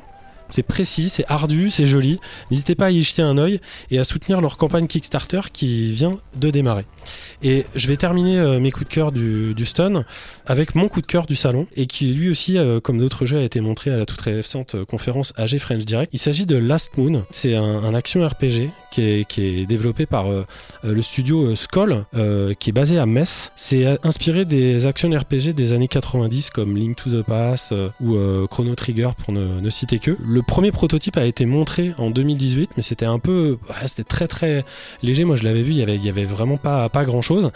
C'est 0.49 0.63
précis, 0.63 1.09
c'est 1.09 1.25
ardu, 1.29 1.71
c'est 1.71 1.87
joli. 1.87 2.21
N'hésitez 2.51 2.75
pas 2.75 2.87
à 2.87 2.91
y 2.91 3.03
jeter 3.03 3.23
un 3.23 3.37
œil 3.39 3.61
et 3.91 3.99
à 3.99 4.05
soutenir 4.05 4.41
leur 4.41 4.57
campagne 4.57 4.87
Kickstarter 4.87 5.41
qui 5.53 5.93
vient 5.93 6.19
de 6.37 6.51
démarrer. 6.51 6.85
Et 7.43 7.65
je 7.75 7.87
vais 7.89 7.97
terminer 7.97 8.39
euh, 8.39 8.61
mes 8.61 8.71
coups 8.71 8.89
de 8.89 8.95
cœur 8.95 9.13
du, 9.13 9.55
du 9.55 9.67
stun 9.67 10.05
avec 10.47 10.75
mon 10.75 10.89
coup 10.89 11.01
de 11.01 11.07
cœur 11.07 11.27
du 11.27 11.37
salon 11.37 11.67
et 11.77 11.87
qui 11.87 12.13
lui 12.15 12.31
aussi, 12.31 12.59
euh, 12.59 12.81
comme 12.81 12.99
d'autres 12.99 13.27
jeux, 13.27 13.39
a 13.39 13.43
été 13.43 13.61
montré 13.61 13.91
à 13.91 13.97
la 13.97 14.07
toute 14.07 14.21
récente 14.21 14.75
euh, 14.75 14.85
conférence 14.85 15.33
AG 15.37 15.59
French 15.59 15.85
Direct. 15.85 16.11
Il 16.13 16.19
s'agit 16.19 16.47
de 16.47 16.57
Last 16.57 16.97
Moon. 16.97 17.25
C'est 17.31 17.55
un, 17.55 17.95
action 17.95 18.27
RPG 18.27 18.71
qui 18.91 19.03
est, 19.03 19.29
qui 19.29 19.43
est 19.43 19.67
développé 19.67 20.05
par 20.05 20.27
le 20.83 21.03
studio 21.03 21.55
Skoll, 21.55 22.05
qui 22.59 22.71
est 22.71 22.73
basé 22.73 22.99
à 22.99 23.07
Metz. 23.07 23.53
C'est 23.57 23.87
inspiré 24.05 24.45
des 24.45 24.85
actions 24.85 25.09
RPG 25.09 25.55
des 25.55 25.73
années 25.73 25.89
90 25.89 26.51
comme 26.51 26.77
Link 26.77 26.97
to 26.97 27.11
the 27.11 27.25
Past 27.25 27.73
ou 28.03 28.19
Chrono 28.49 28.75
Trigger 28.75 29.11
pour 29.17 29.33
ne, 29.33 29.61
ne 29.61 29.71
citer 29.71 29.99
que. 29.99 30.17
Le 30.37 30.43
premier 30.43 30.71
prototype 30.71 31.17
a 31.17 31.25
été 31.25 31.47
montré 31.47 31.95
en 31.97 32.11
2018, 32.11 32.73
mais 32.77 32.83
c'était 32.83 33.07
un 33.07 33.19
peu, 33.19 33.57
c'était 33.87 34.05
très 34.05 34.29
très 34.29 34.67
léger. 35.03 35.25
Moi, 35.25 35.35
je 35.35 35.45
l'avais 35.45 35.63
vu, 35.63 35.73
il 35.73 35.79
y 35.79 36.09
avait, 36.11 36.27
vraiment 36.27 36.59
pas 36.59 36.91
grand 37.07 37.23
chose. 37.23 37.53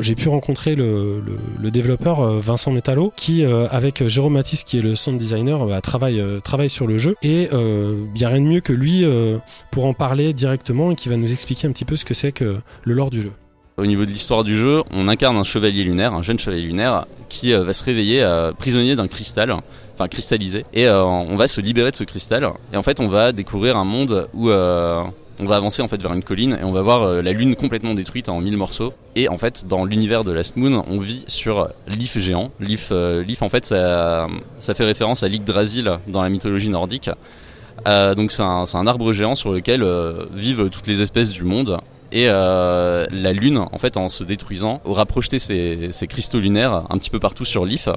J'ai 0.00 0.14
pu 0.14 0.28
rencontrer 0.28 0.74
le, 0.74 1.22
développeur 1.70 2.20
euh, 2.20 2.38
Vincent 2.38 2.72
Metallo, 2.72 3.10
qui 3.16 3.42
euh, 3.42 3.68
avec 3.70 4.06
Jérôme 4.06 4.34
Matisse, 4.34 4.64
qui 4.64 4.76
est 4.76 4.82
le 4.82 4.96
sound 4.96 5.18
designer, 5.18 5.80
travaille 5.80 6.20
euh, 6.20 6.40
travaille 6.40 6.68
sur 6.68 6.86
le 6.86 6.98
jeu. 6.98 7.16
Et 7.22 7.48
il 7.50 8.20
y 8.20 8.24
a 8.26 8.28
rien 8.28 8.42
de 8.42 8.46
mieux 8.46 8.60
que 8.60 8.74
lui 8.74 9.06
pour 9.70 9.86
en 9.86 9.94
parler 9.94 10.34
directement 10.34 10.90
et 10.90 10.96
qui 10.96 11.08
va 11.08 11.16
nous 11.16 11.32
expliquer 11.32 11.68
un 11.68 11.72
petit 11.72 11.86
peu 11.86 11.96
ce 11.96 12.04
que 12.04 12.12
c'est 12.12 12.32
que 12.32 12.58
le 12.82 12.92
lore 12.92 13.08
du 13.08 13.22
jeu. 13.22 13.32
Au 13.78 13.86
niveau 13.86 14.04
de 14.04 14.10
l'histoire 14.10 14.44
du 14.44 14.58
jeu, 14.58 14.82
on 14.90 15.08
incarne 15.08 15.38
un 15.38 15.42
chevalier 15.42 15.84
lunaire, 15.84 16.12
un 16.12 16.20
jeune 16.20 16.38
chevalier 16.38 16.64
lunaire, 16.64 17.06
qui 17.30 17.54
va 17.54 17.72
se 17.72 17.82
réveiller 17.82 18.50
prisonnier 18.58 18.94
d'un 18.94 19.08
cristal, 19.08 19.56
enfin 20.00 20.08
cristallisé, 20.08 20.64
et 20.72 20.86
euh, 20.86 21.04
on 21.04 21.36
va 21.36 21.46
se 21.46 21.60
libérer 21.60 21.90
de 21.90 21.96
ce 21.96 22.04
cristal. 22.04 22.48
Et 22.72 22.76
en 22.76 22.82
fait, 22.82 23.00
on 23.00 23.06
va 23.06 23.32
découvrir 23.32 23.76
un 23.76 23.84
monde 23.84 24.28
où 24.32 24.48
euh, 24.48 25.02
on 25.38 25.44
va 25.44 25.56
avancer 25.56 25.82
en 25.82 25.88
fait 25.88 26.00
vers 26.00 26.12
une 26.14 26.22
colline 26.22 26.56
et 26.58 26.64
on 26.64 26.72
va 26.72 26.80
voir 26.80 27.02
euh, 27.02 27.22
la 27.22 27.32
lune 27.32 27.54
complètement 27.54 27.92
détruite 27.94 28.30
en 28.30 28.40
mille 28.40 28.56
morceaux. 28.56 28.94
Et 29.14 29.28
en 29.28 29.36
fait, 29.36 29.66
dans 29.66 29.84
l'univers 29.84 30.24
de 30.24 30.32
Last 30.32 30.56
Moon, 30.56 30.82
on 30.88 30.98
vit 30.98 31.24
sur 31.26 31.68
l'If 31.86 32.18
géant. 32.18 32.50
L'If, 32.60 32.92
en 32.92 33.48
fait, 33.50 33.66
ça, 33.66 34.26
fait 34.74 34.84
référence 34.84 35.22
à 35.22 35.28
l'Yggdrasil 35.28 35.98
dans 36.08 36.22
la 36.22 36.30
mythologie 36.30 36.70
nordique. 36.70 37.10
Donc 37.86 38.32
c'est 38.32 38.42
un, 38.42 38.86
arbre 38.86 39.12
géant 39.12 39.34
sur 39.34 39.52
lequel 39.52 39.84
vivent 40.32 40.68
toutes 40.70 40.86
les 40.86 41.02
espèces 41.02 41.32
du 41.32 41.44
monde. 41.44 41.78
Et 42.12 42.26
la 42.26 43.32
Lune, 43.32 43.58
en 43.58 43.78
fait, 43.78 43.96
en 43.96 44.08
se 44.08 44.22
détruisant, 44.22 44.80
aura 44.84 45.06
projeté 45.06 45.38
ses, 45.38 45.88
ses 45.90 46.06
cristaux 46.06 46.40
lunaires 46.40 46.84
un 46.88 46.98
petit 46.98 47.10
peu 47.10 47.18
partout 47.18 47.44
sur 47.44 47.64
l'IF. 47.64 47.88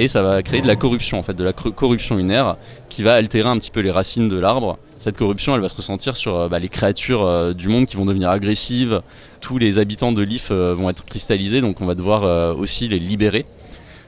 Et 0.00 0.08
ça 0.08 0.22
va 0.22 0.42
créer 0.42 0.62
de 0.62 0.66
la 0.66 0.76
corruption, 0.76 1.18
en 1.18 1.22
fait, 1.22 1.34
de 1.34 1.44
la 1.44 1.52
cor- 1.52 1.74
corruption 1.74 2.16
lunaire, 2.16 2.56
qui 2.88 3.02
va 3.02 3.12
altérer 3.12 3.50
un 3.50 3.58
petit 3.58 3.70
peu 3.70 3.80
les 3.80 3.90
racines 3.90 4.30
de 4.30 4.38
l'arbre. 4.38 4.78
Cette 4.96 5.18
corruption, 5.18 5.54
elle 5.54 5.60
va 5.60 5.68
se 5.68 5.76
ressentir 5.76 6.16
sur 6.16 6.36
euh, 6.36 6.48
bah, 6.48 6.58
les 6.58 6.70
créatures 6.70 7.22
euh, 7.22 7.52
du 7.52 7.68
monde 7.68 7.84
qui 7.84 7.96
vont 7.96 8.06
devenir 8.06 8.30
agressives. 8.30 9.02
Tous 9.42 9.58
les 9.58 9.78
habitants 9.78 10.12
de 10.12 10.22
l'IF 10.22 10.52
euh, 10.52 10.74
vont 10.74 10.88
être 10.88 11.04
cristallisés, 11.04 11.60
donc 11.60 11.82
on 11.82 11.86
va 11.86 11.94
devoir 11.94 12.56
aussi 12.56 12.88
les 12.88 12.98
libérer. 12.98 13.44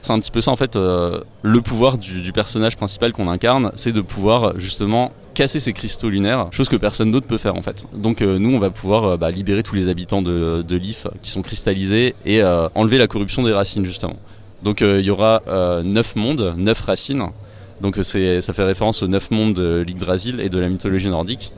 C'est 0.01 0.13
un 0.13 0.19
petit 0.19 0.31
peu 0.31 0.41
ça 0.41 0.51
en 0.51 0.55
fait 0.55 0.75
le 0.75 1.61
pouvoir 1.61 1.97
du, 1.97 2.33
personnage 2.33 2.75
principal 2.75 3.13
qu'on 3.13 3.29
incarne, 3.29 3.71
c'est 3.75 3.93
de 3.93 4.01
pouvoir 4.01 4.59
justement 4.59 5.13
casser 5.33 5.61
ces 5.61 5.71
cristaux 5.71 6.09
lunaires, 6.09 6.47
chose 6.51 6.67
que 6.67 6.75
personne 6.75 7.11
d'autre 7.11 7.25
peut 7.25 7.37
faire 7.37 7.55
en 7.55 7.61
fait. 7.61 7.85
Donc 7.93 8.19
nous 8.19 8.53
on 8.53 8.59
va 8.59 8.69
pouvoir 8.69 9.17
bah, 9.17 9.31
libérer 9.31 9.63
tous 9.63 9.75
les 9.75 9.87
habitants 9.87 10.21
de, 10.21 10.75
l'IF 10.75 11.07
qui 11.21 11.31
sont 11.31 11.41
cristallisés 11.41 12.15
et 12.25 12.43
enlever 12.43 12.97
la 12.97 13.07
corruption 13.07 13.43
des 13.43 13.53
racines 13.53 13.85
justement. 13.85 14.17
Donc 14.63 14.81
euh, 14.81 14.99
il 14.99 15.05
y 15.05 15.09
aura 15.09 15.41
euh, 15.47 15.83
neuf 15.83 16.15
mondes, 16.15 16.55
neuf 16.57 16.81
racines. 16.81 17.29
Donc 17.81 17.97
euh, 17.97 18.41
ça 18.41 18.53
fait 18.53 18.63
référence 18.63 19.03
aux 19.03 19.07
neuf 19.07 19.29
mondes 19.29 19.53
de 19.53 19.83
l'Yggdrasil 19.85 20.39
et 20.39 20.49
de 20.49 20.59
la 20.59 20.69
mythologie 20.69 21.09
nordique. 21.09 21.51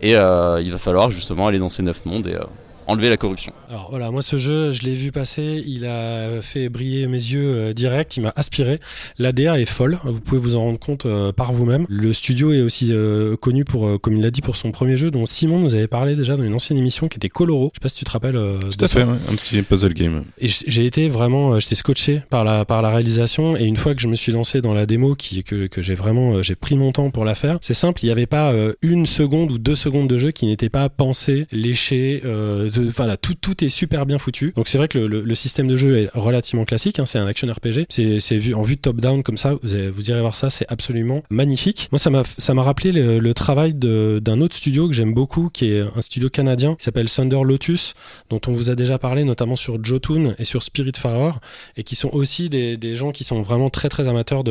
Et 0.00 0.16
euh, 0.16 0.60
il 0.60 0.72
va 0.72 0.78
falloir 0.78 1.10
justement 1.10 1.46
aller 1.46 1.58
dans 1.58 1.68
ces 1.68 1.82
neuf 1.82 2.04
mondes 2.06 2.26
et 2.26 2.34
euh, 2.34 2.44
enlever 2.92 3.08
la 3.08 3.16
corruption. 3.16 3.52
Alors 3.68 3.88
voilà, 3.90 4.10
moi 4.10 4.22
ce 4.22 4.36
jeu, 4.36 4.70
je 4.70 4.82
l'ai 4.82 4.94
vu 4.94 5.12
passer, 5.12 5.62
il 5.66 5.84
a 5.86 6.40
fait 6.42 6.68
briller 6.68 7.06
mes 7.06 7.16
yeux 7.16 7.42
euh, 7.44 7.72
direct, 7.72 8.16
il 8.16 8.22
m'a 8.22 8.32
aspiré. 8.36 8.78
L'ADR 9.18 9.54
est 9.56 9.66
folle, 9.66 9.98
vous 10.04 10.20
pouvez 10.20 10.40
vous 10.40 10.56
en 10.56 10.60
rendre 10.60 10.78
compte 10.78 11.06
euh, 11.06 11.32
par 11.32 11.52
vous-même. 11.52 11.86
Le 11.88 12.12
studio 12.12 12.52
est 12.52 12.60
aussi 12.62 12.88
euh, 12.92 13.36
connu 13.36 13.64
pour, 13.64 13.86
euh, 13.86 13.98
comme 13.98 14.16
il 14.16 14.22
l'a 14.22 14.30
dit, 14.30 14.40
pour 14.40 14.56
son 14.56 14.70
premier 14.70 14.96
jeu, 14.96 15.10
dont 15.10 15.26
Simon 15.26 15.58
nous 15.58 15.74
avait 15.74 15.86
parlé 15.88 16.14
déjà 16.16 16.36
dans 16.36 16.42
une 16.44 16.54
ancienne 16.54 16.78
émission 16.78 17.08
qui 17.08 17.16
était 17.18 17.28
Coloro. 17.28 17.70
Je 17.74 17.78
sais 17.78 17.82
pas 17.82 17.88
si 17.88 17.96
tu 17.98 18.04
te 18.04 18.10
rappelles. 18.10 18.36
euh, 18.36 18.58
Tout 18.60 18.84
à 18.84 18.88
fait, 18.88 19.04
ouais, 19.04 19.16
un 19.30 19.34
petit 19.34 19.60
puzzle 19.62 19.94
game. 19.94 20.24
Et 20.40 20.48
j'ai 20.48 20.86
été 20.86 21.08
vraiment, 21.08 21.54
euh, 21.54 21.60
j'étais 21.60 21.74
scotché 21.74 22.22
par 22.30 22.44
la 22.44 22.64
par 22.64 22.82
la 22.82 22.90
réalisation. 22.90 23.56
Et 23.56 23.64
une 23.64 23.76
fois 23.76 23.94
que 23.94 24.00
je 24.02 24.08
me 24.08 24.14
suis 24.14 24.32
lancé 24.32 24.60
dans 24.60 24.74
la 24.74 24.86
démo, 24.86 25.14
qui 25.14 25.42
que 25.44 25.66
que 25.66 25.82
j'ai 25.82 25.94
vraiment, 25.94 26.34
euh, 26.36 26.42
j'ai 26.42 26.54
pris 26.54 26.76
mon 26.76 26.92
temps 26.92 27.10
pour 27.10 27.24
la 27.24 27.34
faire. 27.34 27.58
C'est 27.62 27.74
simple, 27.74 28.00
il 28.02 28.06
n'y 28.06 28.12
avait 28.12 28.26
pas 28.26 28.52
euh, 28.52 28.72
une 28.82 29.06
seconde 29.06 29.52
ou 29.52 29.58
deux 29.58 29.76
secondes 29.76 30.08
de 30.08 30.18
jeu 30.18 30.30
qui 30.30 30.46
n'était 30.46 30.68
pas 30.68 30.88
pensé, 30.88 31.46
léché. 31.52 32.22
Euh, 32.24 32.70
de- 32.70 32.81
enfin 32.88 33.06
là, 33.06 33.16
tout 33.16 33.34
tout 33.34 33.64
est 33.64 33.68
super 33.68 34.06
bien 34.06 34.18
foutu. 34.18 34.52
Donc 34.56 34.68
c'est 34.68 34.78
vrai 34.78 34.88
que 34.88 34.98
le, 34.98 35.34
système 35.34 35.66
de 35.66 35.76
jeu 35.76 35.96
est 35.96 36.10
relativement 36.14 36.64
classique. 36.64 36.98
Hein, 36.98 37.06
c'est 37.06 37.18
un 37.18 37.26
action 37.26 37.50
RPG. 37.50 37.86
C'est 37.88 38.36
vu 38.36 38.54
en 38.54 38.62
vue 38.62 38.76
de 38.76 38.80
top 38.80 38.96
down 38.96 39.22
comme 39.22 39.36
ça. 39.36 39.54
Vous, 39.62 40.10
irez 40.10 40.20
voir 40.20 40.36
ça. 40.36 40.50
C'est 40.50 40.66
absolument 40.70 41.22
magnifique. 41.30 41.88
Moi, 41.90 41.98
ça 41.98 42.54
m'a 42.54 42.62
rappelé 42.62 42.92
le, 42.92 43.32
travail 43.32 43.74
d'un 43.74 44.40
autre 44.40 44.54
studio 44.54 44.88
que 44.88 44.94
j'aime 44.94 45.14
beaucoup, 45.14 45.48
qui 45.52 45.72
est 45.72 45.80
un 45.80 46.00
studio 46.00 46.28
canadien 46.28 46.74
qui 46.74 46.84
s'appelle 46.84 47.10
Thunder 47.10 47.40
Lotus 47.44 47.94
dont 48.30 48.40
on 48.46 48.52
vous 48.52 48.70
a 48.70 48.74
déjà 48.74 48.98
parlé, 48.98 49.24
notamment 49.24 49.56
sur 49.56 49.82
Jotun 49.82 50.34
et 50.38 50.44
sur 50.44 50.62
Spiritfarer, 50.62 51.32
et 51.76 51.82
qui 51.82 51.96
sont 51.96 52.10
aussi 52.12 52.50
des, 52.50 52.76
des 52.76 52.94
gens 52.96 53.10
qui 53.10 53.24
sont 53.24 53.42
vraiment 53.42 53.70
très 53.70 53.88
très 53.88 54.06
amateurs 54.06 54.44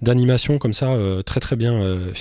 d'animation 0.00 0.58
comme 0.58 0.72
ça, 0.72 0.92
euh, 0.92 1.22
très 1.22 1.40
très 1.40 1.56
bien 1.56 1.74
euh. 1.74 2.12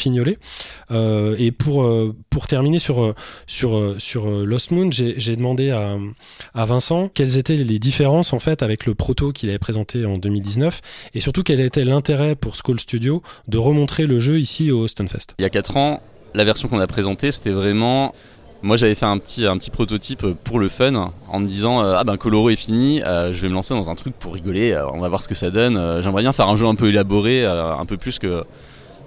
Euh, 0.92 1.36
et 1.38 1.52
pour 1.52 1.84
euh, 1.84 2.16
pour 2.30 2.48
terminer 2.48 2.80
sur 2.80 3.14
sur 3.48 3.96
sur 3.98 4.30
Lost 4.30 4.72
Moon, 4.72 4.90
j'ai 4.92 5.36
demandé 5.40 5.72
à 5.72 6.66
Vincent 6.66 7.10
quelles 7.14 7.38
étaient 7.38 7.56
les 7.56 7.80
différences 7.80 8.34
en 8.34 8.40
fait 8.40 8.62
avec 8.62 8.86
le 8.86 8.94
proto 8.94 9.32
qu'il 9.32 9.50
avait 9.50 9.60
présenté 9.60 10.06
en 10.06 10.18
2019, 10.18 10.82
et 11.14 11.20
surtout 11.20 11.44
quel 11.44 11.60
était 11.60 11.86
l'intérêt 11.86 12.36
pour 12.36 12.56
Skull 12.56 12.80
Studio 12.80 13.24
de 13.48 13.58
remontrer 13.58 14.06
le 14.06 14.20
jeu 14.20 14.40
ici 14.40 14.72
au 14.72 14.88
Stunfest. 14.88 15.36
Il 15.40 15.44
y 15.44 15.46
a 15.46 15.50
4 15.50 15.78
ans, 15.78 16.02
la 16.34 16.44
version 16.44 16.68
qu'on 16.68 16.80
a 16.80 16.88
présentée, 16.88 17.32
c'était 17.32 17.52
vraiment. 17.52 18.14
Moi, 18.62 18.76
j'avais 18.76 18.96
fait 18.96 19.06
un 19.06 19.18
petit, 19.18 19.46
un 19.46 19.58
petit 19.58 19.70
prototype 19.70 20.26
pour 20.44 20.60
le 20.60 20.68
fun, 20.68 21.14
en 21.30 21.40
me 21.40 21.48
disant 21.48 21.82
euh, 21.82 21.96
Ah 21.98 22.04
ben, 22.04 22.18
Coloro 22.18 22.50
est 22.50 22.58
fini, 22.58 23.02
euh, 23.04 23.34
je 23.34 23.42
vais 23.42 23.48
me 23.48 23.54
lancer 23.54 23.74
dans 23.74 23.90
un 23.90 23.96
truc 23.96 24.14
pour 24.20 24.34
rigoler, 24.34 24.74
euh, 24.74 24.86
on 24.92 25.00
va 25.00 25.08
voir 25.08 25.24
ce 25.24 25.30
que 25.30 25.36
ça 25.36 25.50
donne. 25.50 26.02
J'aimerais 26.02 26.24
bien 26.24 26.34
faire 26.34 26.50
un 26.50 26.58
jeu 26.58 26.66
un 26.66 26.76
peu 26.76 26.90
élaboré, 26.90 27.46
un 27.46 27.86
peu 27.86 27.98
plus 27.98 28.20
que 28.20 28.44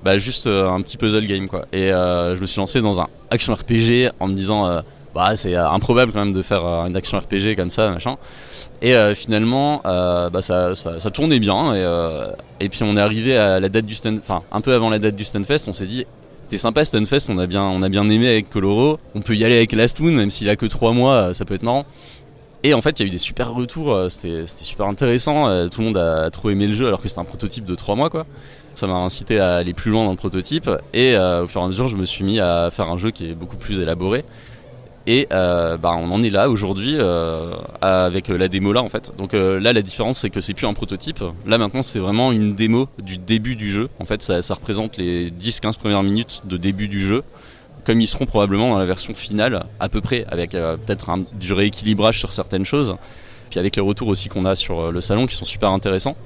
bah, 0.02 0.16
juste 0.18 0.46
un 0.46 0.80
petit 0.80 0.96
puzzle 0.96 1.26
game, 1.26 1.48
quoi. 1.48 1.66
Et 1.72 1.88
je 1.90 2.40
me 2.40 2.46
suis 2.46 2.58
lancé 2.58 2.80
dans 2.80 3.00
un 3.00 3.08
action 3.30 3.54
RPG 3.54 4.12
en 4.20 4.28
me 4.28 4.34
disant 4.34 4.82
Bah, 5.14 5.36
c'est 5.36 5.54
euh, 5.54 5.68
improbable 5.68 6.12
quand 6.12 6.24
même 6.24 6.32
de 6.32 6.42
faire 6.42 6.64
euh, 6.64 6.86
une 6.86 6.96
action 6.96 7.18
RPG 7.18 7.54
comme 7.56 7.70
ça, 7.70 7.90
machin. 7.90 8.16
Et 8.80 8.94
euh, 8.96 9.14
finalement, 9.14 9.82
bah, 9.84 10.40
ça, 10.40 10.74
ça, 10.74 11.10
tournait 11.10 11.38
bien. 11.38 11.74
Et, 11.74 11.78
euh, 11.80 12.28
et 12.60 12.68
puis, 12.68 12.82
on 12.82 12.96
est 12.96 13.00
arrivé 13.00 13.36
à 13.36 13.60
la 13.60 13.68
date 13.68 13.86
du 13.86 13.94
Stun, 13.94 14.16
enfin, 14.18 14.42
un 14.50 14.60
peu 14.60 14.72
avant 14.72 14.90
la 14.90 14.98
date 14.98 15.16
du 15.16 15.24
Stunfest, 15.24 15.68
on 15.68 15.72
s'est 15.72 15.86
dit 15.86 16.06
c'était 16.44 16.60
sympa 16.60 16.84
Stunfest, 16.84 17.30
on 17.30 17.38
a 17.38 17.46
bien, 17.46 17.62
on 17.62 17.82
a 17.82 17.88
bien 17.88 18.08
aimé 18.10 18.28
avec 18.28 18.50
Coloro. 18.50 18.98
On 19.14 19.22
peut 19.22 19.34
y 19.34 19.42
aller 19.44 19.56
avec 19.56 19.72
Last 19.72 20.00
Moon, 20.00 20.12
même 20.12 20.30
s'il 20.30 20.50
a 20.50 20.56
que 20.56 20.66
3 20.66 20.92
mois, 20.92 21.32
ça 21.32 21.46
peut 21.46 21.54
être 21.54 21.62
marrant. 21.62 21.86
Et 22.62 22.74
en 22.74 22.82
fait, 22.82 23.00
il 23.00 23.02
y 23.02 23.04
a 23.04 23.08
eu 23.08 23.10
des 23.10 23.18
super 23.18 23.54
retours, 23.54 23.98
c'était 24.10 24.44
super 24.46 24.86
intéressant. 24.86 25.46
Tout 25.70 25.80
le 25.80 25.86
monde 25.86 25.96
a 25.96 26.30
trop 26.30 26.50
aimé 26.50 26.66
le 26.66 26.74
jeu 26.74 26.86
alors 26.86 27.00
que 27.00 27.08
c'était 27.08 27.22
un 27.22 27.24
prototype 27.24 27.64
de 27.64 27.74
3 27.74 27.96
mois, 27.96 28.10
quoi. 28.10 28.26
Ça 28.74 28.86
m'a 28.86 28.96
incité 28.96 29.40
à 29.40 29.54
aller 29.54 29.72
plus 29.72 29.90
loin 29.90 30.04
dans 30.04 30.10
le 30.10 30.16
prototype. 30.18 30.68
Et 30.92 31.16
au 31.16 31.46
fur 31.46 31.62
et 31.62 31.64
à 31.64 31.68
mesure, 31.68 31.88
je 31.88 31.96
me 31.96 32.04
suis 32.04 32.22
mis 32.22 32.38
à 32.38 32.68
faire 32.70 32.90
un 32.90 32.98
jeu 32.98 33.12
qui 33.12 33.30
est 33.30 33.34
beaucoup 33.34 33.56
plus 33.56 33.80
élaboré. 33.80 34.22
Et 35.06 35.26
euh, 35.32 35.76
bah, 35.76 35.92
on 35.96 36.10
en 36.10 36.22
est 36.22 36.30
là 36.30 36.48
aujourd'hui 36.48 36.94
euh, 36.96 37.54
avec 37.80 38.28
la 38.28 38.48
démo 38.48 38.72
là 38.72 38.82
en 38.82 38.88
fait. 38.88 39.12
Donc 39.18 39.34
euh, 39.34 39.58
là 39.58 39.72
la 39.72 39.82
différence 39.82 40.18
c'est 40.18 40.30
que 40.30 40.40
c'est 40.40 40.54
plus 40.54 40.66
un 40.66 40.74
prototype. 40.74 41.22
Là 41.46 41.58
maintenant 41.58 41.82
c'est 41.82 41.98
vraiment 41.98 42.30
une 42.30 42.54
démo 42.54 42.88
du 42.98 43.18
début 43.18 43.56
du 43.56 43.72
jeu. 43.72 43.88
En 43.98 44.04
fait 44.04 44.22
ça, 44.22 44.54
représente 44.54 44.96
les 44.96 45.30
10-15 45.30 45.78
premières 45.78 46.02
minutes 46.02 46.42
de 46.44 46.56
début 46.56 46.88
du 46.88 47.00
jeu. 47.00 47.22
Comme 47.84 48.00
ils 48.00 48.06
seront 48.06 48.26
probablement 48.26 48.70
dans 48.70 48.78
la 48.78 48.84
version 48.84 49.12
finale 49.12 49.66
à 49.80 49.88
peu 49.88 50.00
près 50.00 50.24
avec 50.28 50.54
euh, 50.54 50.76
peut-être 50.76 51.10
du 51.34 51.52
rééquilibrage 51.52 52.18
sur 52.18 52.32
certaines 52.32 52.64
choses. 52.64 52.96
Puis 53.50 53.58
avec 53.58 53.74
les 53.74 53.82
retours 53.82 54.08
aussi 54.08 54.28
qu'on 54.28 54.44
a 54.44 54.54
sur 54.54 54.80
euh, 54.80 54.92
le 54.92 55.00
salon 55.00 55.26
qui 55.26 55.34
sont 55.34 55.44
super 55.44 55.70
intéressants. 55.70 56.16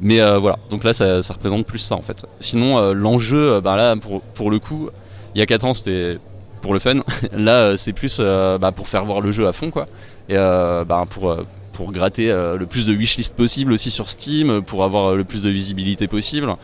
Mais 0.00 0.20
euh, 0.20 0.38
voilà, 0.38 0.58
donc 0.70 0.82
là 0.82 0.92
ça, 0.92 1.20
représente 1.32 1.66
plus 1.66 1.78
ça 1.78 1.94
en 1.94 2.02
fait. 2.02 2.26
Sinon 2.40 2.78
euh, 2.78 2.92
l'enjeu, 2.94 3.52
euh, 3.52 3.60
bah 3.60 3.76
là 3.76 3.96
pour, 3.96 4.22
pour 4.22 4.50
le 4.50 4.58
coup, 4.58 4.88
il 5.34 5.38
y 5.38 5.42
a 5.42 5.46
4 5.46 5.64
ans 5.66 5.74
c'était 5.74 6.18
pour 6.60 6.72
le 6.72 6.78
fun. 6.78 7.00
Là, 7.32 7.56
euh, 7.56 7.76
c'est 7.76 7.92
plus 7.92 8.18
euh, 8.20 8.58
bah, 8.58 8.72
pour 8.72 8.88
faire 8.88 9.04
voir 9.04 9.20
le 9.20 9.32
jeu 9.32 9.46
à 9.46 9.52
fond, 9.52 9.70
quoi. 9.70 9.86
Et 10.28 10.36
euh, 10.36 10.84
bah, 10.84 11.04
pour 11.08 11.36
pour 11.72 11.92
gratter 11.92 12.26
le 12.26 12.66
plus 12.66 12.84
de 12.84 12.92
wishlist 12.92 13.34
possible 13.34 13.72
aussi 13.72 13.90
sur 13.90 14.10
Steam, 14.10 14.60
pour 14.60 14.84
avoir 14.84 15.14
le 15.14 15.24
plus 15.24 15.40
de 15.40 15.48
visibilité 15.48 16.08
possible. 16.08 16.54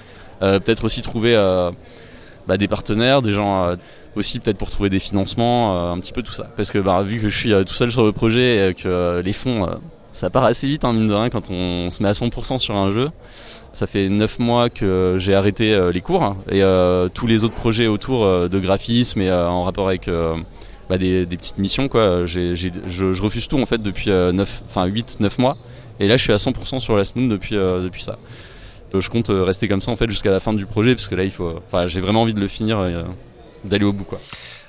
Peut-être 0.40 0.84
aussi 0.84 1.00
trouver 1.00 1.34
bah, 2.46 2.58
des 2.58 2.68
partenaires, 2.68 3.22
des 3.22 3.32
gens 3.32 3.76
aussi 4.14 4.40
peut-être 4.40 4.58
pour 4.58 4.68
trouver 4.68 4.90
des 4.90 4.98
financements, 4.98 5.90
un 5.90 5.98
petit 6.00 6.12
peu 6.12 6.22
tout 6.22 6.34
ça. 6.34 6.50
Parce 6.54 6.70
que 6.70 6.76
bah, 6.76 7.00
vu 7.02 7.18
que 7.18 7.30
je 7.30 7.38
suis 7.38 7.64
tout 7.64 7.72
seul 7.72 7.90
sur 7.90 8.04
le 8.04 8.12
projet 8.12 8.68
et 8.68 8.74
que 8.74 9.22
les 9.24 9.32
fonds, 9.32 9.66
ça 10.12 10.28
part 10.28 10.44
assez 10.44 10.66
vite, 10.66 10.84
hein, 10.84 10.92
mine 10.92 11.08
de 11.08 11.14
rien, 11.14 11.30
quand 11.30 11.50
on 11.50 11.88
se 11.88 12.02
met 12.02 12.10
à 12.10 12.12
100% 12.12 12.58
sur 12.58 12.74
un 12.74 12.92
jeu. 12.92 13.10
Ça 13.76 13.86
fait 13.86 14.08
9 14.08 14.38
mois 14.38 14.70
que 14.70 15.16
j'ai 15.18 15.34
arrêté 15.34 15.74
euh, 15.74 15.92
les 15.92 16.00
cours 16.00 16.22
hein, 16.22 16.38
et 16.50 16.62
euh, 16.62 17.10
tous 17.12 17.26
les 17.26 17.44
autres 17.44 17.54
projets 17.54 17.88
autour 17.88 18.24
euh, 18.24 18.48
de 18.48 18.58
graphisme 18.58 19.20
et 19.20 19.30
en 19.30 19.64
rapport 19.64 19.88
avec 19.88 20.08
bah, 20.88 20.96
des, 20.96 21.26
petites 21.26 21.58
missions 21.58 21.86
quoi. 21.86 22.24
Je, 22.24 23.22
refuse 23.22 23.48
tout 23.48 23.60
en 23.60 23.66
fait 23.66 23.82
depuis 23.82 24.08
9, 24.08 24.62
enfin 24.64 24.88
8-9 24.88 25.42
mois 25.42 25.58
et 26.00 26.08
là 26.08 26.16
je 26.16 26.22
suis 26.22 26.32
à 26.32 26.36
100% 26.36 26.80
sur 26.80 26.96
Last 26.96 27.16
Moon 27.16 27.26
depuis, 27.26 27.54
depuis 27.54 28.02
ça. 28.02 28.16
Je 28.98 29.10
compte 29.10 29.28
rester 29.28 29.68
comme 29.68 29.82
ça 29.82 29.90
en 29.90 29.96
fait 29.96 30.08
jusqu'à 30.08 30.30
la 30.30 30.40
fin 30.40 30.54
du 30.54 30.64
projet 30.64 30.94
parce 30.94 31.08
que 31.08 31.14
là 31.14 31.24
il 31.24 31.30
faut, 31.30 31.60
enfin 31.66 31.86
j'ai 31.86 32.00
vraiment 32.00 32.22
envie 32.22 32.32
de 32.32 32.40
le 32.40 32.48
finir 32.48 32.82
et 32.86 32.94
d'aller 33.66 33.84
au 33.84 33.92
bout 33.92 34.04
quoi. 34.04 34.20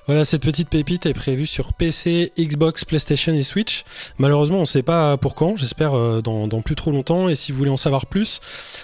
Voilà, 0.07 0.23
cette 0.23 0.41
petite 0.41 0.69
pépite 0.69 1.05
est 1.05 1.13
prévue 1.13 1.45
sur 1.45 1.73
PC, 1.73 2.31
Xbox, 2.39 2.85
PlayStation 2.85 3.33
et 3.33 3.43
Switch. 3.43 3.83
Malheureusement, 4.19 4.59
on 4.59 4.61
ne 4.61 4.65
sait 4.65 4.81
pas 4.81 5.17
pour 5.17 5.35
quand. 5.35 5.57
J'espère 5.57 5.95
euh, 5.95 6.21
dans, 6.21 6.47
dans 6.47 6.61
plus 6.61 6.75
trop 6.75 6.91
longtemps. 6.91 7.27
Et 7.27 7.35
si 7.35 7.51
vous 7.51 7.57
voulez 7.57 7.69
en 7.71 7.75
savoir 7.75 8.05
plus, 8.05 8.39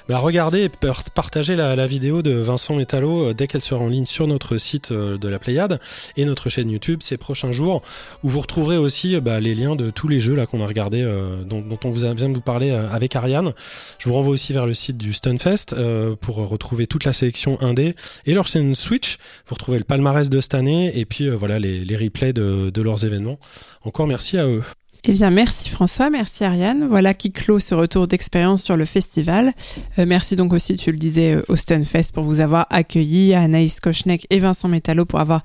bah 0.09 0.17
regardez 0.17 0.63
et 0.63 0.69
par- 0.69 1.05
partagez 1.11 1.55
la, 1.55 1.77
la 1.77 1.87
vidéo 1.87 2.23
de 2.23 2.31
Vincent 2.31 2.75
Metallo 2.75 3.29
euh, 3.29 3.33
dès 3.33 3.47
qu'elle 3.47 3.61
sera 3.61 3.79
en 3.81 3.87
ligne 3.87 4.03
sur 4.03 4.27
notre 4.27 4.57
site 4.57 4.91
euh, 4.91 5.17
de 5.17 5.29
la 5.29 5.39
Pléiade 5.39 5.79
et 6.17 6.25
notre 6.25 6.49
chaîne 6.49 6.69
YouTube 6.69 6.99
ces 7.01 7.15
prochains 7.15 7.53
jours, 7.53 7.83
où 8.23 8.29
vous 8.29 8.41
retrouverez 8.41 8.75
aussi 8.75 9.17
bah, 9.21 9.39
les 9.39 9.55
liens 9.55 9.77
de 9.77 9.91
tous 9.91 10.09
les 10.09 10.19
jeux 10.19 10.35
là 10.35 10.45
qu'on 10.45 10.61
a 10.61 10.67
regardé, 10.67 11.03
euh, 11.03 11.41
dont, 11.45 11.61
dont 11.61 11.79
on 11.85 11.89
vous 11.89 12.03
a- 12.03 12.13
vient 12.13 12.27
de 12.27 12.35
vous 12.35 12.41
parler 12.41 12.69
avec 12.71 13.15
Ariane. 13.15 13.53
Je 13.97 14.09
vous 14.09 14.15
renvoie 14.15 14.33
aussi 14.33 14.51
vers 14.51 14.65
le 14.65 14.73
site 14.73 14.97
du 14.97 15.13
Stunfest 15.13 15.67
euh, 15.71 16.17
pour 16.19 16.35
retrouver 16.35 16.85
toute 16.85 17.05
la 17.05 17.13
sélection 17.13 17.57
indé 17.61 17.95
et 18.25 18.33
leur 18.33 18.45
chaîne 18.45 18.75
Switch. 18.75 19.19
Vous 19.47 19.53
retrouvez 19.55 19.77
le 19.77 19.85
palmarès 19.85 20.29
de 20.29 20.41
cette 20.41 20.55
année 20.55 20.91
et 20.99 21.05
puis 21.05 21.12
euh, 21.21 21.35
voilà 21.35 21.59
les, 21.59 21.95
replays 21.95 22.33
de, 22.33 22.81
leurs 22.81 23.05
événements. 23.05 23.39
Encore 23.83 24.07
merci 24.07 24.37
à 24.37 24.47
eux. 24.47 24.63
Eh 25.05 25.11
bien, 25.11 25.31
merci 25.31 25.67
François, 25.69 26.09
merci 26.09 26.45
Ariane. 26.45 26.87
Voilà 26.87 27.13
qui 27.13 27.33
clôt 27.33 27.59
ce 27.59 27.75
retour 27.75 28.07
d'expérience 28.07 28.63
sur 28.63 28.77
le 28.77 28.85
festival. 28.85 29.51
Euh, 29.99 30.05
merci 30.07 30.37
donc 30.37 30.53
aussi, 30.53 30.77
tu 30.77 30.93
le 30.93 30.97
disais, 30.97 31.35
euh, 31.35 31.41
au 31.49 31.57
Stunfest 31.57 32.13
pour 32.13 32.23
vous 32.23 32.39
avoir 32.39 32.67
accueilli, 32.69 33.33
à 33.33 33.41
Anaïs 33.41 33.81
Kochnek 33.81 34.25
et 34.29 34.39
Vincent 34.39 34.69
Metallo 34.69 35.03
pour 35.03 35.19
avoir 35.19 35.43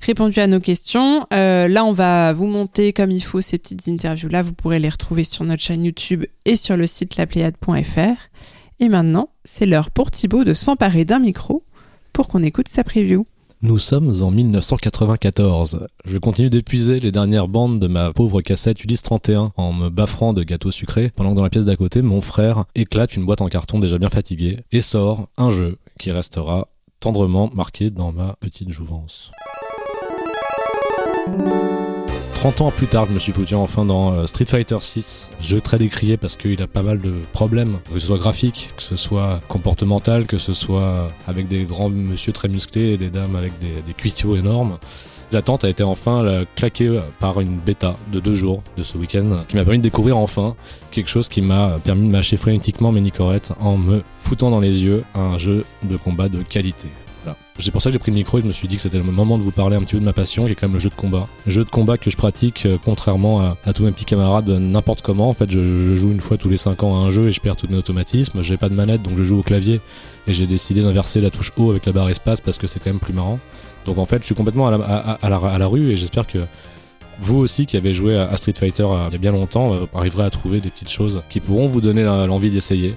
répondu 0.00 0.38
à 0.38 0.46
nos 0.46 0.60
questions. 0.60 1.26
Là, 1.30 1.84
on 1.84 1.92
va 1.92 2.32
vous 2.32 2.46
monter 2.46 2.92
comme 2.92 3.10
il 3.10 3.22
faut 3.22 3.40
ces 3.40 3.58
petites 3.58 3.88
interviews-là. 3.88 4.42
Vous 4.42 4.52
pourrez 4.52 4.78
les 4.78 4.88
retrouver 4.88 5.24
sur 5.24 5.44
notre 5.44 5.62
chaîne 5.62 5.84
YouTube 5.84 6.24
et 6.44 6.54
sur 6.54 6.76
le 6.76 6.86
site 6.86 7.16
lapléiade.fr. 7.16 8.16
Et 8.78 8.88
maintenant, 8.88 9.28
c'est 9.44 9.66
l'heure 9.66 9.90
pour 9.90 10.10
Thibaut 10.10 10.44
de 10.44 10.54
s'emparer 10.54 11.04
d'un 11.04 11.18
micro 11.18 11.64
pour 12.12 12.28
qu'on 12.28 12.42
écoute 12.42 12.68
sa 12.68 12.84
preview. 12.84 13.26
Nous 13.62 13.78
sommes 13.78 14.14
en 14.22 14.30
1994. 14.30 15.86
Je 16.06 16.16
continue 16.16 16.48
d'épuiser 16.48 16.98
les 16.98 17.12
dernières 17.12 17.46
bandes 17.46 17.78
de 17.78 17.88
ma 17.88 18.10
pauvre 18.10 18.40
cassette 18.40 18.82
Ulysse 18.84 19.02
31 19.02 19.52
en 19.54 19.72
me 19.74 19.90
baffrant 19.90 20.32
de 20.32 20.42
gâteaux 20.42 20.70
sucrés, 20.70 21.10
pendant 21.14 21.32
que 21.32 21.36
dans 21.36 21.42
la 21.42 21.50
pièce 21.50 21.66
d'à 21.66 21.76
côté, 21.76 22.00
mon 22.00 22.22
frère 22.22 22.64
éclate 22.74 23.16
une 23.16 23.26
boîte 23.26 23.42
en 23.42 23.48
carton 23.48 23.78
déjà 23.78 23.98
bien 23.98 24.08
fatiguée 24.08 24.60
et 24.72 24.80
sort 24.80 25.28
un 25.36 25.50
jeu 25.50 25.76
qui 25.98 26.10
restera 26.10 26.68
tendrement 27.00 27.50
marqué 27.52 27.90
dans 27.90 28.12
ma 28.12 28.34
petite 28.40 28.70
jouvence. 28.70 29.30
30 32.40 32.62
ans 32.62 32.70
plus 32.70 32.86
tard, 32.86 33.04
je 33.06 33.12
me 33.12 33.18
suis 33.18 33.32
foutu 33.32 33.54
enfin 33.54 33.84
dans 33.84 34.14
euh, 34.14 34.26
Street 34.26 34.46
Fighter 34.46 34.78
6. 34.80 35.30
Jeu 35.42 35.60
très 35.60 35.76
décrié 35.76 36.16
parce 36.16 36.36
qu'il 36.36 36.62
a 36.62 36.66
pas 36.66 36.80
mal 36.80 36.98
de 36.98 37.12
problèmes, 37.34 37.76
que 37.92 38.00
ce 38.00 38.06
soit 38.06 38.16
graphique, 38.16 38.72
que 38.78 38.82
ce 38.82 38.96
soit 38.96 39.42
comportemental, 39.46 40.24
que 40.24 40.38
ce 40.38 40.54
soit 40.54 41.12
avec 41.28 41.48
des 41.48 41.64
grands 41.64 41.90
monsieur 41.90 42.32
très 42.32 42.48
musclés 42.48 42.92
et 42.92 42.96
des 42.96 43.10
dames 43.10 43.36
avec 43.36 43.52
des, 43.58 43.82
des 43.82 44.38
énormes. 44.38 44.78
L'attente 45.32 45.64
a 45.64 45.68
été 45.68 45.82
enfin 45.82 46.24
euh, 46.24 46.46
claquée 46.56 46.98
par 47.18 47.42
une 47.42 47.58
bêta 47.58 47.94
de 48.10 48.20
deux 48.20 48.34
jours 48.34 48.62
de 48.78 48.84
ce 48.84 48.96
week-end 48.96 49.44
qui 49.46 49.56
m'a 49.56 49.64
permis 49.64 49.76
de 49.76 49.82
découvrir 49.82 50.16
enfin 50.16 50.56
quelque 50.90 51.10
chose 51.10 51.28
qui 51.28 51.42
m'a 51.42 51.76
permis 51.84 52.06
de 52.06 52.12
mâcher 52.12 52.38
frénétiquement 52.38 52.90
mes 52.90 53.02
nicorettes 53.02 53.52
en 53.60 53.76
me 53.76 54.02
foutant 54.18 54.48
dans 54.48 54.60
les 54.60 54.82
yeux 54.82 55.04
un 55.14 55.36
jeu 55.36 55.66
de 55.82 55.98
combat 55.98 56.30
de 56.30 56.42
qualité. 56.42 56.88
C'est 57.58 57.70
pour 57.70 57.82
ça 57.82 57.90
que 57.90 57.92
j'ai 57.92 57.98
pris 57.98 58.10
le 58.10 58.16
micro 58.16 58.38
et 58.38 58.42
je 58.42 58.46
me 58.46 58.52
suis 58.52 58.68
dit 58.68 58.76
que 58.76 58.82
c'était 58.82 58.96
le 58.96 59.04
moment 59.04 59.36
de 59.36 59.42
vous 59.42 59.50
parler 59.50 59.76
un 59.76 59.80
petit 59.80 59.92
peu 59.94 60.00
de 60.00 60.04
ma 60.04 60.12
passion, 60.12 60.46
qui 60.46 60.52
est 60.52 60.54
quand 60.54 60.66
même 60.66 60.74
le 60.74 60.80
jeu 60.80 60.88
de 60.88 60.94
combat. 60.94 61.28
Le 61.46 61.52
jeu 61.52 61.64
de 61.64 61.68
combat 61.68 61.98
que 61.98 62.10
je 62.10 62.16
pratique, 62.16 62.64
euh, 62.64 62.78
contrairement 62.82 63.54
à, 63.64 63.72
tous 63.72 63.84
mes 63.84 63.90
petits 63.90 64.06
camarades, 64.06 64.48
euh, 64.48 64.58
n'importe 64.58 65.02
comment. 65.02 65.28
En 65.28 65.34
fait, 65.34 65.50
je, 65.50 65.94
joue 65.94 66.10
une 66.10 66.20
fois 66.20 66.36
tous 66.36 66.48
les 66.48 66.56
5 66.56 66.82
ans 66.82 67.02
à 67.02 67.06
un 67.06 67.10
jeu 67.10 67.28
et 67.28 67.32
je 67.32 67.40
perds 67.40 67.56
tous 67.56 67.68
mes 67.68 67.76
automatismes. 67.76 68.42
J'ai 68.42 68.56
pas 68.56 68.68
de 68.68 68.74
manette, 68.74 69.02
donc 69.02 69.16
je 69.16 69.24
joue 69.24 69.38
au 69.38 69.42
clavier 69.42 69.80
et 70.26 70.32
j'ai 70.32 70.46
décidé 70.46 70.82
d'inverser 70.82 71.20
la 71.20 71.30
touche 71.30 71.52
haut 71.56 71.70
avec 71.70 71.86
la 71.86 71.92
barre 71.92 72.08
espace 72.08 72.40
parce 72.40 72.58
que 72.58 72.66
c'est 72.66 72.80
quand 72.80 72.90
même 72.90 73.00
plus 73.00 73.12
marrant. 73.12 73.38
Donc 73.84 73.98
en 73.98 74.04
fait, 74.04 74.20
je 74.20 74.26
suis 74.26 74.34
complètement 74.34 74.68
à 74.68 74.70
la, 74.70 74.84
à- 75.22 75.58
la, 75.58 75.66
rue 75.66 75.90
et 75.90 75.96
j'espère 75.96 76.26
que 76.26 76.38
vous 77.18 77.38
aussi 77.38 77.66
qui 77.66 77.76
avez 77.76 77.92
joué 77.92 78.16
à 78.18 78.34
Street 78.36 78.54
Fighter 78.56 78.84
euh, 78.84 79.06
il 79.08 79.12
y 79.12 79.16
a 79.16 79.18
bien 79.18 79.32
longtemps 79.32 79.76
arriverez 79.94 80.24
à 80.24 80.30
trouver 80.30 80.60
des 80.60 80.70
petites 80.70 80.90
choses 80.90 81.22
qui 81.28 81.40
pourront 81.40 81.66
vous 81.66 81.80
donner 81.80 82.04
l'envie 82.04 82.50
d'essayer. 82.50 82.96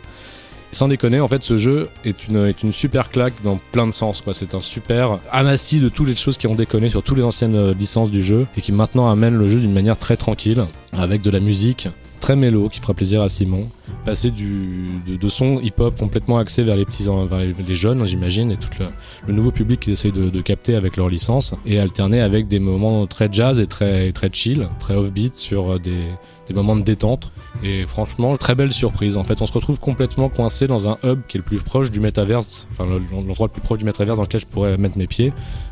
Sans 0.74 0.88
déconner, 0.88 1.20
en 1.20 1.28
fait, 1.28 1.44
ce 1.44 1.60
jeu 1.60 1.88
est 2.04 2.28
une, 2.28 2.46
est 2.46 2.64
une 2.64 2.72
super 2.72 3.10
claque 3.10 3.36
dans 3.44 3.60
plein 3.72 3.86
de 3.86 3.92
sens. 3.92 4.22
quoi. 4.22 4.34
C'est 4.34 4.56
un 4.56 4.60
super 4.60 5.20
amassis 5.32 5.80
de 5.80 5.88
toutes 5.88 6.08
les 6.08 6.16
choses 6.16 6.38
qui 6.38 6.48
ont 6.48 6.56
déconné 6.56 6.90
sur 6.90 7.04
toutes 7.04 7.18
les 7.18 7.24
anciennes 7.24 7.56
euh, 7.56 7.74
licences 7.76 8.10
du 8.10 8.24
jeu 8.24 8.48
et 8.58 8.62
qui 8.62 8.72
maintenant 8.72 9.08
amènent 9.10 9.38
le 9.38 9.50
jeu 9.50 9.60
d'une 9.60 9.72
manière 9.72 10.00
très 10.00 10.18
tranquille, 10.18 10.66
avec 10.92 11.22
de 11.22 11.30
la 11.30 11.40
musique 11.40 11.90
très 12.24 12.38
mélo 12.38 12.70
qui 12.70 12.80
fera 12.80 12.94
plaisir 12.94 13.22
à 13.22 13.28
Simon. 13.28 13.68
Passer 14.06 14.32
du, 14.32 15.02
de, 15.06 15.18
de 15.18 15.28
son 15.28 15.60
hip-hop 15.60 16.00
complètement 16.00 16.38
axé 16.38 16.64
vers 16.64 16.78
les 16.78 16.86
petits, 16.86 17.04
vers 17.04 17.40
les, 17.40 17.76
jeunes, 17.76 18.06
j'imagine, 18.06 18.50
et 18.50 18.56
tout 18.56 18.70
le, 18.80 18.86
le 19.28 19.34
nouveau 19.34 19.52
public 19.52 19.82
qu'ils 19.82 19.94
essayent 19.94 20.14
de, 20.14 20.30
de 20.30 20.42
capter 20.42 20.76
avec 20.76 20.96
leur 20.96 21.10
licence, 21.10 21.54
et 21.66 21.80
alterner 21.80 22.22
avec 22.22 22.48
des 22.48 22.60
moments 22.60 23.06
très 23.08 23.28
jazz 23.30 23.60
et 23.60 23.68
très, 23.68 24.14
très 24.14 24.30
chill, 24.32 24.70
très 24.80 24.96
offbeat 24.96 25.36
sur 25.36 25.74
euh, 25.74 25.80
des, 25.80 26.06
des 26.48 26.54
moments 26.54 26.76
de 26.76 26.82
détente. 26.82 27.32
Et 27.64 27.86
franchement, 27.86 28.36
très 28.38 28.56
belle 28.56 28.74
surprise. 28.74 29.18
En 29.18 29.24
fait, 29.24 29.42
on 29.42 29.46
se 29.46 29.54
retrouve 29.54 29.80
complètement 29.80 30.30
coincé 30.30 30.68
dans 30.68 30.90
un 30.90 30.98
hub 31.04 31.22
qui 31.28 31.38
est 31.38 31.40
le 31.40 31.44
plus 31.44 31.60
proche 31.60 31.92
du 31.92 32.00
métaverse, 32.00 32.68
enfin 32.72 32.86
le- 32.86 33.02
l'endroit 33.12 33.48
le 33.48 33.52
plus 33.54 33.62
proche 33.62 33.80
du 33.80 33.86
métaverse 33.86 34.18
dans 34.18 34.24
lequel 34.24 34.42
je 34.42 34.48
pourrais 34.48 34.78
mettre 34.78 34.98
mes 34.98 35.08
pieds, 35.08 35.32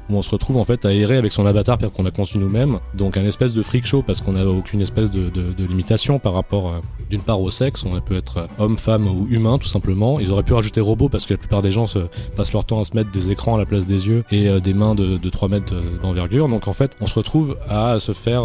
où 0.09 0.15
on 0.15 0.21
se 0.21 0.29
retrouve 0.29 0.57
en 0.57 0.63
fait 0.63 0.85
à 0.85 0.93
errer 0.93 1.17
avec 1.17 1.31
son 1.31 1.45
avatar 1.45 1.77
qu'on 1.93 2.05
a 2.05 2.11
conçu 2.11 2.37
nous-mêmes. 2.37 2.79
Donc 2.95 3.17
un 3.17 3.25
espèce 3.25 3.53
de 3.53 3.61
freak 3.61 3.85
show 3.85 4.03
parce 4.03 4.21
qu'on 4.21 4.33
n'a 4.33 4.45
aucune 4.45 4.81
espèce 4.81 5.11
de, 5.11 5.31
limitation 5.57 6.19
par 6.19 6.33
rapport 6.33 6.67
euh, 6.69 6.79
d'une 7.09 7.23
part 7.23 7.41
au 7.41 7.49
sexe. 7.49 7.83
On 7.85 7.99
peut 8.01 8.15
être 8.15 8.37
euh, 8.37 8.47
homme, 8.57 8.77
femme 8.77 9.07
ou 9.07 9.27
humain 9.29 9.57
tout 9.57 9.67
simplement. 9.67 10.19
Ils 10.19 10.31
auraient 10.31 10.43
pu 10.43 10.53
rajouter 10.53 10.81
robot 10.81 11.09
parce 11.09 11.25
que 11.25 11.33
la 11.33 11.37
plupart 11.37 11.61
des 11.61 11.71
gens 11.71 11.87
se 11.87 11.99
passent 12.35 12.53
leur 12.53 12.65
temps 12.65 12.79
à 12.79 12.85
se 12.85 12.95
mettre 12.95 13.11
des 13.11 13.31
écrans 13.31 13.55
à 13.55 13.57
la 13.57 13.65
place 13.65 13.85
des 13.85 14.07
yeux 14.07 14.23
et 14.31 14.47
euh, 14.47 14.59
des 14.59 14.73
mains 14.73 14.95
de, 14.95 15.17
de 15.17 15.29
3 15.29 15.49
mètres 15.49 15.73
d'envergure. 16.01 16.47
Donc 16.47 16.67
en 16.67 16.73
fait, 16.73 16.95
on 17.01 17.05
se 17.05 17.15
retrouve 17.15 17.57
à 17.69 17.99
se 17.99 18.11
faire 18.13 18.43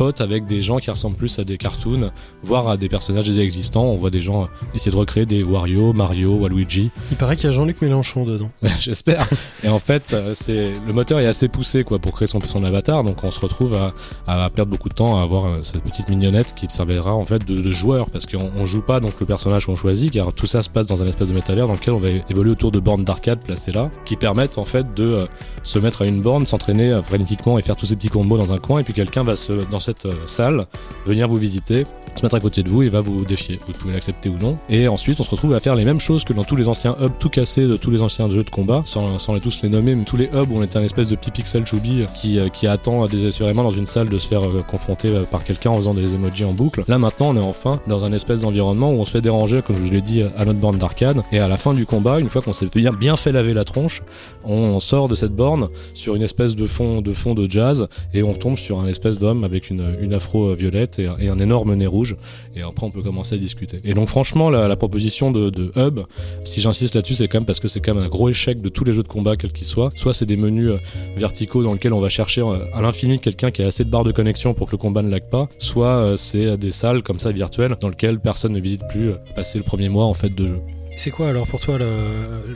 pote 0.00 0.22
avec 0.22 0.46
des 0.46 0.62
gens 0.62 0.78
qui 0.78 0.90
ressemblent 0.90 1.18
plus 1.18 1.38
à 1.38 1.44
des 1.44 1.58
cartoons, 1.58 2.10
voire 2.42 2.68
à 2.68 2.78
des 2.78 2.88
personnages 2.88 3.28
déjà 3.28 3.42
existants. 3.42 3.84
On 3.84 3.96
voit 3.96 4.08
des 4.08 4.22
gens 4.22 4.44
euh, 4.44 4.46
essayer 4.74 4.90
de 4.90 4.96
recréer 4.96 5.26
des 5.26 5.42
Wario, 5.42 5.92
Mario, 5.92 6.36
Waluigi. 6.36 6.90
Il 7.10 7.18
paraît 7.18 7.36
qu'il 7.36 7.44
y 7.44 7.48
a 7.48 7.50
Jean-Luc 7.50 7.82
Mélenchon 7.82 8.24
dedans. 8.24 8.50
J'espère. 8.80 9.28
Et 9.62 9.68
en 9.68 9.78
fait, 9.78 10.12
euh, 10.14 10.32
c'est 10.32 10.72
le 10.86 10.94
moteur 10.94 11.20
est 11.20 11.26
assez 11.26 11.48
poussé 11.48 11.84
quoi 11.84 11.98
pour 11.98 12.12
créer 12.12 12.26
son, 12.26 12.40
son 12.40 12.64
avatar, 12.64 13.04
donc 13.04 13.22
on 13.24 13.30
se 13.30 13.40
retrouve 13.40 13.74
à, 13.74 13.92
à 14.26 14.48
perdre 14.48 14.70
beaucoup 14.70 14.88
de 14.88 14.94
temps 14.94 15.20
à 15.20 15.22
avoir 15.22 15.44
euh, 15.44 15.58
cette 15.60 15.82
petite 15.82 16.08
mignonnette 16.08 16.54
qui 16.54 16.66
servira 16.70 17.14
en 17.14 17.26
fait 17.26 17.44
de, 17.44 17.60
de 17.60 17.70
joueur 17.70 18.08
parce 18.08 18.24
qu'on 18.24 18.50
on 18.56 18.64
joue 18.64 18.80
pas 18.80 19.00
donc 19.00 19.20
le 19.20 19.26
personnage 19.26 19.66
qu'on 19.66 19.74
choisit, 19.74 20.14
car 20.14 20.32
tout 20.32 20.46
ça 20.46 20.62
se 20.62 20.70
passe 20.70 20.86
dans 20.86 21.02
un 21.02 21.06
espèce 21.08 21.28
de 21.28 21.34
métavers 21.34 21.66
dans 21.66 21.74
lequel 21.74 21.92
on 21.92 22.00
va 22.00 22.08
évoluer 22.08 22.52
autour 22.52 22.72
de 22.72 22.80
bornes 22.80 23.04
d'arcade 23.04 23.44
placées 23.44 23.72
là, 23.72 23.90
qui 24.06 24.16
permettent 24.16 24.56
en 24.56 24.64
fait 24.64 24.94
de 24.94 25.28
se 25.62 25.78
mettre 25.78 26.00
à 26.00 26.06
une 26.06 26.22
borne, 26.22 26.46
s'entraîner 26.46 26.98
frénétiquement 27.02 27.58
et 27.58 27.62
faire 27.62 27.76
tous 27.76 27.84
ces 27.84 27.96
petits 27.96 28.08
combos 28.08 28.38
dans 28.38 28.54
un 28.54 28.58
coin, 28.58 28.80
et 28.80 28.82
puis 28.82 28.94
quelqu'un 28.94 29.24
va 29.24 29.36
se 29.36 29.52
dans 29.70 29.78
cette 29.78 29.89
euh, 30.06 30.12
salle 30.26 30.66
venir 31.06 31.28
vous 31.28 31.36
visiter 31.36 31.84
se 32.16 32.24
mettre 32.24 32.34
à 32.34 32.40
côté 32.40 32.62
de 32.62 32.68
vous 32.68 32.82
et 32.82 32.88
va 32.88 33.00
vous 33.00 33.24
défier. 33.24 33.58
Vous 33.66 33.72
pouvez 33.72 33.94
l'accepter 33.94 34.28
ou 34.28 34.36
non. 34.38 34.58
Et 34.68 34.88
ensuite, 34.88 35.20
on 35.20 35.22
se 35.22 35.30
retrouve 35.30 35.54
à 35.54 35.60
faire 35.60 35.74
les 35.74 35.84
mêmes 35.84 36.00
choses 36.00 36.24
que 36.24 36.32
dans 36.32 36.44
tous 36.44 36.56
les 36.56 36.68
anciens 36.68 36.96
hubs 37.00 37.12
tout 37.18 37.28
cassés 37.28 37.66
de 37.66 37.76
tous 37.76 37.90
les 37.90 38.02
anciens 38.02 38.28
jeux 38.28 38.44
de 38.44 38.50
combat, 38.50 38.82
sans, 38.84 39.18
sans 39.18 39.34
les 39.34 39.40
tous 39.40 39.62
les 39.62 39.68
nommer, 39.68 39.94
mais 39.94 40.04
tous 40.04 40.16
les 40.16 40.26
hubs 40.26 40.50
où 40.50 40.58
on 40.58 40.62
était 40.62 40.76
un 40.76 40.82
espèce 40.82 41.08
de 41.08 41.16
petit 41.16 41.30
pixel 41.30 41.66
choubi 41.66 42.04
qui, 42.14 42.38
euh, 42.38 42.48
qui 42.48 42.66
attend 42.66 43.06
désespérément 43.06 43.62
dans 43.62 43.70
une 43.70 43.86
salle 43.86 44.08
de 44.08 44.18
se 44.18 44.28
faire 44.28 44.42
euh, 44.42 44.62
confronter 44.62 45.10
par 45.30 45.44
quelqu'un 45.44 45.70
en 45.70 45.76
faisant 45.76 45.94
des 45.94 46.14
emojis 46.14 46.44
en 46.44 46.52
boucle. 46.52 46.84
Là 46.88 46.98
maintenant, 46.98 47.30
on 47.30 47.36
est 47.36 47.40
enfin 47.40 47.80
dans 47.86 48.04
un 48.04 48.12
espèce 48.12 48.40
d'environnement 48.40 48.90
où 48.90 48.94
on 48.94 49.04
se 49.04 49.12
fait 49.12 49.20
déranger, 49.20 49.62
comme 49.62 49.76
je 49.76 49.82
vous 49.82 49.90
l'ai 49.90 50.02
dit, 50.02 50.22
à 50.36 50.44
notre 50.44 50.58
borne 50.58 50.78
d'arcade. 50.78 51.22
Et 51.32 51.38
à 51.38 51.48
la 51.48 51.56
fin 51.56 51.74
du 51.74 51.86
combat, 51.86 52.20
une 52.20 52.28
fois 52.28 52.42
qu'on 52.42 52.52
s'est 52.52 52.66
bien, 52.74 52.92
bien 52.92 53.16
fait 53.16 53.32
laver 53.32 53.54
la 53.54 53.64
tronche, 53.64 54.02
on 54.44 54.80
sort 54.80 55.08
de 55.08 55.14
cette 55.14 55.34
borne 55.34 55.68
sur 55.94 56.14
une 56.14 56.22
espèce 56.22 56.56
de 56.56 56.66
fond 56.66 57.00
de 57.00 57.12
fond 57.12 57.34
de 57.34 57.48
jazz 57.48 57.88
et 58.14 58.22
on 58.22 58.34
tombe 58.34 58.56
sur 58.56 58.80
un 58.80 58.86
espèce 58.86 59.18
d'homme 59.18 59.44
avec 59.44 59.69
une, 59.70 60.14
afro 60.14 60.54
violette 60.54 60.98
et, 60.98 61.06
un- 61.06 61.38
énorme 61.38 61.74
nez 61.74 61.86
rouge. 61.86 62.16
Et 62.54 62.62
après, 62.62 62.86
on 62.86 62.90
peut 62.90 63.02
commencer 63.02 63.34
à 63.36 63.38
discuter. 63.38 63.80
Et 63.84 63.94
donc, 63.94 64.08
franchement, 64.08 64.50
la, 64.50 64.76
proposition 64.76 65.30
de, 65.30 65.72
Hub, 65.76 66.00
si 66.44 66.60
j'insiste 66.60 66.94
là-dessus, 66.94 67.14
c'est 67.14 67.28
quand 67.28 67.38
même 67.38 67.44
parce 67.44 67.60
que 67.60 67.68
c'est 67.68 67.80
quand 67.80 67.94
même 67.94 68.04
un 68.04 68.08
gros 68.08 68.28
échec 68.28 68.60
de 68.60 68.68
tous 68.68 68.84
les 68.84 68.92
jeux 68.92 69.02
de 69.02 69.08
combat, 69.08 69.36
quels 69.36 69.52
qu'ils 69.52 69.66
soient. 69.66 69.90
Soit 69.94 70.14
c'est 70.14 70.26
des 70.26 70.36
menus 70.36 70.70
euh, 70.70 70.78
verticaux 71.16 71.62
dans 71.62 71.72
lesquels 71.72 71.92
on 71.92 72.00
va 72.00 72.08
chercher 72.08 72.40
euh, 72.40 72.64
à 72.72 72.82
l'infini 72.82 73.20
quelqu'un 73.20 73.50
qui 73.50 73.62
a 73.62 73.66
assez 73.66 73.84
de 73.84 73.90
barres 73.90 74.04
de 74.04 74.12
connexion 74.12 74.54
pour 74.54 74.66
que 74.66 74.72
le 74.72 74.78
combat 74.78 75.02
ne 75.02 75.10
lag 75.10 75.28
pas. 75.28 75.48
Soit 75.58 75.86
euh, 75.86 76.16
c'est 76.16 76.46
euh, 76.46 76.56
des 76.56 76.70
salles 76.70 77.02
comme 77.02 77.18
ça 77.18 77.32
virtuelles 77.32 77.76
dans 77.80 77.88
lesquelles 77.88 78.20
personne 78.20 78.52
ne 78.52 78.60
visite 78.60 78.82
plus 78.88 79.10
euh, 79.10 79.16
passer 79.34 79.58
le 79.58 79.64
premier 79.64 79.88
mois 79.88 80.06
en 80.06 80.14
fait 80.14 80.34
de 80.34 80.46
jeu. 80.46 80.60
C'est 80.96 81.10
quoi 81.10 81.28
alors 81.28 81.46
pour 81.46 81.60
toi 81.60 81.78
le, 81.78 81.86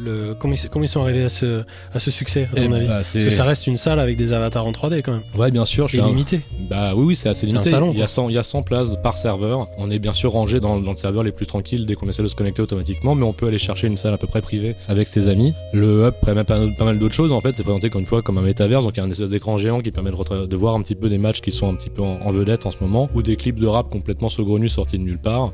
le 0.05 0.35
comment, 0.39 0.53
ils, 0.55 0.68
comment 0.68 0.85
ils 0.85 0.89
sont 0.89 1.01
arrivés 1.01 1.22
à 1.24 1.28
ce, 1.30 1.62
à 1.95 1.99
ce 1.99 2.11
succès 2.11 2.47
à 2.53 2.57
ton 2.61 2.72
Eh 2.72 2.76
avis 2.76 2.87
bah, 2.89 2.95
Parce 2.97 3.14
que 3.14 3.30
ça 3.30 3.45
reste 3.45 3.66
une 3.66 3.76
salle 3.78 3.99
avec 3.99 4.18
des 4.18 4.32
avatars 4.35 4.66
en 4.66 4.72
3D 4.72 5.01
quand 5.03 5.12
même. 5.12 5.22
Ouais, 5.35 5.51
bien 5.51 5.64
sûr, 5.64 5.89
je 5.89 5.99
un- 6.01 6.07
limité. 6.09 6.41
Bah 6.68 6.93
oui, 6.95 7.05
oui, 7.07 7.16
c'est 7.16 7.30
assez 7.30 7.47
un 7.47 7.51
limité. 7.53 7.70
salon, 7.70 7.93
il, 7.95 7.99
y 7.99 8.03
a 8.03 8.07
100, 8.07 8.28
il 8.28 8.35
y 8.35 8.39
a 8.39 8.43
100 8.43 8.62
places 8.62 8.93
par 9.03 9.16
serveur. 9.16 9.68
On 9.78 9.91
est 9.91 9.99
bien 9.99 10.12
sûr 10.12 10.32
rangé 10.32 10.61
dans, 10.61 10.78
dans 10.78 10.91
le 10.91 10.97
serveur 10.97 11.22
les 11.22 11.32
plus 11.32 11.47
tranquilles 11.47 11.87
dès 11.87 11.95
qu'on 11.95 12.09
essaie 12.09 12.22
de 12.22 12.28
se 12.28 12.35
connecter 12.35 12.61
automatiquement, 12.61 13.14
mais 13.14 13.24
on 13.24 13.32
peut 13.32 13.47
aller 13.47 13.57
chercher 13.59 13.87
une 13.87 13.97
salle 13.97 14.12
à 14.12 14.18
peu 14.18 14.26
près 14.26 14.43
privée 14.43 14.74
avec 14.89 15.09
ses 15.09 15.28
amis. 15.28 15.55
Le 15.72 16.07
hub 16.09 16.14
permet 16.24 16.45
pas, 16.45 16.59
pas 16.76 16.85
mal 16.85 16.99
d'autres 16.99 17.14
choses. 17.14 17.32
En 17.32 17.41
fait, 17.41 17.55
c'est 17.55 17.62
présenté 17.62 17.89
comme 17.89 18.01
une 18.03 18.07
fois 18.07 18.20
comme 18.20 18.37
un 18.37 18.43
métaverse, 18.43 18.85
donc 18.85 18.95
il 18.97 19.01
y 19.01 19.03
a 19.03 19.07
un 19.07 19.11
espèce 19.11 19.30
d'écran 19.30 19.57
géant 19.57 19.80
qui 19.80 19.91
permet 19.91 20.11
de 20.11 20.57
voir 20.57 20.74
un 20.74 20.82
petit 20.82 20.95
peu 20.97 21.09
des 21.09 21.18
matchs 21.18 21.41
qui 21.41 21.51
sont 21.53 21.68
un 21.70 21.74
petit 21.74 21.91
peu 21.91 22.03
en, 22.03 22.20
en 22.20 22.30
vedette 22.30 22.66
en 22.66 22.70
ce 22.70 22.76
moment, 22.82 23.09
ou 23.14 23.22
des 23.22 23.37
clips 23.37 23.59
de 23.59 23.66
rap 23.66 23.89
complètement 23.91 24.28
saugrenus 24.28 24.72
sortis 24.74 24.99
de 24.99 25.05
nulle 25.05 25.18
part. 25.18 25.53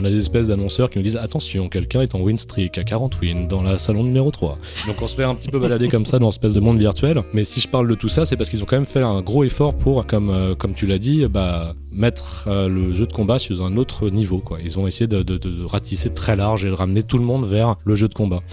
On 0.00 0.04
a 0.04 0.10
des 0.10 0.18
espèces 0.18 0.46
d'annonceurs 0.46 0.90
qui 0.90 0.98
nous 0.98 1.02
disent 1.02 1.16
attention, 1.16 1.68
quelqu'un 1.68 2.02
est 2.02 2.14
en 2.14 2.20
win 2.20 2.38
streak 2.38 2.78
à 2.78 2.84
40 2.84 3.20
wins 3.20 3.48
dans 3.48 3.62
la 3.62 3.78
salon 3.78 4.04
numéro 4.04 4.30
3. 4.30 4.56
Donc 4.86 5.02
on 5.02 5.08
se 5.08 5.16
fait 5.16 5.24
un 5.24 5.34
petit 5.34 5.48
peu 5.48 5.58
balader 5.58 5.88
comme 5.88 6.04
ça 6.04 6.20
dans 6.20 6.26
une 6.26 6.28
espèce 6.28 6.54
de 6.54 6.60
monde 6.60 6.78
virtuel. 6.78 7.20
Mais 7.32 7.42
si 7.42 7.60
je 7.60 7.66
parle 7.66 7.88
de 7.88 7.96
tout 7.96 8.08
ça, 8.08 8.24
c'est 8.24 8.36
parce 8.36 8.48
qu'ils 8.48 8.62
ont 8.62 8.66
quand 8.66 8.76
même 8.76 8.86
fait 8.86 9.02
un 9.02 9.22
gros 9.22 9.42
effort 9.42 9.74
pour, 9.74 10.06
comme, 10.06 10.30
euh, 10.30 10.54
tu 10.72 10.86
l'as 10.86 10.98
dit, 10.98 11.26
bah, 11.26 11.74
mettre 11.90 12.44
euh, 12.46 12.68
le 12.68 12.94
jeu 12.94 13.08
de 13.08 13.12
combat 13.12 13.40
sur 13.40 13.64
un 13.64 13.76
autre 13.76 14.08
niveau. 14.08 14.40
Ils 14.62 14.78
ont 14.78 14.86
essayé 14.86 15.08
de 15.08 15.64
ratisser 15.64 16.14
très 16.14 16.36
large 16.36 16.64
et 16.64 16.68
de 16.68 16.74
ramener 16.74 17.02
tout 17.02 17.18
le 17.18 17.24
monde 17.24 17.44
vers 17.46 17.74
le 17.84 17.96
jeu 17.96 18.06
de 18.06 18.14
combat. 18.14 18.44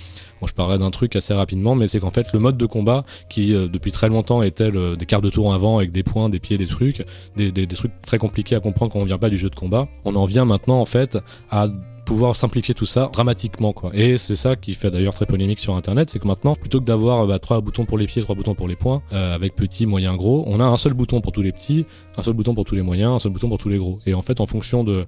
Bon, 0.42 0.48
je 0.48 0.54
parlerai 0.54 0.78
d'un 0.80 0.92
truc 0.92 1.16
assez 1.16 1.34
rapidement, 1.34 1.76
mais 1.76 1.88
c'est 1.88 2.00
qu'en 2.00 2.10
fait, 2.10 2.28
le 2.34 2.40
mode 2.40 2.58
de 2.58 2.66
combat, 2.66 3.06
qui 3.30 3.54
euh, 3.54 3.68
depuis 3.68 3.92
très 3.92 4.10
longtemps 4.10 4.42
était 4.44 4.70
le- 4.70 4.98
des 4.98 5.06
cartes 5.06 5.24
de 5.24 5.30
tour 5.30 5.54
avant 5.54 5.78
avec 5.78 5.92
des 5.92 6.04
points, 6.04 6.28
des 6.30 6.40
pieds, 6.40 6.58
des 6.58 6.68
trucs, 6.68 7.06
des, 7.38 7.52
des, 7.52 7.66
des 7.66 7.76
trucs 7.76 7.94
très 8.02 8.18
compliqués 8.18 8.56
à 8.56 8.60
comprendre 8.60 8.92
quand 8.92 9.00
on 9.00 9.06
vient 9.06 9.18
pas 9.18 9.30
du 9.30 9.38
jeu 9.38 9.50
de 9.50 9.56
combat, 9.56 9.88
on 10.04 10.16
en 10.16 10.26
vient 10.26 10.46
maintenant 10.46 10.80
en 10.82 10.86
fait 10.86 11.18
à 11.50 11.68
pouvoir 12.06 12.36
simplifier 12.36 12.74
tout 12.74 12.86
ça 12.86 13.10
dramatiquement 13.12 13.74
quoi. 13.74 13.92
Et 13.94 14.18
c'est 14.18 14.36
ça 14.36 14.56
qui 14.56 14.74
fait 14.76 14.92
d'ailleurs 14.92 15.14
très 15.14 15.26
polémique 15.26 15.60
sur 15.60 15.76
internet, 15.76 16.10
c'est 16.10 16.20
que 16.20 16.28
maintenant 16.28 16.56
plutôt 16.56 16.80
que 16.80 16.86
d'avoir 16.86 17.28
bah, 17.28 17.40
trois 17.40 17.62
boutons 17.62 17.86
pour 17.86 17.98
les 17.98 18.06
pieds, 18.06 18.22
trois 18.22 18.36
boutons 18.36 18.56
pour 18.56 18.68
les 18.68 18.76
points, 18.76 19.02
euh, 19.14 19.36
avec 19.36 19.56
petit, 19.56 19.86
moyen, 19.86 20.16
gros, 20.16 20.44
on 20.48 20.60
a 20.60 20.66
un 20.66 20.78
seul 20.78 20.94
bouton 20.94 21.22
pour 21.22 21.32
tous 21.32 21.42
les 21.42 21.52
petits, 21.52 21.86
un 22.18 22.24
seul 22.24 22.34
bouton 22.34 22.54
pour 22.54 22.64
tous 22.64 22.76
les 22.76 22.82
moyens, 22.82 23.14
un 23.14 23.20
seul 23.20 23.32
bouton 23.32 23.50
pour 23.50 23.58
tous 23.58 23.70
les 23.70 23.78
gros. 23.78 24.00
Et 24.06 24.14
en 24.14 24.22
fait, 24.22 24.40
en 24.40 24.46
fonction 24.46 24.84
de, 24.84 25.06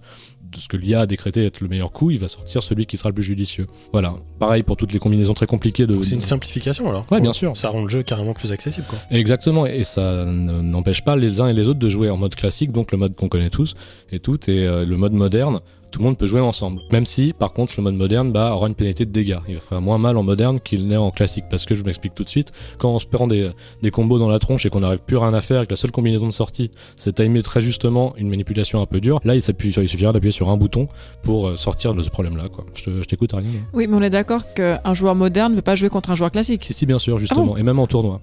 de 0.52 0.58
ce 0.58 0.68
que 0.68 0.78
l'IA 0.78 1.02
a 1.02 1.06
décrété 1.06 1.46
être 1.46 1.62
le 1.62 1.68
meilleur 1.68 1.92
coup, 1.92 2.12
il 2.12 2.20
va 2.20 2.28
sortir 2.28 2.64
celui 2.64 2.86
qui 2.86 2.98
sera 2.98 3.10
le 3.10 3.16
plus 3.16 3.24
judicieux. 3.24 3.68
Voilà. 3.92 4.16
Pareil 4.40 4.64
pour 4.64 4.78
toutes 4.78 4.94
les 4.94 5.00
combinaisons 5.00 5.34
très 5.34 5.46
compliquées 5.46 5.88
de. 5.88 6.02
C'est 6.02 6.16
une 6.16 6.22
simplification 6.22 6.90
alors. 6.90 7.06
Ouais, 7.12 7.22
bien 7.22 7.34
sûr. 7.34 7.56
Ça 7.56 7.70
rend 7.70 7.84
le 7.84 7.90
jeu 7.90 8.04
carrément 8.04 8.34
plus 8.34 8.52
accessible 8.52 8.88
quoi. 8.90 9.00
Exactement, 9.12 9.66
et 9.66 9.84
ça 9.84 10.26
n'empêche 10.26 11.04
pas 11.04 11.16
les 11.16 11.42
uns 11.42 11.48
et 11.48 11.54
les 11.54 11.68
autres 11.68 11.80
de 11.80 11.90
jouer 11.90 12.10
en 12.10 12.18
mode 12.18 12.36
classique, 12.36 12.72
donc 12.72 12.92
le 12.92 12.98
mode 12.98 13.16
qu'on 13.16 13.30
connaît 13.30 13.50
tous 13.50 13.76
et 14.12 14.20
toutes, 14.20 14.50
et 14.50 14.66
euh, 14.66 14.86
le 14.86 14.98
mode 14.98 15.14
moderne, 15.14 15.60
tout 15.98 16.04
le 16.04 16.10
monde 16.10 16.18
peut 16.20 16.28
jouer 16.28 16.42
ensemble. 16.42 16.80
Même 16.92 17.08
si, 17.08 17.34
par 17.34 17.54
contre, 17.54 17.74
le 17.76 17.82
mode 17.82 17.96
moderne 17.96 18.32
bah, 18.32 18.54
aura 18.54 18.68
une 18.68 18.76
pénalité 18.76 19.04
de 19.04 19.12
dégâts. 19.12 19.40
Il 19.48 19.56
va 19.56 19.60
faire 19.60 19.82
moins 19.82 19.98
mal 19.98 20.16
en 20.16 20.22
moderne 20.22 20.60
qu'il 20.60 20.88
n'est 20.88 20.96
en 20.96 21.10
classique, 21.10 21.46
parce 21.50 21.66
que 21.66 21.74
je 21.74 21.84
m'explique 21.84 22.14
tout 22.14 22.24
de 22.24 22.30
suite, 22.30 22.52
quand 22.78 22.94
on 22.94 23.00
se 23.00 23.08
prend 23.08 23.26
des, 23.26 23.50
des 23.82 23.90
combos 23.90 24.20
dans 24.20 24.30
la 24.30 24.38
tronche 24.38 24.64
et 24.68 24.70
qu'on 24.70 24.82
n'arrive 24.82 25.00
plus 25.00 25.18
rien 25.18 25.34
à 25.34 25.42
faire, 25.42 25.64
et 25.64 25.66
que 25.66 25.72
la 25.72 25.76
seule 25.76 25.90
combinaison 25.90 26.28
de 26.28 26.32
sortie, 26.32 26.70
c'est 26.98 27.16
timer 27.16 27.42
très 27.42 27.62
justement 27.62 28.14
une 28.18 28.30
manipulation 28.30 28.80
un 28.80 28.86
peu 28.86 29.00
dure, 29.02 29.20
là 29.24 29.34
il, 29.34 29.42
s'appuie 29.42 29.70
il 29.72 29.88
suffira 29.88 30.14
d'appuyer 30.14 30.32
sur 30.32 30.50
un 30.50 30.58
bouton 30.58 30.88
pour 31.24 31.48
euh, 31.48 31.56
sortir 31.56 31.96
de 31.96 32.04
ce 32.04 32.12
problème-là. 32.12 32.48
Quoi. 32.50 32.64
Je, 32.76 32.84
te- 32.84 33.02
je 33.02 33.08
t'écoute, 33.08 33.34
Ariane. 33.34 33.50
Oui, 33.74 33.88
mais 33.90 33.98
on 33.98 34.02
est 34.04 34.12
d'accord 34.12 34.54
qu'un 34.54 34.94
joueur 34.94 35.16
moderne 35.16 35.54
ne 35.54 35.56
veut 35.56 35.64
pas 35.64 35.76
jouer 35.76 35.90
contre 35.90 36.12
un 36.12 36.16
joueur 36.16 36.30
classique. 36.30 36.64
Si, 36.64 36.74
si, 36.74 36.86
bien 36.86 37.00
sûr, 37.00 37.18
justement, 37.18 37.58
et 37.58 37.64
même 37.64 37.80
en 37.80 37.88
tournoi. 37.88 38.22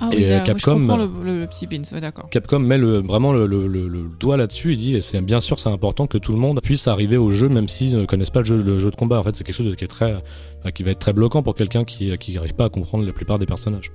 Ah 0.00 0.10
Et, 0.12 0.16
oui, 0.16 0.22
là, 0.28 0.38
oui, 0.38 0.44
Capcom- 0.44 0.58
je 0.58 0.86
comprends 0.86 0.96
le, 0.96 1.08
le- 1.24 1.38
le 1.40 1.46
petit 1.46 1.66
beans, 1.66 1.82
ouais, 1.92 2.00
d'accord. 2.00 2.28
Capcom 2.30 2.58
met 2.60 2.78
le, 2.78 2.98
vraiment 3.00 3.32
le, 3.32 3.46
le- 3.46 3.66
le- 3.66 3.88
le 3.88 4.04
doigt 4.20 4.36
là-dessus. 4.36 4.72
Il 4.72 4.78
dit, 4.78 4.94
et 4.94 5.00
c'est 5.00 5.20
bien 5.20 5.40
sûr, 5.40 5.58
c'est 5.58 5.68
important 5.68 6.06
que 6.06 6.18
tout 6.18 6.32
le 6.32 6.38
monde 6.38 6.60
puisse 6.62 6.86
arriver 6.88 7.16
au 7.16 7.30
jeu, 7.30 7.48
même 7.48 7.68
s'ils 7.68 7.96
ne 7.98 8.04
connaissent 8.04 8.30
pas 8.30 8.40
le 8.40 8.44
jeu, 8.44 8.56
le 8.62 8.78
jeu 8.78 8.90
de 8.90 8.96
combat. 8.96 9.18
En 9.18 9.22
fait, 9.22 9.34
c'est 9.34 9.44
quelque 9.44 9.56
chose 9.56 9.74
qui 9.76 9.84
est 9.84 9.88
très, 9.88 10.14
enfin, 10.60 10.70
qui 10.70 10.82
va 10.82 10.92
être 10.92 10.98
très 11.00 11.12
bloquant 11.12 11.42
pour 11.42 11.54
quelqu'un 11.54 11.84
qui, 11.84 12.16
qui 12.18 12.34
n'arrive 12.34 12.54
pas 12.54 12.66
à 12.66 12.68
comprendre 12.68 13.04
la 13.04 13.12
plupart 13.12 13.38
des 13.38 13.46
personnages. 13.46 13.90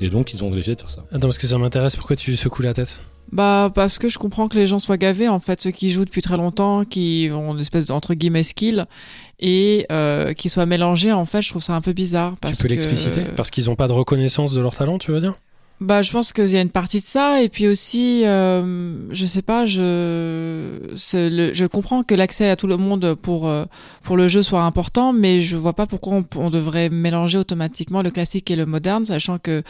Et 0.00 0.08
donc, 0.08 0.32
ils 0.34 0.42
ont 0.42 0.50
décidé 0.50 0.74
de 0.74 0.80
faire 0.80 0.90
ça. 0.90 1.04
Attends 1.12 1.28
parce 1.28 1.38
que 1.38 1.46
ça 1.46 1.56
m'intéresse. 1.58 1.96
Pourquoi 1.96 2.16
tu 2.16 2.34
secoues 2.36 2.62
la 2.62 2.74
tête? 2.74 3.00
Bah 3.32 3.70
parce 3.74 3.98
que 3.98 4.08
je 4.08 4.18
comprends 4.18 4.46
que 4.48 4.56
les 4.56 4.66
gens 4.66 4.78
soient 4.78 4.96
gavés 4.96 5.28
en 5.28 5.40
fait 5.40 5.60
ceux 5.60 5.72
qui 5.72 5.90
jouent 5.90 6.04
depuis 6.04 6.22
très 6.22 6.36
longtemps, 6.36 6.84
qui 6.84 7.30
ont 7.32 7.54
une 7.54 7.60
espèce 7.60 7.84
d'entre 7.84 8.14
guillemets 8.14 8.44
skill 8.44 8.84
et 9.40 9.86
euh, 9.90 10.32
qui 10.34 10.48
soient 10.48 10.66
mélangés 10.66 11.10
en 11.12 11.24
fait 11.24 11.42
je 11.42 11.48
trouve 11.48 11.62
ça 11.62 11.74
un 11.74 11.80
peu 11.80 11.92
bizarre. 11.92 12.36
Parce 12.40 12.56
tu 12.58 12.62
peux 12.62 12.68
l'expliciter 12.68 13.22
Parce 13.36 13.50
qu'ils 13.50 13.64
n'ont 13.66 13.76
pas 13.76 13.88
de 13.88 13.92
reconnaissance 13.92 14.52
de 14.52 14.60
leur 14.60 14.76
talent, 14.76 14.98
tu 14.98 15.10
veux 15.10 15.20
dire? 15.20 15.34
Bah, 15.80 16.02
je 16.02 16.12
pense 16.12 16.32
qu'il 16.32 16.46
y 16.48 16.56
a 16.56 16.60
une 16.60 16.70
partie 16.70 17.00
de 17.00 17.04
ça, 17.04 17.42
et 17.42 17.48
puis 17.48 17.66
aussi, 17.66 18.22
euh, 18.24 19.12
je 19.12 19.26
sais 19.26 19.42
pas, 19.42 19.66
je, 19.66 20.78
le- 21.28 21.52
je 21.52 21.66
comprends 21.66 22.04
que 22.04 22.14
l'accès 22.14 22.48
à 22.48 22.54
tout 22.54 22.68
le 22.68 22.76
monde 22.76 23.14
pour 23.14 23.48
euh, 23.48 23.64
pour 24.04 24.16
le 24.16 24.28
jeu 24.28 24.42
soit 24.44 24.62
important, 24.62 25.12
mais 25.12 25.40
je 25.40 25.56
vois 25.56 25.72
pas 25.72 25.86
pourquoi 25.86 26.18
on, 26.18 26.24
on 26.36 26.48
devrait 26.50 26.90
mélanger 26.90 27.38
automatiquement 27.38 28.02
le 28.02 28.10
classique 28.12 28.50
et 28.52 28.56
le 28.56 28.66
moderne, 28.66 29.04
sachant 29.04 29.38
que 29.38 29.64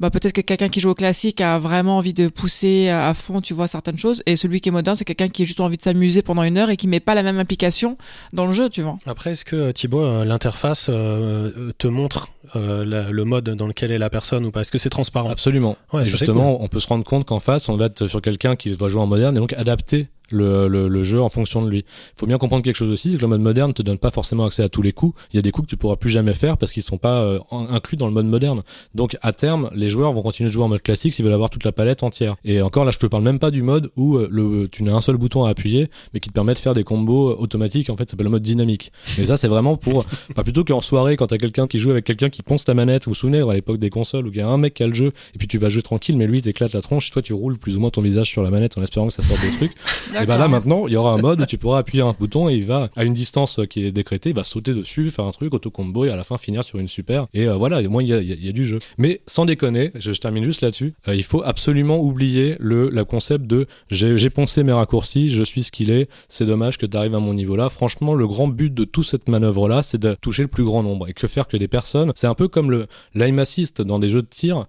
bah 0.00 0.10
peut-être 0.10 0.32
que 0.32 0.40
quelqu'un 0.40 0.68
qui 0.68 0.80
joue 0.80 0.88
au 0.90 0.94
classique 0.94 1.40
a 1.40 1.58
vraiment 1.58 1.98
envie 1.98 2.14
de 2.14 2.28
pousser 2.28 2.88
à 2.88 3.08
à 3.08 3.14
fond, 3.14 3.40
tu 3.40 3.54
vois 3.54 3.66
certaines 3.68 3.98
choses, 3.98 4.22
et 4.26 4.34
celui 4.36 4.60
qui 4.60 4.68
est 4.70 4.72
moderne, 4.72 4.96
c'est 4.96 5.04
quelqu'un 5.04 5.28
qui 5.28 5.42
a 5.42 5.44
juste 5.44 5.60
envie 5.60 5.76
de 5.76 5.82
s'amuser 5.82 6.22
pendant 6.22 6.42
une 6.42 6.58
heure 6.58 6.70
et 6.70 6.76
qui 6.76 6.88
met 6.88 7.00
pas 7.00 7.14
la 7.14 7.22
même 7.22 7.38
implication 7.38 7.96
dans 8.32 8.46
le 8.46 8.52
jeu, 8.52 8.68
tu 8.68 8.82
vois. 8.82 8.98
Après, 9.06 9.30
est-ce 9.32 9.44
que 9.44 9.56
euh, 9.56 9.72
Thibaut, 9.72 10.00
euh, 10.02 10.24
l'interface 10.24 10.88
euh, 10.88 11.50
euh, 11.56 11.72
te 11.78 11.86
montre 11.86 12.28
euh, 12.56 12.84
la- 12.84 13.10
le 13.10 13.24
mode 13.24 13.50
dans 13.50 13.66
lequel 13.66 13.90
est 13.92 13.98
la 13.98 14.10
personne 14.10 14.44
ou 14.44 14.50
pas? 14.50 14.62
Est-ce 14.62 14.70
que 14.70 14.78
c'est 14.78 14.90
transparent? 14.90 15.30
Absolument. 15.30 15.76
Ouais, 15.92 16.04
justement, 16.04 16.62
on 16.62 16.68
peut 16.68 16.80
se 16.80 16.86
rendre 16.88 17.04
compte 17.04 17.26
qu'en 17.26 17.40
face, 17.40 17.68
on 17.68 17.76
va 17.76 17.86
être 17.86 18.06
sur 18.06 18.22
quelqu'un 18.22 18.56
qui 18.56 18.74
doit 18.76 18.88
jouer 18.88 19.02
en 19.02 19.06
moderne 19.06 19.36
et 19.36 19.40
donc 19.40 19.52
adapter 19.54 20.08
le, 20.30 20.68
le, 20.68 20.88
le 20.88 21.04
jeu 21.04 21.20
en 21.20 21.28
fonction 21.28 21.62
de 21.62 21.70
lui. 21.70 21.78
Il 21.78 22.18
faut 22.18 22.26
bien 22.26 22.38
comprendre 22.38 22.62
quelque 22.62 22.76
chose 22.76 22.90
aussi, 22.90 23.10
c'est 23.10 23.16
que 23.16 23.22
le 23.22 23.28
mode 23.28 23.40
moderne 23.40 23.72
te 23.72 23.82
donne 23.82 23.98
pas 23.98 24.10
forcément 24.10 24.46
accès 24.46 24.62
à 24.62 24.68
tous 24.68 24.82
les 24.82 24.92
coups. 24.92 25.18
Il 25.32 25.36
y 25.36 25.38
a 25.38 25.42
des 25.42 25.50
coups 25.50 25.66
que 25.66 25.70
tu 25.70 25.76
pourras 25.76 25.96
plus 25.96 26.10
jamais 26.10 26.34
faire 26.34 26.56
parce 26.56 26.72
qu'ils 26.72 26.82
sont 26.82 26.98
pas 26.98 27.22
euh, 27.22 27.38
inclus 27.50 27.96
dans 27.96 28.06
le 28.06 28.12
mode 28.12 28.26
moderne. 28.26 28.62
Donc 28.94 29.16
à 29.22 29.32
terme, 29.32 29.70
les 29.74 29.88
joueurs 29.88 30.12
vont 30.12 30.22
continuer 30.22 30.48
de 30.48 30.52
jouer 30.52 30.64
en 30.64 30.68
mode 30.68 30.82
classique 30.82 31.14
s'ils 31.14 31.24
veulent 31.24 31.34
avoir 31.34 31.50
toute 31.50 31.64
la 31.64 31.72
palette 31.72 32.02
entière. 32.02 32.36
Et 32.44 32.62
encore 32.62 32.84
là, 32.84 32.90
je 32.90 32.98
te 32.98 33.06
parle 33.06 33.22
même 33.22 33.38
pas 33.38 33.50
du 33.50 33.62
mode 33.62 33.90
où 33.96 34.16
euh, 34.16 34.28
le, 34.30 34.68
tu 34.68 34.82
n'as 34.82 34.94
un 34.94 35.00
seul 35.00 35.16
bouton 35.16 35.44
à 35.44 35.50
appuyer, 35.50 35.90
mais 36.14 36.20
qui 36.20 36.28
te 36.28 36.34
permet 36.34 36.54
de 36.54 36.58
faire 36.58 36.74
des 36.74 36.84
combos 36.84 37.36
automatiques. 37.38 37.90
En 37.90 37.96
fait, 37.96 38.04
ça 38.04 38.12
s'appelle 38.12 38.24
le 38.24 38.30
mode 38.30 38.42
dynamique. 38.42 38.92
Mais 39.18 39.26
ça, 39.26 39.36
c'est 39.36 39.48
vraiment 39.48 39.76
pour, 39.76 40.04
pas 40.34 40.44
plutôt 40.44 40.64
qu'en 40.64 40.80
soirée 40.80 41.16
quand 41.16 41.28
t'as 41.28 41.38
quelqu'un 41.38 41.66
qui 41.66 41.78
joue 41.78 41.90
avec 41.90 42.04
quelqu'un 42.04 42.28
qui 42.28 42.42
ponce 42.42 42.64
ta 42.64 42.74
manette. 42.74 43.04
Vous 43.04 43.10
vous 43.10 43.14
souvenez 43.14 43.40
à 43.40 43.54
l'époque 43.54 43.78
des 43.78 43.90
consoles 43.90 44.26
où 44.26 44.30
il 44.30 44.36
y 44.36 44.40
a 44.40 44.48
un 44.48 44.58
mec 44.58 44.74
qui 44.74 44.82
a 44.82 44.86
le 44.86 44.94
jeu 44.94 45.12
et 45.34 45.38
puis 45.38 45.48
tu 45.48 45.58
vas 45.58 45.68
jouer 45.68 45.82
tranquille, 45.82 46.16
mais 46.16 46.26
lui 46.26 46.42
t'éclate 46.42 46.72
la 46.72 46.82
tronche. 46.82 47.10
Toi, 47.10 47.22
tu 47.22 47.32
roules 47.32 47.58
plus 47.58 47.76
ou 47.76 47.80
moins 47.80 47.90
ton 47.90 48.02
visage 48.02 48.28
sur 48.28 48.42
la 48.42 48.50
manette 48.50 48.78
en 48.78 48.82
espérant 48.82 49.08
que 49.08 49.12
ça 49.12 49.22
sorte 49.22 49.40
des 49.40 49.50
trucs. 49.50 49.72
Et 50.22 50.26
ben 50.26 50.38
là 50.38 50.48
maintenant, 50.48 50.86
il 50.86 50.92
y 50.92 50.96
aura 50.96 51.12
un 51.12 51.18
mode 51.18 51.40
où 51.40 51.46
tu 51.46 51.58
pourras 51.58 51.78
appuyer 51.78 52.02
un 52.02 52.14
bouton 52.18 52.48
et 52.48 52.54
il 52.54 52.64
va 52.64 52.90
à 52.96 53.04
une 53.04 53.14
distance 53.14 53.60
qui 53.68 53.84
est 53.84 53.92
décrétée, 53.92 54.30
il 54.30 54.36
va 54.36 54.44
sauter 54.44 54.74
dessus, 54.74 55.10
faire 55.10 55.24
un 55.24 55.30
truc 55.30 55.52
auto 55.54 55.70
combo 55.70 56.04
et 56.04 56.10
à 56.10 56.16
la 56.16 56.24
fin 56.24 56.36
finir 56.38 56.62
sur 56.64 56.78
une 56.78 56.88
super. 56.88 57.26
Et 57.34 57.46
euh, 57.48 57.54
voilà, 57.54 57.80
au 57.80 57.88
moins 57.90 58.02
il 58.02 58.08
y 58.08 58.12
a, 58.14 58.20
y 58.20 58.32
y 58.48 58.52
du 58.52 58.64
jeu. 58.64 58.78
Mais 58.98 59.20
sans 59.26 59.44
déconner, 59.44 59.90
je, 59.94 60.12
je 60.12 60.20
termine 60.20 60.44
juste 60.44 60.60
là-dessus. 60.62 60.94
euh, 61.08 61.14
il 61.14 61.24
faut 61.24 61.42
absolument 61.44 61.98
oublier 62.00 62.56
le 62.60 62.88
la 62.90 63.04
concept 63.04 63.46
de 63.46 63.66
j'ai 63.90 64.30
poncé 64.30 64.62
mes 64.64 64.72
raccourcis, 64.72 65.30
je 65.30 65.42
suis 65.42 65.62
ce 65.62 65.70
qu'il 65.72 65.90
est. 65.90 66.08
C'est 66.28 66.46
dommage 66.46 66.78
que 66.78 66.86
tu 66.86 66.96
arrives 66.96 67.14
à 67.14 67.20
mon 67.20 67.34
niveau 67.34 67.56
là. 67.56 67.68
Franchement, 67.68 68.14
le 68.14 68.26
grand 68.26 68.48
but 68.48 68.72
de 68.72 68.84
toute 68.84 69.04
cette 69.06 69.28
manœuvre 69.28 69.68
là, 69.68 69.82
c'est 69.82 69.98
de 69.98 70.16
toucher 70.20 70.42
le 70.42 70.48
plus 70.48 70.64
grand 70.64 70.82
nombre 70.82 71.08
et 71.08 71.12
que 71.12 71.26
faire 71.26 71.46
que 71.48 71.56
des 71.56 71.68
personnes. 71.68 72.12
C'est 72.14 72.26
un 72.26 72.34
peu 72.34 72.48
comme 72.48 72.70
le 72.70 72.86
l'aim 73.14 73.38
assist 73.38 73.82
dans 73.82 73.98
des 73.98 74.08
jeux 74.08 74.22
de 74.22 74.26
tir. 74.28 74.66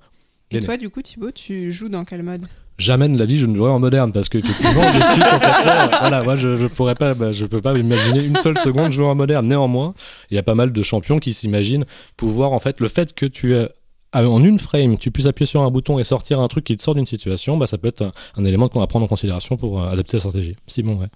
Et 0.53 0.59
Bien. 0.59 0.65
toi, 0.67 0.77
du 0.77 0.89
coup, 0.89 1.01
Thibaut, 1.01 1.31
tu 1.31 1.71
joues 1.71 1.87
dans 1.87 2.03
quel 2.03 2.23
mode? 2.23 2.41
Jamais 2.77 3.07
de 3.09 3.17
la 3.17 3.25
vie 3.25 3.37
je 3.37 3.45
ne 3.45 3.55
jouerai 3.55 3.71
en 3.71 3.79
moderne 3.79 4.11
parce 4.11 4.29
que 4.29 4.37
effectivement 4.37 4.83
je 4.91 5.03
suis 5.11 5.21
complètement 5.21 5.97
voilà 5.99 6.23
moi 6.23 6.35
je, 6.35 6.57
je 6.57 6.67
pourrais 6.67 6.95
pas 6.95 7.13
bah, 7.13 7.31
je 7.31 7.45
peux 7.45 7.61
pas 7.61 7.73
imaginer 7.77 8.23
une 8.23 8.35
seule 8.35 8.57
seconde 8.57 8.91
jouer 8.91 9.05
en 9.05 9.15
moderne 9.15 9.47
néanmoins 9.47 9.93
il 10.31 10.35
y 10.35 10.37
a 10.37 10.43
pas 10.43 10.55
mal 10.55 10.71
de 10.71 10.83
champions 10.83 11.19
qui 11.19 11.33
s'imaginent 11.33 11.85
pouvoir 12.17 12.53
en 12.53 12.59
fait 12.59 12.79
le 12.79 12.87
fait 12.87 13.13
que 13.13 13.25
tu 13.25 13.55
es 13.55 13.69
en 14.13 14.43
une 14.43 14.59
frame, 14.59 14.97
tu 14.97 15.11
puisses 15.11 15.25
appuyer 15.25 15.45
sur 15.45 15.61
un 15.61 15.71
bouton 15.71 15.97
et 15.99 16.03
sortir 16.03 16.39
un 16.39 16.47
truc 16.47 16.65
qui 16.65 16.75
te 16.75 16.81
sort 16.81 16.95
d'une 16.95 17.05
situation, 17.05 17.57
bah 17.57 17.65
ça 17.65 17.77
peut 17.77 17.87
être 17.87 18.01
un, 18.01 18.11
un 18.35 18.45
élément 18.45 18.67
qu'on 18.67 18.79
va 18.79 18.87
prendre 18.87 19.05
en 19.05 19.07
considération 19.07 19.57
pour 19.57 19.81
euh, 19.81 19.87
adapter 19.87 20.17
la 20.17 20.19
stratégie. 20.19 20.55
Simon, 20.67 20.97
ouais. 20.97 21.07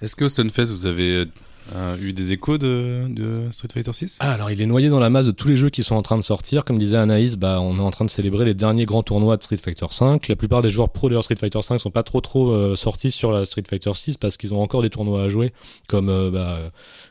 Est-ce 0.00 0.14
qu'au 0.14 0.28
Stunfest, 0.28 0.66
vous 0.66 0.86
avez 0.86 1.24
euh, 1.74 1.96
eu 2.00 2.12
des 2.12 2.32
échos 2.32 2.58
de, 2.58 3.06
de 3.08 3.42
Street 3.50 3.68
Fighter 3.72 3.92
6 3.92 4.18
Ah, 4.20 4.32
alors 4.32 4.50
il 4.50 4.60
est 4.60 4.66
noyé 4.66 4.88
dans 4.88 5.00
la 5.00 5.10
masse 5.10 5.26
de 5.26 5.32
tous 5.32 5.48
les 5.48 5.56
jeux 5.56 5.70
qui 5.70 5.82
sont 5.82 5.96
en 5.96 6.02
train 6.02 6.16
de 6.16 6.22
sortir. 6.22 6.64
Comme 6.64 6.78
disait 6.78 6.96
Anaïs, 6.96 7.36
bah, 7.36 7.60
on 7.60 7.76
est 7.78 7.80
en 7.82 7.90
train 7.90 8.04
de 8.04 8.10
célébrer 8.10 8.44
les 8.44 8.54
derniers 8.54 8.84
grands 8.84 9.02
tournois 9.02 9.36
de 9.36 9.42
Street 9.42 9.56
Fighter 9.56 9.86
5. 9.90 10.28
La 10.28 10.36
plupart 10.36 10.62
des 10.62 10.70
joueurs 10.70 10.90
pro 10.90 11.08
de 11.08 11.20
Street 11.20 11.36
Fighter 11.36 11.60
5 11.62 11.78
sont 11.78 11.90
pas 11.90 12.02
trop 12.02 12.20
trop 12.20 12.50
euh, 12.50 12.76
sortis 12.76 13.10
sur 13.10 13.32
la 13.32 13.44
Street 13.44 13.64
Fighter 13.68 13.92
6 13.92 14.16
parce 14.18 14.36
qu'ils 14.36 14.54
ont 14.54 14.62
encore 14.62 14.82
des 14.82 14.90
tournois 14.90 15.22
à 15.24 15.28
jouer, 15.28 15.52
comme 15.88 16.08
euh, 16.08 16.30
bah, 16.30 16.58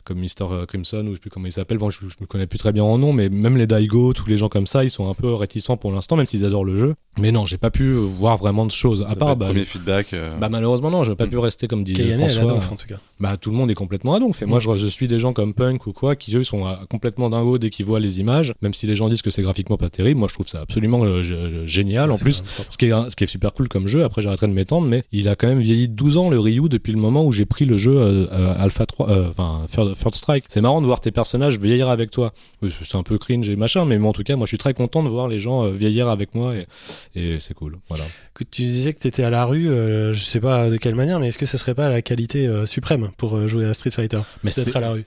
comme 0.04 0.20
Mr 0.20 0.66
Crimson 0.68 1.04
ou 1.06 1.10
je 1.10 1.14
sais 1.16 1.20
plus 1.20 1.30
comment 1.30 1.48
il 1.48 1.52
s'appelle. 1.52 1.78
Bon, 1.78 1.90
je, 1.90 2.00
je 2.02 2.16
me 2.22 2.26
connais 2.26 2.48
plus 2.48 2.60
très 2.60 2.72
bien 2.72 2.84
en 2.84 2.98
nom, 2.98 3.12
mais 3.12 3.30
même 3.30 3.58
les 3.58 3.68
Daigo, 3.68 4.14
tous 4.14 4.28
les 4.28 4.38
gens 4.38 4.50
comme 4.50 4.68
ça, 4.68 4.84
ils 4.84 4.90
sont 4.92 5.10
un 5.10 5.14
peu 5.14 5.34
réticents 5.34 5.78
pour 5.78 5.92
l'instant, 5.92 6.16
même 6.16 6.28
s'ils 6.28 6.46
adorent 6.46 6.66
le 6.66 6.78
jeu. 6.78 6.96
Mais 7.20 7.32
non, 7.32 7.46
j'ai 7.46 7.58
pas 7.58 7.72
pu 7.72 7.94
voir 7.94 8.38
vraiment 8.38 8.66
de 8.66 8.72
choses. 8.72 9.06
À 9.10 9.16
part 9.16 9.36
bah, 9.36 9.48
premier 9.48 9.64
feedback 9.64 10.14
euh, 10.14 10.30
bah 10.40 10.50
malheureusement 10.50 10.92
non, 10.92 11.04
j'ai 11.04 11.16
pas 11.16 11.28
pu 11.28 11.38
rester 11.38 11.68
comme 11.68 11.84
dit 11.84 11.94
Kayane, 11.94 12.20
François. 12.20 12.44
donf, 12.44 12.72
en 12.72 12.76
tout 12.76 12.88
cas. 12.88 12.96
Bah 13.20 13.38
tout 13.38 13.52
le 13.52 13.56
monde 13.58 13.72
est 13.72 13.76
complètement 13.76 14.14
à 14.16 14.20
donf. 14.20 14.42
Et 14.46 14.48
moi 14.50 14.60
je, 14.60 14.76
je 14.76 14.88
suis 14.88 15.08
des 15.08 15.20
gens 15.20 15.34
comme 15.34 15.54
Punk 15.54 15.88
ou 15.88 15.94
quoi 15.94 16.16
qui 16.16 16.36
eux 16.36 16.44
sont 16.44 16.68
euh, 16.68 16.76
complètement 16.90 17.30
dingos 17.30 17.58
dès 17.58 17.70
qu'ils 17.70 17.86
voient 17.86 18.00
les 18.00 18.20
images, 18.20 18.54
même 18.62 18.74
si 18.74 18.86
les 18.88 18.96
gens 18.96 19.10
disent 19.10 19.22
que 19.22 19.32
c'est 19.32 19.42
graphiquement 19.42 19.78
pas 19.78 19.90
terrible. 19.90 20.20
Moi 20.20 20.28
je 20.30 20.34
trouve 20.36 20.48
ça 20.48 20.62
absolument 20.62 21.04
euh, 21.04 21.24
g- 21.24 21.64
génial. 21.66 22.12
En 22.12 22.18
plus, 22.18 22.44
ce 22.70 22.78
qui 22.78 22.86
est 22.86 23.10
ce 23.10 23.16
qui 23.16 23.24
est 23.24 23.28
super 23.28 23.54
cool 23.54 23.68
comme 23.68 23.88
jeu. 23.88 24.04
Après 24.04 24.22
j'arrêterai 24.22 24.48
de 24.48 24.54
m'étendre, 24.54 24.88
mais 24.88 25.04
il 25.12 25.28
a 25.30 25.36
quand 25.36 25.48
même 25.48 25.62
vieilli 25.62 25.88
de 25.90 25.94
12 25.94 26.18
ans 26.18 26.30
le 26.30 26.40
Ryu 26.40 26.70
depuis 26.70 26.94
le 26.94 27.00
moment 27.00 27.26
où 27.26 27.32
j'ai 27.32 27.46
pris 27.46 27.66
le 27.66 27.78
jeu 27.78 27.98
euh, 27.98 28.28
euh, 28.32 28.56
Alpha 28.58 28.86
3, 28.86 29.10
euh, 29.10 29.30
enfin 29.30 29.66
Third, 29.72 29.96
Third 29.98 30.14
Strike. 30.16 30.46
C'est 30.50 30.62
marrant 30.62 30.82
de 30.82 30.86
voir 30.86 31.02
tes 31.02 31.12
personnages 31.12 31.60
vieillir 31.60 31.90
avec 31.90 32.12
toi. 32.12 32.32
Euh, 32.64 32.70
C'est 32.84 32.96
un 32.98 33.04
peu 33.04 33.18
cringe 33.18 33.50
et 33.50 33.56
machin, 33.56 33.86
mais 33.86 33.98
en 33.98 34.12
tout 34.14 34.24
cas 34.24 34.36
moi 34.36 34.46
je 34.46 34.50
suis 34.50 34.58
très 34.58 34.74
content 34.74 35.04
de 35.04 35.10
voir 35.10 35.28
les 35.28 35.40
gens 35.40 35.64
euh, 35.66 35.72
vieillir 35.72 36.08
avec 36.10 36.36
moi 36.36 36.54
et, 36.56 36.68
et 37.16 37.40
c'est 37.40 37.54
cool. 37.54 37.78
Voilà. 37.90 38.04
Tu 38.52 38.64
disais 38.64 38.94
que 38.94 39.00
tu 39.00 39.08
étais 39.08 39.24
à 39.24 39.30
la 39.30 39.46
rue, 39.46 39.70
euh, 39.70 40.12
je 40.14 40.20
sais 40.20 40.40
pas 40.42 40.70
de 40.70 40.78
quelle 40.78 40.96
manière, 40.96 41.20
mais 41.20 41.30
est-ce 41.30 41.38
que 41.38 41.46
ce 41.46 41.58
serait 41.58 41.74
pas 41.74 41.90
la 41.90 42.02
qualité 42.02 42.48
euh, 42.48 42.66
suprême 42.66 43.10
pour 43.18 43.36
euh, 43.38 43.48
jouer 43.48 43.66
à 43.66 43.74
Street 43.74 43.92
Fighter? 43.92 44.20
Mais 44.44 44.52
D'être 44.52 44.76
à 44.76 44.80
la 44.80 44.92
rue. 44.92 45.06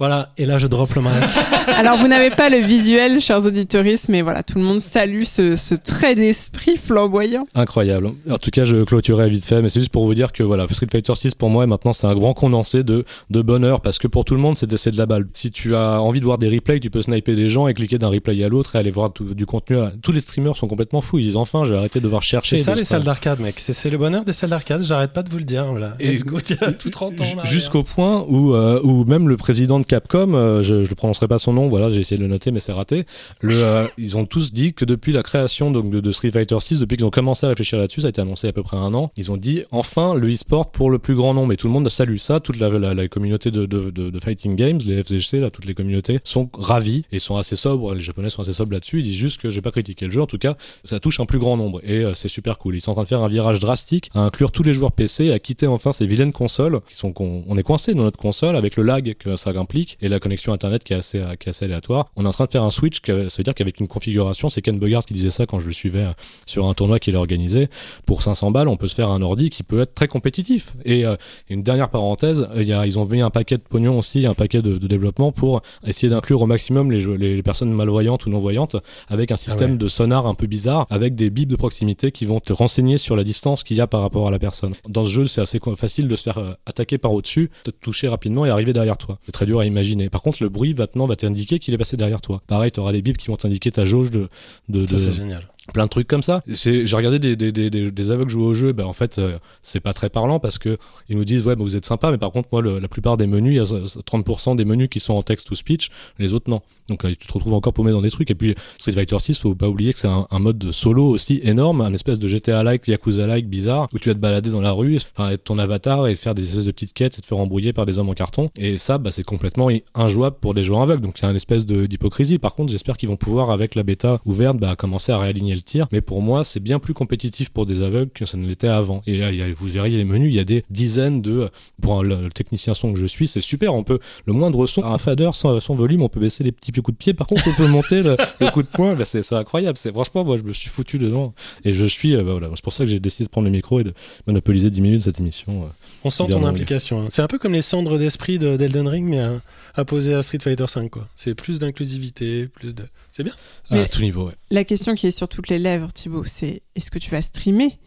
Voilà, 0.00 0.32
et 0.36 0.46
là 0.46 0.58
je 0.58 0.66
drop 0.66 0.92
le 0.94 1.02
mic. 1.02 1.10
Alors, 1.76 1.96
vous 1.98 2.08
n'avez 2.08 2.30
pas 2.30 2.48
le 2.50 2.56
visuel, 2.56 3.20
chers 3.20 3.46
auditeurs, 3.46 3.84
mais 4.08 4.22
voilà, 4.22 4.42
tout 4.42 4.58
le 4.58 4.64
monde 4.64 4.80
salue 4.80 5.22
ce, 5.22 5.54
ce 5.56 5.74
trait 5.74 6.14
d'esprit 6.14 6.76
flamboyant. 6.76 7.46
Incroyable. 7.54 8.10
En 8.30 8.38
tout 8.38 8.50
cas, 8.50 8.64
je 8.64 8.82
clôturerai 8.82 9.28
vite 9.28 9.44
fait, 9.44 9.62
mais 9.62 9.68
c'est 9.68 9.80
juste 9.80 9.92
pour 9.92 10.04
vous 10.06 10.14
dire 10.14 10.32
que 10.32 10.42
voilà, 10.42 10.66
Street 10.70 10.86
Fighter 10.90 11.14
6 11.14 11.34
pour 11.36 11.48
moi, 11.50 11.66
maintenant, 11.66 11.92
c'est 11.92 12.06
un 12.06 12.14
grand 12.14 12.34
condensé 12.34 12.82
de, 12.82 13.04
de 13.30 13.42
bonheur 13.42 13.80
parce 13.80 13.98
que 13.98 14.08
pour 14.08 14.24
tout 14.24 14.34
le 14.34 14.40
monde, 14.40 14.56
c'est 14.56 14.70
c'est 14.76 14.90
de 14.90 14.96
la 14.98 15.06
balle. 15.06 15.26
Si 15.34 15.50
tu 15.50 15.74
as 15.76 16.00
envie 16.00 16.20
de 16.20 16.24
voir 16.24 16.38
des 16.38 16.48
replays, 16.48 16.80
tu 16.80 16.90
peux 16.90 17.02
sniper 17.02 17.36
des 17.36 17.50
gens 17.50 17.68
et 17.68 17.74
cliquer 17.74 17.98
d'un 17.98 18.08
replay 18.08 18.42
à 18.42 18.48
l'autre 18.48 18.76
et 18.76 18.78
aller 18.78 18.90
voir 18.90 19.12
tout- 19.12 19.34
du 19.34 19.44
contenu. 19.46 19.76
Tous 20.02 20.12
les 20.12 20.20
streamers 20.20 20.56
sont 20.56 20.66
complètement 20.68 21.00
fous. 21.02 21.18
Ils 21.18 21.24
disent 21.26 21.36
enfin, 21.36 21.64
j'ai 21.64 21.74
arrêté 21.74 21.98
de 22.00 22.04
devoir 22.04 22.22
chercher. 22.22 22.56
C'est 22.56 22.62
ça 22.62 22.72
de 22.72 22.78
les 22.78 22.84
salles 22.84 23.02
d'arcade, 23.02 23.40
mec. 23.40 23.56
C'est 23.58 23.72
c'est 23.74 23.90
le 23.90 23.98
bonheur 23.98 24.24
des 24.24 24.32
salles 24.32 24.50
d'arcade, 24.50 24.82
j'arrête 24.84 25.12
pas 25.12 25.22
de 25.22 25.28
vous 25.30 25.38
le 25.38 25.44
dire. 25.44 25.66
Voilà. 25.66 25.96
Et- 26.00 26.12
Let's 26.12 26.24
go, 26.24 26.38
tiens, 26.40 26.72
tout 26.78 26.90
30 26.90 27.20
ans. 27.20 27.24
Jusqu'au 27.44 27.82
point 27.82 28.24
où, 28.28 28.54
euh, 28.54 28.80
où 28.82 29.04
même 29.04 29.28
le 29.28 29.36
président 29.36 29.78
de 29.80 29.84
Capcom, 29.90 30.34
euh, 30.34 30.62
je, 30.62 30.84
je 30.84 30.90
ne 30.90 30.94
prononcerai 30.94 31.26
pas 31.26 31.40
son 31.40 31.52
nom, 31.52 31.68
voilà, 31.68 31.90
j'ai 31.90 31.98
essayé 31.98 32.16
de 32.16 32.22
le 32.22 32.28
noter, 32.28 32.52
mais 32.52 32.60
c'est 32.60 32.70
raté. 32.70 33.06
Euh, 33.42 33.88
ils 33.98 34.16
ont 34.16 34.24
tous 34.24 34.52
dit 34.52 34.72
que 34.72 34.84
depuis 34.84 35.10
la 35.10 35.24
création 35.24 35.72
donc, 35.72 35.90
de, 35.90 36.12
Street 36.12 36.30
Fighter 36.30 36.58
6, 36.60 36.78
depuis 36.78 36.96
qu'ils 36.96 37.06
ont 37.06 37.10
commencé 37.10 37.44
à 37.44 37.48
réfléchir 37.48 37.76
là-dessus, 37.76 38.02
ça 38.02 38.06
a 38.06 38.10
été 38.10 38.20
annoncé 38.20 38.46
à 38.46 38.52
peu 38.52 38.62
près 38.62 38.76
un 38.76 38.94
an, 38.94 39.10
ils 39.16 39.32
ont 39.32 39.36
dit 39.36 39.64
enfin 39.72 40.14
le 40.14 40.32
e-sport 40.32 40.70
pour 40.70 40.90
le 40.90 41.00
plus 41.00 41.16
grand 41.16 41.34
nombre. 41.34 41.52
Et 41.52 41.56
tout 41.56 41.66
le 41.66 41.72
monde 41.72 41.88
salue 41.88 42.18
ça, 42.18 42.38
toute 42.38 42.60
la, 42.60 43.08
communauté 43.08 43.50
de, 43.50 44.20
fighting 44.22 44.54
games, 44.54 44.78
les 44.86 45.02
FGC, 45.02 45.40
là, 45.40 45.50
toutes 45.50 45.66
les 45.66 45.74
communautés 45.74 46.20
sont 46.22 46.48
ravis 46.56 47.02
et 47.10 47.18
sont 47.18 47.36
assez 47.36 47.56
sobres. 47.56 47.92
Les 47.92 48.00
Japonais 48.00 48.30
sont 48.30 48.42
assez 48.42 48.52
sobres 48.52 48.74
là-dessus. 48.74 49.00
Ils 49.00 49.04
disent 49.06 49.16
juste 49.18 49.40
que 49.40 49.50
j'ai 49.50 49.60
pas 49.60 49.72
critiqué 49.72 50.04
le 50.04 50.12
jeu. 50.12 50.22
En 50.22 50.26
tout 50.26 50.38
cas, 50.38 50.56
ça 50.84 51.00
touche 51.00 51.18
un 51.18 51.26
plus 51.26 51.40
grand 51.40 51.56
nombre 51.56 51.80
et 51.82 52.04
euh, 52.04 52.14
c'est 52.14 52.28
super 52.28 52.58
cool. 52.58 52.76
Ils 52.76 52.80
sont 52.80 52.92
en 52.92 52.94
train 52.94 53.02
de 53.02 53.08
faire 53.08 53.24
un 53.24 53.28
virage 53.28 53.58
drastique 53.58 54.08
à 54.14 54.20
inclure 54.20 54.52
tous 54.52 54.62
les 54.62 54.72
joueurs 54.72 54.92
PC, 54.92 55.32
à 55.32 55.40
quitter 55.40 55.66
enfin 55.66 55.90
ces 55.90 56.06
vilaines 56.06 56.32
consoles 56.32 56.80
qui 56.88 56.94
sont 56.94 57.12
qu'on 57.12 57.42
on 57.48 57.58
est 57.58 57.64
coincé 57.64 57.94
dans 57.94 58.04
notre 58.04 58.18
console 58.18 58.54
avec 58.54 58.76
le 58.76 58.84
lag 58.84 59.16
que 59.18 59.34
ça 59.34 59.50
implique 59.50 59.79
et 60.00 60.08
la 60.08 60.18
connexion 60.18 60.52
internet 60.52 60.84
qui 60.84 60.92
est 60.92 60.96
assez 60.96 61.18
qui 61.38 61.46
est 61.46 61.50
assez 61.50 61.64
aléatoire. 61.64 62.10
On 62.16 62.24
est 62.24 62.28
en 62.28 62.32
train 62.32 62.44
de 62.46 62.50
faire 62.50 62.64
un 62.64 62.70
switch, 62.70 62.98
ça 63.06 63.12
veut 63.14 63.44
dire 63.44 63.54
qu'avec 63.54 63.80
une 63.80 63.88
configuration, 63.88 64.48
c'est 64.48 64.62
Ken 64.62 64.78
Bogard 64.78 65.04
qui 65.04 65.14
disait 65.14 65.30
ça 65.30 65.46
quand 65.46 65.60
je 65.60 65.66
le 65.66 65.72
suivais 65.72 66.00
euh, 66.04 66.12
sur 66.46 66.66
un 66.68 66.74
tournoi 66.74 66.98
qu'il 66.98 67.16
a 67.16 67.18
organisé. 67.18 67.68
Pour 68.06 68.22
500 68.22 68.50
balles, 68.50 68.68
on 68.68 68.76
peut 68.76 68.88
se 68.88 68.94
faire 68.94 69.10
un 69.10 69.22
ordi 69.22 69.50
qui 69.50 69.62
peut 69.62 69.80
être 69.80 69.94
très 69.94 70.08
compétitif. 70.08 70.72
Et 70.84 71.04
euh, 71.06 71.16
une 71.48 71.62
dernière 71.62 71.88
parenthèse, 71.90 72.48
il 72.56 72.62
y 72.64 72.72
a, 72.72 72.86
ils 72.86 72.98
ont 72.98 73.04
mis 73.06 73.20
un 73.20 73.30
paquet 73.30 73.56
de 73.56 73.62
pognon 73.62 73.98
aussi, 73.98 74.26
un 74.26 74.34
paquet 74.34 74.62
de, 74.62 74.78
de 74.78 74.86
développement 74.86 75.32
pour 75.32 75.62
essayer 75.86 76.08
d'inclure 76.10 76.42
au 76.42 76.46
maximum 76.46 76.90
les, 76.90 77.00
jeux- 77.00 77.14
les 77.16 77.42
personnes 77.42 77.72
malvoyantes 77.72 78.26
ou 78.26 78.30
non 78.30 78.38
voyantes 78.38 78.76
avec 79.08 79.30
un 79.32 79.36
système 79.36 79.72
ouais. 79.72 79.76
de 79.78 79.88
sonar 79.88 80.26
un 80.26 80.34
peu 80.34 80.46
bizarre, 80.46 80.86
avec 80.90 81.14
des 81.14 81.30
bips 81.30 81.48
de 81.50 81.56
proximité 81.56 82.12
qui 82.12 82.24
vont 82.26 82.40
te 82.40 82.52
renseigner 82.52 82.98
sur 82.98 83.16
la 83.16 83.24
distance 83.24 83.62
qu'il 83.64 83.76
y 83.76 83.80
a 83.80 83.86
par 83.86 84.00
rapport 84.02 84.28
à 84.28 84.30
la 84.30 84.38
personne. 84.38 84.74
Dans 84.88 85.04
ce 85.04 85.10
jeu, 85.10 85.26
c'est 85.26 85.40
assez 85.40 85.58
facile 85.76 86.08
de 86.08 86.16
se 86.16 86.22
faire 86.24 86.38
euh, 86.38 86.52
attaquer 86.66 86.98
par 86.98 87.12
au-dessus, 87.12 87.50
te 87.64 87.70
toucher 87.70 88.08
rapidement 88.08 88.44
et 88.46 88.50
arriver 88.50 88.72
derrière 88.72 88.96
toi. 88.98 89.18
C'est 89.24 89.32
très 89.32 89.46
dur 89.46 89.59
à 89.62 89.66
imaginer. 89.66 90.08
Par 90.10 90.22
contre, 90.22 90.42
le 90.42 90.48
bruit 90.48 90.74
maintenant 90.74 91.06
va 91.06 91.16
t'indiquer 91.16 91.58
qu'il 91.58 91.72
est 91.74 91.78
passé 91.78 91.96
derrière 91.96 92.20
toi. 92.20 92.42
Pareil, 92.46 92.70
tu 92.72 92.80
auras 92.80 92.92
des 92.92 93.02
bips 93.02 93.16
qui 93.16 93.28
vont 93.28 93.36
t'indiquer 93.36 93.70
ta 93.70 93.84
jauge 93.84 94.10
de, 94.10 94.28
de, 94.68 94.84
Ça, 94.84 94.92
de- 94.92 94.98
c'est 94.98 95.12
génial. 95.12 95.46
Plein 95.72 95.84
de 95.84 95.90
trucs 95.90 96.08
comme 96.08 96.22
ça. 96.22 96.42
J'ai 96.46 96.84
regardé 96.94 97.18
des, 97.18 97.36
des, 97.36 98.10
aveugles 98.10 98.30
jouer 98.30 98.44
au 98.44 98.54
jeu, 98.54 98.72
ben 98.72 98.84
en 98.84 98.92
fait, 98.92 99.18
euh, 99.18 99.38
c'est 99.62 99.80
pas 99.80 99.92
très 99.92 100.10
parlant 100.10 100.38
parce 100.38 100.58
que 100.58 100.78
ils 101.08 101.16
nous 101.16 101.24
disent 101.24 101.44
ouais, 101.44 101.56
bah, 101.56 101.62
vous 101.62 101.76
êtes 101.76 101.84
sympa, 101.84 102.10
mais 102.10 102.18
par 102.18 102.30
contre, 102.30 102.48
moi, 102.52 102.62
la 102.62 102.88
plupart 102.88 103.16
des 103.16 103.26
menus, 103.26 103.52
il 103.52 103.56
y 103.56 103.60
a 103.60 103.64
30% 103.64 104.56
des 104.56 104.64
menus 104.64 104.88
qui 104.88 105.00
sont 105.00 105.14
en 105.14 105.22
texte 105.22 105.50
ou 105.50 105.54
speech, 105.54 105.90
les 106.18 106.32
autres 106.32 106.50
non. 106.50 106.62
Donc 106.88 107.04
euh, 107.04 107.10
tu 107.18 107.26
te 107.26 107.32
retrouves 107.32 107.54
encore 107.54 107.72
paumé 107.72 107.92
dans 107.92 108.02
des 108.02 108.10
trucs. 108.10 108.30
Et 108.30 108.34
puis 108.34 108.54
Street 108.78 108.92
Fighter 108.92 109.18
6, 109.18 109.38
faut 109.38 109.54
pas 109.54 109.68
oublier 109.68 109.92
que 109.92 109.98
c'est 109.98 110.08
un, 110.08 110.26
un 110.30 110.38
mode 110.38 110.58
de 110.58 110.72
solo 110.72 111.04
aussi 111.06 111.40
énorme, 111.42 111.80
un 111.80 111.94
espèce 111.94 112.18
de 112.18 112.28
GTA-like, 112.28 112.86
Yakuza-like 112.88 113.48
bizarre, 113.48 113.88
où 113.92 113.98
tu 113.98 114.08
vas 114.08 114.14
te 114.14 114.20
balader 114.20 114.50
dans 114.50 114.60
la 114.60 114.72
rue, 114.72 114.98
enfin, 115.16 115.30
être 115.30 115.44
ton 115.44 115.58
avatar 115.58 116.06
et 116.08 116.14
faire 116.16 116.34
des 116.34 116.42
espèces 116.42 116.64
de 116.64 116.72
petites 116.72 116.92
quêtes 116.92 117.18
et 117.18 117.22
te 117.22 117.26
faire 117.26 117.38
embrouiller 117.38 117.72
par 117.72 117.86
des 117.86 117.98
hommes 117.98 118.08
en 118.08 118.14
carton. 118.14 118.50
Et 118.56 118.76
ça, 118.76 118.98
bah, 118.98 119.10
c'est 119.10 119.22
complètement 119.22 119.68
injouable 119.94 120.36
pour 120.40 120.54
des 120.54 120.64
joueurs 120.64 120.82
aveugles. 120.82 121.02
Donc 121.02 121.18
il 121.18 121.22
y 121.22 121.26
a 121.26 121.30
une 121.30 121.36
espèce 121.36 121.64
d'hypocrisie. 121.64 122.38
Par 122.38 122.54
contre, 122.54 122.72
j'espère 122.72 122.96
qu'ils 122.96 123.08
vont 123.08 123.16
pouvoir, 123.16 123.50
avec 123.50 123.74
la 123.74 123.82
bêta 123.82 124.20
ouverte, 124.24 124.58
bah, 124.58 124.74
commencer 124.76 125.12
à 125.12 125.18
réaligner 125.18 125.59
tir. 125.62 125.86
Mais 125.92 126.00
pour 126.00 126.22
moi, 126.22 126.44
c'est 126.44 126.60
bien 126.60 126.78
plus 126.78 126.94
compétitif 126.94 127.50
pour 127.50 127.66
des 127.66 127.82
aveugles 127.82 128.10
que 128.10 128.24
ça 128.24 128.36
ne 128.36 128.46
l'était 128.46 128.68
avant. 128.68 129.02
Et 129.06 129.22
a- 129.22 129.52
vous 129.54 129.66
verriez 129.66 129.96
les 129.96 130.04
menus, 130.04 130.28
il 130.28 130.36
y 130.36 130.40
a 130.40 130.44
des 130.44 130.64
dizaines 130.70 131.22
de, 131.22 131.50
pour 131.80 132.00
un- 132.00 132.02
le, 132.02 132.28
technicien 132.30 132.74
son 132.74 132.92
que 132.92 132.98
je 132.98 133.06
suis, 133.06 133.28
c'est 133.28 133.40
super. 133.40 133.74
On 133.74 133.82
peut, 133.84 133.98
le 134.26 134.32
moindre 134.32 134.66
son, 134.66 134.84
un 134.84 134.98
fader 134.98 135.30
sans, 135.32 135.58
volume, 135.74 136.02
on 136.02 136.08
peut 136.08 136.20
baisser 136.20 136.44
les 136.44 136.52
petits 136.52 136.72
coups 136.72 136.92
de 136.92 136.98
pied. 136.98 137.14
Par 137.14 137.26
contre, 137.26 137.42
on 137.48 137.52
peut 137.52 137.68
monter 137.68 138.02
le, 138.02 138.16
coup 138.50 138.62
de 138.62 138.68
poing. 138.68 138.94
Bah, 138.94 139.04
c'est 139.04 139.32
incroyable. 139.32 139.78
C'est 139.78 139.92
franchement, 139.92 140.24
moi, 140.24 140.36
je 140.36 140.42
me 140.42 140.52
suis 140.52 140.68
foutu 140.68 140.98
dedans. 140.98 141.34
Et 141.64 141.72
je 141.72 141.84
suis, 141.84 142.14
euh, 142.14 142.22
bah, 142.22 142.32
voilà. 142.32 142.48
C'est 142.54 142.64
pour 142.64 142.72
ça 142.72 142.84
que 142.84 142.90
j'ai 142.90 143.00
décidé 143.00 143.24
de 143.24 143.30
prendre 143.30 143.46
le 143.46 143.52
micro 143.52 143.80
et 143.80 143.84
de 143.84 143.92
monopoliser 144.26 144.70
10 144.70 144.80
minutes 144.80 145.02
cette 145.02 145.20
émission. 145.20 145.68
On 146.04 146.10
sent 146.10 146.24
ton 146.30 146.44
implication. 146.46 147.02
hein. 147.02 147.06
C'est 147.10 147.22
un 147.22 147.26
peu 147.26 147.38
comme 147.38 147.52
les 147.52 147.62
cendres 147.62 147.98
d'esprit 147.98 148.38
de- 148.38 148.56
d'Elden 148.56 148.88
Ring, 148.88 149.06
mais 149.08 149.20
à, 149.20 149.34
à 149.74 149.84
poser 149.84 150.14
à 150.14 150.22
Street 150.22 150.38
Fighter 150.42 150.66
5, 150.66 150.88
quoi. 150.90 151.06
C'est 151.14 151.34
plus 151.34 151.58
d'inclusivité, 151.58 152.46
plus 152.48 152.74
de. 152.74 152.84
C'est 153.12 153.22
bien. 153.22 153.34
Mais- 153.70 153.80
à 153.82 153.86
tout 153.88 154.00
niveau, 154.02 154.26
ouais. 154.28 154.34
La 154.50 154.64
question 154.64 154.94
qui 154.94 155.06
est 155.06 155.10
sur 155.10 155.28
toutes 155.28 155.48
les 155.48 155.58
lèvres, 155.58 155.92
Thibaut, 155.92 156.24
c'est 156.24 156.62
est-ce 156.74 156.90
que 156.90 156.98
tu 156.98 157.10
vas 157.10 157.20
streamer 157.22 157.78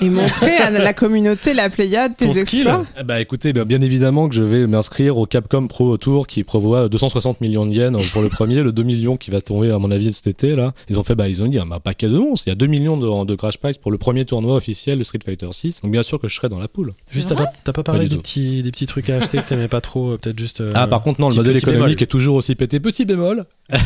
et 0.00 0.08
montrer 0.10 0.56
à 0.56 0.70
la 0.70 0.92
communauté, 0.94 1.54
la 1.54 1.68
Pléiade, 1.70 2.16
tes 2.16 2.26
Ton 2.26 2.32
skill. 2.34 2.60
exploits 2.62 2.86
Eh 2.98 3.02
Bah 3.04 3.20
écoutez, 3.20 3.52
bien, 3.52 3.64
bien 3.64 3.80
évidemment 3.80 4.28
que 4.28 4.34
je 4.34 4.42
vais 4.42 4.66
m'inscrire 4.66 5.18
au 5.18 5.26
Capcom 5.26 5.66
Pro 5.66 5.96
Tour 5.96 6.26
qui 6.26 6.44
prévoit 6.44 6.88
260 6.88 7.40
millions 7.40 7.66
de 7.66 7.72
yens 7.72 7.96
pour 8.12 8.22
le 8.22 8.28
premier, 8.28 8.62
le 8.62 8.72
2 8.72 8.82
millions 8.82 9.16
qui 9.16 9.30
va 9.30 9.40
tomber 9.40 9.70
à 9.70 9.78
mon 9.78 9.90
avis 9.90 10.12
cet 10.12 10.26
été 10.26 10.56
là. 10.56 10.72
Ils 10.88 10.98
ont 10.98 11.02
fait 11.02 11.14
bah 11.14 11.28
ils 11.28 11.42
ont 11.42 11.46
dit 11.46 11.58
un 11.58 11.66
paquet 11.78 12.08
de 12.08 12.16
monstres. 12.18 12.46
Il 12.46 12.50
y 12.50 12.52
a 12.52 12.56
2 12.56 12.66
millions 12.66 12.96
de, 12.96 13.24
de 13.26 13.34
crash 13.34 13.58
prize 13.58 13.78
pour 13.78 13.90
le 13.92 13.98
premier 13.98 14.24
tournoi 14.24 14.56
officiel 14.56 14.98
de 14.98 15.04
Street 15.04 15.18
Fighter 15.24 15.48
6. 15.50 15.80
Donc 15.82 15.92
bien 15.92 16.02
sûr 16.02 16.18
que 16.20 16.28
je 16.28 16.34
serai 16.34 16.48
dans 16.48 16.58
la 16.58 16.68
poule. 16.68 16.92
Juste, 17.10 17.28
t'as 17.30 17.34
pas, 17.36 17.50
t'as 17.64 17.72
pas 17.72 17.82
parlé 17.82 18.06
Pas 18.06 18.14
des 18.14 18.16
petits, 18.20 18.62
des 18.62 18.70
petits 18.70 18.86
trucs 18.86 19.10
à 19.10 19.16
acheter 19.16 19.38
que 19.38 19.48
t'aimais 19.48 19.68
pas 19.68 19.80
trop, 19.80 20.12
euh, 20.12 20.18
peut-être 20.18 20.38
juste. 20.38 20.60
euh, 20.60 20.72
ah 20.74 20.86
par 20.86 21.02
contre 21.02 21.20
non, 21.20 21.28
le 21.28 21.32
petit- 21.32 21.38
modèle 21.38 21.56
économique 21.56 21.82
bémol. 21.84 22.02
est 22.02 22.06
toujours 22.06 22.36
aussi 22.36 22.54
pété. 22.54 22.80
Petit 22.80 23.04
bémol. 23.04 23.44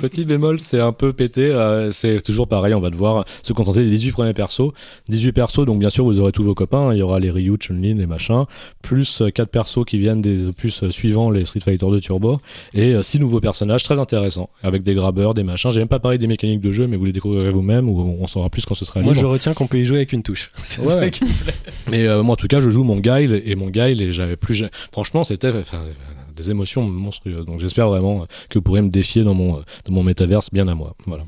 Petit 0.00 0.24
bémol, 0.24 0.58
c'est 0.58 0.80
un 0.80 0.92
peu 0.92 1.12
pété. 1.12 1.42
euh, 1.50 1.90
c'est 1.90 2.20
toujours 2.22 2.48
pareil, 2.48 2.74
on 2.74 2.80
va 2.80 2.90
devoir 2.90 3.24
se 3.42 3.52
contenter 3.52 3.82
des 3.82 3.90
18 3.90 4.12
premiers 4.12 4.32
persos. 4.50 4.72
18 5.08 5.32
persos, 5.32 5.64
donc 5.66 5.78
bien 5.78 5.90
sûr 5.90 6.04
vous 6.04 6.18
aurez 6.20 6.32
tous 6.32 6.42
vos 6.42 6.54
copains. 6.54 6.92
Il 6.92 6.98
y 6.98 7.02
aura 7.02 7.18
les 7.20 7.30
Ryu, 7.30 7.56
Chun-Li, 7.58 7.94
les 7.94 8.06
machins. 8.06 8.44
Plus 8.82 9.22
4 9.34 9.48
persos 9.48 9.84
qui 9.86 9.98
viennent 9.98 10.20
des 10.20 10.46
opus 10.46 10.82
euh, 10.82 10.90
suivants, 10.90 11.30
les 11.30 11.44
Street 11.44 11.60
Fighter 11.60 11.86
2 11.88 12.00
Turbo. 12.00 12.38
Et 12.74 13.00
6 13.02 13.20
nouveaux 13.20 13.40
personnages 13.40 13.82
très 13.84 13.98
intéressants. 13.98 14.50
Avec 14.62 14.82
des 14.82 14.94
grabbeurs, 14.94 15.34
des 15.34 15.42
machins. 15.42 15.70
J'ai 15.70 15.78
même 15.80 15.88
pas 15.88 15.98
parlé 16.00 16.18
des 16.18 16.26
mécaniques 16.26 16.60
de 16.60 16.72
jeu, 16.72 16.86
mais 16.86 16.96
vous 16.96 17.04
les 17.04 17.12
découvrirez 17.12 17.50
vous-même 17.50 17.88
ou 17.88 18.16
on 18.20 18.26
saura 18.26 18.50
plus 18.50 18.64
quand 18.66 18.74
ce 18.74 18.84
sera 18.84 19.00
Moi, 19.00 19.12
libre. 19.12 19.20
je 19.22 19.26
retiens 19.26 19.54
qu'on 19.54 19.66
peut 19.66 19.78
y 19.78 19.84
jouer 19.84 19.98
avec 19.98 20.12
une 20.12 20.22
touche. 20.22 20.50
C'est 20.62 20.80
Ouais. 20.80 20.86
ça 20.94 21.10
qui 21.10 21.24
me 21.24 21.44
plaît. 21.44 21.54
Mais 21.90 22.06
euh, 22.06 22.22
moi, 22.22 22.32
en 22.32 22.36
tout 22.36 22.48
cas, 22.48 22.60
je 22.60 22.70
joue 22.70 22.84
mon 22.84 22.96
guile 22.96 23.42
et 23.44 23.54
mon 23.54 23.68
guile 23.70 24.02
et 24.02 24.12
j'avais 24.12 24.36
plus. 24.36 24.64
Franchement, 24.92 25.22
c'était 25.24 25.48
euh, 25.48 25.62
des 26.36 26.50
émotions 26.50 26.82
monstrueuses. 26.82 27.44
Donc, 27.46 27.60
j'espère 27.60 27.88
vraiment 27.88 28.26
que 28.48 28.58
vous 28.58 28.62
pourrez 28.62 28.82
me 28.82 28.88
défier 28.90 29.22
dans 29.24 29.34
mon 29.34 29.56
dans 29.84 29.92
mon 29.92 30.02
métaverse 30.02 30.50
bien 30.52 30.66
à 30.68 30.74
moi. 30.74 30.94
Voilà. 31.06 31.24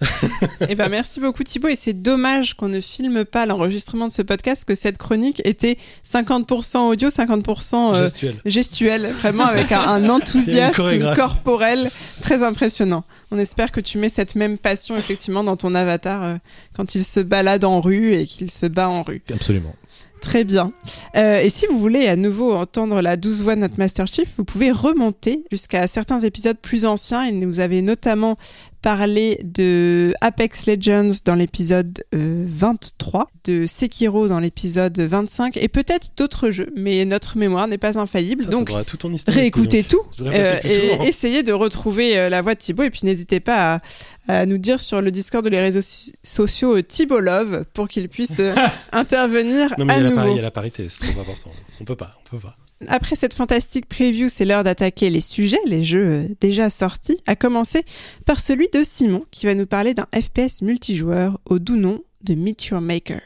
Eh 0.68 0.74
ben 0.74 0.88
merci 0.88 1.20
beaucoup 1.20 1.44
Thibaut 1.44 1.68
et 1.68 1.76
c'est 1.76 1.92
dommage 1.92 2.54
qu'on 2.54 2.68
ne 2.68 2.80
filme 2.80 3.24
pas 3.24 3.46
l'enregistrement 3.46 4.08
de 4.08 4.12
ce 4.12 4.22
podcast 4.22 4.64
que 4.64 4.74
cette 4.74 4.98
chronique 4.98 5.42
était 5.44 5.76
50% 6.06 6.78
audio, 6.88 7.08
50% 7.08 7.74
euh, 7.74 7.94
Gestuel. 7.94 8.34
gestuel, 8.44 9.06
vraiment 9.12 9.44
avec 9.44 9.72
un, 9.72 9.80
un 9.80 10.08
enthousiasme 10.08 11.14
corporel 11.14 11.90
très 12.22 12.42
impressionnant. 12.42 13.04
On 13.30 13.38
espère 13.38 13.72
que 13.72 13.80
tu 13.80 13.98
mets 13.98 14.08
cette 14.08 14.34
même 14.34 14.58
passion 14.58 14.96
effectivement 14.96 15.44
dans 15.44 15.56
ton 15.56 15.74
avatar 15.74 16.22
euh, 16.22 16.36
quand 16.76 16.94
il 16.94 17.04
se 17.04 17.20
balade 17.20 17.64
en 17.64 17.80
rue 17.80 18.14
et 18.14 18.26
qu'il 18.26 18.50
se 18.50 18.66
bat 18.66 18.88
en 18.88 19.02
rue. 19.02 19.22
Absolument. 19.32 19.74
Très 20.20 20.44
bien. 20.44 20.72
Euh, 21.16 21.38
et 21.38 21.48
si 21.48 21.66
vous 21.66 21.78
voulez 21.78 22.06
à 22.06 22.16
nouveau 22.16 22.54
entendre 22.54 23.00
la 23.00 23.16
douce 23.16 23.40
voix 23.40 23.54
de 23.54 23.60
notre 23.60 23.78
Master 23.78 24.06
Chief, 24.06 24.28
vous 24.36 24.44
pouvez 24.44 24.70
remonter 24.70 25.44
jusqu'à 25.50 25.86
certains 25.86 26.20
épisodes 26.20 26.58
plus 26.60 26.84
anciens. 26.84 27.24
Et 27.24 27.32
nous 27.32 27.58
avez 27.58 27.80
notamment 27.80 28.36
parlé 28.82 29.40
de 29.44 30.14
Apex 30.20 30.66
Legends 30.66 31.10
dans 31.24 31.34
l'épisode 31.34 32.02
euh, 32.14 32.44
23, 32.48 33.30
de 33.44 33.66
Sekiro 33.66 34.28
dans 34.28 34.40
l'épisode 34.40 34.98
25 34.98 35.56
et 35.56 35.68
peut-être 35.68 36.10
d'autres 36.16 36.50
jeux. 36.50 36.70
Mais 36.76 37.04
notre 37.04 37.36
mémoire 37.36 37.68
n'est 37.68 37.78
pas 37.78 37.98
infaillible. 37.98 38.44
Ça 38.44 38.50
donc 38.50 38.70
tout 38.86 38.96
ton 38.96 39.14
réécoutez 39.28 39.82
tout 39.84 40.00
euh, 40.22 40.58
et 40.64 40.68
souvent. 40.90 41.04
essayez 41.04 41.42
de 41.42 41.52
retrouver 41.52 42.16
euh, 42.18 42.28
la 42.28 42.42
voix 42.42 42.54
de 42.54 42.60
Thibaut. 42.60 42.82
Et 42.84 42.90
puis 42.90 43.02
n'hésitez 43.04 43.40
pas 43.40 43.74
à, 43.74 43.80
à 44.40 44.46
nous 44.46 44.58
dire 44.58 44.80
sur 44.80 45.00
le 45.02 45.10
Discord 45.10 45.44
de 45.44 45.50
les 45.50 45.60
réseaux 45.60 45.80
so- 45.82 46.12
sociaux 46.22 46.76
euh, 46.76 46.82
Thibaut 46.82 47.20
Love 47.20 47.64
pour 47.72 47.88
qu'il 47.88 48.08
puisse 48.08 48.40
euh, 48.40 48.54
intervenir 48.92 49.74
Non, 49.78 49.84
mais 49.84 49.94
à 49.94 49.98
il 49.98 50.04
y, 50.04 50.06
a 50.06 50.10
la 50.14 50.28
il 50.30 50.36
y 50.36 50.38
a 50.38 50.42
la 50.42 50.50
parité, 50.50 50.88
c'est 50.88 51.06
trop 51.12 51.20
important. 51.20 51.50
On 51.80 51.84
peut 51.84 51.96
pas, 51.96 52.18
on 52.26 52.30
peut 52.36 52.42
pas. 52.42 52.56
Après 52.88 53.14
cette 53.14 53.34
fantastique 53.34 53.86
preview, 53.86 54.28
c'est 54.28 54.44
l'heure 54.44 54.64
d'attaquer 54.64 55.10
les 55.10 55.20
sujets, 55.20 55.60
les 55.66 55.84
jeux 55.84 56.06
euh, 56.06 56.24
déjà 56.40 56.70
sortis, 56.70 57.20
à 57.26 57.36
commencer 57.36 57.84
par 58.24 58.40
celui 58.40 58.68
de 58.72 58.82
Simon 58.82 59.24
qui 59.30 59.46
va 59.46 59.54
nous 59.54 59.66
parler 59.66 59.92
d'un 59.92 60.06
FPS 60.14 60.62
multijoueur 60.62 61.38
au 61.44 61.58
doux 61.58 61.76
nom 61.76 62.00
de 62.24 62.34
Meet 62.34 62.66
Your 62.66 62.80
Maker. 62.80 63.20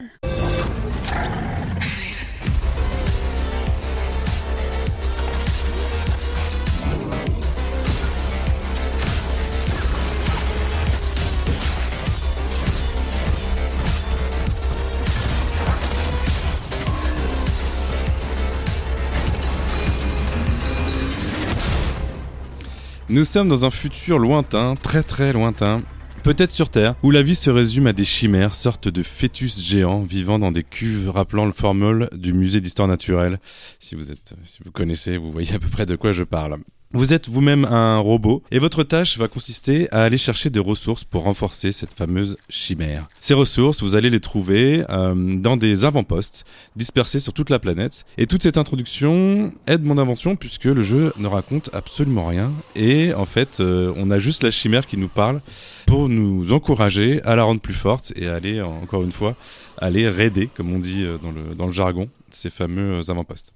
Nous 23.07 23.23
sommes 23.23 23.49
dans 23.49 23.65
un 23.65 23.69
futur 23.69 24.17
lointain, 24.17 24.73
très 24.75 25.03
très 25.03 25.31
lointain. 25.31 25.83
Peut-être 26.23 26.49
sur 26.49 26.69
Terre, 26.69 26.95
où 27.03 27.11
la 27.11 27.21
vie 27.21 27.35
se 27.35 27.51
résume 27.51 27.85
à 27.85 27.93
des 27.93 28.03
chimères, 28.03 28.55
sortes 28.55 28.87
de 28.87 29.03
fœtus 29.03 29.61
géants 29.61 30.01
vivant 30.01 30.39
dans 30.39 30.51
des 30.51 30.63
cuves 30.63 31.11
rappelant 31.11 31.45
le 31.45 31.51
formol 31.51 32.09
du 32.13 32.33
musée 32.33 32.61
d'histoire 32.61 32.87
naturelle. 32.87 33.37
Si 33.79 33.93
vous 33.93 34.09
êtes, 34.09 34.33
si 34.43 34.57
vous 34.65 34.71
connaissez, 34.71 35.17
vous 35.17 35.31
voyez 35.31 35.53
à 35.53 35.59
peu 35.59 35.67
près 35.67 35.85
de 35.85 35.95
quoi 35.95 36.13
je 36.13 36.23
parle. 36.23 36.57
Vous 36.91 37.13
êtes 37.13 37.27
vous-même 37.27 37.65
un 37.65 37.97
robot 37.97 38.41
et 38.51 38.59
votre 38.59 38.83
tâche 38.83 39.17
va 39.17 39.27
consister 39.27 39.89
à 39.91 40.03
aller 40.03 40.17
chercher 40.17 40.49
des 40.49 40.59
ressources 40.59 41.03
pour 41.03 41.23
renforcer 41.23 41.71
cette 41.71 41.93
fameuse 41.93 42.37
chimère. 42.47 43.07
Ces 43.19 43.33
ressources, 43.33 43.83
vous 43.83 43.95
allez 43.95 44.09
les 44.09 44.21
trouver 44.21 44.85
euh, 44.89 45.13
dans 45.37 45.57
des 45.57 45.83
avant-postes 45.83 46.45
dispersés 46.75 47.19
sur 47.19 47.33
toute 47.33 47.49
la 47.49 47.59
planète. 47.59 48.05
Et 48.17 48.27
toute 48.27 48.43
cette 48.43 48.57
introduction 48.57 49.51
aide 49.67 49.83
mon 49.83 49.97
invention 49.97 50.35
puisque 50.37 50.65
le 50.65 50.83
jeu 50.83 51.11
ne 51.17 51.27
raconte 51.27 51.69
absolument 51.73 52.25
rien. 52.27 52.51
Et 52.75 53.13
en 53.13 53.25
fait, 53.25 53.59
euh, 53.59 53.91
on 53.97 54.09
a 54.09 54.17
juste 54.17 54.43
la 54.43 54.51
chimère 54.51 54.87
qui 54.87 54.97
nous 54.97 55.09
parle 55.09 55.41
pour 55.85 56.07
nous 56.07 56.53
encourager 56.53 57.21
à 57.23 57.35
la 57.35 57.43
rendre 57.43 57.59
plus 57.61 57.73
forte 57.73 58.13
et 58.15 58.27
à 58.27 58.35
aller, 58.35 58.61
encore 58.61 59.03
une 59.03 59.11
fois, 59.11 59.35
aller 59.79 60.07
raider, 60.07 60.49
comme 60.55 60.73
on 60.73 60.79
dit 60.79 61.03
euh, 61.03 61.17
dans 61.21 61.31
le, 61.31 61.55
dans 61.55 61.65
le 61.65 61.73
jargon, 61.73 62.07
ces 62.29 62.49
fameux 62.49 63.01
avant-postes. 63.09 63.53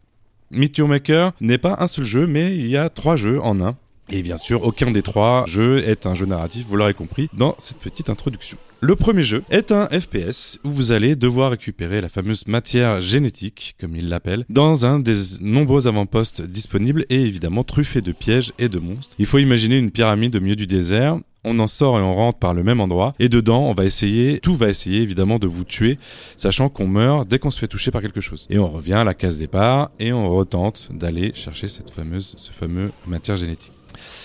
Meet 0.51 0.79
Maker 0.79 1.31
n'est 1.41 1.57
pas 1.57 1.77
un 1.79 1.87
seul 1.87 2.05
jeu, 2.05 2.27
mais 2.27 2.55
il 2.55 2.67
y 2.67 2.77
a 2.77 2.89
trois 2.89 3.15
jeux 3.15 3.41
en 3.41 3.61
un. 3.61 3.75
Et 4.11 4.23
bien 4.23 4.37
sûr, 4.37 4.63
aucun 4.63 4.89
des 4.89 5.03
trois 5.03 5.45
jeux 5.47 5.87
est 5.87 6.07
un 6.07 6.15
jeu 6.15 6.25
narratif, 6.25 6.65
vous 6.67 6.75
l'aurez 6.75 6.95
compris, 6.95 7.29
dans 7.33 7.55
cette 7.59 7.77
petite 7.77 8.09
introduction. 8.09 8.57
Le 8.81 8.95
premier 8.95 9.23
jeu 9.23 9.43
est 9.49 9.73
un 9.73 9.87
FPS 9.89 10.57
où 10.63 10.71
vous 10.71 10.93
allez 10.93 11.17
devoir 11.17 11.51
récupérer 11.51 11.99
la 11.99 12.07
fameuse 12.07 12.47
matière 12.47 13.01
génétique, 13.01 13.75
comme 13.79 13.95
il 13.95 14.07
l'appelle, 14.07 14.45
dans 14.49 14.85
un 14.85 14.99
des 14.99 15.15
nombreux 15.41 15.87
avant-postes 15.87 16.41
disponibles 16.41 17.05
et 17.09 17.21
évidemment 17.21 17.65
truffé 17.65 18.01
de 18.01 18.13
pièges 18.13 18.53
et 18.57 18.69
de 18.69 18.79
monstres. 18.79 19.15
Il 19.19 19.25
faut 19.25 19.37
imaginer 19.37 19.77
une 19.77 19.91
pyramide 19.91 20.37
au 20.37 20.39
milieu 20.39 20.55
du 20.55 20.65
désert. 20.65 21.19
On 21.43 21.57
en 21.59 21.67
sort 21.67 21.97
et 21.97 22.01
on 22.01 22.15
rentre 22.15 22.39
par 22.39 22.53
le 22.53 22.63
même 22.63 22.81
endroit. 22.81 23.13
Et 23.19 23.29
dedans, 23.29 23.63
on 23.63 23.73
va 23.73 23.85
essayer, 23.85 24.39
tout 24.39 24.55
va 24.55 24.69
essayer 24.69 25.01
évidemment 25.01 25.39
de 25.39 25.47
vous 25.47 25.63
tuer, 25.63 25.97
sachant 26.35 26.69
qu'on 26.69 26.87
meurt 26.87 27.27
dès 27.27 27.39
qu'on 27.39 27.51
se 27.51 27.59
fait 27.59 27.67
toucher 27.67 27.91
par 27.91 28.01
quelque 28.01 28.21
chose. 28.21 28.45
Et 28.49 28.59
on 28.59 28.67
revient 28.67 28.93
à 28.93 29.03
la 29.03 29.13
case 29.13 29.37
départ 29.37 29.91
et 29.99 30.11
on 30.11 30.29
retente 30.29 30.89
d'aller 30.91 31.31
chercher 31.33 31.67
cette 31.67 31.91
fameuse, 31.91 32.33
ce 32.37 32.51
fameux 32.51 32.91
matière 33.07 33.37
génétique. 33.37 33.73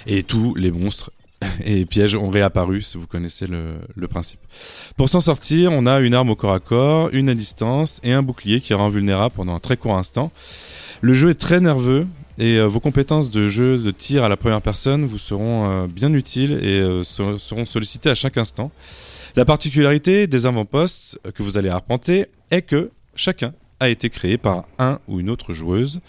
Et 0.06 0.22
tous 0.22 0.54
les 0.54 0.70
monstres 0.70 1.12
et 1.64 1.84
pièges 1.84 2.16
ont 2.16 2.30
réapparu, 2.30 2.80
si 2.80 2.98
vous 2.98 3.06
connaissez 3.06 3.46
le, 3.46 3.74
le 3.94 4.08
principe. 4.08 4.40
Pour 4.96 5.08
s'en 5.08 5.20
sortir, 5.20 5.72
on 5.72 5.86
a 5.86 6.00
une 6.00 6.14
arme 6.14 6.30
au 6.30 6.36
corps 6.36 6.54
à 6.54 6.60
corps, 6.60 7.10
une 7.12 7.28
à 7.28 7.34
distance 7.34 8.00
et 8.02 8.12
un 8.12 8.22
bouclier 8.22 8.60
qui 8.60 8.74
rend 8.74 8.88
vulnérable 8.88 9.34
pendant 9.34 9.54
un 9.54 9.60
très 9.60 9.76
court 9.76 9.96
instant. 9.96 10.32
Le 11.00 11.14
jeu 11.14 11.30
est 11.30 11.34
très 11.34 11.60
nerveux 11.60 12.06
et 12.38 12.58
euh, 12.58 12.66
vos 12.66 12.80
compétences 12.80 13.30
de 13.30 13.48
jeu 13.48 13.78
de 13.78 13.90
tir 13.90 14.24
à 14.24 14.28
la 14.28 14.36
première 14.36 14.62
personne 14.62 15.04
vous 15.04 15.18
seront 15.18 15.70
euh, 15.70 15.86
bien 15.86 16.12
utiles 16.12 16.52
et 16.62 16.80
euh, 16.80 17.02
ser- 17.02 17.38
seront 17.38 17.64
sollicitées 17.64 18.10
à 18.10 18.14
chaque 18.14 18.38
instant. 18.38 18.70
La 19.36 19.44
particularité 19.44 20.26
des 20.26 20.46
avant-postes 20.46 21.18
que 21.34 21.42
vous 21.42 21.56
allez 21.58 21.68
arpenter 21.68 22.26
est 22.50 22.62
que 22.62 22.90
chacun 23.16 23.52
a 23.80 23.88
été 23.88 24.08
créé 24.10 24.38
par 24.38 24.64
un 24.78 25.00
ou 25.08 25.20
une 25.20 25.28
autre 25.30 25.52
joueuse 25.52 26.00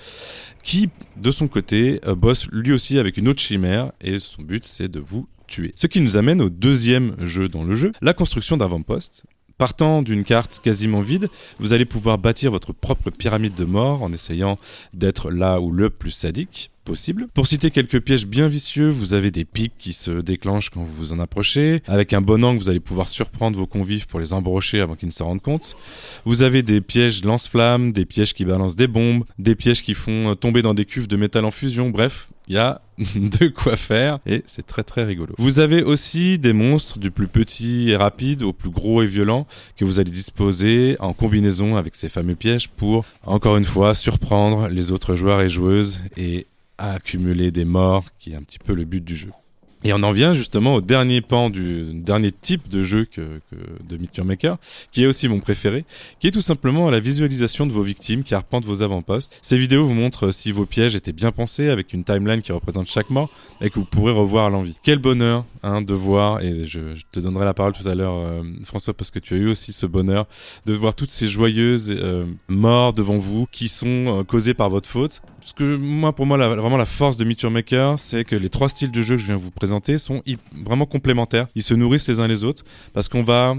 qui, 0.63 0.89
de 1.17 1.31
son 1.31 1.47
côté, 1.47 1.99
bosse 2.17 2.47
lui 2.51 2.71
aussi 2.71 2.99
avec 2.99 3.17
une 3.17 3.27
autre 3.27 3.41
chimère 3.41 3.91
et 4.01 4.19
son 4.19 4.43
but 4.43 4.65
c'est 4.65 4.87
de 4.87 4.99
vous 4.99 5.27
tuer. 5.47 5.71
Ce 5.75 5.87
qui 5.87 6.01
nous 6.01 6.17
amène 6.17 6.41
au 6.41 6.49
deuxième 6.49 7.15
jeu 7.19 7.47
dans 7.47 7.63
le 7.63 7.75
jeu, 7.75 7.91
la 8.01 8.13
construction 8.13 8.57
d'avant-postes. 8.57 9.23
Partant 9.57 10.01
d'une 10.01 10.25
carte 10.25 10.59
quasiment 10.61 10.99
vide, 10.99 11.29
vous 11.59 11.71
allez 11.71 11.85
pouvoir 11.85 12.17
bâtir 12.17 12.51
votre 12.51 12.73
propre 12.73 13.09
pyramide 13.09 13.55
de 13.55 13.63
mort 13.63 14.03
en 14.03 14.11
essayant 14.11 14.59
d'être 14.93 15.31
là 15.31 15.61
ou 15.61 15.71
le 15.71 15.89
plus 15.89 16.11
sadique 16.11 16.71
possible. 16.83 17.27
Pour 17.33 17.47
citer 17.47 17.71
quelques 17.71 18.01
pièges 18.01 18.27
bien 18.27 18.49
vicieux, 18.49 18.89
vous 18.89 19.13
avez 19.13 19.31
des 19.31 19.45
pics 19.45 19.73
qui 19.79 19.93
se 19.93 20.11
déclenchent 20.11 20.69
quand 20.69 20.83
vous 20.83 20.93
vous 20.93 21.13
en 21.13 21.19
approchez. 21.19 21.81
Avec 21.87 22.11
un 22.11 22.21
bon 22.21 22.43
angle, 22.43 22.59
vous 22.59 22.69
allez 22.69 22.81
pouvoir 22.81 23.07
surprendre 23.07 23.57
vos 23.57 23.65
convives 23.65 24.07
pour 24.07 24.19
les 24.19 24.33
embrocher 24.33 24.81
avant 24.81 24.95
qu'ils 24.95 25.07
ne 25.07 25.13
se 25.13 25.23
rendent 25.23 25.41
compte. 25.41 25.77
Vous 26.25 26.43
avez 26.43 26.61
des 26.61 26.81
pièges 26.81 27.23
lance-flammes, 27.23 27.93
des 27.93 28.05
pièges 28.05 28.33
qui 28.33 28.43
balancent 28.43 28.75
des 28.75 28.87
bombes, 28.87 29.23
des 29.39 29.55
pièges 29.55 29.83
qui 29.83 29.93
font 29.93 30.35
tomber 30.35 30.61
dans 30.61 30.73
des 30.73 30.85
cuves 30.85 31.07
de 31.07 31.15
métal 31.15 31.45
en 31.45 31.51
fusion. 31.51 31.89
Bref, 31.89 32.27
il 32.47 32.55
y 32.55 32.57
a 32.57 32.81
de 32.97 33.47
quoi 33.47 33.75
faire 33.75 34.19
et 34.25 34.43
c'est 34.45 34.65
très 34.65 34.83
très 34.83 35.03
rigolo. 35.03 35.33
Vous 35.37 35.59
avez 35.59 35.83
aussi 35.83 36.39
des 36.39 36.53
monstres 36.53 36.99
du 36.99 37.11
plus 37.11 37.27
petit 37.27 37.89
et 37.89 37.95
rapide 37.95 38.43
au 38.43 38.53
plus 38.53 38.69
gros 38.69 39.01
et 39.01 39.07
violent 39.07 39.47
que 39.75 39.85
vous 39.85 39.99
allez 39.99 40.11
disposer 40.11 40.95
en 40.99 41.13
combinaison 41.13 41.75
avec 41.75 41.95
ces 41.95 42.09
fameux 42.09 42.35
pièges 42.35 42.69
pour 42.69 43.05
encore 43.25 43.57
une 43.57 43.65
fois 43.65 43.93
surprendre 43.93 44.67
les 44.67 44.91
autres 44.91 45.15
joueurs 45.15 45.41
et 45.41 45.49
joueuses 45.49 46.01
et 46.17 46.47
accumuler 46.77 47.51
des 47.51 47.65
morts 47.65 48.05
qui 48.19 48.33
est 48.33 48.35
un 48.35 48.43
petit 48.43 48.59
peu 48.59 48.73
le 48.73 48.85
but 48.85 49.03
du 49.03 49.15
jeu. 49.15 49.31
Et 49.85 49.93
on 49.93 50.01
en 50.01 50.11
vient 50.11 50.33
justement 50.33 50.73
au 50.73 50.81
dernier 50.81 51.21
pan 51.21 51.51
du 51.51 51.85
dernier 51.93 52.31
type 52.31 52.67
de 52.69 52.81
jeu 52.81 53.05
que, 53.05 53.39
de 53.87 53.97
Meteor 53.97 54.25
Maker, 54.25 54.57
qui 54.91 55.03
est 55.03 55.05
aussi 55.05 55.27
mon 55.27 55.39
préféré, 55.39 55.85
qui 56.19 56.27
est 56.27 56.31
tout 56.31 56.41
simplement 56.41 56.89
la 56.89 56.99
visualisation 56.99 57.67
de 57.67 57.71
vos 57.71 57.83
victimes 57.83 58.23
qui 58.23 58.33
arpentent 58.33 58.65
vos 58.65 58.81
avant-postes. 58.81 59.37
Ces 59.43 59.59
vidéos 59.59 59.85
vous 59.85 59.93
montrent 59.93 60.31
si 60.31 60.51
vos 60.51 60.65
pièges 60.65 60.95
étaient 60.95 61.13
bien 61.13 61.31
pensés 61.31 61.69
avec 61.69 61.93
une 61.93 62.03
timeline 62.03 62.41
qui 62.41 62.51
représente 62.51 62.89
chaque 62.89 63.11
mort 63.11 63.29
et 63.61 63.69
que 63.69 63.75
vous 63.75 63.85
pourrez 63.85 64.11
revoir 64.11 64.47
à 64.47 64.49
l'envie. 64.49 64.75
Quel 64.81 64.97
bonheur 64.97 65.45
hein, 65.61 65.83
de 65.83 65.93
voir, 65.93 66.41
et 66.41 66.65
je, 66.65 66.95
je 66.95 67.03
te 67.11 67.19
donnerai 67.19 67.45
la 67.45 67.53
parole 67.53 67.73
tout 67.73 67.87
à 67.87 67.93
l'heure 67.93 68.15
euh, 68.15 68.41
François 68.63 68.95
parce 68.95 69.11
que 69.11 69.19
tu 69.19 69.35
as 69.35 69.37
eu 69.37 69.47
aussi 69.47 69.71
ce 69.71 69.85
bonheur 69.85 70.25
de 70.65 70.73
voir 70.73 70.95
toutes 70.95 71.11
ces 71.11 71.27
joyeuses 71.27 71.95
euh, 71.95 72.25
morts 72.47 72.91
devant 72.91 73.17
vous 73.17 73.45
qui 73.51 73.67
sont 73.67 74.21
euh, 74.21 74.23
causées 74.23 74.55
par 74.55 74.71
votre 74.71 74.89
faute. 74.89 75.21
Ce 75.47 75.53
que 75.53 75.75
moi, 75.75 76.11
pour 76.11 76.25
moi, 76.25 76.37
la- 76.37 76.55
vraiment 76.55 76.75
la 76.77 76.87
force 76.87 77.17
de 77.17 77.23
Meet 77.23 77.41
Your 77.43 77.51
Maker, 77.51 77.99
c'est 77.99 78.23
que 78.23 78.35
les 78.35 78.49
trois 78.49 78.67
styles 78.67 78.89
de 78.89 79.01
jeu 79.03 79.15
que 79.15 79.21
je 79.21 79.27
viens 79.27 79.35
vous 79.37 79.51
présenter 79.51 79.99
sont 79.99 80.23
vraiment 80.65 80.87
complémentaires. 80.87 81.45
Ils 81.53 81.61
se 81.61 81.75
nourrissent 81.75 82.07
les 82.07 82.19
uns 82.19 82.27
les 82.27 82.43
autres 82.43 82.63
parce 82.93 83.09
qu'on 83.09 83.21
va 83.21 83.55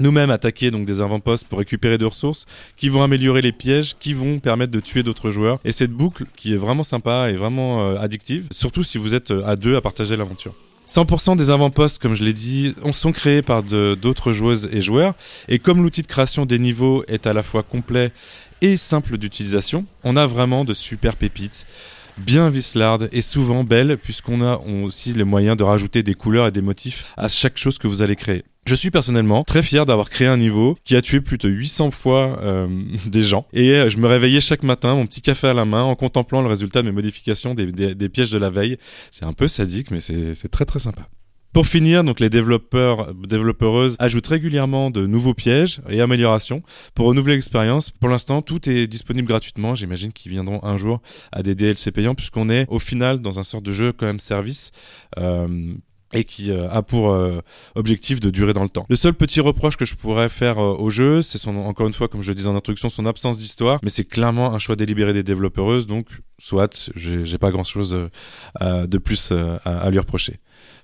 nous-mêmes 0.00 0.30
attaquer 0.30 0.72
donc 0.72 0.84
des 0.84 1.00
avant-postes 1.00 1.46
pour 1.46 1.60
récupérer 1.60 1.96
des 1.96 2.04
ressources 2.04 2.44
qui 2.76 2.88
vont 2.88 3.04
améliorer 3.04 3.40
les 3.40 3.52
pièges, 3.52 3.94
qui 4.00 4.14
vont 4.14 4.40
permettre 4.40 4.72
de 4.72 4.80
tuer 4.80 5.04
d'autres 5.04 5.30
joueurs. 5.30 5.60
Et 5.64 5.70
cette 5.70 5.92
boucle 5.92 6.24
qui 6.36 6.54
est 6.54 6.56
vraiment 6.56 6.82
sympa 6.82 7.30
et 7.30 7.34
vraiment 7.36 7.82
euh, 7.88 7.98
addictive, 8.00 8.48
surtout 8.50 8.82
si 8.82 8.98
vous 8.98 9.14
êtes 9.14 9.30
euh, 9.30 9.46
à 9.46 9.54
deux 9.54 9.76
à 9.76 9.80
partager 9.80 10.16
l'aventure. 10.16 10.54
100% 10.88 11.36
des 11.36 11.50
avant-postes, 11.50 12.00
comme 12.00 12.14
je 12.14 12.24
l'ai 12.24 12.32
dit, 12.32 12.74
on- 12.82 12.94
sont 12.94 13.12
créés 13.12 13.42
par 13.42 13.62
de- 13.62 13.94
d'autres 14.00 14.32
joueuses 14.32 14.70
et 14.72 14.80
joueurs. 14.80 15.14
Et 15.46 15.58
comme 15.58 15.82
l'outil 15.82 16.00
de 16.02 16.06
création 16.06 16.46
des 16.46 16.58
niveaux 16.58 17.04
est 17.08 17.26
à 17.26 17.32
la 17.34 17.42
fois 17.42 17.62
complet 17.62 18.10
et 18.60 18.76
simple 18.76 19.18
d'utilisation, 19.18 19.86
on 20.04 20.16
a 20.16 20.26
vraiment 20.26 20.64
de 20.64 20.74
super 20.74 21.16
pépites, 21.16 21.66
bien 22.18 22.50
vislardes 22.50 23.08
et 23.12 23.22
souvent 23.22 23.64
belles, 23.64 23.96
puisqu'on 23.96 24.42
a 24.42 24.56
aussi 24.58 25.12
les 25.12 25.24
moyens 25.24 25.56
de 25.56 25.62
rajouter 25.62 26.02
des 26.02 26.14
couleurs 26.14 26.46
et 26.48 26.50
des 26.50 26.62
motifs 26.62 27.12
à 27.16 27.28
chaque 27.28 27.58
chose 27.58 27.78
que 27.78 27.86
vous 27.86 28.02
allez 28.02 28.16
créer. 28.16 28.42
Je 28.66 28.74
suis 28.74 28.90
personnellement 28.90 29.44
très 29.44 29.62
fier 29.62 29.86
d'avoir 29.86 30.10
créé 30.10 30.26
un 30.28 30.36
niveau 30.36 30.76
qui 30.84 30.94
a 30.94 31.00
tué 31.00 31.22
plus 31.22 31.38
de 31.38 31.48
800 31.48 31.90
fois 31.90 32.38
euh, 32.42 32.68
des 33.06 33.22
gens. 33.22 33.46
Et 33.54 33.70
euh, 33.70 33.88
je 33.88 33.96
me 33.96 34.06
réveillais 34.06 34.42
chaque 34.42 34.62
matin, 34.62 34.94
mon 34.94 35.06
petit 35.06 35.22
café 35.22 35.46
à 35.46 35.54
la 35.54 35.64
main, 35.64 35.84
en 35.84 35.94
contemplant 35.94 36.42
le 36.42 36.48
résultat 36.48 36.82
de 36.82 36.86
mes 36.88 36.92
modifications 36.92 37.54
des, 37.54 37.72
des- 37.94 38.08
pièges 38.10 38.30
de 38.30 38.36
la 38.38 38.50
veille. 38.50 38.76
C'est 39.10 39.24
un 39.24 39.32
peu 39.32 39.48
sadique, 39.48 39.90
mais 39.90 40.00
c'est 40.00 40.48
très 40.50 40.66
très 40.66 40.80
sympa. 40.80 41.08
Pour 41.52 41.66
finir, 41.66 42.04
donc 42.04 42.20
les 42.20 42.30
développeurs, 42.30 43.14
développeuses 43.14 43.96
ajoutent 43.98 44.26
régulièrement 44.26 44.90
de 44.90 45.06
nouveaux 45.06 45.34
pièges 45.34 45.80
et 45.88 46.00
améliorations 46.00 46.62
pour 46.94 47.06
renouveler 47.06 47.34
l'expérience. 47.34 47.90
Pour 47.90 48.08
l'instant, 48.08 48.42
tout 48.42 48.68
est 48.68 48.86
disponible 48.86 49.26
gratuitement. 49.26 49.74
J'imagine 49.74 50.12
qu'ils 50.12 50.32
viendront 50.32 50.62
un 50.62 50.76
jour 50.76 51.00
à 51.32 51.42
des 51.42 51.54
DLC 51.54 51.90
payants 51.90 52.14
puisqu'on 52.14 52.48
est 52.50 52.66
au 52.68 52.78
final 52.78 53.20
dans 53.20 53.38
un 53.38 53.42
sort 53.42 53.62
de 53.62 53.72
jeu 53.72 53.92
quand 53.92 54.06
même 54.06 54.20
service. 54.20 54.70
euh, 55.18 55.74
et 56.14 56.24
qui 56.24 56.50
euh, 56.50 56.70
a 56.70 56.82
pour 56.82 57.10
euh, 57.10 57.40
objectif 57.74 58.20
de 58.20 58.30
durer 58.30 58.52
dans 58.52 58.62
le 58.62 58.68
temps. 58.68 58.86
Le 58.88 58.96
seul 58.96 59.12
petit 59.12 59.40
reproche 59.40 59.76
que 59.76 59.84
je 59.84 59.94
pourrais 59.94 60.28
faire 60.28 60.58
euh, 60.58 60.74
au 60.76 60.90
jeu, 60.90 61.22
c'est 61.22 61.38
son 61.38 61.56
encore 61.56 61.86
une 61.86 61.92
fois 61.92 62.08
comme 62.08 62.22
je 62.22 62.30
le 62.30 62.34
disais 62.34 62.48
en 62.48 62.56
introduction, 62.56 62.88
son 62.88 63.06
absence 63.06 63.38
d'histoire, 63.38 63.78
mais 63.82 63.90
c'est 63.90 64.04
clairement 64.04 64.54
un 64.54 64.58
choix 64.58 64.76
délibéré 64.76 65.12
des 65.12 65.22
développeuses, 65.22 65.86
donc 65.86 66.06
soit 66.38 66.90
j'ai 66.94 67.38
pas 67.38 67.50
grand 67.50 67.64
chose 67.64 68.08
de 68.60 68.98
plus 68.98 69.32
à 69.64 69.90
lui 69.90 69.98
reprocher. 69.98 70.38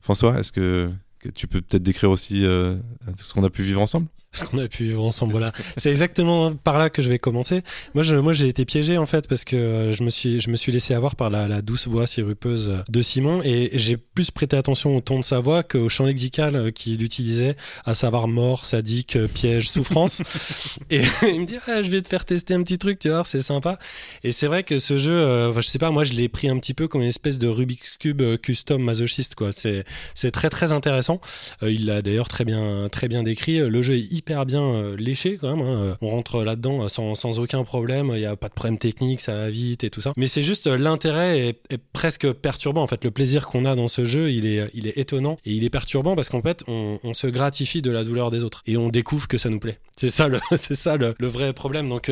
François, 0.04 0.38
est-ce 0.38 0.52
que, 0.52 0.92
tu 1.34 1.46
peux 1.46 1.62
peut-être 1.62 1.82
décrire 1.82 2.10
aussi 2.10 2.44
euh, 2.44 2.76
ce 3.16 3.32
qu'on 3.32 3.42
a 3.42 3.48
pu 3.48 3.62
vivre 3.62 3.80
ensemble? 3.80 4.06
Ce 4.36 4.44
qu'on 4.44 4.58
a 4.58 4.68
pu 4.68 4.84
vivre 4.84 5.04
ensemble. 5.04 5.32
Voilà, 5.32 5.52
c'est 5.76 5.90
exactement 5.90 6.52
par 6.54 6.78
là 6.78 6.90
que 6.90 7.02
je 7.02 7.08
vais 7.08 7.18
commencer. 7.18 7.62
Moi, 7.94 8.02
je, 8.02 8.16
moi, 8.16 8.32
j'ai 8.32 8.48
été 8.48 8.64
piégé 8.64 8.98
en 8.98 9.06
fait 9.06 9.28
parce 9.28 9.44
que 9.44 9.56
euh, 9.56 9.92
je 9.92 10.02
me 10.02 10.10
suis, 10.10 10.40
je 10.40 10.50
me 10.50 10.56
suis 10.56 10.72
laissé 10.72 10.94
avoir 10.94 11.16
par 11.16 11.30
la, 11.30 11.48
la 11.48 11.62
douce 11.62 11.88
voix 11.88 12.06
sirupeuse 12.06 12.84
de 12.88 13.02
Simon 13.02 13.40
et 13.44 13.70
j'ai 13.74 13.96
plus 13.96 14.30
prêté 14.30 14.56
attention 14.56 14.96
au 14.96 15.00
ton 15.00 15.18
de 15.18 15.24
sa 15.24 15.40
voix 15.40 15.62
qu'au 15.62 15.88
champ 15.88 16.06
lexical 16.06 16.56
euh, 16.56 16.70
qu'il 16.70 17.02
utilisait, 17.02 17.56
à 17.84 17.94
savoir 17.94 18.28
mort, 18.28 18.64
sadique, 18.64 19.16
euh, 19.16 19.28
piège, 19.28 19.68
souffrance. 19.68 20.22
et 20.90 21.00
il 21.22 21.40
me 21.40 21.46
dit, 21.46 21.56
ah, 21.66 21.82
je 21.82 21.90
vais 21.90 22.02
te 22.02 22.08
faire 22.08 22.24
tester 22.24 22.54
un 22.54 22.62
petit 22.62 22.78
truc, 22.78 22.98
tu 22.98 23.08
vois, 23.08 23.24
c'est 23.24 23.42
sympa. 23.42 23.78
Et 24.22 24.32
c'est 24.32 24.46
vrai 24.46 24.62
que 24.62 24.78
ce 24.78 24.98
jeu, 24.98 25.12
euh, 25.12 25.52
je 25.52 25.60
sais 25.62 25.78
pas, 25.78 25.90
moi, 25.90 26.04
je 26.04 26.12
l'ai 26.12 26.28
pris 26.28 26.48
un 26.48 26.58
petit 26.58 26.74
peu 26.74 26.88
comme 26.88 27.02
une 27.02 27.08
espèce 27.08 27.38
de 27.38 27.48
Rubik's 27.48 27.96
cube 27.98 28.22
custom 28.38 28.82
masochiste, 28.82 29.34
quoi. 29.34 29.52
C'est, 29.52 29.84
c'est 30.14 30.30
très 30.30 30.50
très 30.50 30.72
intéressant. 30.72 31.20
Euh, 31.62 31.70
il 31.70 31.86
l'a 31.86 32.02
d'ailleurs 32.02 32.28
très 32.28 32.44
bien, 32.44 32.88
très 32.90 33.08
bien 33.08 33.22
décrit. 33.22 33.58
Le 33.58 33.82
jeu 33.82 33.94
est 33.94 34.12
hyper 34.12 34.23
bien 34.44 34.62
euh, 34.62 34.96
léché 34.96 35.38
quand 35.40 35.54
même. 35.54 35.66
hein. 35.66 35.96
On 36.00 36.10
rentre 36.10 36.42
là-dedans 36.42 36.84
euh, 36.84 36.88
sans, 36.88 37.14
sans 37.14 37.38
aucun 37.38 37.64
problème. 37.64 38.10
Il 38.14 38.20
n'y 38.20 38.26
a 38.26 38.36
pas 38.36 38.48
de 38.48 38.54
problème 38.54 38.78
technique, 38.78 39.20
ça 39.20 39.34
va 39.34 39.50
vite 39.50 39.84
et 39.84 39.90
tout 39.90 40.00
ça. 40.00 40.12
Mais 40.16 40.26
c'est 40.26 40.42
juste 40.42 40.66
euh, 40.66 40.76
l'intérêt 40.76 41.38
est, 41.48 41.78
presque 41.92 42.30
perturbant. 42.32 42.82
En 42.82 42.86
fait, 42.86 43.04
le 43.04 43.10
plaisir 43.10 43.46
qu'on 43.46 43.64
a 43.64 43.74
dans 43.74 43.88
ce 43.88 44.04
jeu, 44.04 44.30
il 44.30 44.46
est, 44.46 44.68
il 44.74 44.86
est 44.86 44.98
étonnant 44.98 45.36
et 45.44 45.52
il 45.52 45.64
est 45.64 45.70
perturbant 45.70 46.16
parce 46.16 46.28
qu'en 46.28 46.42
fait, 46.42 46.64
on, 46.66 46.98
se 47.14 47.26
gratifie 47.28 47.80
de 47.80 47.92
la 47.92 48.02
douleur 48.02 48.30
des 48.30 48.42
autres 48.42 48.62
et 48.66 48.76
on 48.76 48.88
découvre 48.88 49.28
que 49.28 49.38
ça 49.38 49.48
nous 49.48 49.60
plaît. 49.60 49.78
C'est 49.96 50.10
ça 50.10 50.26
le, 50.26 50.40
c'est 50.56 50.74
ça 50.74 50.96
le, 50.96 51.14
vrai 51.20 51.52
problème. 51.52 51.88
Donc, 51.88 52.10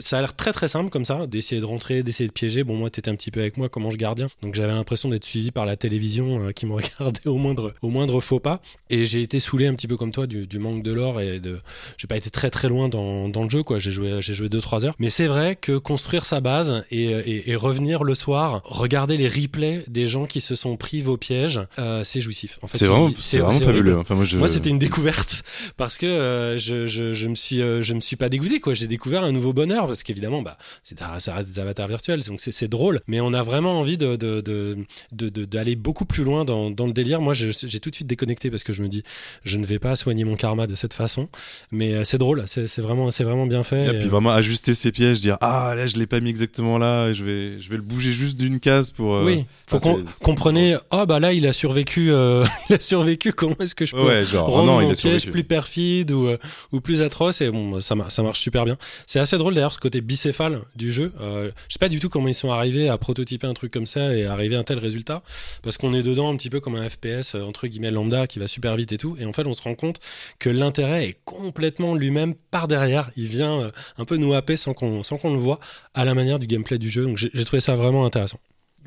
ça 0.00 0.18
a 0.18 0.20
l'air 0.20 0.36
très 0.36 0.52
très 0.52 0.68
simple 0.68 0.90
comme 0.90 1.04
ça, 1.06 1.26
d'essayer 1.26 1.60
de 1.60 1.66
rentrer, 1.66 2.02
d'essayer 2.02 2.28
de 2.28 2.32
piéger. 2.32 2.64
Bon, 2.64 2.76
moi, 2.76 2.90
t'étais 2.90 3.10
un 3.10 3.14
petit 3.14 3.30
peu 3.30 3.40
avec 3.40 3.56
moi 3.56 3.68
comme 3.68 3.86
ange 3.86 3.96
gardien, 3.96 4.28
donc 4.42 4.54
j'avais 4.54 4.72
l'impression 4.72 5.08
d'être 5.08 5.24
suivi 5.24 5.52
par 5.52 5.64
la 5.64 5.76
télévision 5.76 6.52
qui 6.52 6.66
me 6.66 6.72
regardait 6.74 7.26
au 7.26 7.36
moindre, 7.36 7.72
au 7.80 7.88
moindre 7.88 8.20
faux 8.20 8.40
pas. 8.40 8.60
Et 8.90 9.06
j'ai 9.06 9.22
été 9.22 9.40
saoulé 9.40 9.66
un 9.66 9.74
petit 9.74 9.88
peu 9.88 9.96
comme 9.96 10.12
toi 10.12 10.26
du, 10.26 10.46
du 10.46 10.58
manque 10.58 10.82
de 10.82 10.92
l'or 10.92 11.20
et 11.20 11.40
de, 11.40 11.51
j'ai 11.98 12.06
pas 12.06 12.16
été 12.16 12.30
très 12.30 12.50
très 12.50 12.68
loin 12.68 12.88
dans, 12.88 13.28
dans 13.28 13.42
le 13.44 13.50
jeu 13.50 13.62
quoi. 13.62 13.78
J'ai 13.78 13.90
joué, 13.90 14.20
j'ai 14.20 14.34
joué 14.34 14.48
deux 14.48 14.60
trois 14.60 14.84
heures. 14.86 14.94
Mais 14.98 15.10
c'est 15.10 15.26
vrai 15.26 15.56
que 15.56 15.76
construire 15.78 16.24
sa 16.24 16.40
base 16.40 16.84
et, 16.90 17.04
et, 17.04 17.50
et 17.50 17.56
revenir 17.56 18.04
le 18.04 18.14
soir, 18.14 18.60
regarder 18.64 19.16
les 19.16 19.28
replays 19.28 19.84
des 19.88 20.06
gens 20.08 20.26
qui 20.26 20.40
se 20.40 20.54
sont 20.54 20.76
pris 20.76 21.00
vos 21.02 21.16
pièges, 21.16 21.60
euh, 21.78 22.04
c'est 22.04 22.20
jouissif. 22.20 22.58
En 22.62 22.66
fait, 22.66 22.78
C'est 22.78 22.86
vraiment, 22.86 23.10
c'est 23.20 23.38
vraiment 23.38 23.60
fabuleux. 23.60 23.98
Enfin, 23.98 24.14
moi, 24.14 24.24
je... 24.24 24.36
moi, 24.38 24.48
c'était 24.48 24.70
une 24.70 24.78
découverte 24.78 25.42
parce 25.76 25.98
que 25.98 26.06
euh, 26.06 26.58
je, 26.58 26.86
je, 26.86 27.14
je 27.14 27.28
me 27.28 27.34
suis 27.34 27.60
euh, 27.62 27.82
je 27.82 27.94
me 27.94 28.00
suis 28.00 28.16
pas 28.16 28.28
dégoûté 28.28 28.60
quoi. 28.60 28.74
J'ai 28.74 28.86
découvert 28.86 29.22
un 29.24 29.32
nouveau 29.32 29.52
bonheur 29.52 29.86
parce 29.86 30.02
qu'évidemment 30.02 30.42
bah 30.42 30.56
c'est 30.82 30.98
ça 31.18 31.34
reste 31.34 31.48
des 31.48 31.58
avatars 31.58 31.88
virtuels 31.88 32.20
donc 32.24 32.40
c'est 32.40 32.68
drôle 32.68 33.00
mais 33.06 33.20
on 33.20 33.32
a 33.34 33.42
vraiment 33.42 33.78
envie 33.80 33.96
de 33.98 34.16
de 34.16 34.40
de 34.40 34.76
de- 35.12 35.28
de- 35.28 35.44
d'aller 35.44 35.76
beaucoup 35.76 36.04
plus 36.04 36.24
loin 36.24 36.44
dans 36.44 36.70
dans 36.70 36.86
le 36.86 36.92
délire. 36.92 37.20
Moi 37.20 37.34
j'ai 37.34 37.80
tout 37.80 37.90
de 37.90 37.94
suite 37.94 38.06
déconnecté 38.06 38.50
parce 38.50 38.62
que 38.64 38.72
je 38.72 38.82
me 38.82 38.88
dis 38.88 39.02
je 39.44 39.58
ne 39.58 39.66
vais 39.66 39.78
pas 39.78 39.96
soigner 39.96 40.24
mon 40.24 40.36
karma 40.36 40.66
de 40.66 40.74
cette 40.74 40.92
façon 40.94 41.28
mais 41.70 41.94
euh, 41.94 42.04
c'est 42.04 42.18
drôle 42.18 42.44
c'est 42.46 42.80
vraiment 42.80 43.10
c'est 43.10 43.24
vraiment 43.24 43.46
bien 43.46 43.62
fait. 43.62 43.84
Et 43.84 43.88
et, 43.88 43.98
puis 43.98 44.06
euh, 44.06 44.10
vraiment 44.10 44.30
ajuster 44.30 44.74
ses 44.74 44.92
pièges, 44.92 45.20
dire 45.20 45.38
ah 45.40 45.74
là 45.76 45.86
je 45.86 45.96
l'ai 45.96 46.06
pas 46.06 46.20
mis 46.20 46.30
exactement 46.30 46.78
là, 46.78 47.08
et 47.08 47.14
je 47.14 47.24
vais 47.24 47.60
je 47.60 47.68
vais 47.70 47.76
le 47.76 47.82
bouger 47.82 48.12
juste 48.12 48.36
d'une 48.36 48.60
case 48.60 48.90
pour. 48.90 49.14
euh, 49.14 49.24
oui, 49.24 49.44
faut 49.66 49.78
qu'on 49.78 50.02
comprenez. 50.22 50.76
Ah 50.90 51.06
bah 51.06 51.20
là, 51.20 51.32
il 51.32 51.46
a 51.46 51.52
survécu. 51.52 52.06
il 52.70 52.74
a 52.74 52.80
survécu. 52.80 53.32
Comment 53.32 53.56
est-ce 53.60 53.74
que 53.74 53.84
je 53.84 53.94
peux 53.94 54.04
Ouais, 54.04 54.24
genre, 54.24 54.48
oh 54.48 54.52
rendre 54.52 54.66
non, 54.66 54.80
il 54.80 54.86
mon 54.86 54.92
a 54.92 54.96
piège 54.96 55.30
plus 55.30 55.44
perfide 55.44 56.10
ou, 56.12 56.28
ou 56.72 56.80
plus 56.80 57.00
atroce? 57.02 57.40
Et 57.40 57.50
bon 57.50 57.80
ça, 57.80 57.94
mar- 57.94 58.10
ça 58.10 58.22
marche 58.22 58.40
super 58.40 58.64
bien 58.64 58.76
c'est 59.06 59.18
assez 59.20 59.38
drôle 59.38 59.54
d'ailleurs 59.54 59.72
ce 59.72 59.78
côté 59.78 60.00
bicéphale 60.00 60.60
du 60.76 60.92
jeu 60.92 61.12
euh, 61.20 61.50
je 61.68 61.74
sais 61.74 61.78
pas 61.78 61.88
du 61.88 61.98
tout 61.98 62.08
comment 62.08 62.28
ils 62.28 62.34
sont 62.34 62.50
arrivés 62.50 62.88
à 62.88 62.98
prototyper 62.98 63.46
un 63.46 63.54
truc 63.54 63.72
comme 63.72 63.86
ça 63.86 64.14
et 64.14 64.26
arriver 64.26 64.56
à 64.56 64.60
un 64.60 64.64
tel 64.64 64.78
résultat 64.78 65.22
parce 65.62 65.76
qu'on 65.76 65.94
est 65.94 66.02
dedans 66.02 66.30
un 66.32 66.36
petit 66.36 66.50
peu 66.50 66.60
comme 66.60 66.74
un 66.76 66.88
FPS 66.88 67.34
entre 67.34 67.66
guillemets 67.66 67.90
lambda 67.90 68.26
qui 68.26 68.38
va 68.38 68.46
super 68.46 68.76
vite 68.76 68.92
et 68.92 68.98
tout 68.98 69.16
et 69.18 69.24
en 69.24 69.32
fait 69.32 69.46
on 69.46 69.54
se 69.54 69.62
rend 69.62 69.74
compte 69.74 70.00
que 70.38 70.50
l'intérêt 70.50 71.06
est 71.08 71.16
complètement 71.24 71.94
lui-même 71.94 72.34
par 72.50 72.68
derrière 72.68 73.10
il 73.16 73.26
vient 73.26 73.60
euh, 73.60 73.70
un 73.98 74.04
peu 74.04 74.16
nous 74.16 74.34
happer 74.34 74.56
sans 74.56 74.74
qu'on 74.74 75.02
sans 75.02 75.18
qu'on 75.18 75.32
le 75.32 75.38
voit 75.38 75.60
à 75.94 76.04
la 76.04 76.14
manière 76.14 76.38
du 76.38 76.46
gameplay 76.46 76.78
du 76.78 76.90
jeu 76.90 77.04
donc 77.04 77.16
j'ai 77.16 77.44
trouvé 77.44 77.60
ça 77.60 77.74
vraiment 77.74 78.04
intéressant 78.04 78.38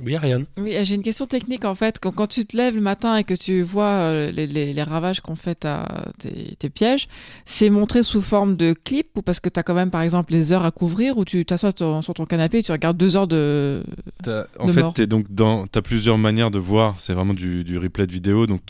Oui, 0.01 0.15
Ariane. 0.15 0.45
Oui, 0.57 0.75
j'ai 0.83 0.95
une 0.95 1.03
question 1.03 1.25
technique 1.25 1.63
en 1.63 1.75
fait. 1.75 1.99
Quand, 1.99 2.11
quand, 2.11 2.27
tu 2.27 2.45
te 2.45 2.57
lèves 2.57 2.75
le 2.75 2.81
matin 2.81 3.15
et 3.15 3.23
que 3.23 3.33
tu 3.33 3.61
vois 3.61 3.85
euh, 3.85 4.31
les, 4.31 4.45
les, 4.45 4.73
les, 4.73 4.83
ravages 4.83 5.21
qu'on 5.21 5.35
fait 5.35 5.63
à 5.63 5.87
tes, 6.17 6.55
tes 6.59 6.69
pièges, 6.69 7.07
c'est 7.45 7.69
montré 7.69 8.03
sous 8.03 8.21
forme 8.21 8.57
de 8.57 8.73
clip 8.73 9.07
ou 9.15 9.21
parce 9.21 9.39
que 9.39 9.47
tu 9.47 9.59
as 9.59 9.63
quand 9.63 9.73
même 9.73 9.91
par 9.91 10.01
exemple 10.01 10.33
les 10.33 10.51
heures 10.51 10.65
à 10.65 10.71
couvrir 10.71 11.17
ou 11.17 11.23
tu 11.23 11.45
t'assois 11.45 11.71
sur 11.77 12.13
ton 12.13 12.25
canapé 12.25 12.57
et 12.57 12.63
tu 12.63 12.71
regardes 12.73 12.97
deux 12.97 13.15
heures 13.15 13.27
de. 13.27 13.83
As, 14.27 14.47
en 14.59 14.67
de 14.67 14.73
fait, 14.73 14.83
tu 14.95 15.07
donc 15.07 15.27
dans, 15.29 15.65
as 15.73 15.81
plusieurs 15.81 16.17
manières 16.17 16.51
de 16.51 16.59
voir. 16.59 16.95
C'est 16.99 17.13
vraiment 17.13 17.33
du, 17.33 17.63
du 17.63 17.77
replay 17.77 18.05
de 18.05 18.11
vidéo. 18.11 18.47
Donc, 18.47 18.61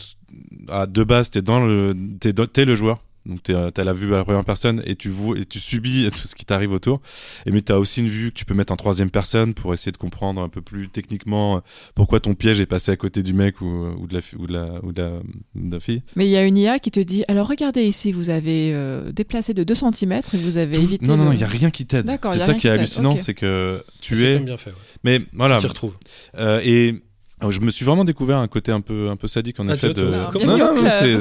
à 0.68 0.86
de 0.86 1.04
base, 1.04 1.30
tu 1.30 1.38
es, 1.38 1.42
dans 1.42 1.60
le, 1.60 1.94
es, 2.24 2.60
es 2.60 2.64
le 2.64 2.76
joueur. 2.76 3.00
Donc 3.26 3.42
tu 3.42 3.54
as 3.54 3.84
la 3.84 3.92
vue 3.92 4.14
à 4.14 4.18
la 4.18 4.24
première 4.24 4.44
personne 4.44 4.82
et 4.86 4.96
tu 4.96 5.10
vois 5.10 5.38
et 5.38 5.44
tu 5.44 5.58
subis 5.58 6.08
tout 6.14 6.26
ce 6.26 6.34
qui 6.34 6.44
t'arrive 6.44 6.72
autour. 6.72 7.00
Et 7.46 7.50
mais 7.50 7.62
tu 7.62 7.72
as 7.72 7.78
aussi 7.78 8.00
une 8.00 8.08
vue 8.08 8.30
que 8.30 8.38
tu 8.38 8.44
peux 8.44 8.54
mettre 8.54 8.72
en 8.72 8.76
troisième 8.76 9.10
personne 9.10 9.54
pour 9.54 9.74
essayer 9.74 9.92
de 9.92 9.96
comprendre 9.96 10.40
un 10.40 10.48
peu 10.48 10.60
plus 10.60 10.88
techniquement 10.88 11.62
pourquoi 11.94 12.20
ton 12.20 12.34
piège 12.34 12.60
est 12.60 12.66
passé 12.66 12.92
à 12.92 12.96
côté 12.96 13.22
du 13.22 13.32
mec 13.32 13.60
ou, 13.60 13.66
ou 13.66 14.06
de 14.06 14.14
la 14.14 14.20
ou 14.38 14.46
de 14.46 14.52
la 14.52 14.84
ou 14.84 14.92
de 14.92 15.02
la, 15.02 15.10
de 15.54 15.72
la 15.72 15.80
fille. 15.80 16.02
Mais 16.14 16.26
il 16.26 16.30
y 16.30 16.36
a 16.36 16.44
une 16.44 16.56
IA 16.56 16.78
qui 16.78 16.90
te 16.90 17.00
dit 17.00 17.24
alors 17.28 17.48
regardez 17.48 17.82
ici 17.82 18.12
vous 18.12 18.30
avez 18.30 18.72
euh, 18.74 19.12
déplacé 19.12 19.54
de 19.54 19.64
2 19.64 19.74
cm 19.74 20.12
et 20.12 20.36
vous 20.36 20.56
avez 20.56 20.76
tout, 20.76 20.82
évité 20.82 21.06
Non 21.06 21.16
non, 21.16 21.30
le... 21.30 21.34
il 21.34 21.40
y 21.40 21.44
a 21.44 21.48
rien 21.48 21.70
qui 21.70 21.86
t'aide. 21.86 22.06
C'est 22.06 22.38
ça 22.38 22.54
qui 22.54 22.66
est 22.66 22.70
hallucinant, 22.70 23.12
okay. 23.12 23.22
c'est 23.22 23.34
que 23.34 23.84
tu 24.00 24.24
es 24.24 24.38
bien 24.38 24.56
fait. 24.56 24.70
Ouais. 24.70 24.76
Mais 25.04 25.20
voilà. 25.32 25.56
Tu 25.56 25.62
t'y 25.62 25.68
retrouves. 25.68 25.96
Euh, 26.38 26.60
et 26.64 26.94
je 27.48 27.60
me 27.60 27.70
suis 27.70 27.84
vraiment 27.84 28.04
découvert 28.04 28.38
un 28.38 28.48
côté 28.48 28.72
un 28.72 28.80
peu 28.80 29.10
un 29.10 29.16
peu 29.16 29.28
sadique 29.28 29.60
en 29.60 29.68
ah, 29.68 29.74
effet 29.74 29.92
de 29.92 30.02
toi, 30.02 30.30
non 30.44 30.56
non, 30.56 30.74
non 30.74 30.88
c'est 30.88 31.14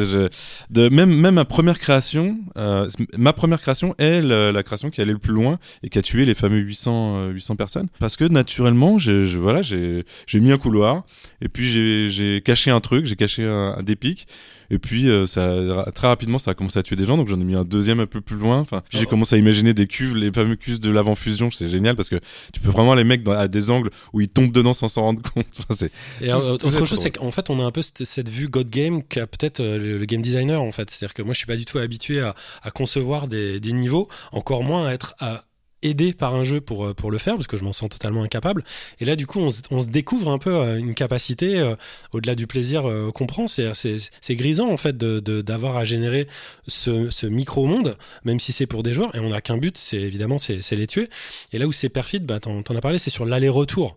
de 0.70 0.90
même 0.90 1.14
même 1.14 1.36
ma 1.36 1.46
première 1.46 1.78
création 1.78 2.38
euh, 2.58 2.88
ma 3.18 3.34
première 3.34 3.62
création 3.62 3.96
est 3.98 4.22
la, 4.22 4.52
la, 4.52 4.64
création 4.64 4.90
qui 4.90 5.02
allait 5.02 5.12
le 5.12 5.20
plus 5.20 5.34
loin 5.34 5.60
et 5.84 5.90
qui 5.90 6.00
a 6.00 6.02
tué 6.02 6.26
les 6.26 6.34
fameux 6.36 6.58
800 6.58 7.18
euh, 7.18 7.32
800 7.32 7.56
personnes. 7.58 7.88
Parce 8.00 8.16
que 8.16 8.26
naturellement 8.26 8.98
j'ai 8.98 9.28
je, 9.28 9.38
voilà 9.38 9.62
j'ai 9.62 10.06
j'ai 10.26 10.40
mis 10.40 10.52
un 10.52 10.58
couloir 10.58 11.04
et 11.42 11.50
puis 11.50 11.66
j'ai 11.66 12.10
j'ai 12.10 12.42
caché 12.42 12.72
un 12.72 12.80
truc 12.80 13.06
j'ai 13.06 13.16
caché 13.16 13.44
un, 13.44 13.76
un 13.78 13.84
des 13.84 13.96
pics 13.96 14.28
et 14.70 14.80
puis 14.80 15.10
euh, 15.10 15.28
ça 15.28 15.54
très 15.94 16.08
rapidement 16.08 16.40
ça 16.40 16.52
a 16.52 16.54
commencé 16.54 16.80
à 16.80 16.84
tuer 16.84 16.96
des 16.96 17.06
gens 17.06 17.18
donc 17.18 17.28
j'en 17.28 17.40
ai 17.40 17.44
mis 17.44 17.56
un 17.56 17.66
deuxième 17.66 18.00
un 18.00 18.08
peu 18.08 18.22
plus 18.22 18.38
loin. 18.38 18.60
Enfin 18.60 18.82
j'ai 18.90 19.06
Oh. 19.06 19.10
commencé 19.10 19.36
à 19.36 19.38
imaginer 19.38 19.74
des 19.74 19.86
cuves 19.88 20.16
les 20.16 20.32
fameux 20.32 20.56
cuves 20.56 20.80
de 20.80 20.90
l'avant 20.90 21.14
fusion 21.16 21.52
c'est 21.52 21.68
génial 21.68 21.96
parce 21.96 22.10
que 22.10 22.20
tu 22.54 22.60
peux 22.60 22.70
vraiment 22.72 22.96
les 22.96 23.04
mecs 23.04 23.22
dans, 23.22 23.34
à 23.34 23.48
des 23.48 23.70
angles 23.70 23.90
où 24.14 24.22
ils 24.22 24.30
tombent 24.30 24.52
dedans 24.52 24.74
sans 24.74 24.88
s'en 24.88 25.02
rendre 25.04 25.22
compte. 25.22 25.46
Enfin, 25.60 25.76
c'est 25.78 25.92
et 26.22 26.28
tout, 26.28 26.36
autre 26.36 26.78
tout 26.78 26.86
chose, 26.86 27.00
c'est 27.00 27.12
qu'en 27.12 27.32
fait, 27.32 27.50
on 27.50 27.60
a 27.60 27.64
un 27.64 27.72
peu 27.72 27.82
cette, 27.82 28.06
cette 28.06 28.30
vue 28.30 28.48
God 28.48 28.70
Game 28.70 29.04
qu'a 29.04 29.28
peut-être 29.28 29.60
euh, 29.60 29.78
le, 29.78 29.98
le, 29.98 30.06
game 30.06 30.22
designer, 30.22 30.62
en 30.62 30.72
fait. 30.72 30.90
C'est-à-dire 30.90 31.14
que 31.14 31.22
moi, 31.22 31.34
je 31.34 31.40
suis 31.40 31.48
pas 31.48 31.58
du 31.58 31.66
tout 31.66 31.78
habitué 31.78 32.22
à, 32.22 32.36
à 32.64 32.72
concevoir 32.72 33.28
des, 33.28 33.60
des, 33.60 33.74
niveaux, 33.74 34.08
encore 34.32 34.64
moins 34.64 34.88
à 34.88 34.94
être 34.94 35.16
à 35.20 35.46
aidé 35.86 36.14
par 36.14 36.36
un 36.36 36.44
jeu 36.44 36.62
pour 36.62 36.94
pour 36.96 37.12
le 37.12 37.18
faire 37.18 37.36
parce 37.36 37.48
que 37.48 37.58
je 37.58 37.64
m'en 37.64 37.74
sens 37.74 37.90
totalement 37.90 38.24
incapable. 38.24 38.64
Et 39.00 39.06
là 39.06 39.16
du 39.16 39.28
coup 39.28 39.40
on 39.40 39.50
se, 39.50 39.62
on 39.72 39.82
se 39.82 39.88
découvre 39.88 40.30
un 40.30 40.38
peu 40.38 40.56
euh, 40.56 40.78
une 40.78 40.94
capacité 40.94 41.60
euh, 41.60 41.76
au-delà 42.12 42.36
du 42.36 42.48
plaisir 42.48 42.90
euh, 42.90 43.12
qu'on 43.12 43.28
prend. 43.28 43.48
C'est 43.48 43.72
c'est 43.76 44.36
grisant 44.36 44.70
en 44.70 44.78
fait 44.78 44.98
de 44.98 45.20
d'avoir 45.42 45.78
à 45.78 45.86
générer 45.86 46.28
ce, 46.68 47.10
ce 47.10 47.28
micro 47.28 47.66
monde 47.66 47.98
même 48.24 48.40
si 48.40 48.52
c'est 48.52 48.66
pour 48.66 48.84
des 48.84 48.94
joueurs 48.94 49.16
et 49.16 49.20
on 49.20 49.30
n'a 49.30 49.42
qu'un 49.42 49.58
but 49.58 49.78
c'est 49.78 49.98
évidemment 49.98 50.38
c'est 50.38 50.72
les 50.72 50.88
tuer. 50.88 51.10
Et 51.54 51.60
là 51.60 51.68
où 51.68 51.72
c'est 51.72 51.90
perfide 51.90 52.26
bah 52.26 52.40
t'en 52.40 52.62
as 52.62 52.82
parlé 52.82 52.98
c'est 52.98 53.10
sur 53.10 53.26
l'aller-retour 53.26 53.96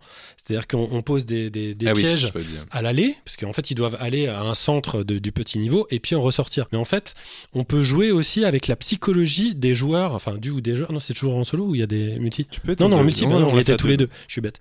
c'est-à-dire 0.48 0.66
qu'on 0.66 1.02
pose 1.02 1.26
des, 1.26 1.50
des, 1.50 1.74
des 1.74 1.88
ah 1.88 1.92
pièges 1.92 2.32
oui, 2.34 2.42
à 2.70 2.80
l'aller, 2.80 3.14
parce 3.22 3.36
qu'en 3.36 3.52
fait, 3.52 3.70
ils 3.70 3.74
doivent 3.74 3.98
aller 4.00 4.28
à 4.28 4.40
un 4.40 4.54
centre 4.54 5.02
de, 5.02 5.18
du 5.18 5.30
petit 5.30 5.58
niveau 5.58 5.86
et 5.90 6.00
puis 6.00 6.14
en 6.14 6.22
ressortir. 6.22 6.68
Mais 6.72 6.78
en 6.78 6.86
fait, 6.86 7.12
on 7.52 7.64
peut 7.64 7.82
jouer 7.82 8.12
aussi 8.12 8.46
avec 8.46 8.66
la 8.66 8.74
psychologie 8.76 9.54
des 9.54 9.74
joueurs, 9.74 10.14
enfin, 10.14 10.36
du 10.36 10.48
ou 10.48 10.62
des 10.62 10.74
joueurs. 10.74 10.90
Non, 10.90 11.00
c'est 11.00 11.12
toujours 11.12 11.36
en 11.36 11.44
solo 11.44 11.66
ou 11.66 11.74
il 11.74 11.80
y 11.80 11.84
a 11.84 11.86
des 11.86 12.18
multi? 12.18 12.46
Tu 12.46 12.60
peux 12.60 12.74
Non, 12.80 12.88
non, 12.88 12.96
en 12.96 13.04
multi, 13.04 13.26
non, 13.26 13.40
non, 13.40 13.48
on 13.48 13.56
on 13.56 13.58
était 13.58 13.76
tous 13.76 13.88
les 13.88 13.98
deux. 13.98 14.08
Je 14.26 14.32
suis 14.32 14.40
bête. 14.40 14.58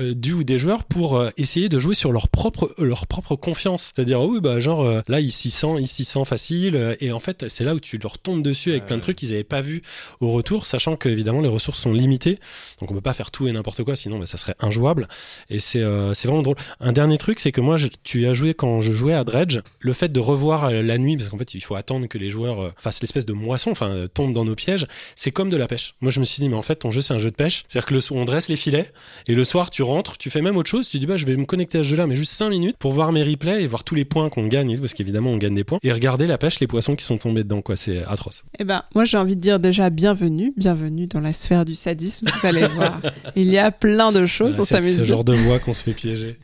Euh, 0.00 0.12
du 0.12 0.32
ou 0.32 0.42
des 0.42 0.58
joueurs 0.58 0.82
pour 0.82 1.16
euh, 1.16 1.30
essayer 1.36 1.68
de 1.68 1.78
jouer 1.78 1.94
sur 1.94 2.10
leur 2.10 2.28
propre, 2.28 2.74
euh, 2.80 2.84
leur 2.84 3.06
propre 3.06 3.36
confiance. 3.36 3.92
C'est-à-dire, 3.94 4.20
oh, 4.20 4.30
oui, 4.32 4.40
bah, 4.40 4.58
genre, 4.58 4.82
euh, 4.82 5.02
là, 5.06 5.20
il 5.20 5.30
s'y 5.30 5.52
sent, 5.52 5.76
il 5.78 5.86
s'y 5.86 6.04
sent 6.04 6.24
facile. 6.24 6.96
et 7.00 7.12
en 7.12 7.20
fait, 7.20 7.48
c'est 7.48 7.62
là 7.62 7.76
où 7.76 7.80
tu 7.80 7.98
leur 7.98 8.18
tombes 8.18 8.42
dessus 8.42 8.72
avec 8.72 8.86
plein 8.86 8.96
de 8.96 9.02
trucs 9.02 9.18
qu'ils 9.18 9.30
n'avaient 9.30 9.44
pas 9.44 9.60
vu 9.60 9.82
au 10.18 10.32
retour, 10.32 10.66
sachant 10.66 10.96
que, 10.96 11.08
évidemment, 11.08 11.40
les 11.40 11.48
ressources 11.48 11.78
sont 11.78 11.92
limitées. 11.92 12.40
Donc, 12.80 12.90
on 12.90 12.94
peut 12.94 13.00
pas 13.00 13.14
faire 13.14 13.30
tout 13.30 13.46
et 13.46 13.52
n'importe 13.52 13.84
quoi, 13.84 13.94
sinon, 13.94 14.18
bah, 14.18 14.26
ça 14.26 14.36
serait 14.36 14.56
injouable. 14.58 15.06
Et 15.50 15.58
c'est, 15.58 15.82
euh, 15.82 16.14
c'est 16.14 16.28
vraiment 16.28 16.42
drôle. 16.42 16.56
Un 16.80 16.92
dernier 16.92 17.18
truc, 17.18 17.40
c'est 17.40 17.52
que 17.52 17.60
moi, 17.60 17.76
je, 17.76 17.88
tu 18.02 18.26
as 18.26 18.34
joué 18.34 18.54
quand 18.54 18.80
je 18.80 18.92
jouais 18.92 19.14
à 19.14 19.24
Dredge, 19.24 19.60
le 19.80 19.92
fait 19.92 20.10
de 20.10 20.20
revoir 20.20 20.66
euh, 20.66 20.82
la 20.82 20.98
nuit, 20.98 21.16
parce 21.16 21.28
qu'en 21.28 21.38
fait, 21.38 21.54
il 21.54 21.60
faut 21.60 21.74
attendre 21.74 22.06
que 22.06 22.18
les 22.18 22.30
joueurs 22.30 22.62
euh, 22.62 22.70
fassent 22.78 23.00
l'espèce 23.00 23.26
de 23.26 23.32
moisson, 23.32 23.70
enfin, 23.70 24.06
tombent 24.12 24.34
dans 24.34 24.44
nos 24.44 24.54
pièges, 24.54 24.86
c'est 25.16 25.30
comme 25.30 25.50
de 25.50 25.56
la 25.56 25.66
pêche. 25.66 25.94
Moi, 26.00 26.10
je 26.10 26.20
me 26.20 26.24
suis 26.24 26.40
dit, 26.40 26.48
mais 26.48 26.56
en 26.56 26.62
fait, 26.62 26.76
ton 26.76 26.90
jeu, 26.90 27.00
c'est 27.00 27.14
un 27.14 27.18
jeu 27.18 27.30
de 27.30 27.36
pêche. 27.36 27.64
C'est-à-dire 27.68 27.86
que 27.86 27.94
le, 27.94 28.00
on 28.10 28.24
dresse 28.24 28.48
les 28.48 28.56
filets, 28.56 28.90
et 29.26 29.34
le 29.34 29.44
soir, 29.44 29.70
tu 29.70 29.82
rentres, 29.82 30.18
tu 30.18 30.30
fais 30.30 30.42
même 30.42 30.56
autre 30.56 30.70
chose, 30.70 30.88
tu 30.88 30.98
dis, 30.98 31.06
bah, 31.06 31.16
je 31.16 31.26
vais 31.26 31.36
me 31.36 31.44
connecter 31.44 31.78
à 31.78 31.82
ce 31.82 31.88
jeu-là, 31.88 32.06
mais 32.06 32.16
juste 32.16 32.32
5 32.32 32.50
minutes 32.50 32.76
pour 32.78 32.92
voir 32.92 33.12
mes 33.12 33.22
replays 33.22 33.62
et 33.62 33.66
voir 33.66 33.84
tous 33.84 33.94
les 33.94 34.04
points 34.04 34.28
qu'on 34.30 34.46
gagne, 34.46 34.78
parce 34.78 34.94
qu'évidemment, 34.94 35.30
on 35.30 35.36
gagne 35.36 35.54
des 35.54 35.64
points, 35.64 35.78
et 35.82 35.92
regarder 35.92 36.26
la 36.26 36.38
pêche, 36.38 36.60
les 36.60 36.66
poissons 36.66 36.96
qui 36.96 37.04
sont 37.04 37.18
tombés 37.18 37.44
dedans, 37.44 37.62
quoi. 37.62 37.76
C'est 37.76 38.04
atroce. 38.04 38.44
Eh 38.58 38.64
ben, 38.64 38.82
moi, 38.94 39.04
j'ai 39.04 39.18
envie 39.18 39.36
de 39.36 39.40
dire 39.40 39.60
déjà 39.60 39.90
bienvenue, 39.90 40.52
bienvenue 40.56 41.06
dans 41.06 41.20
la 41.20 41.32
sphère 41.32 41.64
du 41.64 41.74
sadisme. 41.74 42.26
Vous 42.34 42.46
allez 42.46 42.66
voir, 42.66 43.00
il 43.36 43.48
y 43.48 43.58
a 43.58 43.70
plein 43.70 44.12
de 44.12 44.26
choses, 44.26 44.56
Voilà, 44.56 44.62
on 44.62 44.64
s'amuse 44.64 45.02
bien. 45.02 45.04
De 45.24 45.32
voix 45.32 45.58
qu'on 45.58 45.74
se 45.74 45.82
fait 45.82 45.92
piéger. 45.92 46.38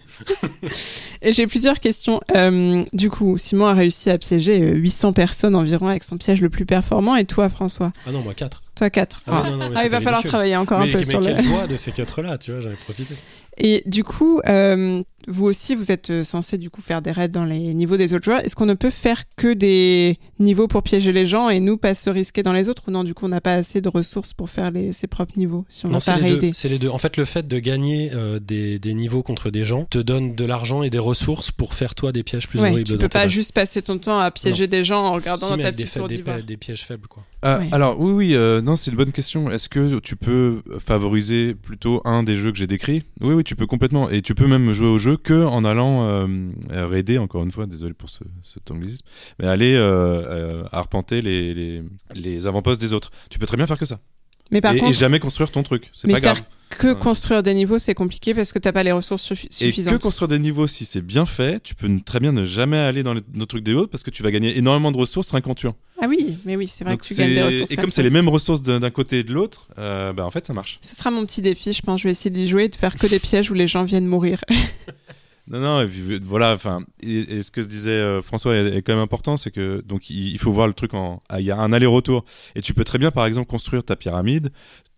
Et 1.22 1.33
j'ai 1.33 1.47
plusieurs 1.47 1.81
questions. 1.81 2.20
Euh, 2.35 2.85
du 2.93 3.11
coup, 3.11 3.37
Simon 3.39 3.66
a 3.66 3.75
réussi 3.75 4.11
à 4.11 4.18
piéger 4.18 4.61
euh, 4.61 4.75
800 4.75 5.12
personnes 5.12 5.55
environ 5.55 5.89
avec 5.89 6.05
son 6.05 6.18
piège 6.18 6.41
le 6.41 6.51
plus 6.51 6.66
performant. 6.66 7.16
Et 7.16 7.25
toi, 7.25 7.49
François? 7.49 7.93
Ah 8.07 8.12
non, 8.12 8.20
moi 8.20 8.35
4. 8.35 8.62
Toi, 8.77 8.91
4. 8.91 9.22
Ah 9.27 9.43
ouais, 9.43 9.51
non, 9.51 9.57
non, 9.57 9.70
mais 9.70 9.85
il 9.85 9.91
va 9.91 10.01
falloir 10.01 10.16
ridicule. 10.16 10.29
travailler 10.29 10.57
encore 10.57 10.81
mais, 10.81 10.89
un 10.89 10.93
peu 10.93 10.99
mais 10.99 11.05
sur 11.05 11.20
quelle 11.20 11.37
le... 11.37 11.43
joie 11.43 11.66
de 11.66 11.77
ces 11.77 11.91
4-là, 11.91 12.39
tu 12.39 12.53
vois, 12.53 12.61
j'en 12.61 12.70
ai 12.70 12.75
profité. 12.75 13.14
Et 13.57 13.83
du 13.87 14.05
coup, 14.05 14.41
euh, 14.47 15.03
vous 15.29 15.47
aussi, 15.47 15.75
vous 15.75 15.91
êtes 15.93 16.11
euh, 16.11 16.25
censé 16.25 16.59
du 16.59 16.70
coup 16.70 16.81
faire 16.81 17.03
des 17.03 17.11
raids 17.12 17.29
dans 17.29 17.45
les 17.45 17.75
niveaux 17.75 17.97
des 17.97 18.14
autres 18.14 18.25
joueurs. 18.25 18.41
Est-ce 18.45 18.55
qu'on 18.57 18.66
ne 18.66 18.75
peut 18.75 18.91
faire 18.91 19.22
que 19.37 19.53
des 19.53 20.18
niveaux 20.39 20.68
pour 20.68 20.83
piéger 20.83 21.12
les 21.12 21.27
gens 21.27 21.49
et 21.49 21.61
nous 21.61 21.77
pas 21.77 21.95
se 21.95 22.11
risquer 22.11 22.43
dans 22.43 22.53
les 22.53 22.68
autres 22.68 22.85
ou 22.89 22.91
non 22.91 23.05
Du 23.05 23.14
coup, 23.14 23.27
on 23.27 23.29
n'a 23.29 23.41
pas 23.41 23.55
assez 23.55 23.81
de 23.81 23.89
ressources 23.89 24.33
pour 24.33 24.51
faire 24.51 24.70
les, 24.70 24.93
ses 24.93 25.07
propres 25.07 25.35
niveaux 25.37 25.64
si 25.68 25.87
on 25.87 25.91
n'a 25.91 25.99
pas 26.01 26.14
raidé? 26.16 26.51
c'est 26.53 26.68
les 26.68 26.79
deux. 26.79 26.89
En 26.89 26.99
fait, 26.99 27.16
le 27.16 27.25
fait 27.25 27.47
de 27.49 27.59
gagner 27.59 28.11
euh, 28.14 28.39
des, 28.39 28.79
des 28.79 28.95
niveaux 28.95 29.22
contre 29.22 29.51
des 29.51 29.64
gens 29.64 29.85
te 29.87 29.99
donne 29.99 30.35
de 30.35 30.45
l'argent 30.45 30.83
et 30.83 30.91
des 30.91 30.99
ressources 30.99 31.51
pour 31.51 31.75
faire 31.75 31.95
toi 31.95 32.12
des 32.12 32.22
pièges 32.22 32.49
plus 32.49 32.61
Ouais, 32.61 32.70
horribles. 32.70 32.89
tu 32.91 32.99
peux 32.99 33.09
pas 33.09 33.29
juste 33.29 33.53
passer 33.53 33.83
ton 33.83 33.99
temps 33.99 34.18
à 34.18 34.31
piéger 34.31 34.66
des 34.66 34.85
gens 34.85 35.05
en 35.05 35.12
regardant 35.12 35.47
Si, 35.49 35.57
dans 35.57 35.62
ta 35.62 35.70
des, 35.72 35.85
petite 35.85 35.95
tour 35.99 36.09
des, 36.09 36.18
pa- 36.18 36.43
des 36.43 36.57
pièges 36.57 36.85
faibles, 36.85 37.09
quoi. 37.09 37.25
Euh, 37.45 37.59
Ouais. 37.59 37.68
Alors 37.72 38.01
oui, 38.01 38.11
oui, 38.12 38.35
euh, 38.35 38.62
non, 38.62 38.75
c'est 38.75 38.91
une 38.91 38.97
bonne 38.97 39.12
question. 39.12 39.51
Est-ce 39.51 39.68
que 39.68 39.99
tu 40.01 40.16
peux 40.16 40.62
favoriser 40.95 41.55
plutôt 41.55 42.01
un 42.05 42.22
des 42.22 42.37
jeux 42.37 42.53
que 42.53 42.59
j'ai 42.59 42.66
décrits? 42.66 43.05
Oui, 43.20 43.35
oui, 43.35 43.45
tu 43.45 43.57
peux 43.57 43.66
complètement. 43.66 44.09
Et 44.11 44.22
tu 44.22 44.35
peux 44.35 44.47
même 44.47 44.72
jouer 44.72 44.87
au 44.89 44.99
jeu 44.99 45.13
que 45.16 45.44
en 45.44 45.64
allant 45.64 46.04
euh, 46.08 46.26
raider, 46.86 47.18
encore 47.18 47.42
une 47.44 47.50
fois, 47.52 47.66
désolé 47.66 47.94
pour 47.94 48.10
ce, 48.10 48.24
cet 48.42 48.70
anglicisme, 48.70 49.04
mais 49.38 49.46
aller 49.46 49.74
euh, 49.74 49.82
euh, 49.82 50.64
arpenter 50.72 51.22
les, 51.22 51.54
les, 51.54 51.82
les 52.14 52.46
avant-postes 52.46 52.80
des 52.80 52.92
autres. 52.92 53.10
Tu 53.30 53.38
peux 53.38 53.46
très 53.46 53.56
bien 53.56 53.66
faire 53.66 53.78
que 53.78 53.86
ça. 53.86 54.00
Mais 54.50 54.60
par 54.60 54.74
et, 54.74 54.78
contre, 54.78 54.90
et 54.90 54.94
jamais 54.94 55.18
construire 55.20 55.50
ton 55.50 55.62
truc. 55.62 55.90
C'est 55.94 56.06
pas 56.06 56.20
faire 56.20 56.34
grave. 56.34 56.44
que 56.68 56.88
Ouais. 56.88 56.98
construire 57.00 57.42
des 57.42 57.54
niveaux, 57.54 57.78
c'est 57.78 57.94
compliqué 57.94 58.34
parce 58.34 58.52
que 58.52 58.58
t'as 58.58 58.72
pas 58.72 58.82
les 58.82 58.92
ressources 58.92 59.22
suffi- 59.32 59.46
Et 59.46 59.66
suffisantes. 59.68 59.94
que 59.96 60.02
construire 60.02 60.28
des 60.28 60.38
niveaux, 60.38 60.66
si 60.66 60.84
c'est 60.84 61.00
bien 61.00 61.24
fait, 61.24 61.62
tu 61.62 61.74
peux 61.74 61.88
très 62.04 62.20
bien 62.20 62.32
ne 62.32 62.44
jamais 62.44 62.76
aller 62.76 63.02
dans 63.02 63.14
les, 63.14 63.22
nos 63.32 63.46
trucs 63.46 63.64
des 63.64 63.72
autres 63.72 63.90
parce 63.90 64.02
que 64.02 64.10
tu 64.10 64.22
vas 64.22 64.30
gagner 64.30 64.56
énormément 64.58 64.92
de 64.92 64.98
ressources 64.98 65.30
rien 65.30 65.40
qu'en 65.40 65.54
tuant. 65.54 65.76
Ah 66.01 66.07
oui, 66.09 66.36
mais 66.45 66.57
oui, 66.57 66.66
c'est 66.66 66.84
vrai 66.84 66.95
Donc 66.95 67.03
que 67.03 67.07
tu 67.07 67.14
gagnes 67.14 67.34
des 67.34 67.42
ressources. 67.42 67.70
Et 67.70 67.76
comme 67.76 67.90
c'est 67.90 68.03
les 68.03 68.11
mêmes 68.11 68.28
ressources 68.28 68.62
d'un 68.62 68.90
côté 68.90 69.20
et 69.20 69.24
de 69.24 69.32
l'autre, 69.32 69.68
euh, 69.78 70.12
bah 70.12 70.24
en 70.24 70.30
fait 70.30 70.47
ça 70.47 70.53
marche. 70.53 70.78
Ce 70.82 70.97
sera 70.97 71.11
mon 71.11 71.24
petit 71.24 71.40
défi, 71.40 71.72
je 71.72 71.82
pense. 71.82 72.01
Je 72.01 72.09
vais 72.09 72.12
essayer 72.12 72.30
d'y 72.30 72.49
jouer 72.49 72.64
et 72.64 72.68
de 72.68 72.76
faire 72.76 72.97
que 72.97 73.07
des 73.07 73.18
pièges 73.20 73.51
où 73.51 73.55
les 73.55 73.66
gens 73.66 73.84
viennent 73.84 74.07
mourir. 74.07 74.40
Non, 75.47 75.61
non, 75.61 75.82
et 75.82 75.86
puis, 75.86 76.18
voilà, 76.22 76.55
enfin, 76.55 76.82
et, 77.03 77.18
et 77.36 77.42
ce 77.42 77.51
que 77.51 77.61
disait 77.61 77.90
euh, 77.90 78.22
François 78.22 78.55
est, 78.55 78.76
est 78.76 78.82
quand 78.82 78.95
même 78.95 79.03
important, 79.03 79.36
c'est 79.36 79.51
que 79.51 79.82
donc 79.82 80.09
il, 80.09 80.28
il 80.28 80.38
faut 80.38 80.53
voir 80.53 80.66
le 80.66 80.72
truc 80.72 80.95
en, 80.95 81.22
ah, 81.28 81.38
il 81.38 81.45
y 81.45 81.51
a 81.51 81.59
un 81.59 81.70
aller-retour, 81.70 82.24
et 82.55 82.62
tu 82.62 82.72
peux 82.72 82.84
très 82.84 82.97
bien, 82.97 83.11
par 83.11 83.26
exemple, 83.26 83.47
construire 83.47 83.84
ta 83.84 83.95
pyramide, 83.95 84.51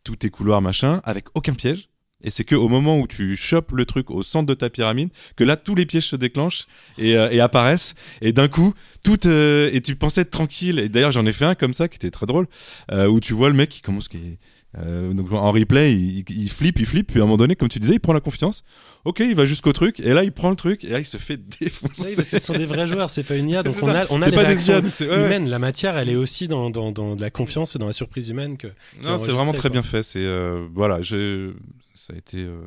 tous 0.05 0.15
tes 0.15 0.31
couloirs, 0.31 0.63
machin, 0.63 1.01
avec 1.03 1.25
aucun 1.35 1.55
piège. 1.55 1.89
Et 2.27 2.31
c'est 2.31 2.45
que 2.45 2.55
au 2.55 2.69
moment 2.69 2.99
où 2.99 3.07
tu 3.07 3.37
chopes 3.37 3.73
le 3.73 3.87
truc 3.87 4.11
au 4.11 4.23
centre 4.23 4.47
de 4.47 4.55
ta 4.55 4.69
pyramide, 4.69 5.09
que 5.37 5.45
là 5.45 5.57
tous 5.57 5.75
les 5.75 5.87
pièges 5.87 6.09
se 6.09 6.17
déclenchent 6.17 6.67
et, 6.99 7.17
euh, 7.17 7.31
et 7.31 7.41
apparaissent, 7.41 7.95
et 8.21 8.33
d'un 8.33 8.49
coup 8.49 8.75
tout 9.03 9.27
euh, 9.27 9.71
et 9.73 9.81
tu 9.81 9.97
pensais 9.97 10.23
être 10.23 10.31
tranquille. 10.31 10.81
Et 10.81 10.89
d'ailleurs 10.91 11.13
j'en 11.13 11.25
ai 11.25 11.33
fait 11.33 11.47
un 11.47 11.55
comme 11.55 11.73
ça 11.73 11.89
qui 11.89 11.97
était 11.97 12.11
très 12.11 12.27
drôle, 12.27 12.49
euh, 12.91 13.07
où 13.07 13.21
tu 13.21 13.33
vois 13.33 13.49
le 13.49 13.55
mec 13.55 13.71
qui 13.71 13.81
commence 13.81 14.09
qui 14.09 14.39
euh, 14.79 15.15
donc 15.15 15.33
en 15.33 15.53
replay, 15.53 15.93
il, 15.93 16.51
flippe, 16.51 16.79
il 16.79 16.87
flippe, 16.87 17.13
puis 17.13 17.21
à 17.21 17.23
un 17.23 17.27
moment 17.27 17.39
donné, 17.39 17.57
comme 17.57 17.69
tu 17.69 17.79
disais, 17.79 17.95
il 17.95 18.01
prend 18.01 18.13
la 18.13 18.21
confiance. 18.21 18.63
Ok, 19.05 19.21
il 19.21 19.35
va 19.35 19.47
jusqu'au 19.47 19.73
truc, 19.73 20.01
et 20.01 20.13
là 20.13 20.23
il 20.23 20.33
prend 20.33 20.51
le 20.51 20.57
truc, 20.57 20.85
et 20.85 20.89
là 20.89 20.99
il 20.99 21.07
se 21.07 21.17
fait 21.17 21.39
défoncer. 21.61 22.03
Oui, 22.03 22.13
parce 22.15 22.29
que 22.29 22.39
ce 22.39 22.45
sont 22.45 22.53
des 22.53 22.67
vrais 22.67 22.87
joueurs, 22.87 23.09
c'est 23.09 23.23
pas 23.23 23.37
une 23.37 23.49
IA, 23.49 23.63
donc 23.63 23.77
on 23.83 23.89
a, 23.89 24.05
on 24.11 24.21
a 24.21 24.29
les 24.29 24.37
pas 24.37 24.45
des 24.45 24.69
IA, 24.69 24.81
ouais. 24.81 25.39
La 25.47 25.59
matière, 25.59 25.97
elle 25.97 26.11
est 26.11 26.17
aussi 26.17 26.47
dans, 26.47 26.71
dans, 26.71 27.15
la 27.15 27.31
confiance 27.31 27.77
et 27.77 27.79
dans 27.79 27.87
la 27.87 27.95
surprise 27.95 28.29
humaine 28.29 28.59
que. 28.59 28.67
Non, 29.03 29.17
c'est 29.17 29.33
vraiment 29.33 29.55
très 29.55 29.71
bien 29.71 29.83
fait. 29.83 30.03
C'est 30.03 30.25
euh, 30.25 30.67
voilà, 30.75 31.01
j'ai 31.01 31.51
ça 31.97 32.13
a 32.13 32.17
été. 32.17 32.39
euh, 32.45 32.61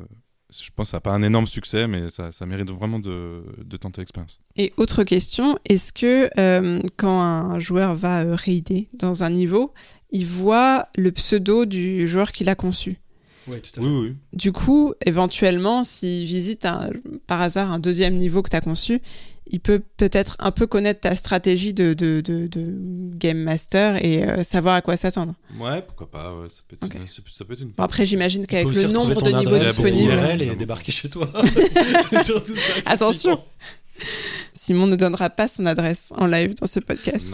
je 0.52 0.68
pense 0.74 0.88
que 0.88 0.90
ça 0.90 0.96
n'a 0.96 1.00
pas 1.00 1.12
un 1.12 1.22
énorme 1.22 1.46
succès, 1.46 1.86
mais 1.86 2.10
ça, 2.10 2.32
ça 2.32 2.44
mérite 2.44 2.68
vraiment 2.70 2.98
de, 2.98 3.44
de 3.64 3.76
tenter 3.76 4.00
l'expérience. 4.00 4.40
Et 4.56 4.72
autre 4.76 5.04
question, 5.04 5.56
est-ce 5.64 5.92
que 5.92 6.28
euh, 6.38 6.80
quand 6.96 7.20
un 7.20 7.60
joueur 7.60 7.94
va 7.94 8.22
euh, 8.24 8.34
raider 8.34 8.88
dans 8.92 9.22
un 9.22 9.30
niveau, 9.30 9.72
il 10.10 10.26
voit 10.26 10.88
le 10.96 11.12
pseudo 11.12 11.66
du 11.66 12.08
joueur 12.08 12.32
qui 12.32 12.42
l'a 12.42 12.56
conçu? 12.56 12.98
Ouais, 13.46 13.60
tout 13.60 13.70
à 13.78 13.82
fait. 13.82 13.88
Oui, 13.88 14.08
oui. 14.08 14.16
Du 14.32 14.50
coup, 14.52 14.92
éventuellement, 15.06 15.82
s'il 15.84 16.24
visite 16.24 16.66
un- 16.66 16.90
par 17.26 17.40
hasard 17.40 17.70
un 17.72 17.78
deuxième 17.78 18.16
niveau 18.18 18.42
que 18.42 18.50
tu 18.50 18.56
as 18.56 18.60
conçu, 18.60 19.00
il 19.46 19.60
peut 19.60 19.82
peut-être 19.96 20.36
un 20.38 20.50
peu 20.52 20.66
connaître 20.66 21.00
ta 21.00 21.14
stratégie 21.14 21.74
de, 21.74 21.92
de, 21.94 22.20
de, 22.20 22.46
de 22.46 22.64
game 23.16 23.38
master 23.38 24.04
et 24.04 24.22
euh, 24.24 24.42
savoir 24.42 24.76
à 24.76 24.80
quoi 24.82 24.96
s'attendre. 24.96 25.34
Ouais, 25.58 25.82
pourquoi 25.82 26.10
pas. 26.10 26.34
Ouais, 26.34 26.48
ça, 26.48 26.60
peut 26.68 26.76
être 26.76 26.84
Ok. 26.84 26.94
une, 27.00 27.06
ça 27.08 27.22
peut- 27.22 27.30
ça 27.32 27.44
peut 27.44 27.54
être 27.54 27.60
une. 27.62 27.70
Bon, 27.70 27.82
après, 27.82 28.06
j'imagine 28.06 28.46
qu'avec 28.46 28.68
le 28.74 28.86
nombre 28.88 29.20
de 29.22 29.30
niveaux 29.30 29.58
disponibles. 29.58 30.12
IRL 30.12 30.42
et 30.42 30.54
débarquer 30.56 30.92
chez 30.92 31.08
toi. 31.10 31.28
C'est 32.10 32.24
surtout 32.24 32.54
ça 32.54 32.72
Attention. 32.86 33.42
Simon 34.54 34.86
ne 34.86 34.96
donnera 34.96 35.30
pas 35.30 35.48
son 35.48 35.66
adresse 35.66 36.12
en 36.16 36.26
live 36.26 36.54
dans 36.54 36.66
ce 36.66 36.80
podcast. 36.80 37.28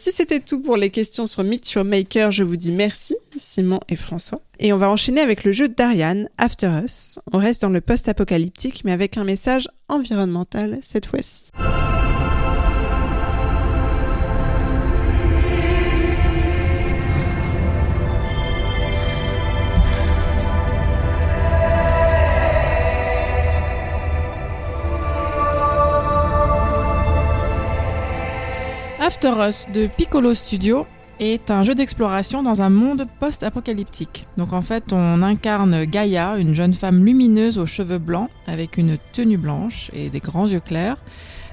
Si 0.00 0.12
c'était 0.12 0.40
tout 0.40 0.60
pour 0.62 0.78
les 0.78 0.88
questions 0.88 1.26
sur 1.26 1.44
Meet 1.44 1.76
Maker, 1.76 2.32
je 2.32 2.42
vous 2.42 2.56
dis 2.56 2.72
merci, 2.72 3.16
Simon 3.36 3.80
et 3.90 3.96
François. 3.96 4.40
Et 4.58 4.72
on 4.72 4.78
va 4.78 4.88
enchaîner 4.88 5.20
avec 5.20 5.44
le 5.44 5.52
jeu 5.52 5.68
d'Ariane, 5.68 6.30
After 6.38 6.70
Us. 6.82 7.18
On 7.34 7.36
reste 7.36 7.60
dans 7.60 7.68
le 7.68 7.82
post-apocalyptique, 7.82 8.80
mais 8.86 8.92
avec 8.92 9.18
un 9.18 9.24
message 9.24 9.68
environnemental 9.88 10.78
cette 10.80 11.04
fois-ci. 11.04 11.50
After 29.10 29.34
de 29.74 29.88
Piccolo 29.88 30.34
Studio 30.34 30.86
est 31.18 31.50
un 31.50 31.64
jeu 31.64 31.74
d'exploration 31.74 32.44
dans 32.44 32.62
un 32.62 32.70
monde 32.70 33.08
post-apocalyptique. 33.18 34.28
Donc 34.36 34.52
en 34.52 34.62
fait, 34.62 34.92
on 34.92 35.22
incarne 35.22 35.84
Gaïa, 35.84 36.36
une 36.38 36.54
jeune 36.54 36.72
femme 36.72 37.04
lumineuse 37.04 37.58
aux 37.58 37.66
cheveux 37.66 37.98
blancs 37.98 38.30
avec 38.46 38.76
une 38.78 38.98
tenue 39.12 39.36
blanche 39.36 39.90
et 39.94 40.10
des 40.10 40.20
grands 40.20 40.46
yeux 40.46 40.60
clairs. 40.60 40.96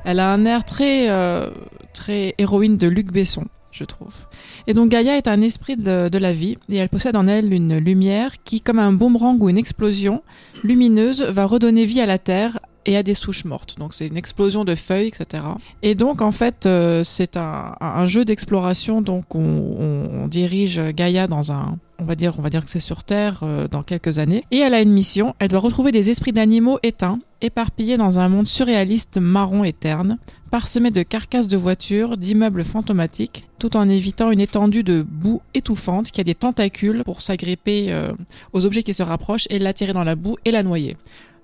Elle 0.05 0.19
a 0.19 0.31
un 0.31 0.45
air 0.45 0.65
très 0.65 1.09
euh, 1.09 1.49
très 1.95 2.35
héroïne 2.37 2.77
de 2.77 2.87
Luc 2.87 3.11
Besson, 3.11 3.45
je 3.71 3.85
trouve. 3.85 4.27
Et 4.67 4.75
donc 4.75 4.89
Gaïa 4.89 5.17
est 5.17 5.27
un 5.27 5.41
esprit 5.41 5.77
de, 5.77 6.09
de 6.09 6.17
la 6.19 6.33
vie 6.33 6.59
et 6.69 6.77
elle 6.77 6.89
possède 6.89 7.15
en 7.15 7.27
elle 7.27 7.51
une 7.51 7.79
lumière 7.79 8.33
qui, 8.43 8.61
comme 8.61 8.77
un 8.77 8.93
boomerang 8.93 9.41
ou 9.41 9.49
une 9.49 9.57
explosion 9.57 10.21
lumineuse, 10.63 11.23
va 11.23 11.45
redonner 11.45 11.85
vie 11.85 12.01
à 12.01 12.05
la 12.05 12.19
Terre 12.19 12.59
et 12.87 12.97
à 12.97 13.03
des 13.03 13.13
souches 13.13 13.45
mortes. 13.45 13.75
Donc 13.77 13.93
c'est 13.93 14.07
une 14.07 14.17
explosion 14.17 14.63
de 14.63 14.73
feuilles, 14.73 15.07
etc. 15.09 15.43
Et 15.83 15.93
donc 15.93 16.21
en 16.21 16.31
fait 16.31 16.65
euh, 16.65 17.03
c'est 17.03 17.37
un, 17.37 18.05
jeu 18.07 18.25
d'exploration. 18.25 19.01
Donc 19.03 19.35
on, 19.35 19.39
on- 19.39 20.23
on 20.23 20.27
dirige 20.27 20.79
Gaïa 20.95 21.27
dans 21.27 21.51
un, 21.51 21.77
on 21.99 22.03
va 22.05 22.15
dire, 22.15 22.33
on 22.39 22.41
va 22.41 22.49
dire 22.49 22.63
que 22.65 22.71
c'est 22.71 22.79
sur 22.79 23.03
Terre 23.03 23.41
euh, 23.43 23.67
dans 23.67 23.83
quelques 23.83 24.17
années. 24.19 24.43
Et 24.51 24.57
elle 24.57 24.73
a 24.73 24.81
une 24.81 24.91
mission. 24.93 25.35
Elle 25.39 25.49
doit 25.49 25.59
retrouver 25.59 25.91
des 25.91 26.09
esprits 26.09 26.31
d'animaux 26.33 26.79
éteints, 26.81 27.19
éparpillés 27.41 27.97
dans 27.97 28.17
un 28.19 28.29
monde 28.29 28.47
surréaliste 28.47 29.17
marron 29.19 29.63
et 29.63 29.73
terne, 29.73 30.17
parsemé 30.49 30.89
de 30.91 31.03
carcasses 31.03 31.47
de 31.49 31.57
voitures, 31.57 32.17
d'immeubles 32.17 32.63
fantomatiques, 32.63 33.45
tout 33.59 33.75
en 33.75 33.87
évitant 33.89 34.31
une 34.31 34.39
étendue 34.39 34.83
de 34.83 35.03
boue 35.07 35.41
étouffante 35.53 36.09
qui 36.11 36.21
a 36.21 36.23
des 36.23 36.35
tentacules 36.35 37.03
pour 37.03 37.21
s'agripper 37.21 37.87
euh, 37.89 38.11
aux 38.53 38.65
objets 38.65 38.81
qui 38.83 38.93
se 38.93 39.03
rapprochent 39.03 39.47
et 39.49 39.59
l'attirer 39.59 39.93
dans 39.93 40.03
la 40.05 40.15
boue 40.15 40.37
et 40.45 40.51
la 40.51 40.63
noyer. 40.63 40.95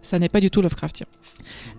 Ça 0.03 0.19
n'est 0.19 0.29
pas 0.29 0.41
du 0.41 0.51
tout 0.51 0.61
Lovecraftien. 0.61 1.07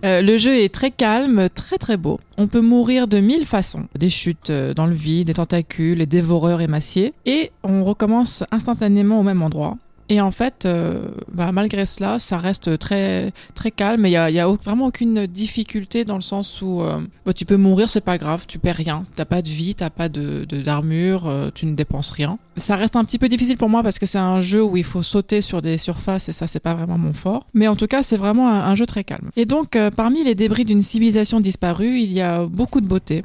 Euh, 0.03 0.21
le 0.21 0.37
jeu 0.37 0.57
est 0.57 0.73
très 0.73 0.91
calme, 0.91 1.47
très 1.53 1.77
très 1.77 1.95
beau. 1.95 2.19
On 2.37 2.47
peut 2.47 2.59
mourir 2.59 3.07
de 3.07 3.19
mille 3.19 3.45
façons. 3.45 3.85
Des 3.97 4.09
chutes 4.09 4.49
euh, 4.49 4.73
dans 4.73 4.87
le 4.87 4.95
vide, 4.95 5.27
des 5.27 5.35
tentacules, 5.35 5.99
des 5.99 6.05
dévoreurs 6.07 6.59
émaciés. 6.61 7.13
Et 7.25 7.51
on 7.63 7.83
recommence 7.85 8.43
instantanément 8.51 9.19
au 9.19 9.23
même 9.23 9.43
endroit. 9.43 9.77
Et 10.09 10.21
en 10.21 10.29
fait, 10.31 10.65
euh, 10.65 11.07
bah, 11.33 11.51
malgré 11.51 11.85
cela, 11.87 12.19
ça 12.19 12.37
reste 12.37 12.77
très 12.77 13.31
très 13.55 13.71
calme. 13.71 14.05
Il 14.05 14.11
y 14.11 14.17
a, 14.17 14.29
y 14.29 14.39
a 14.39 14.47
vraiment 14.47 14.85
aucune 14.85 15.25
difficulté 15.25 16.05
dans 16.05 16.15
le 16.15 16.21
sens 16.21 16.61
où 16.61 16.81
euh, 16.81 16.99
bah, 17.25 17.33
tu 17.33 17.45
peux 17.45 17.57
mourir, 17.57 17.89
c'est 17.89 18.01
pas 18.03 18.17
grave, 18.19 18.45
tu 18.47 18.59
perds 18.59 18.75
rien. 18.75 19.05
T'as 19.15 19.25
pas 19.25 19.41
de 19.41 19.47
vie, 19.49 19.73
t'as 19.73 19.89
pas 19.89 20.07
de- 20.09 20.45
d'armure, 20.45 21.27
euh, 21.27 21.49
tu 21.53 21.65
ne 21.65 21.73
dépenses 21.73 22.11
rien. 22.11 22.37
Ça 22.57 22.75
reste 22.75 22.95
un 22.95 23.03
petit 23.03 23.17
peu 23.19 23.27
difficile 23.29 23.57
pour 23.57 23.67
moi 23.69 23.81
parce 23.83 23.97
que 23.99 24.05
c'est 24.05 24.19
un 24.19 24.41
jeu 24.41 24.63
où 24.63 24.77
il 24.77 24.83
faut 24.83 25.03
sauter 25.03 25.41
sur 25.41 25.61
des 25.61 25.77
surfaces 25.77 26.29
et 26.29 26.33
ça 26.33 26.45
c'est 26.47 26.59
pas 26.59 26.75
vraiment 26.75 26.97
mon 26.97 27.13
fort. 27.13 27.47
Mais 27.53 27.67
en 27.67 27.75
tout 27.75 27.87
cas, 27.87 28.03
c'est 28.03 28.17
vraiment 28.17 28.47
un, 28.49 28.61
un 28.61 28.75
jeu 28.75 28.85
très 28.85 29.03
calme. 29.03 29.29
Et 29.35 29.45
donc, 29.45 29.75
euh, 29.75 29.89
parmi 29.91 30.23
les 30.23 30.35
débris 30.35 30.65
d'une 30.65 30.81
civilisation 30.83 31.39
disparue, 31.39 31.97
il 31.99 32.13
y 32.13 32.21
a 32.21 32.43
beaucoup 32.45 32.79
de 32.79 32.87
beauté. 32.87 33.23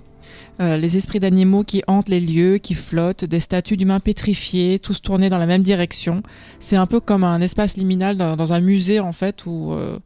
Euh, 0.60 0.76
les 0.76 0.98
esprits 0.98 1.20
d'animaux 1.20 1.64
qui 1.64 1.82
hantent 1.86 2.10
les 2.10 2.20
lieux, 2.20 2.58
qui 2.58 2.74
flottent, 2.74 3.24
des 3.24 3.40
statues 3.40 3.78
d'humains 3.78 4.00
pétrifiés, 4.00 4.78
tous 4.78 5.00
tournés 5.00 5.30
dans 5.30 5.38
la 5.38 5.46
même 5.46 5.62
direction. 5.62 6.22
C'est 6.58 6.76
un 6.76 6.86
peu 6.86 7.00
comme 7.00 7.24
un 7.24 7.40
espace 7.40 7.76
liminal 7.78 8.16
dans, 8.16 8.52
un 8.52 8.60
musée 8.60 9.00
en 9.00 9.12
fait 9.12 9.46
où 9.46 9.72
euh, 9.72 9.98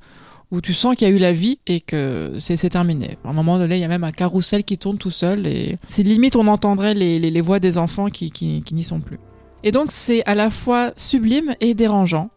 où 0.53 0.61
tu 0.61 0.73
sens 0.73 0.95
qu'il 0.95 1.09
y 1.09 1.11
a 1.11 1.15
eu 1.15 1.19
la 1.19 1.33
vie 1.33 1.59
et 1.67 1.81
que 1.81 2.35
c'est 2.39 2.57
c'est 2.57 2.71
terminé. 2.71 3.19
À 3.25 3.31
un 3.31 3.33
moment 3.33 3.59
donné, 3.59 3.77
il 3.77 3.81
y 3.81 3.85
a 3.85 3.89
même 3.89 4.05
un 4.05 4.13
carrousel 4.13 4.63
qui 4.63 4.79
tourne 4.79 4.99
tout 4.99 5.11
seul 5.11 5.47
et 5.47 5.77
c'est 5.89 6.05
limite 6.05 6.37
on 6.37 6.47
entendrait 6.47 6.95
les, 6.95 7.19
les, 7.19 7.33
les 7.33 7.41
voix 7.41 7.59
des 7.59 7.77
enfants 7.77 8.07
qui, 8.07 8.31
qui, 8.31 8.63
qui 8.63 8.75
n'y 8.75 8.85
sont 8.85 9.01
plus. 9.01 9.19
Et 9.65 9.73
donc 9.73 9.91
c'est 9.91 10.25
à 10.25 10.37
la 10.37 10.51
fois 10.51 10.93
sublime 10.97 11.57
et 11.61 11.75
dérangeant. 11.75 12.31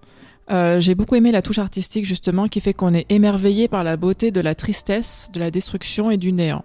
Euh, 0.50 0.80
J'ai 0.80 0.96
beaucoup 0.96 1.16
aimé 1.16 1.32
la 1.32 1.44
touche 1.44 1.60
artistique 1.60 2.06
justement 2.06 2.48
qui 2.48 2.62
fait 2.62 2.74
qu'on 2.74 2.94
est 2.96 3.06
émerveillé 3.10 3.68
par 3.68 3.84
la 3.84 3.98
beauté 3.98 4.32
de 4.32 4.42
la 4.42 4.56
tristesse, 4.56 5.28
de 5.34 5.40
la 5.40 5.52
destruction 5.52 6.10
et 6.10 6.18
du 6.18 6.32
néant. 6.32 6.64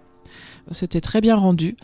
C'était 0.71 1.01
très 1.01 1.21
bien 1.21 1.35
rendu. 1.35 1.75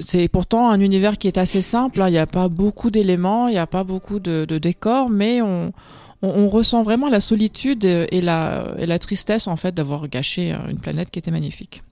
C'est 0.00 0.28
pourtant 0.28 0.68
un 0.68 0.80
univers 0.80 1.16
qui 1.16 1.26
est 1.26 1.38
assez 1.38 1.60
simple. 1.60 2.02
hein. 2.02 2.08
Il 2.08 2.12
n'y 2.12 2.18
a 2.18 2.26
pas 2.26 2.48
beaucoup 2.48 2.90
d'éléments, 2.90 3.48
il 3.48 3.52
n'y 3.52 3.58
a 3.58 3.66
pas 3.66 3.84
beaucoup 3.84 4.18
de, 4.20 4.44
de 4.44 4.58
décors, 4.58 5.08
mais 5.08 5.40
on, 5.40 5.72
on, 6.22 6.28
on 6.28 6.48
ressent 6.48 6.82
vraiment 6.82 7.08
la 7.08 7.20
solitude 7.20 7.84
et 7.84 8.20
la, 8.20 8.66
et 8.78 8.86
la 8.86 8.98
tristesse 8.98 9.46
en 9.46 9.56
fait 9.56 9.74
d'avoir 9.74 10.08
gâché 10.08 10.52
euh, 10.52 10.56
une 10.68 10.78
planète 10.78 11.10
qui 11.10 11.18
était 11.18 11.30
magnifique. 11.30 11.82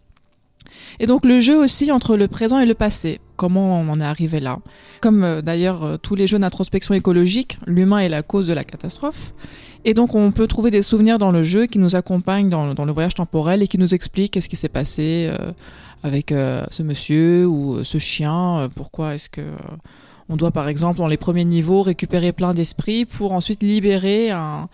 Et 1.00 1.06
donc 1.06 1.24
le 1.24 1.38
jeu 1.38 1.58
aussi 1.58 1.90
entre 1.90 2.16
le 2.16 2.28
présent 2.28 2.58
et 2.58 2.66
le 2.66 2.74
passé. 2.74 3.20
Comment 3.36 3.80
on 3.80 3.88
en 3.88 4.00
est 4.00 4.04
arrivé 4.04 4.40
là? 4.40 4.58
Comme 5.00 5.24
euh, 5.24 5.42
d'ailleurs 5.42 5.82
euh, 5.82 5.96
tous 5.96 6.14
les 6.14 6.26
jeux 6.26 6.38
d'introspection 6.38 6.94
écologique, 6.94 7.58
l'humain 7.66 7.98
est 7.98 8.08
la 8.08 8.22
cause 8.22 8.46
de 8.46 8.52
la 8.52 8.64
catastrophe. 8.64 9.32
Et 9.84 9.92
donc 9.92 10.14
on 10.14 10.30
peut 10.30 10.46
trouver 10.46 10.70
des 10.70 10.82
souvenirs 10.82 11.18
dans 11.18 11.32
le 11.32 11.42
jeu 11.42 11.66
qui 11.66 11.78
nous 11.78 11.96
accompagnent 11.96 12.48
dans, 12.48 12.84
le 12.84 12.92
voyage 12.92 13.14
temporel 13.14 13.62
et 13.62 13.68
qui 13.68 13.76
nous 13.76 13.92
expliquent 13.94 14.32
qu'est-ce 14.32 14.48
qui 14.48 14.56
s'est 14.56 14.68
passé 14.68 15.28
euh, 15.28 15.52
avec 16.02 16.30
ce 16.30 16.82
monsieur 16.82 17.46
ou 17.46 17.82
ce 17.82 17.96
chien. 17.96 18.68
pourquoi 18.76 19.14
est-ce 19.14 19.30
que 19.30 19.40
on 20.28 20.36
doit 20.36 20.50
par 20.50 20.68
exemple 20.68 20.98
dans 20.98 21.06
les 21.06 21.16
premiers 21.16 21.46
niveaux 21.46 21.80
récupérer 21.80 22.32
plein 22.32 22.52
d'esprits 22.52 23.06
pour 23.06 23.32
ensuite 23.32 23.62
libérer 23.62 24.30
un, 24.30 24.68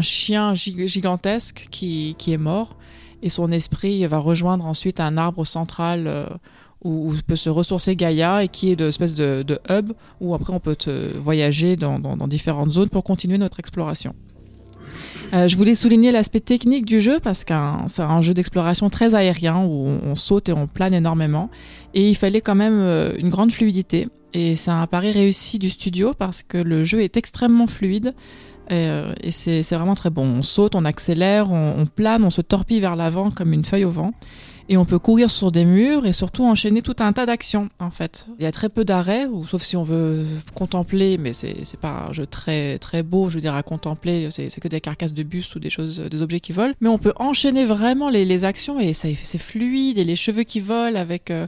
chien 0.00 0.54
gig- 0.54 0.88
gigantesque 0.88 1.68
qui 1.70 2.16
est 2.26 2.36
mort 2.36 2.76
et 3.22 3.28
son 3.28 3.50
esprit 3.52 4.04
va 4.06 4.18
rejoindre 4.18 4.64
ensuite 4.66 5.00
un 5.00 5.16
arbre 5.16 5.44
central 5.44 6.06
euh, 6.06 6.26
où, 6.84 7.12
peut 7.26 7.36
se 7.36 7.50
ressourcer 7.50 7.96
Gaïa 7.96 8.44
et 8.44 8.48
qui 8.48 8.70
est 8.70 8.76
de 8.76 8.86
espèce 8.88 9.14
de, 9.14 9.58
hub 9.70 9.92
où 10.20 10.34
après 10.34 10.52
on 10.52 10.60
peut 10.60 10.76
voyager 11.18 11.76
dans 11.76 12.28
différentes 12.28 12.70
zones 12.70 12.88
pour 12.88 13.04
continuer 13.04 13.38
notre 13.38 13.58
exploration. 13.60 14.14
Euh, 15.32 15.48
je 15.48 15.56
voulais 15.56 15.74
souligner 15.74 16.12
l'aspect 16.12 16.40
technique 16.40 16.84
du 16.84 17.00
jeu 17.00 17.18
parce 17.20 17.44
que 17.44 17.54
c'est 17.88 18.02
un 18.02 18.20
jeu 18.20 18.34
d'exploration 18.34 18.90
très 18.90 19.14
aérien 19.14 19.56
où 19.56 19.86
on, 19.86 20.00
on 20.04 20.16
saute 20.16 20.48
et 20.48 20.52
on 20.52 20.66
plane 20.66 20.94
énormément. 20.94 21.50
Et 21.94 22.08
il 22.08 22.14
fallait 22.14 22.40
quand 22.40 22.54
même 22.54 22.78
euh, 22.78 23.12
une 23.18 23.30
grande 23.30 23.52
fluidité. 23.52 24.08
Et 24.34 24.54
c'est 24.54 24.70
un 24.70 24.86
pari 24.86 25.10
réussi 25.10 25.58
du 25.58 25.70
studio 25.70 26.12
parce 26.16 26.42
que 26.42 26.58
le 26.58 26.84
jeu 26.84 27.00
est 27.00 27.16
extrêmement 27.16 27.66
fluide 27.66 28.14
et, 28.68 28.88
euh, 28.88 29.12
c'est 29.30 29.62
vraiment 29.74 29.94
très 29.94 30.10
bon. 30.10 30.26
On 30.26 30.42
saute, 30.42 30.74
on 30.74 30.84
accélère, 30.84 31.50
on, 31.50 31.86
plane, 31.86 32.24
on 32.24 32.30
se 32.30 32.40
torpille 32.40 32.80
vers 32.80 32.96
l'avant 32.96 33.30
comme 33.30 33.52
une 33.52 33.64
feuille 33.64 33.84
au 33.84 33.90
vent 33.90 34.12
et 34.68 34.76
on 34.76 34.84
peut 34.84 34.98
courir 34.98 35.30
sur 35.30 35.52
des 35.52 35.64
murs 35.64 36.06
et 36.06 36.12
surtout 36.12 36.44
enchaîner 36.44 36.82
tout 36.82 36.96
un 36.98 37.12
tas 37.12 37.26
d'actions 37.26 37.68
en 37.78 37.90
fait. 37.90 38.26
Il 38.38 38.44
y 38.44 38.46
a 38.46 38.52
très 38.52 38.68
peu 38.68 38.84
d'arrêts, 38.84 39.26
sauf 39.48 39.62
si 39.62 39.76
on 39.76 39.84
veut 39.84 40.24
contempler, 40.54 41.18
mais 41.18 41.32
c'est 41.32 41.64
c'est 41.64 41.78
pas 41.78 42.06
un 42.08 42.12
jeu 42.12 42.26
très 42.26 42.78
très 42.78 43.02
beau, 43.02 43.28
je 43.28 43.36
veux 43.36 43.40
dire 43.40 43.54
à 43.54 43.62
contempler, 43.62 44.28
c'est 44.30 44.60
que 44.60 44.68
des 44.68 44.80
carcasses 44.80 45.14
de 45.14 45.22
bus 45.22 45.54
ou 45.54 45.60
des 45.60 45.70
choses, 45.70 46.00
des 46.00 46.22
objets 46.22 46.40
qui 46.40 46.52
volent. 46.52 46.74
Mais 46.80 46.88
on 46.88 46.98
peut 46.98 47.12
enchaîner 47.16 47.64
vraiment 47.64 48.10
les, 48.10 48.44
actions 48.44 48.78
et 48.80 48.92
c'est 48.92 49.14
fluide 49.38 49.98
et 49.98 50.04
les 50.04 50.16
cheveux 50.16 50.42
qui 50.42 50.60
volent 50.60 50.98
avec 50.98 51.30
euh, 51.30 51.46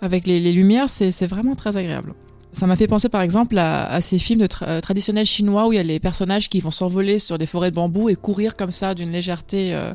avec 0.00 0.26
les, 0.26 0.52
lumières, 0.52 0.88
c'est 0.88 1.26
vraiment 1.26 1.54
très 1.54 1.76
agréable. 1.76 2.14
Ça 2.52 2.66
m'a 2.66 2.76
fait 2.76 2.88
penser 2.88 3.08
par 3.08 3.22
exemple 3.22 3.58
à, 3.58 4.00
ces 4.00 4.18
films 4.18 4.46
euh, 4.62 4.80
traditionnels 4.80 5.26
chinois 5.26 5.68
où 5.68 5.72
il 5.72 5.76
y 5.76 5.78
a 5.78 5.82
les 5.82 6.00
personnages 6.00 6.48
qui 6.48 6.60
vont 6.60 6.70
s'envoler 6.70 7.18
sur 7.18 7.38
des 7.38 7.46
forêts 7.46 7.70
de 7.70 7.76
bambou 7.76 8.08
et 8.08 8.16
courir 8.16 8.56
comme 8.56 8.72
ça 8.72 8.94
d'une 8.94 9.12
légèreté 9.12 9.74
euh, 9.74 9.94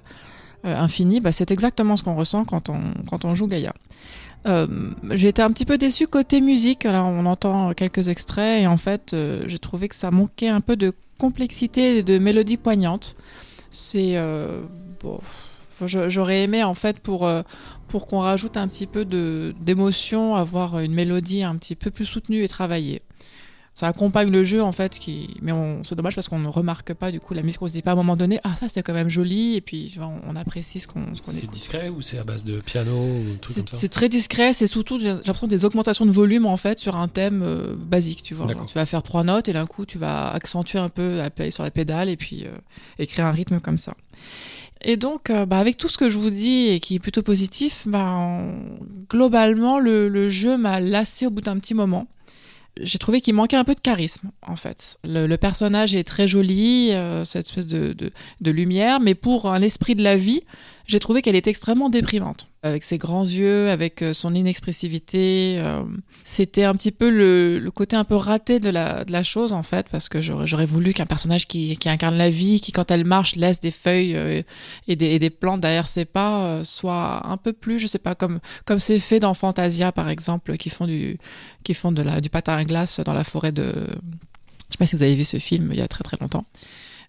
euh, 0.66 0.78
infinie. 0.78 1.20
Bah, 1.20 1.32
c'est 1.32 1.51
exactement 1.51 1.97
ce 1.97 2.03
qu'on 2.03 2.16
ressent 2.16 2.45
quand 2.45 2.70
on, 2.70 2.80
quand 3.10 3.26
on 3.26 3.36
joue 3.36 3.47
Gaïa. 3.47 3.74
Euh, 4.47 4.68
j'ai 5.12 5.30
été 5.30 5.41
un 5.41 5.51
petit 5.51 5.66
peu 5.66 5.78
déçu 5.78 6.08
côté 6.08 6.39
musique. 6.39 6.86
Alors 6.86 7.08
on 7.08 7.26
entend 7.26 7.74
quelques 7.74 8.08
extraits 8.08 8.62
et 8.62 8.68
en 8.68 8.78
fait 8.78 9.16
j'ai 9.47 9.60
trouvé 9.60 9.89
que 9.89 9.95
ça 9.95 10.12
manquait 10.12 10.47
un 10.47 10.62
peu 10.62 10.76
de 10.76 10.93
complexité 11.18 11.97
et 11.97 12.03
de 12.03 12.18
mélodie 12.20 12.58
poignante. 12.58 13.16
C'est 13.70 14.16
bon, 15.03 15.20
j'aurais 15.84 16.44
aimé 16.44 16.64
en 16.64 16.74
fait 16.74 17.00
pour 17.00 17.26
euh, 17.28 17.42
pour 17.88 18.08
qu'on 18.08 18.20
rajoute 18.20 18.58
un 18.58 18.68
petit 18.68 18.88
peu 18.88 19.06
d'émotion, 19.06 20.36
avoir 20.36 20.80
une 20.80 20.94
mélodie 20.94 21.44
un 21.44 21.56
petit 21.56 21.76
peu 21.76 21.92
plus 21.92 22.06
soutenue 22.06 22.44
et 22.44 22.48
travaillée. 22.48 23.02
ça 23.76 23.88
accompagne 23.88 24.32
le 24.32 24.44
jeu 24.44 24.64
en 24.64 24.72
fait. 24.72 24.98
Qui... 24.98 25.36
Mais 25.42 25.52
c'est 25.84 25.96
dommage 25.96 26.16
parce 26.16 26.30
qu'on 26.30 26.40
ne 26.40 26.48
remarque 26.48 26.94
pas 26.94 27.12
du 27.12 27.20
coup 27.20 27.34
la 27.34 27.44
musique. 27.44 27.62
On 27.62 27.68
se 27.68 27.74
dit 27.74 27.82
pas 27.82 27.92
à 27.92 27.94
un 27.94 27.98
moment 27.98 28.16
donné, 28.16 28.40
ah 28.44 28.56
ça 28.58 28.70
c'est 28.70 28.82
quand 28.82 28.94
même 28.94 29.10
joli, 29.10 29.56
et 29.56 29.62
puis 29.62 29.90
tu 29.92 30.00
vois, 30.00 30.08
on, 30.08 30.32
on 30.32 30.36
apprécie 30.38 30.80
ce 30.80 30.88
qu'on 30.88 31.14
ce 31.14 31.22
C'est 31.24 31.40
écoute. 31.40 31.52
discret 31.52 31.90
ou 31.90 32.02
c'est 32.02 32.18
à 32.18 32.24
base 32.24 32.46
de 32.46 32.62
piano 32.62 32.96
ou 32.96 33.24
C'est 33.48 33.56
comme 33.56 33.68
ça 33.68 33.78
c'est 33.78 33.90
très 33.90 34.08
discret, 34.08 34.54
c'est 34.54 34.68
surtout 34.68 34.98
j'ai 35.00 35.10
l'impression 35.10 35.48
des 35.48 35.66
augmentations 35.66 36.06
de 36.06 36.12
volume 36.12 36.46
en 36.46 36.58
fait 36.58 36.80
sur 36.80 36.96
un 36.96 37.10
thème 37.10 37.44
euh, 37.44 37.76
basique, 37.78 38.24
tu 38.24 38.34
vois. 38.34 38.48
Genre, 38.48 38.66
tu 38.66 38.76
vas 38.76 38.86
faire 38.86 39.04
trois 39.04 39.24
notes 39.26 39.50
et 39.50 39.54
d'un 39.54 39.66
coup 39.66 39.86
tu 39.86 39.98
vas 39.98 40.32
accentuer 40.32 40.80
un 40.80 40.90
peu, 40.90 41.22
appuyer 41.22 41.52
sur 41.52 41.64
la 41.64 41.72
pédale 41.72 42.08
et 42.10 42.16
puis 42.18 42.46
euh, 42.46 42.52
et 42.98 43.06
créer 43.08 43.26
un 43.26 43.32
rythme 43.32 43.60
comme 43.60 43.78
ça. 43.78 43.94
Et 44.88 44.98
donc, 44.98 45.32
euh, 45.32 45.48
bah, 45.48 45.58
avec 45.58 45.78
tout 45.78 45.90
ce 45.90 45.98
que 45.98 46.12
je 46.12 46.20
vous 46.20 46.30
dis 46.30 46.70
et 46.70 46.80
qui 46.80 46.96
est 46.96 47.00
plutôt 47.00 47.24
positif, 47.24 47.88
bah, 47.88 48.40
globalement, 49.10 49.80
le, 49.80 50.30
jeu 50.30 50.58
m'a 50.58 50.80
lassé 50.80 51.26
au 51.26 51.32
bout 51.32 51.42
d'un 51.42 51.58
petit 51.58 51.74
moment. 51.74 52.08
J'ai 52.80 53.00
trouvé 53.00 53.20
qu'il 53.20 53.34
manquait 53.34 53.58
un 53.58 53.64
peu 53.64 53.74
de 53.74 53.80
charisme, 53.80 54.30
en 54.46 54.56
fait. 54.56 55.00
Le, 55.04 55.36
personnage 55.38 55.96
est 55.96 56.04
très 56.04 56.28
joli, 56.28 56.92
euh, 56.92 57.26
cette 57.26 57.48
espèce 57.48 57.66
de 57.66 58.12
lumière, 58.42 59.00
mais 59.00 59.16
pour 59.16 59.52
un 59.52 59.62
esprit 59.64 59.96
de 59.96 60.04
la 60.04 60.18
vie, 60.18 60.44
j'ai 60.88 61.00
trouvé 61.00 61.22
qu'elle 61.22 61.36
est 61.36 61.48
extrêmement 61.48 61.90
déprimante. 61.90 62.48
Avec 62.62 62.84
ses 62.84 62.98
grands 62.98 63.24
yeux, 63.24 63.70
avec 63.70 64.02
euh, 64.02 64.14
son 64.14 64.34
inexpressivité. 64.36 65.58
euh, 65.60 65.84
C'était 66.24 66.64
un 66.64 66.74
petit 66.76 66.92
peu 66.92 67.10
le, 67.10 67.70
côté 67.72 67.96
un 67.96 68.04
peu 68.04 68.16
raté 68.16 68.60
de 68.60 68.70
la, 68.70 69.24
chose, 69.24 69.52
en 69.52 69.64
fait, 69.64 69.88
parce 69.90 70.10
que 70.10 70.22
j'aurais 70.22 70.66
voulu 70.66 70.94
qu'un 70.94 71.06
personnage 71.06 71.48
qui, 71.48 71.78
incarne 71.86 72.16
la 72.16 72.30
vie, 72.30 72.62
qui, 72.62 72.72
quand 72.72 72.92
elle 72.92 73.04
marche, 73.04 73.36
laisse 73.36 73.60
des 73.60 73.72
feuilles 73.72 74.16
euh, 74.16 74.42
et, 74.88 74.96
des, 74.96 75.30
plantes 75.30 75.62
derrière 75.62 75.88
ses 75.88 76.06
pas, 76.06 76.64
soit 76.64 77.28
un 77.28 77.38
peu 77.38 77.54
plus, 77.54 77.80
je 77.80 77.88
sais 77.88 78.00
pas, 78.00 78.16
comme 78.16 78.40
comme 78.66 78.80
c'est 78.80 79.00
fait 79.00 79.20
dans 79.20 79.34
Fantasia, 79.34 79.92
par 79.92 80.10
exemple, 80.10 80.56
qui 80.58 80.70
font 80.70 80.86
du, 80.86 81.18
du 81.66 82.30
patin 82.30 82.54
à 82.54 82.64
glace 82.64 83.00
dans 83.00 83.14
la 83.14 83.24
forêt 83.24 83.52
de... 83.52 83.64
Je 83.64 84.74
sais 84.74 84.78
pas 84.78 84.86
si 84.86 84.96
vous 84.96 85.04
avez 85.04 85.16
vu 85.16 85.24
ce 85.24 85.38
film 85.38 85.70
il 85.72 85.78
y 85.78 85.82
a 85.82 85.88
très 85.88 86.04
très 86.04 86.18
longtemps. 86.20 86.46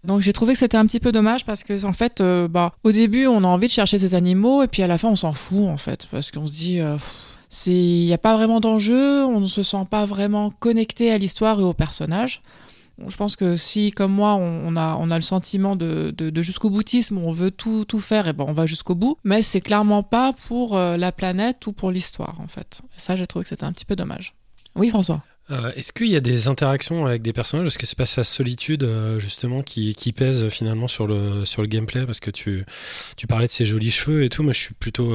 Donc 0.05 0.21
j'ai 0.21 0.33
trouvé 0.33 0.53
que 0.53 0.59
c'était 0.59 0.77
un 0.77 0.87
petit 0.87 1.01
peu 1.01 1.13
dommage 1.13 1.45
parce 1.45 1.65
que 1.65 1.85
en 1.85 1.93
fait, 1.93 2.21
euh, 2.21 2.49
bah, 2.49 2.73
au 2.85 2.93
début 2.93 3.27
on 3.27 3.45
a 3.45 3.47
envie 3.47 3.67
de 3.67 3.73
chercher 3.73 3.99
ces 3.99 4.15
animaux 4.15 4.63
et 4.63 4.69
puis 4.69 4.83
à 4.83 4.87
la 4.87 4.99
fin 4.99 5.09
on 5.09 5.17
s'en 5.17 5.33
fout 5.33 5.67
en 5.67 5.77
fait 5.77 6.07
parce 6.11 6.31
qu'on 6.31 6.47
se 6.47 6.53
dit, 6.53 6.81
euh, 6.81 6.97
c'est, 7.49 7.73
il 7.73 8.07
n'y 8.07 8.13
a 8.13 8.19
pas 8.19 8.37
vraiment 8.37 8.61
d'enjeu, 8.61 9.25
on 9.25 9.41
ne 9.41 9.49
se 9.49 9.63
sent 9.63 9.87
pas 9.91 10.07
vraiment 10.07 10.51
connecté 10.51 11.11
à 11.13 11.19
l'histoire 11.19 11.61
et 11.61 11.65
au 11.65 11.75
personnage. 11.75 12.43
Je 13.07 13.17
pense 13.17 13.37
que 13.37 13.57
si, 13.57 13.91
comme 13.91 14.13
moi, 14.13 14.37
on, 14.37 14.75
a, 14.75 14.97
on 14.99 15.11
a 15.11 15.17
le 15.17 15.23
sentiment 15.23 15.77
de, 15.77 16.15
de, 16.17 16.43
jusqu'au 16.43 16.71
boutisme, 16.71 17.19
on 17.19 17.31
veut 17.31 17.51
tout, 17.51 17.85
tout 17.85 18.01
faire, 18.01 18.27
et 18.27 18.33
ben 18.33 18.47
on 18.49 18.55
va 18.55 18.67
jusqu'au 18.67 18.95
bout, 18.95 19.19
mais 19.23 19.43
c'est 19.43 19.61
clairement 19.61 20.03
pas 20.03 20.33
pour 20.33 20.77
euh, 20.77 20.97
la 20.97 21.13
planète 21.13 21.67
ou 21.67 21.73
pour 21.73 21.91
l'histoire, 21.91 22.41
en 22.41 22.47
fait. 22.47 22.81
Et 22.97 23.01
ça, 23.01 23.15
j'ai 23.15 23.27
trouvé 23.27 23.43
que 23.43 23.51
c'était 23.51 23.65
un 23.65 23.73
petit 23.73 23.85
peu 23.85 23.97
dommage. 23.97 24.35
Oui, 24.77 24.89
François. 24.89 25.23
Euh, 25.51 25.71
Est-ce 25.77 25.93
qu'il 25.93 26.09
y 26.09 26.17
a 26.17 26.21
des 26.21 26.49
interactions 26.49 27.07
avec 27.07 27.23
des 27.23 27.33
personnages? 27.33 27.69
Est-ce 27.69 27.79
que 27.79 27.87
c'est 27.87 27.99
pas 27.99 28.07
sa 28.07 28.25
solitude 28.25 28.83
euh, 28.83 29.21
justement 29.21 29.63
qui, 29.63 29.95
pèse 30.17 30.45
euh, 30.45 30.49
finalement 30.49 30.89
sur 30.89 31.07
le 31.07 31.45
sur 31.45 31.63
le 31.63 31.69
gameplay? 31.69 32.05
Parce 32.05 32.19
que 32.19 32.31
tu 32.31 32.65
tu 33.17 33.27
parlais 33.27 33.47
de 33.47 33.53
ses 33.53 33.65
jolis 33.65 33.91
cheveux 33.93 34.25
et 34.25 34.29
tout. 34.29 34.43
Moi, 34.43 34.53
je 34.53 34.59
suis 34.59 34.75
plutôt 34.75 35.13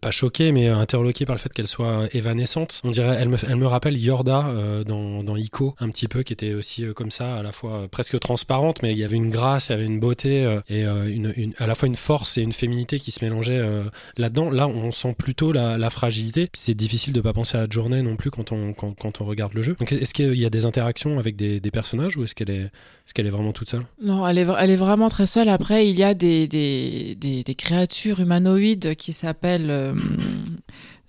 pas 0.00 0.10
choqué, 0.10 0.52
mais 0.52 0.68
interloqué 0.68 1.26
par 1.26 1.34
le 1.34 1.40
fait 1.40 1.52
qu'elle 1.52 1.68
soit 1.68 2.08
évanescente. 2.12 2.80
On 2.84 2.90
dirait, 2.90 3.16
elle 3.20 3.28
me 3.28 3.36
elle 3.46 3.56
me 3.56 3.66
rappelle 3.66 3.96
Yorda 3.98 4.50
dans 4.86 5.22
dans 5.22 5.36
Ico 5.36 5.74
un 5.78 5.90
petit 5.90 6.08
peu, 6.08 6.22
qui 6.22 6.32
était 6.32 6.54
aussi 6.54 6.84
comme 6.94 7.10
ça, 7.10 7.36
à 7.36 7.42
la 7.42 7.52
fois 7.52 7.88
presque 7.90 8.18
transparente, 8.18 8.82
mais 8.82 8.92
il 8.92 8.98
y 8.98 9.04
avait 9.04 9.16
une 9.16 9.30
grâce, 9.30 9.68
il 9.68 9.72
y 9.72 9.74
avait 9.74 9.86
une 9.86 10.00
beauté 10.00 10.58
et 10.68 10.84
une, 10.84 11.52
à 11.58 11.66
la 11.66 11.74
fois 11.74 11.88
une 11.88 11.96
force 11.96 12.38
et 12.38 12.42
une 12.42 12.52
féminité 12.52 12.98
qui 12.98 13.10
se 13.10 13.24
mélangeaient 13.24 13.62
là-dedans. 14.16 14.50
Là, 14.50 14.68
on 14.68 14.90
sent 14.90 15.14
plutôt 15.18 15.52
la, 15.52 15.78
la 15.78 15.90
fragilité. 15.90 16.48
C'est 16.54 16.74
difficile 16.74 17.12
de 17.12 17.20
pas 17.20 17.32
penser 17.32 17.58
à 17.58 17.66
Journey 17.68 18.02
non 18.02 18.16
plus 18.16 18.30
quand 18.44 19.20
on, 19.20 19.24
regarde 19.24 19.54
le 19.54 19.62
jeu. 19.62 19.76
Est-ce 19.80 20.14
qu'il 20.14 20.34
y 20.34 20.46
a 20.46 20.50
des 20.50 20.66
interactions 20.66 21.18
avec 21.18 21.36
des, 21.36 21.60
personnages 21.70 22.16
ou 22.16 22.24
est-ce 22.24 22.34
qu'elle 22.34 22.50
est, 22.50 23.30
vraiment 23.30 23.52
toute 23.52 23.68
seule? 23.68 23.84
Non, 24.02 24.26
elle 24.26 24.38
est, 24.38 24.76
vraiment 24.76 25.08
très 25.08 25.26
seule. 25.26 25.48
Après, 25.48 25.88
il 25.88 25.98
y 25.98 26.04
a 26.04 26.14
des 26.14 27.54
créatures 27.56 28.20
humanoïdes 28.20 28.94
qui 28.96 29.12
s'appellent 29.12 29.70
euh, 29.70 29.94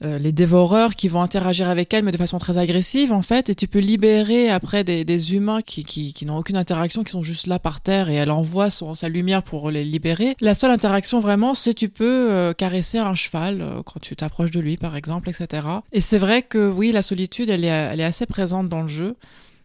euh, 0.03 0.17
les 0.17 0.31
dévoreurs 0.31 0.95
qui 0.95 1.07
vont 1.07 1.21
interagir 1.21 1.69
avec 1.69 1.93
elle, 1.93 2.03
mais 2.03 2.11
de 2.11 2.17
façon 2.17 2.39
très 2.39 2.57
agressive, 2.57 3.11
en 3.11 3.21
fait. 3.21 3.49
Et 3.49 3.55
tu 3.55 3.67
peux 3.67 3.79
libérer 3.79 4.49
après 4.49 4.83
des, 4.83 5.33
humains 5.33 5.61
qui, 5.61 5.83
qui, 5.83 6.13
qui 6.13 6.25
n'ont 6.25 6.37
aucune 6.37 6.55
interaction, 6.55 7.03
qui 7.03 7.11
sont 7.11 7.23
juste 7.23 7.47
là 7.47 7.59
par 7.59 7.81
terre, 7.81 8.09
et 8.09 8.15
elle 8.15 8.31
envoie 8.31 8.69
son, 8.69 8.95
sa 8.95 9.09
lumière 9.09 9.43
pour 9.43 9.71
les 9.71 9.83
libérer. 9.83 10.35
La 10.41 10.55
seule 10.55 10.71
interaction 10.71 11.19
vraiment, 11.19 11.53
c'est 11.53 11.73
tu 11.73 11.89
peux 11.89 12.31
euh, 12.31 12.53
caresser 12.53 12.97
un 12.97 13.15
cheval 13.15 13.61
euh, 13.61 13.81
quand 13.83 13.99
tu 13.99 14.15
t'approches 14.15 14.51
de 14.51 14.59
lui, 14.59 14.77
par 14.77 14.95
exemple, 14.95 15.29
etc. 15.29 15.67
Et 15.91 16.01
c'est 16.01 16.17
vrai 16.17 16.41
que 16.41 16.69
oui, 16.69 16.91
la 16.91 17.01
solitude, 17.01 17.49
elle 17.49 17.65
est, 17.65 17.67
elle 17.67 17.99
est 17.99 18.05
assez 18.05 18.25
présente 18.25 18.69
dans 18.69 18.81
le 18.81 18.87
jeu. 18.87 19.15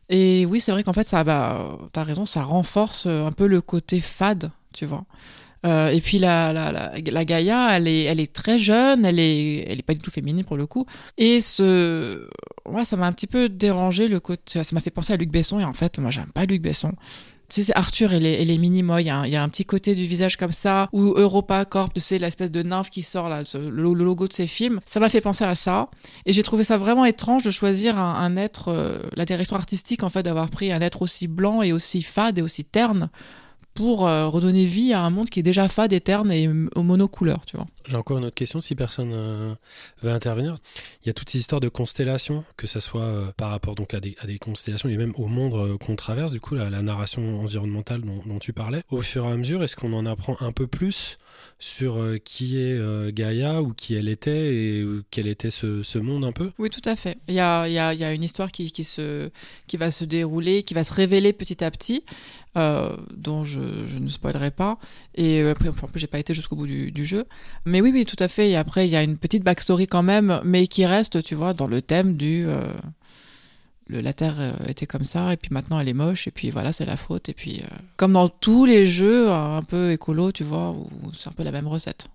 Et 0.08 0.46
oui, 0.46 0.60
c'est 0.60 0.72
vrai 0.72 0.82
qu'en 0.82 0.92
fait, 0.92 1.06
ça, 1.06 1.24
bah, 1.24 1.78
t'as 1.92 2.02
raison, 2.02 2.26
ça 2.26 2.42
renforce 2.42 3.04
euh, 3.06 3.26
un 3.26 3.32
peu 3.32 3.46
le 3.46 3.60
côté 3.60 4.00
fade, 4.00 4.50
tu 4.72 4.86
vois. 4.86 5.04
Euh, 5.64 5.88
et 5.88 6.00
puis 6.00 6.18
la, 6.18 6.52
la, 6.52 6.72
la, 6.72 6.92
la 7.04 7.24
Gaïa, 7.24 7.76
elle 7.76 7.88
est, 7.88 8.04
elle 8.04 8.20
est 8.20 8.32
très 8.32 8.58
jeune, 8.58 9.04
elle 9.04 9.18
est, 9.18 9.64
elle 9.68 9.78
est 9.78 9.82
pas 9.82 9.94
du 9.94 10.00
tout 10.00 10.10
féminine 10.10 10.44
pour 10.44 10.56
le 10.56 10.66
coup. 10.66 10.86
Et 11.16 11.40
ce, 11.40 12.28
moi, 12.68 12.84
ça 12.84 12.96
m'a 12.96 13.06
un 13.06 13.12
petit 13.12 13.26
peu 13.26 13.48
dérangé 13.48 14.08
le 14.08 14.20
côté, 14.20 14.62
ça 14.62 14.74
m'a 14.74 14.80
fait 14.80 14.90
penser 14.90 15.12
à 15.12 15.16
Luc 15.16 15.30
Besson. 15.30 15.60
Et 15.60 15.64
en 15.64 15.72
fait, 15.72 15.98
moi, 15.98 16.10
j'aime 16.10 16.30
pas 16.34 16.44
Luc 16.44 16.60
Besson. 16.60 16.92
Tu 17.48 17.62
sais, 17.62 17.72
Arthur 17.76 18.12
et 18.12 18.20
les, 18.20 18.32
et 18.32 18.44
les 18.44 18.56
mini-mois, 18.56 19.02
il 19.02 19.06
y, 19.06 19.10
a 19.10 19.26
il 19.26 19.32
y 19.32 19.36
a 19.36 19.42
un 19.42 19.48
petit 19.48 19.66
côté 19.66 19.94
du 19.94 20.06
visage 20.06 20.36
comme 20.36 20.50
ça, 20.50 20.88
ou 20.92 21.14
Europa 21.16 21.64
Corp, 21.66 21.92
tu 21.92 22.00
sais, 22.00 22.18
l'espèce 22.18 22.50
de 22.50 22.62
nymphe 22.62 22.90
qui 22.90 23.02
sort 23.02 23.28
là, 23.28 23.42
le, 23.54 23.92
logo 23.92 24.28
de 24.28 24.32
ces 24.32 24.46
films. 24.46 24.80
Ça 24.86 24.98
m'a 24.98 25.08
fait 25.08 25.20
penser 25.20 25.44
à 25.44 25.54
ça. 25.54 25.88
Et 26.26 26.32
j'ai 26.32 26.42
trouvé 26.42 26.64
ça 26.64 26.78
vraiment 26.78 27.04
étrange 27.04 27.42
de 27.42 27.50
choisir 27.50 27.98
un, 27.98 28.14
un 28.14 28.36
être, 28.36 28.68
euh, 28.68 28.98
la 29.16 29.24
direction 29.24 29.56
artistique 29.56 30.02
en 30.02 30.08
fait, 30.08 30.22
d'avoir 30.22 30.48
pris 30.48 30.72
un 30.72 30.80
être 30.80 31.02
aussi 31.02 31.28
blanc 31.28 31.62
et 31.62 31.72
aussi 31.72 32.02
fade 32.02 32.38
et 32.38 32.42
aussi 32.42 32.64
terne 32.64 33.10
pour 33.74 34.06
euh, 34.06 34.28
redonner 34.28 34.64
vie 34.66 34.92
à 34.92 35.02
un 35.02 35.10
monde 35.10 35.28
qui 35.30 35.40
est 35.40 35.44
déjà 35.44 35.68
fade 35.68 35.92
et 35.92 36.00
terne 36.00 36.30
et 36.32 36.44
m- 36.44 36.70
aux 36.76 36.82
monocouleurs, 36.82 37.44
tu 37.46 37.56
vois. 37.56 37.66
J'ai 37.86 37.96
encore 37.96 38.18
une 38.18 38.24
autre 38.24 38.34
question 38.34 38.60
si 38.60 38.74
personne 38.74 39.12
euh, 39.12 39.54
veut 40.02 40.10
intervenir. 40.10 40.56
Il 41.04 41.08
y 41.08 41.10
a 41.10 41.12
toutes 41.12 41.28
ces 41.28 41.38
histoires 41.38 41.60
de 41.60 41.68
constellations, 41.68 42.44
que 42.56 42.66
ça 42.66 42.80
soit 42.80 43.02
euh, 43.02 43.30
par 43.36 43.50
rapport 43.50 43.74
donc 43.74 43.92
à 43.92 44.00
des, 44.00 44.38
constellations 44.38 44.88
et 44.88 44.96
même 44.96 45.12
au 45.16 45.26
monde 45.26 45.54
euh, 45.54 45.76
qu'on 45.76 45.96
traverse, 45.96 46.32
du 46.32 46.40
coup 46.40 46.54
la, 46.54 46.70
narration 46.80 47.40
environnementale 47.40 48.00
dont, 48.00 48.38
tu 48.38 48.54
parlais. 48.54 48.82
Au 48.90 49.02
fur 49.02 49.24
et 49.24 49.32
à 49.32 49.36
mesure, 49.36 49.62
est-ce 49.62 49.76
qu'on 49.76 49.92
en 49.92 50.06
apprend 50.06 50.36
un 50.40 50.52
peu 50.52 50.66
plus 50.66 51.18
sur 51.58 52.00
euh, 52.00 52.18
qui 52.18 52.58
est 52.58 53.12
Gaïa 53.12 53.60
ou 53.60 53.74
qui 53.74 53.94
elle 53.96 54.08
était 54.08 54.54
et 54.54 54.86
quel 55.10 55.26
était 55.26 55.50
ce, 55.50 55.82
ce 55.82 55.98
monde 55.98 56.24
un 56.24 56.32
peu? 56.32 56.52
Oui, 56.58 56.70
tout 56.70 56.82
à 56.84 56.96
fait. 56.96 57.18
Il 57.28 57.34
y 57.34 57.40
a, 57.40 58.14
une 58.14 58.24
histoire 58.24 58.50
qui, 58.50 58.72
va 59.74 59.90
se 59.90 60.04
dérouler, 60.04 60.62
qui 60.62 60.74
va 60.74 60.84
se 60.84 60.92
révéler 60.92 61.32
petit 61.32 61.62
à 61.62 61.70
petit, 61.70 62.04
dont 62.54 63.44
je, 63.44 63.60
ne 63.98 64.08
spoilerai 64.08 64.50
pas. 64.50 64.78
Et 65.14 65.42
après, 65.42 65.68
en 65.68 65.72
plus, 65.72 66.00
j'ai 66.00 66.06
pas 66.06 66.18
été 66.18 66.34
jusqu'au 66.34 66.56
bout 66.56 66.66
du, 66.66 67.04
jeu. 67.04 67.24
Oui, 67.80 67.90
oui, 67.92 68.04
tout 68.04 68.16
à 68.22 68.28
fait. 68.28 68.50
Et 68.50 68.56
après, 68.56 68.86
il 68.86 68.90
y 68.90 68.96
a 68.96 69.02
une 69.02 69.16
petite 69.16 69.42
backstory 69.44 69.86
quand 69.86 70.02
même, 70.02 70.40
mais 70.44 70.66
qui 70.66 70.84
reste, 70.86 71.22
tu 71.22 71.34
vois, 71.34 71.54
dans 71.54 71.66
le 71.66 71.80
thème 71.82 72.16
du. 72.16 72.44
euh, 72.46 72.60
le, 73.86 74.00
la 74.00 74.12
Terre 74.14 74.36
euh, 74.38 74.52
était 74.68 74.86
comme 74.86 75.04
ça, 75.04 75.32
et 75.34 75.36
puis 75.36 75.50
maintenant 75.52 75.78
elle 75.78 75.88
est 75.90 75.92
moche, 75.94 76.26
et 76.26 76.30
puis 76.30 76.50
voilà, 76.50 76.72
c'est 76.72 76.86
la 76.86 76.96
faute. 76.96 77.28
Et 77.28 77.34
puis, 77.34 77.60
euh, 77.62 77.76
comme 77.96 78.14
dans 78.14 78.28
tous 78.30 78.64
les 78.64 78.86
jeux 78.86 79.30
un 79.30 79.62
peu 79.62 79.92
écolo, 79.92 80.32
tu 80.32 80.42
vois, 80.42 80.70
où 80.70 80.88
c'est 81.14 81.28
un 81.28 81.32
peu 81.32 81.42
la 81.42 81.52
même 81.52 81.68
recette. 81.68 82.08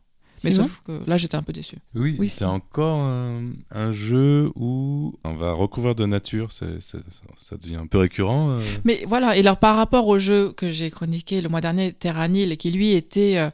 Mais 0.44 0.52
Sinon 0.52 0.64
sauf 0.68 0.82
que 0.86 1.02
là, 1.06 1.18
j'étais 1.18 1.36
un 1.36 1.44
peu 1.44 1.52
déçu. 1.52 1.76
Oui, 1.96 2.16
Oui, 2.18 2.30
c'est 2.30 2.46
encore 2.46 3.02
un, 3.02 3.44
un 3.72 3.92
jeu 3.92 4.50
où 4.56 5.14
on 5.26 5.34
va 5.36 5.52
recouvrir 5.52 5.96
de 5.96 6.06
nature. 6.06 6.52
ça, 6.54 6.66
ça 6.80 7.58
devient 7.58 7.76
un 7.76 7.88
peu 7.88 7.98
récurrent. 7.98 8.52
euh. 8.52 8.62
Mais 8.86 9.04
voilà, 9.06 9.36
et 9.36 9.42
alors 9.42 9.58
par 9.58 9.76
rapport 9.76 10.08
au 10.08 10.18
jeu 10.18 10.54
que 10.54 10.72
j'ai 10.72 10.90
chroniqué 10.90 11.42
le 11.42 11.50
mois 11.50 11.60
dernier, 11.62 11.92
Terranil, 11.94 12.56
qui 12.58 12.72
lui 12.72 12.94
était... 12.94 13.38
euh, 13.38 13.50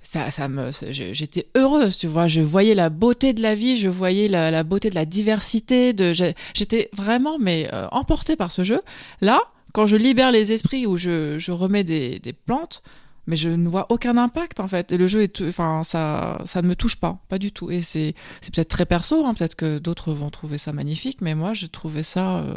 ça, 0.00 0.30
ça 0.30 0.48
me, 0.48 0.70
j'étais 0.90 1.48
heureuse, 1.56 1.96
tu 1.98 2.06
vois. 2.06 2.28
Je 2.28 2.40
voyais 2.40 2.74
la 2.74 2.88
beauté 2.90 3.32
de 3.32 3.42
la 3.42 3.54
vie, 3.54 3.76
je 3.76 3.88
voyais 3.88 4.28
la, 4.28 4.50
la 4.50 4.62
beauté 4.64 4.90
de 4.90 4.94
la 4.94 5.04
diversité. 5.04 5.92
De, 5.92 6.12
j'étais 6.54 6.88
vraiment 6.92 7.38
mais 7.38 7.68
euh, 7.72 7.86
emportée 7.92 8.36
par 8.36 8.50
ce 8.50 8.64
jeu. 8.64 8.80
Là, 9.20 9.40
quand 9.72 9.86
je 9.86 9.96
libère 9.96 10.32
les 10.32 10.52
esprits 10.52 10.86
ou 10.86 10.96
je, 10.96 11.38
je 11.38 11.52
remets 11.52 11.84
des, 11.84 12.18
des 12.20 12.32
plantes, 12.32 12.82
mais 13.26 13.36
je 13.36 13.50
ne 13.50 13.68
vois 13.68 13.86
aucun 13.90 14.16
impact 14.16 14.60
en 14.60 14.68
fait. 14.68 14.90
Et 14.92 14.96
le 14.96 15.06
jeu 15.08 15.22
est, 15.22 15.42
enfin 15.42 15.82
ça, 15.84 16.40
ça 16.46 16.62
ne 16.62 16.68
me 16.68 16.74
touche 16.74 16.96
pas, 16.96 17.18
pas 17.28 17.38
du 17.38 17.52
tout. 17.52 17.70
Et 17.70 17.82
c'est, 17.82 18.14
c'est 18.40 18.54
peut-être 18.54 18.68
très 18.70 18.86
perso, 18.86 19.26
hein, 19.26 19.34
peut-être 19.34 19.56
que 19.56 19.78
d'autres 19.78 20.12
vont 20.14 20.30
trouver 20.30 20.56
ça 20.56 20.72
magnifique, 20.72 21.20
mais 21.20 21.34
moi 21.34 21.52
j'ai 21.52 21.68
trouvé 21.68 22.02
ça 22.02 22.38
euh, 22.38 22.54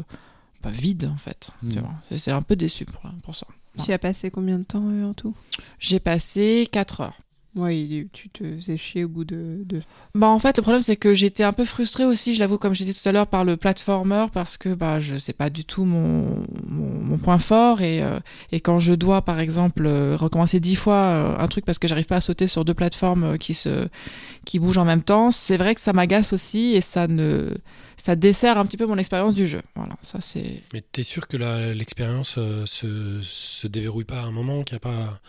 pas 0.62 0.70
vide 0.70 1.12
en 1.14 1.18
fait. 1.18 1.50
Tu 1.70 1.80
vois. 1.80 1.92
C'est- 2.08 2.18
C'est 2.20 2.32
un 2.32 2.42
peu 2.42 2.56
déçu 2.56 2.86
pour, 2.86 3.02
pour 3.24 3.36
ça. 3.36 3.48
Tu 3.84 3.92
as 3.92 4.00
passé 4.00 4.32
combien 4.32 4.60
de 4.60 4.64
temps 4.64 4.84
euh, 4.86 5.10
en 5.10 5.14
tout? 5.14 5.34
J'ai 5.80 6.00
passé 6.00 6.68
4 6.72 7.02
heures. 7.02 7.18
Ouais, 7.54 8.08
tu 8.14 8.30
te 8.30 8.44
faisais 8.56 8.78
chier 8.78 9.04
au 9.04 9.10
bout 9.10 9.26
de. 9.26 9.58
de... 9.66 9.82
Bah 10.16 10.28
en 10.28 10.40
fait 10.40 10.56
le 10.56 10.62
problème 10.62 10.80
c'est 10.82 10.96
que 10.96 11.14
j'étais 11.14 11.44
un 11.44 11.52
peu 11.52 11.66
frustrée 11.66 12.06
aussi, 12.06 12.34
je 12.34 12.40
l'avoue 12.40 12.58
comme 12.58 12.74
j'ai 12.74 12.86
dit 12.86 12.94
tout 12.96 13.08
à 13.10 13.12
l'heure 13.12 13.28
par 13.28 13.44
le 13.44 13.58
platformer 13.58 14.28
parce 14.32 14.56
que 14.58 14.74
bah 14.74 15.02
je 15.02 15.18
sais 15.18 15.34
pas 15.34 15.50
du 15.50 15.66
tout 15.66 15.84
mon, 15.84 16.46
mon, 16.66 17.02
mon 17.02 17.18
point 17.18 17.40
fort 17.40 17.82
et, 17.82 18.02
euh, 18.04 18.20
et 18.54 18.62
quand 18.62 18.80
je 18.80 18.94
dois 18.94 19.22
par 19.24 19.42
exemple 19.42 19.84
euh, 19.86 20.16
recommencer 20.16 20.62
dix 20.62 20.78
fois 20.78 20.96
euh, 20.96 21.36
un 21.40 21.48
truc 21.50 21.66
parce 21.66 21.78
que 21.78 21.90
j'arrive 21.90 22.06
pas 22.06 22.16
à 22.16 22.22
sauter 22.22 22.48
sur 22.48 22.64
deux 22.64 22.74
plateformes 22.74 23.38
qui 23.38 23.54
se 23.54 23.90
qui 24.46 24.58
bougent 24.58 24.78
en 24.78 24.86
même 24.86 25.04
temps, 25.04 25.30
c'est 25.30 25.58
vrai 25.58 25.76
que 25.76 25.82
ça 25.82 25.92
m'agace 25.92 26.32
aussi 26.32 26.74
et 26.76 26.82
ça 26.82 27.08
ne 27.08 27.54
ça 27.98 28.16
dessert 28.16 28.58
un 28.58 28.66
petit 28.66 28.78
peu 28.78 28.86
mon 28.86 28.98
expérience 28.98 29.36
du 29.36 29.46
jeu. 29.46 29.62
Voilà, 29.76 29.96
ça 30.02 30.20
c'est 30.22 30.64
Mais 30.74 30.82
t'es 30.82 31.04
sûr 31.04 31.28
que 31.28 31.36
la- 31.38 31.74
l'expérience 31.74 32.36
euh, 32.38 32.66
se, 32.66 33.20
se 33.22 33.68
déverrouille 33.68 34.06
pas 34.06 34.22
à 34.22 34.24
un 34.24 34.32
moment, 34.32 34.64
qu'il 34.64 34.76
n'y 34.76 34.78
a 34.78 34.80
pas 34.80 35.20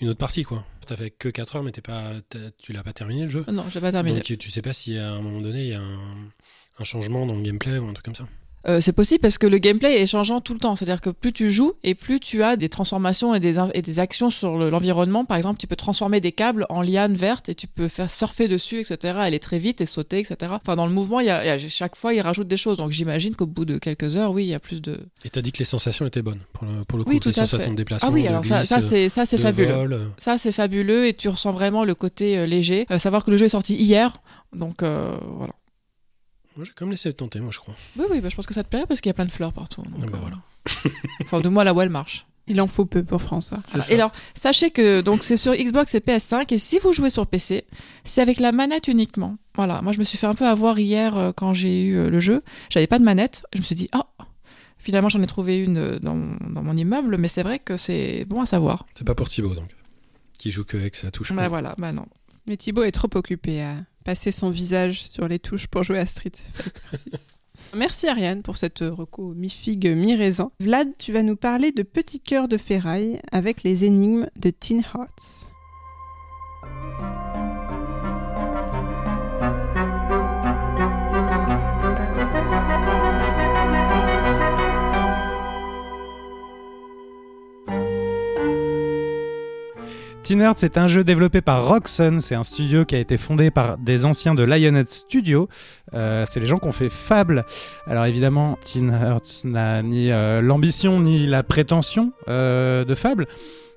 une 0.00 0.08
autre 0.08 0.18
partie, 0.18 0.42
quoi 0.44 0.64
T'as 0.86 0.96
fait 0.96 1.10
que 1.10 1.28
4 1.28 1.56
heures, 1.56 1.62
mais 1.62 1.72
t'es 1.72 1.82
pas, 1.82 2.12
tu 2.58 2.72
l'as 2.72 2.82
pas 2.82 2.92
terminé 2.92 3.22
le 3.22 3.28
jeu? 3.28 3.44
Non, 3.50 3.64
j'ai 3.68 3.80
pas 3.80 3.92
terminé. 3.92 4.16
Donc 4.16 4.38
tu 4.38 4.50
sais 4.50 4.62
pas 4.62 4.72
si 4.72 4.98
à 4.98 5.12
un 5.12 5.20
moment 5.20 5.40
donné 5.40 5.62
il 5.62 5.68
y 5.68 5.74
a 5.74 5.80
un, 5.80 6.30
un 6.78 6.84
changement 6.84 7.26
dans 7.26 7.36
le 7.36 7.42
gameplay 7.42 7.78
ou 7.78 7.86
un 7.86 7.92
truc 7.92 8.04
comme 8.04 8.14
ça. 8.14 8.26
Euh, 8.68 8.80
c'est 8.82 8.92
possible 8.92 9.20
parce 9.20 9.38
que 9.38 9.46
le 9.46 9.56
gameplay 9.56 10.02
est 10.02 10.06
changeant 10.06 10.40
tout 10.40 10.52
le 10.52 10.60
temps. 10.60 10.76
C'est-à-dire 10.76 11.00
que 11.00 11.08
plus 11.10 11.32
tu 11.32 11.50
joues 11.50 11.72
et 11.82 11.94
plus 11.94 12.20
tu 12.20 12.42
as 12.42 12.56
des 12.56 12.68
transformations 12.68 13.34
et 13.34 13.40
des, 13.40 13.56
in- 13.58 13.70
et 13.72 13.80
des 13.80 13.98
actions 13.98 14.28
sur 14.28 14.58
le- 14.58 14.68
l'environnement. 14.68 15.24
Par 15.24 15.38
exemple, 15.38 15.58
tu 15.58 15.66
peux 15.66 15.76
transformer 15.76 16.20
des 16.20 16.32
câbles 16.32 16.66
en 16.68 16.82
lianes 16.82 17.14
vertes 17.16 17.48
et 17.48 17.54
tu 17.54 17.66
peux 17.66 17.88
faire 17.88 18.10
surfer 18.10 18.48
dessus, 18.48 18.80
etc. 18.80 19.14
Aller 19.18 19.38
très 19.38 19.58
vite 19.58 19.80
et 19.80 19.86
sauter, 19.86 20.18
etc. 20.18 20.36
Enfin, 20.62 20.76
dans 20.76 20.86
le 20.86 20.92
mouvement, 20.92 21.20
il 21.20 21.26
y 21.26 21.30
a, 21.30 21.42
il 21.42 21.46
y 21.48 21.50
a- 21.64 21.68
chaque 21.70 21.96
fois, 21.96 22.12
il 22.12 22.20
rajoute 22.20 22.48
des 22.48 22.58
choses. 22.58 22.76
Donc 22.76 22.90
j'imagine 22.90 23.34
qu'au 23.34 23.46
bout 23.46 23.64
de 23.64 23.78
quelques 23.78 24.16
heures, 24.16 24.32
oui, 24.32 24.44
il 24.44 24.48
y 24.48 24.54
a 24.54 24.60
plus 24.60 24.82
de. 24.82 24.98
Et 25.24 25.30
t'as 25.30 25.40
dit 25.40 25.52
que 25.52 25.58
les 25.60 25.64
sensations 25.64 26.06
étaient 26.06 26.20
bonnes 26.22 26.40
pour 26.52 26.66
le, 26.66 26.84
pour 26.84 26.98
le 26.98 27.04
coup. 27.04 27.10
Oui, 27.10 27.20
tout 27.20 27.30
les 27.30 27.38
à 27.38 27.46
sensations 27.46 27.64
fait. 27.64 27.70
de 27.70 27.76
déplacement. 27.76 28.10
Ah 28.10 28.12
oui, 28.12 28.26
alors 28.26 28.44
ça, 28.44 28.58
glisse, 28.58 28.68
ça 28.68 28.80
c'est 28.82 29.08
ça 29.08 29.24
c'est 29.24 29.38
fabuleux. 29.38 29.72
vol, 29.72 29.92
euh. 29.94 30.04
Ça 30.18 30.36
c'est 30.36 30.52
fabuleux 30.52 31.06
et 31.06 31.14
tu 31.14 31.28
ressens 31.30 31.52
vraiment 31.52 31.84
le 31.84 31.94
côté 31.94 32.36
euh, 32.36 32.46
léger. 32.46 32.84
Euh, 32.90 32.98
savoir 32.98 33.24
que 33.24 33.30
le 33.30 33.38
jeu 33.38 33.46
est 33.46 33.50
sorti 33.50 33.74
hier, 33.74 34.18
donc 34.54 34.82
euh, 34.82 35.16
voilà. 35.36 35.54
Moi 36.60 36.66
j'ai 36.66 36.74
quand 36.76 36.84
même 36.84 36.90
laissé 36.90 37.08
le 37.08 37.14
tenter, 37.14 37.40
moi 37.40 37.50
je 37.54 37.58
crois. 37.58 37.74
Oui, 37.96 38.04
oui, 38.10 38.20
bah, 38.20 38.28
je 38.28 38.36
pense 38.36 38.44
que 38.44 38.52
ça 38.52 38.62
te 38.62 38.68
plairait 38.68 38.84
parce 38.86 39.00
qu'il 39.00 39.08
y 39.08 39.12
a 39.12 39.14
plein 39.14 39.24
de 39.24 39.30
fleurs 39.32 39.54
partout. 39.54 39.80
donc, 39.80 39.94
Ah 40.02 40.10
bah 40.12 40.18
euh, 40.18 40.20
voilà. 40.20 40.36
enfin, 41.22 41.40
de 41.40 41.48
moi 41.48 41.64
là 41.64 41.72
où 41.72 41.80
elle 41.80 41.88
marche. 41.88 42.26
Il 42.48 42.60
en 42.60 42.66
faut 42.66 42.84
peu 42.84 43.02
pour 43.02 43.22
François. 43.22 43.60
Ça. 43.64 43.78
Et 43.90 43.94
alors, 43.94 44.12
sachez 44.34 44.70
que 44.70 45.00
donc 45.00 45.22
c'est 45.22 45.38
sur 45.38 45.54
Xbox 45.54 45.94
et 45.94 46.00
PS5 46.00 46.52
et 46.52 46.58
si 46.58 46.78
vous 46.78 46.92
jouez 46.92 47.08
sur 47.08 47.26
PC, 47.26 47.64
c'est 48.04 48.20
avec 48.20 48.40
la 48.40 48.52
manette 48.52 48.88
uniquement. 48.88 49.38
Voilà, 49.54 49.80
moi 49.80 49.92
je 49.94 49.98
me 50.00 50.04
suis 50.04 50.18
fait 50.18 50.26
un 50.26 50.34
peu 50.34 50.46
avoir 50.46 50.78
hier 50.78 51.16
euh, 51.16 51.32
quand 51.34 51.54
j'ai 51.54 51.82
eu 51.84 51.96
euh, 51.96 52.10
le 52.10 52.20
jeu. 52.20 52.42
J'avais 52.68 52.86
pas 52.86 52.98
de 52.98 53.04
manette, 53.04 53.42
je 53.54 53.60
me 53.60 53.64
suis 53.64 53.74
dit 53.74 53.88
oh. 53.96 54.02
Finalement, 54.76 55.08
j'en 55.08 55.22
ai 55.22 55.26
trouvé 55.26 55.64
une 55.64 55.98
dans, 55.98 56.14
mon- 56.14 56.36
dans 56.50 56.62
mon 56.62 56.76
immeuble, 56.76 57.16
mais 57.16 57.28
c'est 57.28 57.42
vrai 57.42 57.58
que 57.58 57.78
c'est 57.78 58.26
bon 58.26 58.42
à 58.42 58.46
savoir. 58.46 58.84
C'est 58.92 59.06
pas 59.06 59.14
pour 59.14 59.30
Thibaut 59.30 59.54
donc. 59.54 59.70
Qui 60.38 60.50
joue 60.50 60.64
que 60.64 60.76
avec 60.76 60.94
sa 60.94 61.10
touche. 61.10 61.32
Bah 61.32 61.48
voilà, 61.48 61.74
bah 61.78 61.92
non. 61.92 62.04
Mais 62.46 62.58
Thibaut 62.58 62.82
est 62.82 62.92
trop 62.92 63.08
occupé 63.14 63.62
à 63.62 63.76
passer 64.10 64.32
son 64.32 64.50
visage 64.50 65.04
sur 65.04 65.28
les 65.28 65.38
touches 65.38 65.68
pour 65.68 65.84
jouer 65.84 66.00
à 66.00 66.04
Street 66.04 66.32
Fighter 66.34 66.80
6. 66.96 67.10
Merci 67.76 68.08
Ariane 68.08 68.42
pour 68.42 68.56
cette 68.56 68.80
reco 68.80 69.34
mi-figue, 69.34 69.86
mi-raisin. 69.96 70.50
Vlad, 70.58 70.88
tu 70.98 71.12
vas 71.12 71.22
nous 71.22 71.36
parler 71.36 71.70
de 71.70 71.84
Petit 71.84 72.18
cœur 72.18 72.48
de 72.48 72.56
ferraille 72.56 73.20
avec 73.30 73.62
les 73.62 73.84
énigmes 73.84 74.26
de 74.34 74.50
Teen 74.50 74.80
Hearts. 74.80 75.46
Teen 90.22 90.42
Hearts 90.42 90.58
c'est 90.58 90.76
un 90.76 90.86
jeu 90.86 91.02
développé 91.02 91.40
par 91.40 91.66
Roxon, 91.66 92.18
c'est 92.20 92.34
un 92.34 92.42
studio 92.42 92.84
qui 92.84 92.94
a 92.94 92.98
été 92.98 93.16
fondé 93.16 93.50
par 93.50 93.78
des 93.78 94.04
anciens 94.04 94.34
de 94.34 94.42
Lionhead 94.42 94.90
Studio. 94.90 95.48
Euh, 95.94 96.24
c'est 96.28 96.40
les 96.40 96.46
gens 96.46 96.58
qui 96.58 96.68
ont 96.68 96.72
fait 96.72 96.90
Fable. 96.90 97.44
Alors 97.86 98.04
évidemment, 98.04 98.58
Teen 98.64 98.90
Hearts 98.90 99.44
n'a 99.44 99.82
ni 99.82 100.12
euh, 100.12 100.40
l'ambition 100.40 101.00
ni 101.00 101.26
la 101.26 101.42
prétention 101.42 102.12
euh, 102.28 102.84
de 102.84 102.94
Fable. 102.94 103.26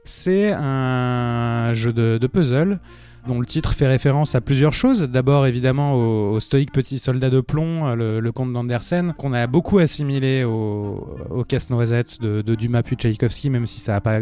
C'est 0.04 0.52
un 0.52 1.74
jeu 1.74 1.94
de 1.94 2.28
puzzle 2.28 2.80
dont 3.28 3.40
le 3.40 3.46
titre 3.46 3.74
fait 3.74 3.88
référence 3.88 4.36
à 4.36 4.42
plusieurs 4.42 4.74
choses. 4.74 5.04
D'abord, 5.04 5.46
évidemment, 5.46 5.94
au, 5.96 6.40
stoïque 6.40 6.72
petit 6.72 7.00
soldat 7.00 7.30
de 7.30 7.42
plomb, 7.42 7.88
euh, 7.88 8.20
le, 8.20 8.32
comte 8.32 8.54
d'Andersen, 8.54 9.14
qu'on 9.18 9.34
a 9.34 9.48
beaucoup 9.48 9.80
assimilé 9.80 10.44
au, 10.44 11.46
casse-noisette 11.48 12.22
de, 12.22 12.56
Dumas 12.56 12.84
puis 12.84 12.96
Tchaïkovski, 12.96 13.50
même 13.50 13.66
si 13.66 13.80
ça 13.80 13.94
n'a 13.94 14.02
pas 14.02 14.20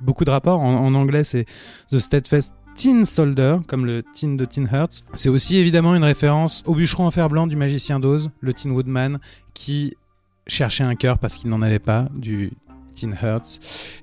beaucoup 0.00 0.24
de 0.24 0.30
rapport. 0.30 0.60
En, 0.60 0.94
anglais, 0.94 1.24
c'est 1.24 1.46
The 1.90 1.98
Steadfast 1.98 2.52
Tin 2.74 3.04
Soldier, 3.04 3.58
comme 3.66 3.86
le 3.86 4.02
Tin 4.02 4.34
de 4.34 4.44
Tin 4.44 4.66
Hearts. 4.72 5.02
C'est 5.12 5.28
aussi 5.28 5.56
évidemment 5.56 5.94
une 5.94 6.04
référence 6.04 6.62
au 6.66 6.74
bûcheron 6.74 7.06
en 7.06 7.10
fer 7.10 7.28
blanc 7.28 7.46
du 7.46 7.56
magicien 7.56 8.00
d'Oz, 8.00 8.30
le 8.40 8.52
Tin 8.52 8.70
Woodman, 8.70 9.18
qui 9.54 9.96
cherchait 10.46 10.84
un 10.84 10.94
cœur 10.94 11.18
parce 11.18 11.34
qu'il 11.34 11.50
n'en 11.50 11.62
avait 11.62 11.78
pas, 11.78 12.08
du 12.14 12.52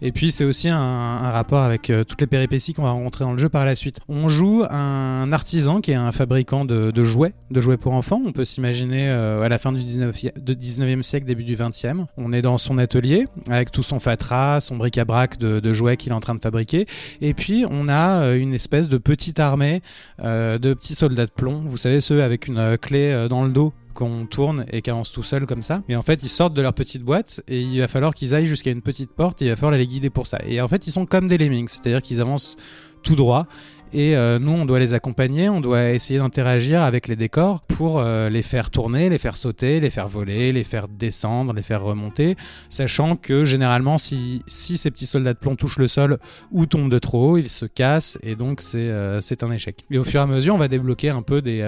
Et 0.01 0.11
puis 0.11 0.31
c'est 0.31 0.43
aussi 0.43 0.69
un, 0.69 1.31
rapport 1.31 1.61
avec 1.61 1.89
euh, 1.89 2.03
toutes 2.03 2.21
les 2.21 2.27
péripéties 2.27 2.73
qu'on 2.73 2.83
va 2.83 2.91
rencontrer 2.91 3.23
dans 3.23 3.31
le 3.31 3.37
jeu 3.37 3.49
par 3.49 3.65
la 3.65 3.75
suite. 3.75 3.99
On 4.09 4.27
joue 4.27 4.63
un 4.69 5.31
artisan 5.31 5.81
qui 5.81 5.91
est 5.91 5.95
un 5.95 6.11
fabricant 6.11 6.65
de, 6.65 7.03
jouets, 7.03 7.33
de 7.49 7.61
jouets 7.61 7.77
pour 7.77 7.93
enfants. 7.93 8.21
On 8.25 8.31
peut 8.31 8.45
s'imaginer 8.45 9.09
euh, 9.09 9.41
à 9.41 9.49
la 9.49 9.57
fin 9.57 9.71
du 9.71 9.81
19e, 9.81 10.39
de 10.39 10.53
19e 10.53 11.01
siècle, 11.01 11.25
début 11.25 11.43
du 11.43 11.55
20e. 11.55 12.05
On 12.17 12.33
est 12.33 12.41
dans 12.41 12.57
son 12.57 12.77
atelier 12.77 13.27
avec 13.49 13.71
tout 13.71 13.83
son 13.83 13.99
fatras, 13.99 14.59
son 14.59 14.77
bric-à-brac 14.77 15.37
de, 15.37 15.59
de 15.59 15.73
jouets 15.73 15.97
qu'il 15.97 16.11
est 16.11 16.15
en 16.15 16.19
train 16.19 16.35
de 16.35 16.41
fabriquer. 16.41 16.85
Et 17.21 17.33
puis 17.33 17.65
on 17.69 17.87
a 17.87 18.23
euh, 18.23 18.39
une 18.39 18.53
espèce 18.53 18.89
de 18.89 18.97
petite 18.97 19.39
armée 19.39 19.81
de 20.21 20.73
petits 20.73 20.95
soldats 20.95 21.25
de 21.25 21.31
plomb. 21.31 21.63
Vous 21.65 21.77
savez 21.77 22.01
ceux 22.01 22.23
avec 22.23 22.47
une 22.47 22.77
clé 22.77 23.27
dans 23.29 23.43
le 23.43 23.51
dos 23.51 23.73
qu'on 23.93 24.25
tourne 24.25 24.65
et 24.71 24.81
qui 24.81 24.89
avancent 24.89 25.11
tout 25.11 25.23
seul 25.23 25.45
comme 25.45 25.61
ça. 25.61 25.83
Et 25.89 25.95
en 25.95 26.01
fait, 26.01 26.23
ils 26.23 26.29
sortent 26.29 26.53
de 26.53 26.61
leur 26.61 26.73
petite 26.73 27.03
boîte 27.03 27.41
et 27.47 27.59
il 27.59 27.79
va 27.79 27.87
falloir 27.87 28.13
qu'ils 28.13 28.33
aillent 28.35 28.45
jusqu'à 28.45 28.71
une 28.71 28.81
petite 28.81 29.11
porte 29.11 29.41
et 29.41 29.45
il 29.45 29.49
va 29.49 29.55
falloir 29.55 29.77
les 29.77 29.87
guider 29.87 30.09
pour 30.09 30.27
ça. 30.27 30.39
Et 30.45 30.61
en 30.61 30.67
fait, 30.67 30.87
ils 30.87 30.91
sont 30.91 31.05
comme 31.05 31.27
des 31.27 31.37
lemmings, 31.37 31.67
c'est-à-dire 31.67 32.01
qu'ils 32.01 32.21
avancent 32.21 32.57
tout 33.03 33.15
droit. 33.15 33.47
Et 33.93 34.15
euh, 34.15 34.39
nous, 34.39 34.53
on 34.53 34.65
doit 34.65 34.79
les 34.79 34.93
accompagner, 34.93 35.49
on 35.49 35.59
doit 35.59 35.89
essayer 35.89 36.19
d'interagir 36.19 36.81
avec 36.81 37.09
les 37.09 37.17
décors 37.17 37.61
pour 37.61 37.99
euh, 37.99 38.29
les 38.29 38.41
faire 38.41 38.69
tourner, 38.69 39.09
les 39.09 39.17
faire 39.17 39.35
sauter, 39.35 39.81
les 39.81 39.89
faire 39.89 40.07
voler, 40.07 40.53
les 40.53 40.63
faire 40.63 40.87
descendre, 40.87 41.51
les 41.51 41.61
faire 41.61 41.83
remonter, 41.83 42.37
sachant 42.69 43.17
que 43.17 43.43
généralement, 43.43 43.97
si, 43.97 44.43
si 44.47 44.77
ces 44.77 44.91
petits 44.91 45.05
soldats 45.05 45.33
de 45.33 45.39
plomb 45.39 45.55
touchent 45.55 45.77
le 45.77 45.87
sol 45.87 46.19
ou 46.51 46.65
tombent 46.65 46.89
de 46.89 46.99
trop 46.99 47.31
haut, 47.31 47.37
ils 47.37 47.49
se 47.49 47.65
cassent 47.65 48.17
et 48.23 48.35
donc 48.35 48.61
c'est 48.61 48.77
euh, 48.79 49.19
un 49.41 49.51
échec. 49.51 49.83
Et 49.91 49.97
au 49.97 50.03
fur 50.05 50.21
et 50.21 50.23
à 50.23 50.27
mesure, 50.27 50.55
on 50.55 50.59
va 50.59 50.69
débloquer 50.69 51.09
un 51.09 51.21
peu 51.21 51.41
des, 51.41 51.59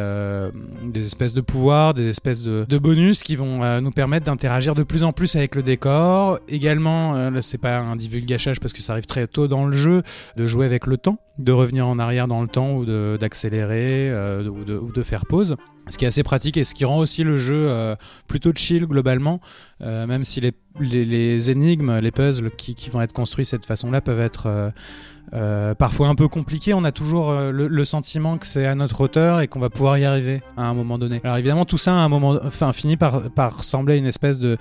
des 0.83 1.03
espèces 1.03 1.33
de 1.33 1.41
pouvoirs, 1.41 1.93
des 1.93 2.07
espèces 2.07 2.43
de, 2.43 2.77
bonus 2.77 3.23
qui 3.23 3.35
vont 3.35 3.81
nous 3.81 3.91
permettre 3.91 4.25
d'interagir 4.25 4.75
de 4.75 4.83
plus 4.83 5.03
en 5.03 5.11
plus 5.11 5.35
avec 5.35 5.55
le 5.55 5.63
décor. 5.63 6.39
Également, 6.49 7.29
là, 7.29 7.41
c'est 7.41 7.57
pas 7.57 7.77
un 7.77 7.95
divulgachage 7.95 8.59
parce 8.59 8.73
que 8.73 8.81
ça 8.81 8.93
arrive 8.93 9.05
très 9.05 9.27
tôt 9.27 9.47
dans 9.47 9.65
le 9.65 9.75
jeu, 9.75 10.03
de 10.35 10.45
jouer 10.45 10.65
avec 10.65 10.85
le 10.85 10.97
temps, 10.97 11.17
de 11.39 11.51
revenir 11.51 11.87
en 11.87 11.97
arrière 11.97 12.12
dans 12.27 12.41
le 12.41 12.47
temps 12.47 12.73
ou 12.73 12.85
d'accélérer 13.17 14.09
euh, 14.09 14.47
ou, 14.47 14.63
de, 14.63 14.77
ou 14.77 14.91
de 14.91 15.03
faire 15.03 15.25
pause. 15.25 15.55
Ce 15.89 15.97
qui 15.97 16.05
est 16.05 16.07
assez 16.07 16.23
pratique 16.23 16.55
et 16.55 16.63
ce 16.63 16.73
qui 16.73 16.85
rend 16.85 16.97
aussi 16.97 17.23
le 17.25 17.35
jeu 17.35 17.65
euh, 17.69 17.95
plutôt 18.27 18.53
chill 18.55 18.85
globalement, 18.85 19.41
euh, 19.81 20.07
même 20.07 20.23
si 20.23 20.39
les, 20.39 20.53
les, 20.79 21.03
les 21.03 21.51
énigmes, 21.51 21.99
les 21.99 22.11
puzzles 22.11 22.51
qui, 22.51 22.73
qui 22.73 22.89
vont 22.89 23.01
être 23.01 23.11
construits 23.11 23.43
de 23.43 23.49
cette 23.49 23.65
façon-là 23.65 23.99
peuvent 23.99 24.21
être 24.21 24.71
euh, 25.33 25.75
parfois 25.75 26.07
un 26.07 26.15
peu 26.15 26.29
compliqués. 26.29 26.73
On 26.73 26.85
a 26.85 26.93
toujours 26.93 27.33
le, 27.33 27.85
sentiment 27.85 28.37
que 28.37 28.47
c'est 28.47 28.65
à 28.65 28.75
notre 28.75 29.01
hauteur 29.01 29.41
et 29.41 29.49
qu'on 29.49 29.59
va 29.59 29.69
pouvoir 29.69 29.97
y 29.97 30.05
arriver 30.05 30.41
à 30.55 30.63
un 30.63 30.73
moment 30.73 30.97
donné. 30.97 31.19
Alors 31.25 31.35
évidemment, 31.35 31.65
tout 31.65 31.77
ça 31.77 31.91
à 31.91 31.97
un 31.97 32.07
moment, 32.07 32.39
enfin, 32.45 32.71
finit 32.71 32.95
par, 32.95 33.29
par 33.31 33.57
ressembler 33.57 33.97
une 33.97 34.05
espèce 34.05 34.39
de 34.39 34.57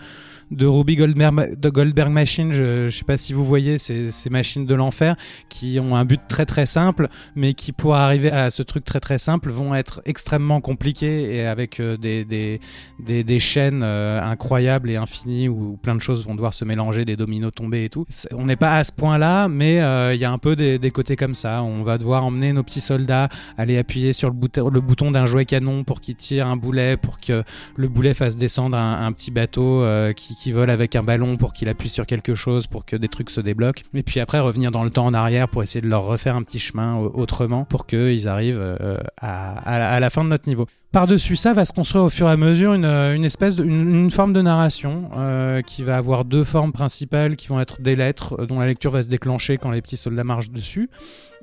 de 0.53 0.67
Ruby 0.67 0.97
Goldberg, 0.97 1.57
de 1.57 2.09
Machine, 2.09 2.53
je, 2.53 2.89
je 2.89 2.97
sais 2.97 3.05
pas 3.05 3.17
si 3.17 3.33
vous 3.33 3.45
voyez 3.45 3.79
ces, 3.79 4.11
machines 4.31 4.67
de 4.67 4.75
l'enfer 4.75 5.17
qui 5.49 5.79
ont 5.81 5.97
un 5.97 6.05
but 6.05 6.21
très 6.29 6.47
très 6.47 6.67
simple, 6.67 7.09
mais 7.35 7.55
qui 7.55 7.73
pour 7.73 7.95
arriver 7.95 8.31
à 8.31 8.51
ce 8.51 8.63
truc 8.63 8.85
très 8.85 9.01
très 9.01 9.19
simple 9.19 9.51
vont 9.51 9.75
être 9.75 10.03
extrêmement 10.05 10.61
compliqués 10.61 11.35
et 11.35 11.47
avec 11.47 11.81
euh, 11.81 11.97
des, 11.97 12.25
des, 12.25 12.61
des, 13.01 13.25
des 13.25 13.41
chaînes 13.41 13.83
euh, 13.83 14.23
incroyables 14.23 14.91
et 14.91 14.97
infinies 14.97 15.49
où 15.49 15.79
plein 15.83 15.95
de 15.95 16.01
choses 16.01 16.25
vont 16.27 16.35
devoir 16.35 16.55
se 16.55 16.65
mélanger, 16.65 17.05
des 17.05 17.17
dominos 17.17 17.53
tomber 17.55 17.85
et 17.85 17.89
tout. 17.89 18.07
On 18.33 18.47
n'est 18.47 18.57
pas 18.57 18.77
à 18.77 18.85
ce 18.85 18.93
point-là, 18.93 19.49
mais 19.49 19.81
euh, 19.81 20.15
il 20.15 20.21
y 20.21 20.25
a 20.25 20.31
un 20.31 20.39
peu 20.39 20.57
des, 20.57 20.79
des 20.79 20.91
côtés 20.91 21.17
comme 21.17 21.35
ça. 21.35 21.63
On 21.63 21.83
va 21.83 21.99
devoir 21.99 22.25
emmener 22.25 22.53
nos 22.53 22.63
petits 22.63 22.81
soldats, 22.81 23.29
aller 23.57 23.79
appuyer 23.79 24.13
sur 24.13 24.31
le 24.31 24.81
bouton, 24.81 25.11
d'un 25.11 25.27
jouet 25.27 25.45
canon 25.45 25.85
pour 25.85 26.01
qu'il 26.01 26.15
tire 26.15 26.47
un 26.47 26.57
boulet, 26.57 26.97
pour 26.97 27.19
que 27.21 27.43
le 27.77 27.89
boulet 27.89 28.15
fasse 28.15 28.37
descendre 28.37 28.77
un, 28.77 29.13
petit 29.13 29.31
bateau 29.31 29.85
qui, 30.15 30.35
qui 30.43 30.51
vole 30.51 30.71
avec 30.71 30.97
un 30.97 31.05
ballon 31.05 31.37
pour 31.37 31.53
qu'il 31.53 31.69
appuie 31.69 31.89
sur 31.89 32.05
quelque 32.05 32.35
chose 32.35 32.67
pour 32.67 32.85
que 32.85 32.97
des 32.97 33.07
trucs 33.07 33.31
se 33.31 33.41
débloquent. 33.41 33.83
Et 33.95 34.03
puis 34.03 34.19
après 34.19 34.41
revenir 34.41 34.73
dans 34.73 34.83
le 34.83 34.91
temps 34.91 35.07
en 35.07 35.15
arrière 35.15 35.49
pour 35.49 35.63
essayer 35.63 35.81
de 35.81 35.87
leur 35.87 36.03
refaire 36.03 36.35
un 36.35 36.43
petit 36.43 36.59
chemin 36.59 36.97
autrement 36.97 37.65
pour 37.65 37.87
qu'ils 37.87 38.27
arrivent 38.27 38.59
euh, 38.61 38.99
à, 39.21 40.01
la- 40.01 40.11
fin 40.11 40.25
de 40.25 40.31
notre 40.31 40.49
niveau. 40.49 40.67
Par-dessus 40.91 41.37
ça, 41.37 41.55
va 41.55 41.65
se 41.65 41.73
construire 41.73 42.03
au 42.03 42.11
fur 42.11 42.27
et 42.27 42.33
à 42.33 42.37
mesure 42.37 42.75
une, 42.75 42.85
euh, 42.85 43.23
espèce 43.23 43.55
de, 43.55 43.63
une, 43.63 44.11
forme 44.11 44.33
de 44.33 44.43
narration 44.43 45.13
euh, 45.17 45.63
qui 45.63 45.85
va 45.85 45.97
avoir 45.97 46.25
deux 46.25 46.43
formes 46.43 46.73
principales 46.73 47.37
qui 47.37 47.47
vont 47.47 47.61
être 47.61 47.81
des 47.81 47.95
lettres 47.95 48.45
dont 48.47 48.59
la 48.59 48.67
lecture 48.67 48.91
va 48.91 49.05
se 49.05 49.09
déclencher 49.09 49.59
quand 49.59 49.71
les 49.71 49.81
petits 49.81 49.97
soldats 49.97 50.25
marchent 50.25 50.51
dessus, 50.51 50.91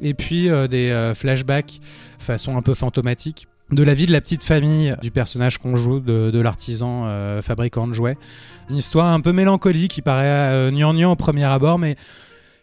et 0.02 0.14
puis 0.14 0.50
des 0.70 1.14
flashbacks 1.16 1.80
façon 2.18 2.58
un 2.58 2.62
peu 2.62 2.74
fantomatique 2.74 3.48
de 3.72 3.84
la 3.84 3.94
vie 3.94 4.08
de 4.08 4.12
la 4.12 4.22
petite 4.22 4.44
famille 4.44 4.96
du 5.02 5.12
personnage 5.12 5.58
qu'on 5.60 5.76
joue, 5.78 6.00
de, 6.00 6.32
de 6.32 6.40
l'artisan 6.40 7.04
euh, 7.06 7.42
fabricant 7.42 7.88
de 7.88 7.94
jouets. 7.94 8.18
Une 8.70 8.78
histoire 8.78 9.14
un 9.14 9.22
peu 9.22 9.32
mélancolique 9.32 9.92
qui 9.92 10.02
paraît 10.02 10.26
euh, 10.28 10.72
gnangnan 10.72 11.12
au 11.12 11.16
premier 11.16 11.46
abord, 11.46 11.78
mais 11.78 11.96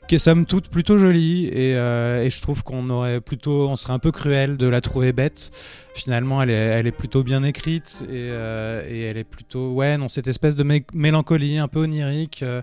qui 0.09 0.15
est 0.15 0.19
somme 0.19 0.47
toute 0.47 0.69
plutôt 0.69 0.99
jolie 0.99 1.47
et, 1.47 1.75
euh, 1.75 2.23
et 2.23 2.31
je 2.31 2.41
trouve 2.41 2.63
qu'on 2.63 2.91
aurait 2.91 3.21
plutôt 3.21 3.69
on 3.69 3.75
serait 3.75 3.93
un 3.93 3.99
peu 3.99 4.13
cruel 4.13 4.57
de 4.57 4.69
la 4.69 4.81
trouver 4.81 5.13
bête 5.13 5.51
finalement 5.95 6.41
elle 6.41 6.51
est, 6.51 6.53
elle 6.53 6.87
est 6.87 6.93
plutôt 6.93 7.25
bien 7.25 7.43
écrite 7.43 8.05
et, 8.05 8.13
euh, 8.13 8.89
et 8.89 9.01
elle 9.03 9.17
est 9.17 9.25
plutôt 9.25 9.73
ouais 9.73 9.99
non 9.99 10.07
cette 10.07 10.29
espèce 10.29 10.55
de 10.55 10.63
mé- 10.63 10.85
mélancolie 10.95 11.59
un 11.59 11.67
peu 11.67 11.81
onirique 11.81 12.45
euh, 12.45 12.63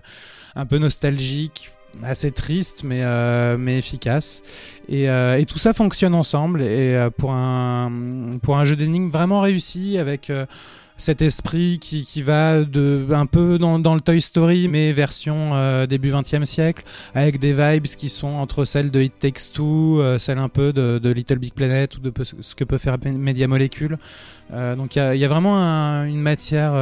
un 0.56 0.64
peu 0.64 0.78
nostalgique 0.78 1.70
assez 2.02 2.30
triste 2.32 2.82
mais 2.84 3.00
euh, 3.02 3.56
mais 3.58 3.78
efficace 3.78 4.42
et, 4.88 5.08
euh, 5.08 5.38
et 5.38 5.46
tout 5.46 5.58
ça 5.58 5.72
fonctionne 5.72 6.14
ensemble 6.14 6.62
et 6.62 6.94
euh, 6.96 7.10
pour 7.10 7.32
un 7.32 7.90
pour 8.42 8.56
un 8.58 8.64
jeu 8.64 8.76
d'énigmes 8.76 9.08
vraiment 9.10 9.40
réussi 9.40 9.96
avec 9.98 10.30
cet 10.96 11.22
esprit 11.22 11.78
qui, 11.80 12.02
qui 12.04 12.22
va 12.22 12.62
de 12.62 13.06
un 13.10 13.26
peu 13.26 13.58
dans, 13.58 13.78
dans 13.80 13.94
le 13.94 14.00
Toy 14.00 14.20
Story 14.20 14.68
mais 14.68 14.92
version 14.92 15.86
début 15.86 16.10
20e 16.12 16.44
siècle 16.44 16.84
avec 17.14 17.38
des 17.40 17.52
vibes 17.52 17.86
qui 17.86 18.08
sont 18.08 18.28
entre 18.28 18.64
celles 18.64 18.90
de 18.92 19.00
It 19.00 19.18
Takes 19.18 19.52
Two, 19.52 20.00
celles 20.18 20.38
un 20.38 20.48
peu 20.48 20.72
de, 20.72 20.98
de 20.98 21.10
Little 21.10 21.38
Big 21.38 21.52
Planet 21.52 21.96
ou 21.96 22.00
de 22.00 22.12
ce 22.40 22.54
que 22.54 22.62
peut 22.64 22.78
faire 22.78 22.96
Media 23.04 23.48
Molecule. 23.48 23.98
Donc 24.52 24.94
il 24.94 24.98
y 24.98 25.02
a, 25.02 25.14
y 25.16 25.24
a 25.24 25.28
vraiment 25.28 25.58
un- 25.58 26.06
une 26.06 26.20
matière 26.20 26.74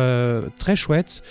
très 0.59 0.77
chouette. 0.77 1.23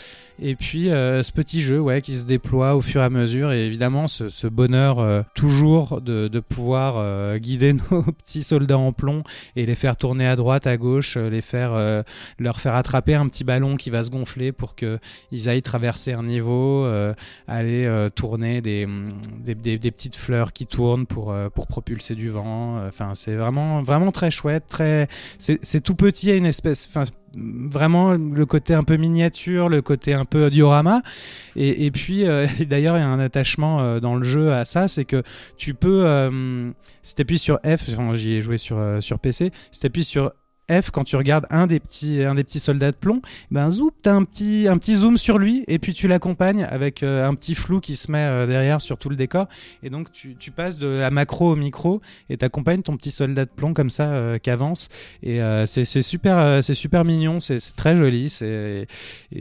Et 0.43 0.55
puis 0.55 0.89
euh, 0.89 1.21
ce 1.21 1.31
petit 1.31 1.61
jeu 1.61 1.79
ouais, 1.79 2.01
qui 2.01 2.15
se 2.15 2.25
déploie 2.25 2.75
au 2.75 2.81
fur 2.81 3.01
et 3.01 3.03
à 3.03 3.09
mesure 3.11 3.51
et 3.51 3.63
évidemment 3.63 4.07
ce, 4.07 4.29
ce 4.29 4.47
bonheur 4.47 4.97
euh, 4.99 5.21
toujours 5.35 6.01
de, 6.01 6.27
de 6.27 6.39
pouvoir 6.39 6.95
euh, 6.97 7.37
guider 7.37 7.73
nos 7.91 8.01
petits 8.01 8.41
soldats 8.43 8.79
en 8.79 8.91
plomb 8.91 9.21
et 9.55 9.67
les 9.67 9.75
faire 9.75 9.95
tourner 9.97 10.27
à 10.27 10.35
droite, 10.35 10.65
à 10.65 10.77
gauche, 10.77 11.15
les 11.15 11.41
faire, 11.41 12.03
leur 12.39 12.59
faire 12.59 12.73
attraper 12.73 13.13
un 13.13 13.27
petit 13.27 13.43
ballon 13.43 13.77
qui 13.77 13.91
va 13.91 14.03
se 14.03 14.09
gonfler 14.09 14.51
pour 14.51 14.73
que 14.75 14.97
ils 15.31 15.47
aillent 15.47 15.61
traverser 15.61 16.13
un 16.13 16.23
niveau, 16.23 16.87
aller 17.47 18.07
tourner 18.15 18.61
des, 18.61 18.85
hum, 18.85 19.13
des, 19.39 19.53
des- 19.55 19.77
des 19.77 19.91
petites 19.91 20.15
fleurs 20.15 20.53
qui 20.53 20.65
tournent 20.65 21.05
pour, 21.05 21.35
pour 21.53 21.67
propulser 21.67 22.15
du 22.15 22.29
vent. 22.29 22.83
Enfin, 22.87 23.11
c'est 23.13 23.35
vraiment, 23.35 23.83
vraiment 23.83 24.11
très 24.11 24.31
chouette. 24.31 24.65
Très, 24.67 25.07
c'est 25.37 25.81
tout 25.81 25.95
petit, 25.95 26.31
a 26.31 26.35
une 26.35 26.45
espèce. 26.45 26.87
Enfin, 26.89 27.03
vraiment 27.35 28.13
le 28.13 28.45
côté 28.45 28.73
un 28.73 28.83
peu 28.83 28.97
miniature, 28.97 29.69
le 29.69 29.81
côté 29.81 30.13
un 30.13 30.25
peu 30.25 30.49
diorama. 30.49 31.01
Et, 31.55 31.85
et 31.85 31.91
puis, 31.91 32.25
euh, 32.25 32.47
d'ailleurs, 32.69 32.97
il 32.97 33.01
y 33.01 33.03
a 33.03 33.07
un 33.07 33.19
attachement 33.19 33.81
euh, 33.81 33.99
dans 33.99 34.15
le 34.15 34.23
jeu 34.23 34.53
à 34.53 34.65
ça, 34.65 34.87
c'est 34.87 35.05
que 35.05 35.23
tu 35.57 35.73
peux, 35.73 36.05
euh, 36.05 36.71
si 37.03 37.15
t'appuies 37.15 37.39
sur 37.39 37.59
F, 37.65 37.89
j'y 38.15 38.33
ai 38.33 38.41
joué 38.41 38.57
sur, 38.57 38.77
euh, 38.77 39.01
sur 39.01 39.19
PC, 39.19 39.51
si 39.71 39.79
t'appuies 39.79 40.03
sur 40.03 40.31
F 40.69 40.91
quand 40.91 41.03
tu 41.03 41.15
regardes 41.15 41.45
un 41.49 41.67
des 41.67 41.79
petits 41.79 42.23
un 42.23 42.35
des 42.35 42.43
petits 42.43 42.59
soldats 42.59 42.91
de 42.91 42.95
plomb 42.95 43.21
ben 43.49 43.71
zoom 43.71 43.91
t'as 44.01 44.13
un 44.13 44.23
petit 44.23 44.67
un 44.69 44.77
petit 44.77 44.95
zoom 44.95 45.17
sur 45.17 45.37
lui 45.37 45.63
et 45.67 45.79
puis 45.79 45.93
tu 45.93 46.07
l'accompagnes 46.07 46.63
avec 46.63 47.03
euh, 47.03 47.27
un 47.27 47.35
petit 47.35 47.55
flou 47.55 47.79
qui 47.79 47.95
se 47.95 48.11
met 48.11 48.19
euh, 48.19 48.47
derrière 48.47 48.81
sur 48.81 48.97
tout 48.97 49.09
le 49.09 49.15
décor. 49.15 49.47
Et 49.83 49.89
donc 49.89 50.11
tu, 50.11 50.35
tu 50.35 50.51
passes 50.51 50.77
de 50.77 50.87
la 50.87 51.11
macro 51.11 51.51
au 51.51 51.55
micro 51.55 52.01
et 52.29 52.37
t'accompagnes 52.37 52.81
ton 52.81 52.95
petit 52.95 53.11
soldat 53.11 53.45
de 53.45 53.49
plomb 53.49 53.73
comme 53.73 53.89
ça 53.89 54.11
euh, 54.11 54.37
qui 54.37 54.49
avance. 54.49 54.89
Et 55.23 55.41
euh, 55.41 55.65
c'est 55.65 55.85
super 56.01 56.63
c'est 56.63 56.73
super 56.73 57.05
mignon 57.05 57.39
c'est 57.39 57.59
très 57.75 57.97
joli 57.97 58.29
c'est 58.29 58.87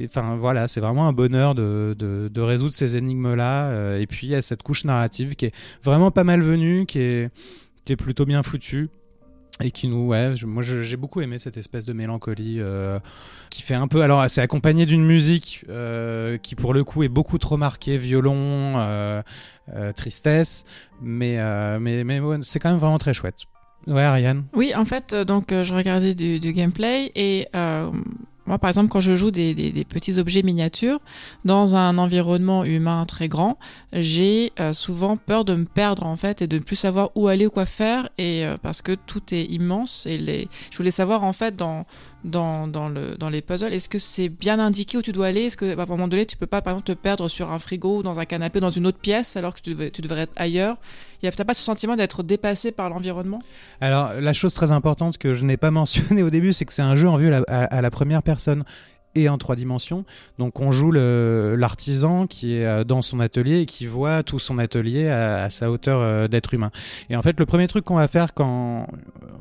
enfin 0.04 0.36
voilà 0.36 0.68
c'est 0.68 0.80
vraiment 0.80 1.06
un 1.08 1.12
bonheur 1.12 1.54
de, 1.54 1.94
de, 1.98 2.30
de 2.32 2.40
résoudre 2.40 2.74
ces 2.74 2.96
énigmes 2.96 3.34
là 3.34 3.96
et 3.98 4.06
puis 4.06 4.26
il 4.26 4.30
y 4.30 4.34
a 4.34 4.42
cette 4.42 4.62
couche 4.62 4.84
narrative 4.84 5.34
qui 5.36 5.46
est 5.46 5.54
vraiment 5.82 6.10
pas 6.10 6.24
mal 6.24 6.40
venue 6.40 6.86
qui 6.86 7.00
est 7.00 7.30
qui 7.84 7.92
est 7.92 7.96
plutôt 7.96 8.26
bien 8.26 8.42
foutue 8.42 8.88
et 9.62 9.70
qui 9.70 9.88
nous 9.88 10.06
ouais 10.06 10.34
moi 10.44 10.62
j'ai 10.62 10.96
beaucoup 10.96 11.20
aimé 11.20 11.38
cette 11.38 11.56
espèce 11.56 11.84
de 11.86 11.92
mélancolie 11.92 12.56
euh, 12.60 12.98
qui 13.50 13.62
fait 13.62 13.74
un 13.74 13.88
peu 13.88 14.02
alors 14.02 14.24
c'est 14.28 14.40
accompagné 14.40 14.86
d'une 14.86 15.04
musique 15.04 15.64
euh, 15.68 16.38
qui 16.38 16.54
pour 16.54 16.72
le 16.72 16.84
coup 16.84 17.02
est 17.02 17.08
beaucoup 17.08 17.38
trop 17.38 17.56
marquée 17.56 17.96
violon 17.96 18.74
euh, 18.76 19.22
tristesse. 19.94 20.64
Mais 21.00 21.38
mais 21.78 22.04
mais 22.04 22.20
c'est 22.42 22.58
quand 22.58 22.70
même 22.70 22.78
vraiment 22.78 22.98
très 22.98 23.14
chouette. 23.14 23.36
Ouais 23.86 24.02
Ariane? 24.02 24.44
Oui, 24.52 24.74
en 24.74 24.84
fait, 24.84 25.14
donc 25.14 25.46
je 25.50 25.72
regardais 25.72 26.14
du, 26.14 26.52
gameplay 26.52 27.10
et 27.14 27.46
moi, 28.50 28.58
par 28.58 28.68
exemple, 28.68 28.88
quand 28.88 29.00
je 29.00 29.14
joue 29.14 29.30
des, 29.30 29.86
petits 29.88 30.18
objets 30.18 30.42
miniatures 30.42 30.98
dans 31.44 31.76
un 31.76 31.98
environnement 31.98 32.64
humain 32.64 33.04
très 33.06 33.28
grand, 33.28 33.58
j'ai 33.92 34.52
euh, 34.58 34.72
souvent 34.72 35.16
peur 35.16 35.44
de 35.44 35.54
me 35.54 35.64
perdre 35.64 36.04
en 36.04 36.16
fait 36.16 36.42
et 36.42 36.48
de 36.48 36.56
ne 36.56 36.62
plus 36.62 36.74
savoir 36.74 37.10
où 37.14 37.28
aller 37.28 37.46
ou 37.46 37.50
quoi 37.50 37.64
faire 37.64 38.08
et 38.18 38.44
euh, 38.44 38.56
parce 38.60 38.82
que 38.82 38.92
tout 38.92 39.22
est 39.32 39.44
immense 39.44 40.04
et 40.06 40.48
je 40.70 40.76
voulais 40.76 40.90
savoir 40.90 41.22
en 41.22 41.32
fait 41.32 41.54
dans 41.54 41.86
dans, 42.24 42.66
dans, 42.66 42.88
le, 42.88 43.16
dans 43.16 43.30
les 43.30 43.40
puzzles, 43.40 43.72
est-ce 43.72 43.88
que 43.88 43.98
c'est 43.98 44.28
bien 44.28 44.58
indiqué 44.58 44.98
où 44.98 45.02
tu 45.02 45.12
dois 45.12 45.26
aller? 45.26 45.44
Est-ce 45.44 45.56
que 45.56 45.78
à 45.78 45.82
un 45.82 45.86
moment 45.86 46.08
donné, 46.08 46.26
tu 46.26 46.36
peux 46.36 46.46
pas 46.46 46.60
par 46.60 46.72
exemple 46.74 46.88
te 46.88 47.00
perdre 47.00 47.28
sur 47.28 47.50
un 47.50 47.58
frigo 47.58 47.98
ou 47.98 48.02
dans 48.02 48.18
un 48.18 48.24
canapé 48.24 48.60
dans 48.60 48.70
une 48.70 48.86
autre 48.86 48.98
pièce 48.98 49.36
alors 49.36 49.54
que 49.54 49.60
tu 49.60 50.02
devrais 50.02 50.22
être 50.22 50.32
ailleurs? 50.36 50.76
Il 51.22 51.30
pas 51.44 51.54
ce 51.54 51.62
sentiment 51.62 51.96
d'être 51.96 52.22
dépassé 52.22 52.72
par 52.72 52.88
l'environnement? 52.88 53.42
Alors, 53.80 54.12
la 54.14 54.32
chose 54.32 54.54
très 54.54 54.72
importante 54.72 55.18
que 55.18 55.34
je 55.34 55.44
n'ai 55.44 55.56
pas 55.56 55.70
mentionnée 55.80 56.22
au 56.22 56.30
début, 56.30 56.52
c'est 56.52 56.64
que 56.64 56.72
c'est 56.72 56.82
un 56.82 56.94
jeu 56.94 57.08
en 57.08 57.16
vue 57.16 57.32
à 57.32 57.80
la 57.82 57.90
première 57.90 58.22
personne 58.22 58.64
et 59.14 59.28
en 59.28 59.38
trois 59.38 59.56
dimensions. 59.56 60.04
Donc, 60.38 60.60
on 60.60 60.72
joue 60.72 60.92
l'artisan 60.92 62.26
qui 62.26 62.54
est 62.54 62.66
euh, 62.66 62.84
dans 62.84 63.02
son 63.02 63.20
atelier 63.20 63.60
et 63.60 63.66
qui 63.66 63.86
voit 63.86 64.22
tout 64.22 64.38
son 64.38 64.58
atelier 64.58 65.08
à, 65.08 65.44
à 65.44 65.50
sa 65.50 65.70
hauteur 65.70 66.00
euh, 66.00 66.28
d'être 66.28 66.54
humain. 66.54 66.70
Et 67.08 67.16
en 67.16 67.22
fait, 67.22 67.38
le 67.38 67.46
premier 67.46 67.66
truc 67.66 67.84
qu'on 67.84 67.96
va 67.96 68.08
faire 68.08 68.34
quand, 68.34 68.86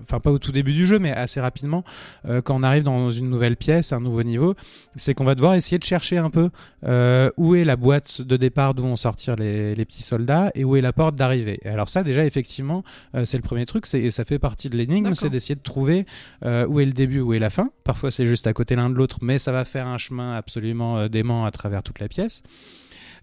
enfin 0.01 0.19
pas 0.19 0.31
au 0.31 0.39
tout 0.39 0.51
début 0.51 0.73
du 0.73 0.87
jeu, 0.87 0.99
mais 0.99 1.11
assez 1.11 1.39
rapidement, 1.39 1.83
euh, 2.25 2.41
quand 2.41 2.55
on 2.55 2.63
arrive 2.63 2.83
dans 2.83 3.09
une 3.09 3.29
nouvelle 3.29 3.57
pièce, 3.57 3.93
un 3.93 3.99
nouveau 3.99 4.23
niveau, 4.23 4.55
c'est 4.95 5.13
qu'on 5.13 5.25
va 5.25 5.35
devoir 5.35 5.53
essayer 5.53 5.77
de 5.77 5.83
chercher 5.83 6.17
un 6.17 6.29
peu 6.29 6.49
euh, 6.85 7.29
où 7.37 7.55
est 7.55 7.63
la 7.63 7.75
boîte 7.75 8.21
de 8.21 8.37
départ 8.37 8.73
d'où 8.73 8.83
vont 8.83 8.95
sortir 8.95 9.35
les, 9.35 9.75
les 9.75 9.85
petits 9.85 10.03
soldats 10.03 10.51
et 10.55 10.63
où 10.63 10.75
est 10.75 10.81
la 10.81 10.93
porte 10.93 11.15
d'arrivée. 11.15 11.59
Alors 11.65 11.89
ça, 11.89 12.03
déjà, 12.03 12.25
effectivement, 12.25 12.83
euh, 13.15 13.25
c'est 13.25 13.37
le 13.37 13.43
premier 13.43 13.65
truc, 13.65 13.85
c'est, 13.85 14.01
et 14.01 14.11
ça 14.11 14.25
fait 14.25 14.39
partie 14.39 14.69
de 14.69 14.77
l'énigme, 14.77 15.13
c'est 15.13 15.29
d'essayer 15.29 15.55
de 15.55 15.61
trouver 15.61 16.05
où 16.43 16.79
est 16.79 16.85
le 16.85 16.93
début, 16.93 17.19
où 17.21 17.33
est 17.33 17.39
la 17.39 17.49
fin. 17.49 17.69
Parfois, 17.83 18.11
c'est 18.11 18.25
juste 18.25 18.47
à 18.47 18.53
côté 18.53 18.75
l'un 18.75 18.89
de 18.89 18.95
l'autre, 18.95 19.19
mais 19.21 19.39
ça 19.39 19.51
va 19.51 19.58
faire 19.65 19.87
un 19.87 19.97
chemin 19.97 20.35
absolument 20.35 20.97
euh, 20.97 21.07
dément 21.07 21.45
à 21.45 21.51
travers 21.51 21.83
toute 21.83 21.99
la 21.99 22.07
pièce. 22.07 22.43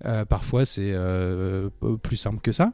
Euh, 0.05 0.25
parfois, 0.25 0.65
c'est 0.65 0.93
euh, 0.93 1.69
plus 2.03 2.17
simple 2.17 2.41
que 2.41 2.53
ça. 2.53 2.73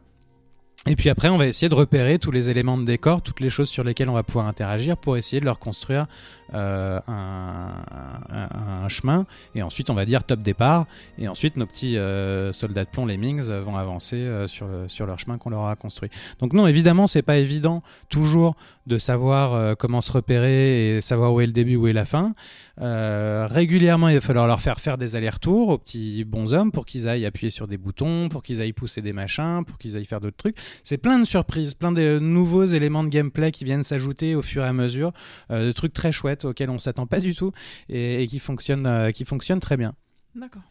Et 0.87 0.97
puis 0.97 1.09
après, 1.09 1.29
on 1.29 1.39
va 1.39 1.47
essayer 1.47 1.69
de 1.69 1.75
repérer 1.75 2.19
tous 2.19 2.33
les 2.33 2.51
éléments 2.51 2.77
de 2.77 2.85
décor, 2.85 3.23
toutes 3.23 3.39
les 3.39 3.51
choses 3.51 3.69
sur 3.69 3.85
lesquelles 3.85 4.09
on 4.09 4.15
va 4.15 4.25
pouvoir 4.25 4.49
interagir 4.49 4.97
pour 4.97 5.17
essayer 5.17 5.39
de 5.39 5.45
leur 5.45 5.61
construire 5.61 6.07
euh, 6.55 7.01
un, 7.09 8.89
chemin. 8.89 9.27
Et 9.55 9.63
ensuite, 9.63 9.91
on 9.91 9.95
va 9.95 10.05
dire 10.05 10.25
top 10.25 10.43
départ. 10.43 10.87
Et 11.17 11.29
ensuite, 11.29 11.57
nos 11.57 11.67
petits 11.67 11.97
euh, 11.97 12.53
soldats 12.53 12.85
de 12.85 12.91
plomb, 12.91 13.07
les 13.07 13.17
Mings, 13.17 13.49
vont 13.49 13.77
avancer 13.77 14.17
euh, 14.17 14.47
sur, 14.47 14.67
sur 14.89 15.07
leur 15.07 15.19
chemin 15.19 15.39
qu'on 15.39 15.51
leur 15.51 15.67
a 15.67 15.77
construit. 15.77 16.11
Donc 16.41 16.53
non, 16.53 16.67
évidemment, 16.67 17.07
c'est 17.07 17.23
pas 17.23 17.39
évident 17.39 17.83
toujours 18.09 18.57
de 18.87 18.99
savoir 18.99 19.77
comment 19.77 20.01
se 20.01 20.11
repérer 20.11 20.97
et 20.97 21.01
savoir 21.01 21.33
où 21.33 21.41
est 21.41 21.47
le 21.47 21.53
début, 21.53 21.77
où 21.77 21.87
est 21.87 21.93
la 21.93 22.05
fin. 22.05 22.35
Régulièrement, 22.79 24.09
il 24.09 24.15
va 24.15 24.21
falloir 24.21 24.49
leur 24.49 24.61
faire 24.61 24.81
faire 24.81 24.99
des 24.99 25.15
allers-retours 25.15 25.69
aux 25.69 25.79
petits 25.79 26.25
bonshommes 26.25 26.73
pour 26.73 26.85
qu'ils 26.85 27.09
aillent 27.09 27.25
appuyer 27.25 27.51
sur 27.51 27.69
des 27.69 27.79
boutons, 27.79 28.29
pour 28.29 28.43
qu'ils 28.43 28.61
aillent 28.61 28.73
pousser 28.73 29.01
des 29.01 29.13
machins, 29.13 29.63
pour 29.65 29.79
qu'ils 29.79 29.97
aillent 29.97 30.05
faire 30.05 30.21
d'autres 30.21 30.37
trucs. 30.37 30.57
C'est 30.83 30.99
plein 30.99 31.21
de 31.21 31.25
surprises, 31.25 31.75
plein 31.75 31.93
de 31.93 32.19
nouveaux 32.19 32.65
éléments 32.65 33.05
de 33.05 33.09
gameplay 33.09 33.53
qui 33.53 33.65
viennent 33.65 33.85
s'ajouter 33.85 34.35
au 34.35 34.43
fur 34.43 34.65
et 34.65 34.69
à 34.69 34.73
mesure, 34.73 35.13
de 35.51 35.71
trucs 35.71 35.93
très 35.93 36.11
chouettes 36.11 36.42
auxquels 36.45 36.71
on 36.71 36.79
s'attend 36.79 37.07
pas 37.07 37.21
du 37.21 37.35
tout 37.35 37.53
et, 37.89 38.23
et 38.23 38.27
qui 38.27 38.39
fonctionnent, 38.39 38.87
euh, 38.87 39.11
qui 39.11 39.25
fonctionnent 39.25 39.61
très 39.61 39.77
bien. 39.77 39.95
D'accord. 40.35 40.63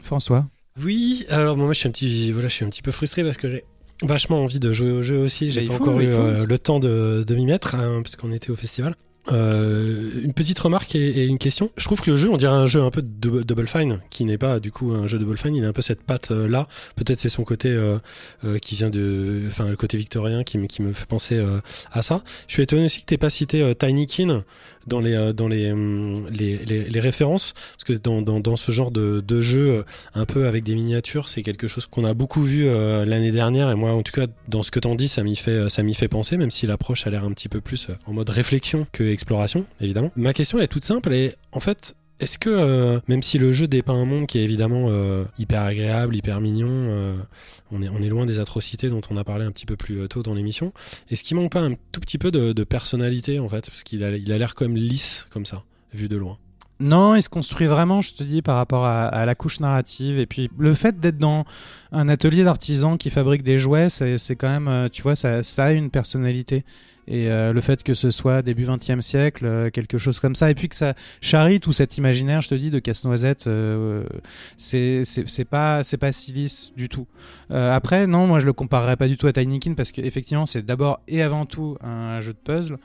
François. 0.00 0.46
Oui, 0.82 1.26
alors 1.28 1.56
bon, 1.56 1.64
moi 1.64 1.74
je 1.74 1.80
suis 1.80 1.88
un 1.88 1.92
petit, 1.92 2.32
voilà, 2.32 2.48
je 2.48 2.54
suis 2.54 2.64
un 2.64 2.68
petit 2.70 2.82
peu 2.82 2.92
frustré 2.92 3.22
parce 3.24 3.36
que 3.36 3.50
j'ai 3.50 3.64
vachement 4.02 4.42
envie 4.42 4.58
de 4.58 4.72
jouer 4.72 4.90
au 4.90 5.02
jeu 5.02 5.18
aussi. 5.18 5.50
J'ai 5.50 5.66
pas 5.66 5.74
faut, 5.74 5.82
encore 5.84 6.00
eu 6.00 6.06
faut. 6.06 6.12
euh, 6.18 6.46
le 6.46 6.58
temps 6.58 6.80
de, 6.80 7.24
de 7.26 7.34
m'y 7.34 7.44
mettre 7.44 7.74
hein, 7.74 8.00
parce 8.02 8.16
qu'on 8.16 8.32
était 8.32 8.50
au 8.50 8.56
festival. 8.56 8.94
Euh, 9.30 10.20
une 10.24 10.32
petite 10.32 10.58
remarque 10.58 10.96
et, 10.96 11.08
et 11.20 11.26
une 11.26 11.38
question. 11.38 11.70
Je 11.76 11.84
trouve 11.84 12.00
que 12.00 12.10
le 12.10 12.16
jeu, 12.16 12.28
on 12.28 12.36
dirait 12.36 12.54
un 12.54 12.66
jeu 12.66 12.82
un 12.82 12.90
peu 12.90 13.02
de 13.02 13.42
Double 13.44 13.68
Fine, 13.68 14.00
qui 14.10 14.24
n'est 14.24 14.36
pas 14.38 14.58
du 14.58 14.72
coup 14.72 14.90
un 14.92 15.06
jeu 15.06 15.16
Double 15.16 15.36
Fine. 15.36 15.54
Il 15.54 15.64
a 15.64 15.68
un 15.68 15.72
peu 15.72 15.82
cette 15.82 16.02
patte 16.02 16.32
euh, 16.32 16.48
là. 16.48 16.66
Peut-être 16.96 17.20
c'est 17.20 17.28
son 17.28 17.44
côté 17.44 17.68
euh, 17.68 17.98
euh, 18.44 18.58
qui 18.58 18.74
vient 18.74 18.90
de, 18.90 19.44
enfin 19.46 19.68
le 19.70 19.76
côté 19.76 19.96
victorien 19.96 20.42
qui 20.42 20.58
me 20.58 20.66
qui 20.66 20.82
me 20.82 20.92
fait 20.92 21.06
penser 21.06 21.36
euh, 21.36 21.60
à 21.92 22.02
ça. 22.02 22.24
Je 22.48 22.54
suis 22.54 22.62
étonné 22.64 22.86
aussi 22.86 23.02
que 23.02 23.06
t'aies 23.06 23.16
pas 23.18 23.30
cité 23.30 23.62
euh, 23.62 23.74
Tiny 23.74 24.08
Kin 24.08 24.42
dans 24.86 25.00
les 25.00 25.14
euh, 25.14 25.32
dans 25.32 25.46
hum, 25.46 26.28
les, 26.30 26.58
les 26.58 26.88
les 26.88 27.00
références 27.00 27.52
parce 27.52 27.84
que 27.84 27.92
dans 27.92 28.22
dans, 28.22 28.40
dans 28.40 28.56
ce 28.56 28.72
genre 28.72 28.90
de 28.90 29.20
de 29.26 29.40
jeu 29.40 29.70
euh, 29.70 29.82
un 30.14 30.24
peu 30.24 30.46
avec 30.46 30.64
des 30.64 30.74
miniatures, 30.74 31.28
c'est 31.28 31.42
quelque 31.42 31.68
chose 31.68 31.86
qu'on 31.86 32.04
a 32.04 32.14
beaucoup 32.14 32.42
vu 32.42 32.66
euh, 32.66 33.04
l'année 33.04 33.32
dernière 33.32 33.70
et 33.70 33.74
moi 33.74 33.92
en 33.92 34.02
tout 34.02 34.12
cas 34.12 34.26
dans 34.48 34.62
ce 34.62 34.70
que 34.70 34.80
t'en 34.80 34.94
dis, 34.94 35.08
ça 35.08 35.22
m'y 35.22 35.36
fait 35.36 35.68
ça 35.68 35.82
m'y 35.82 35.94
fait 35.94 36.08
penser 36.08 36.36
même 36.36 36.50
si 36.50 36.66
l'approche 36.66 37.06
a 37.06 37.10
l'air 37.10 37.24
un 37.24 37.32
petit 37.32 37.48
peu 37.48 37.60
plus 37.60 37.88
en 38.06 38.12
mode 38.12 38.30
réflexion 38.30 38.86
que 38.92 39.04
exploration, 39.04 39.66
évidemment. 39.80 40.10
Ma 40.16 40.32
question 40.32 40.58
est 40.58 40.68
toute 40.68 40.84
simple 40.84 41.12
et 41.12 41.34
en 41.52 41.60
fait, 41.60 41.94
est-ce 42.22 42.38
que, 42.38 42.50
euh, 42.50 43.00
même 43.08 43.20
si 43.20 43.36
le 43.36 43.50
jeu 43.52 43.66
dépeint 43.66 43.94
un 43.94 44.04
monde 44.04 44.28
qui 44.28 44.38
est 44.38 44.44
évidemment 44.44 44.86
euh, 44.90 45.24
hyper 45.38 45.62
agréable, 45.62 46.14
hyper 46.14 46.40
mignon, 46.40 46.68
euh, 46.70 47.16
on, 47.72 47.82
est, 47.82 48.08
loin 48.08 48.26
des 48.26 48.38
atrocités 48.38 48.88
dont 48.88 49.00
on 49.10 49.16
a 49.16 49.24
parlé 49.24 49.44
un 49.44 49.50
petit 49.50 49.66
peu 49.66 49.74
plus 49.74 50.06
tôt 50.06 50.22
dans 50.22 50.32
l'émission, 50.32 50.72
est-ce 51.10 51.24
qu'il 51.24 51.36
manque 51.36 51.50
pas 51.50 51.60
un 51.60 51.74
tout 51.90 52.00
petit 52.00 52.18
peu 52.18 52.30
de, 52.30 52.52
personnalité 52.62 53.40
en 53.40 53.48
fait? 53.48 53.66
Parce 53.66 53.82
qu'il 53.82 54.04
a 54.04 54.16
il 54.16 54.32
a 54.32 54.38
l'air 54.38 54.54
même 54.60 54.76
lisse 54.76 55.26
comme 55.30 55.44
ça, 55.44 55.64
vu 55.92 56.06
de 56.06 56.16
loin. 56.16 56.38
Non, 56.82 57.14
il 57.14 57.22
se 57.22 57.28
construit 57.28 57.68
vraiment, 57.68 58.02
je 58.02 58.12
te 58.12 58.24
dis, 58.24 58.42
par 58.42 58.56
rapport 58.56 58.84
à, 58.84 59.24
la 59.24 59.34
couche 59.36 59.60
narrative. 59.60 60.18
Et 60.18 60.26
puis, 60.26 60.50
le 60.58 60.74
fait 60.74 60.98
d'être 60.98 61.16
dans 61.16 61.44
un 61.92 62.08
atelier 62.08 62.42
d'artisans 62.42 62.98
qui 62.98 63.08
fabrique 63.08 63.44
des 63.44 63.60
jouets, 63.60 63.88
c'est 63.88 64.36
quand 64.36 64.48
même, 64.48 64.66
euh, 64.66 64.88
tu 64.88 65.02
vois, 65.02 65.14
ça, 65.14 65.44
ça 65.44 65.66
a 65.66 65.72
une 65.72 65.90
personnalité. 65.90 66.64
Et 67.06 67.30
euh, 67.30 67.52
le 67.52 67.60
fait 67.60 67.84
que 67.84 67.94
ce 67.94 68.10
soit 68.10 68.42
début 68.42 68.64
20e 68.64 69.00
siècle, 69.00 69.46
euh, 69.46 69.70
quelque 69.70 69.96
chose 69.96 70.18
comme 70.18 70.34
ça, 70.34 70.50
et 70.50 70.56
puis 70.56 70.68
que 70.68 70.74
ça 70.74 70.94
charrie 71.20 71.60
tout 71.60 71.72
cet 71.72 71.98
imaginaire, 71.98 72.42
je 72.42 72.48
te 72.48 72.54
dis, 72.56 72.70
de 72.70 72.80
casse-noisette, 72.80 73.48
c'est 74.56 75.04
pas 75.48 75.82
pas 76.00 76.12
si 76.12 76.32
lisse 76.32 76.72
du 76.76 76.88
tout. 76.88 77.06
Après, 77.50 78.08
non, 78.08 78.26
moi 78.26 78.40
je 78.40 78.46
le 78.46 78.52
comparerais 78.52 78.96
pas 78.96 79.06
du 79.06 79.16
tout 79.16 79.28
à 79.28 79.32
Tinykin 79.32 79.74
parce 79.74 79.92
qu'effectivement, 79.92 80.46
c'est 80.46 80.66
d'abord 80.66 81.00
et 81.06 81.22
avant 81.22 81.46
tout 81.46 81.76
un 81.80 82.20
jeu 82.20 82.32
de 82.32 82.38
puzzle 82.38 82.78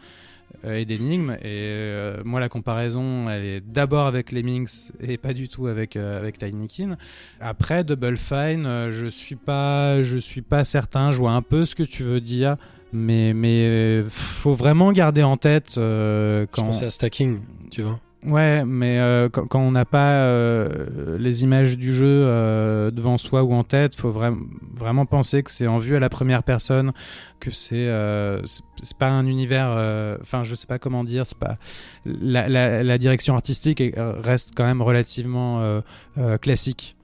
et 0.68 0.86
d'énigmes. 0.86 1.32
Et 1.42 1.46
euh, 1.46 2.22
moi, 2.26 2.40
la 2.40 2.50
comparaison, 2.50 3.30
elle 3.30 3.44
est 3.46 3.62
d'abord 3.62 4.08
avec 4.08 4.32
Lemmings 4.32 4.90
et 5.02 5.18
pas 5.18 5.34
du 5.34 5.48
tout 5.48 5.68
avec 5.68 5.96
euh, 5.96 6.18
avec 6.18 6.38
Tinykin. 6.38 6.98
Après, 7.40 7.84
Double 7.84 8.18
Fine, 8.18 8.66
euh, 8.66 8.92
je 8.92 9.06
suis 9.08 9.36
pas, 9.36 10.04
je 10.04 10.18
suis 10.18 10.42
pas 10.42 10.66
certain. 10.66 11.12
Je 11.12 11.20
vois 11.20 11.32
un 11.32 11.42
peu 11.42 11.64
ce 11.66 11.76
que 11.76 11.84
tu 11.84 12.04
veux 12.04 12.22
dire, 12.22 12.58
mais 12.92 13.34
mais 13.34 13.64
euh, 13.66 14.06
faut 14.10 14.54
vraiment 14.54 14.92
garder 14.92 15.24
en 15.24 15.38
tête 15.38 15.76
euh, 15.78 16.42
Je 16.42 16.46
quand. 16.52 16.64
pensais 16.66 16.86
à 16.86 16.90
stacking, 16.90 17.40
tu 17.70 17.84
vois. 17.84 18.00
Ouais, 18.28 18.66
mais 18.66 19.00
euh, 19.00 19.30
quand, 19.30 19.48
quand 19.48 19.62
on 19.62 19.72
n'a 19.72 19.86
pas 19.86 20.16
euh, 20.24 21.18
les 21.18 21.44
images 21.44 21.78
du 21.78 21.94
jeu 21.94 22.06
euh, 22.06 22.92
devant 22.92 23.18
soi 23.18 23.44
ou 23.44 23.54
en 23.54 23.64
tête, 23.64 23.96
faut 23.96 24.12
vraiment 24.12 24.42
vraiment 24.76 25.06
penser 25.06 25.44
que 25.44 25.50
c'est 25.52 25.66
en 25.68 25.78
vue 25.80 25.96
à 25.96 26.02
la 26.02 26.10
première 26.10 26.44
personne, 26.44 26.92
que 27.40 27.52
c'est 27.52 27.88
euh, 27.88 28.42
c'est- 28.46 28.98
pas 29.00 29.08
un 29.10 29.26
univers. 29.28 29.70
euh, 29.78 30.18
Enfin, 30.22 30.44
je 30.44 30.56
sais 30.56 30.68
pas 30.68 30.78
comment 30.78 31.06
dire. 31.06 31.26
C'est 31.26 31.38
pas 31.40 31.58
la, 32.06 32.50
la, 32.50 32.84
la 32.84 32.98
direction 32.98 33.34
artistique 33.36 33.80
est- 33.80 33.94
reste 33.98 34.52
quand 34.58 34.66
même 34.66 34.82
relativement 34.82 35.62
euh, 35.62 36.38
classique. 36.38 36.97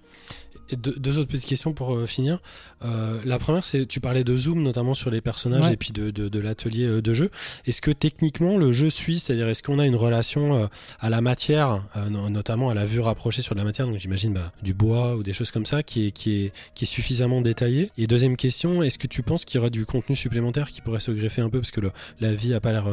Et 0.70 0.76
deux, 0.78 0.96
deux 0.98 1.18
autres 1.18 1.28
petites 1.30 1.46
questions 1.48 1.74
pour 1.74 1.94
euh, 1.94 2.06
finir. 2.06 2.40
Euh, 2.86 3.20
la 3.26 3.38
première, 3.38 3.66
c'est 3.66 3.86
tu 3.86 4.00
parlais 4.00 4.24
de 4.24 4.36
zoom 4.38 4.64
notamment 4.64 4.94
sur 4.94 5.12
les 5.12 5.20
personnages 5.22 5.66
Ouais. 5.66 5.74
et 5.74 5.78
puis 5.78 5.92
de, 5.92 6.10
de, 6.10 6.30
de 6.30 6.40
l'atelier 6.40 6.86
euh, 6.86 7.02
de 7.02 7.14
jeu. 7.14 7.30
Est-ce 7.66 7.82
que 7.82 7.92
techniquement 7.92 8.58
le 8.58 8.72
jeu 8.72 8.90
suit, 8.90 9.20
c'est-à-dire 9.20 9.48
est-ce 9.50 9.62
qu'on 9.62 9.78
a 9.78 9.86
une 9.86 9.96
relation 9.96 10.56
euh, 10.56 10.68
à 11.00 11.10
la 11.10 11.20
matière, 11.22 11.84
no- 12.10 12.30
notamment 12.30 12.70
à 12.70 12.74
la 12.74 12.86
vue 12.86 13.02
rapprochée 13.02 13.42
sur 13.42 13.56
la 13.56 13.64
matière, 13.64 13.88
donc 13.88 13.98
j'imagine 13.98 14.34
bah, 14.34 14.52
du 14.64 14.74
bois 14.74 15.16
ou 15.16 15.24
des 15.24 15.34
choses 15.34 15.52
comme 15.52 15.66
ça, 15.66 15.84
qui 15.84 16.08
est, 16.08 16.12
qui 16.12 16.46
est, 16.46 16.54
qui 16.76 16.86
est 16.86 16.88
suffisamment 16.88 17.42
détaillée 17.42 17.92
Et 17.98 18.08
deuxième 18.08 18.38
question, 18.38 18.84
est-ce 18.84 18.98
que 18.98 19.08
tu 19.08 19.22
penses 19.22 19.44
qu'il 19.46 19.58
y 19.58 19.60
aurait 19.60 19.70
du 19.70 19.86
contenu 19.86 20.16
supplémentaire 20.16 20.70
qui 20.72 20.82
pourrait 20.82 21.00
se 21.02 21.12
greffer 21.12 21.42
un 21.42 21.50
peu? 21.50 21.60
Parce 21.60 21.72
que 21.72 21.82
le, 21.82 21.92
la 22.22 22.34
vie 22.34 22.54
a 22.54 22.62
pas 22.62 22.72
l'air 22.72 22.86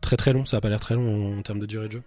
très 0.00 0.16
très 0.16 0.32
long, 0.32 0.46
ça 0.46 0.56
a 0.58 0.60
pas 0.60 0.68
l'air 0.68 0.80
très 0.80 0.94
long 0.96 1.32
en, 1.34 1.38
en 1.38 1.42
termes 1.42 1.60
de 1.60 1.66
durée 1.66 1.86
de 1.86 1.92
jeu. 1.92 2.02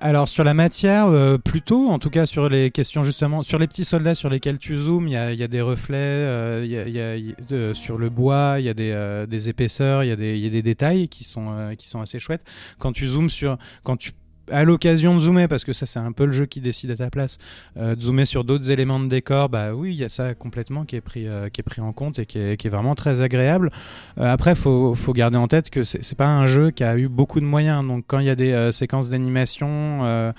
Alors 0.00 0.28
sur 0.28 0.44
la 0.44 0.54
matière, 0.54 1.06
euh, 1.06 1.38
plutôt, 1.38 1.88
en 1.88 1.98
tout 1.98 2.08
cas 2.10 2.24
sur 2.24 2.48
les 2.48 2.70
questions 2.70 3.02
justement, 3.02 3.42
sur 3.42 3.58
les 3.58 3.66
petits 3.66 3.84
soldats 3.84 4.14
sur 4.14 4.30
lesquels 4.30 4.58
tu 4.58 4.76
zoomes, 4.78 5.08
il 5.08 5.14
y 5.14 5.16
a, 5.16 5.32
y 5.32 5.42
a 5.42 5.48
des 5.48 5.60
reflets, 5.60 5.96
euh, 5.96 6.64
y 6.64 6.76
a, 6.78 6.86
y 6.86 7.00
a- 7.32 7.44
de- 7.48 7.74
sur 7.74 7.98
le 7.98 8.08
bois, 8.08 8.56
il 8.60 8.64
y 8.66 8.68
a 8.68 8.74
des, 8.74 8.92
euh, 8.92 9.26
des 9.26 9.48
épaisseurs, 9.48 10.04
il 10.04 10.08
y, 10.08 10.12
a 10.12 10.16
des- 10.16 10.36
il 10.36 10.44
y 10.44 10.46
a 10.46 10.50
des 10.50 10.62
détails 10.62 11.08
qui 11.08 11.24
sont, 11.24 11.46
euh, 11.50 11.74
qui 11.74 11.88
sont 11.88 12.00
assez 12.00 12.20
chouettes. 12.20 12.44
Quand 12.78 12.92
tu 12.92 13.08
zoomes 13.08 13.28
sur, 13.28 13.58
quand 13.82 13.96
tu 13.96 14.12
à 14.50 14.64
l'occasion 14.64 15.14
de 15.14 15.20
zoomer, 15.20 15.48
parce 15.48 15.64
que 15.64 15.72
ça 15.72 15.86
c'est 15.86 15.98
un 15.98 16.12
peu 16.12 16.26
le 16.26 16.32
jeu 16.32 16.46
qui 16.46 16.60
décide 16.60 16.90
à 16.90 16.96
ta 16.96 17.10
place, 17.10 17.38
euh, 17.76 17.94
de 17.94 18.00
zoomer 18.00 18.26
sur 18.26 18.44
d'autres 18.44 18.70
éléments 18.70 19.00
de 19.00 19.08
décor, 19.08 19.48
bah 19.48 19.74
oui, 19.74 19.92
il 19.92 19.96
y 19.96 20.04
a 20.04 20.08
ça 20.08 20.34
complètement 20.34 20.84
qui 20.84 20.96
est 20.96 21.00
pris, 21.00 21.26
euh, 21.26 21.48
qui 21.48 21.60
est 21.60 21.64
pris 21.64 21.80
en 21.80 21.92
compte 21.92 22.18
et 22.18 22.26
qui 22.26 22.38
est, 22.38 22.68
vraiment 22.68 22.94
très 22.94 23.22
agréable. 23.22 23.70
Euh, 24.18 24.30
après, 24.30 24.54
faut, 24.54 24.94
faut 24.94 25.14
garder 25.14 25.38
en 25.38 25.48
tête 25.48 25.70
que 25.70 25.84
c'est 25.84 26.14
pas 26.16 26.26
un 26.26 26.46
jeu 26.46 26.70
qui 26.70 26.84
a 26.84 26.98
eu 26.98 27.08
beaucoup 27.08 27.40
de 27.40 27.46
moyens. 27.46 27.86
Donc, 27.86 28.04
quand 28.06 28.18
il 28.18 28.26
y 28.26 28.30
a 28.30 28.34
des 28.34 28.70
séquences 28.72 29.08
d'animation 29.08 30.32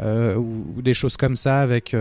ou, 0.00 0.82
des 0.82 0.94
choses 0.94 1.16
comme 1.16 1.36
ça, 1.36 1.60
avec 1.60 1.94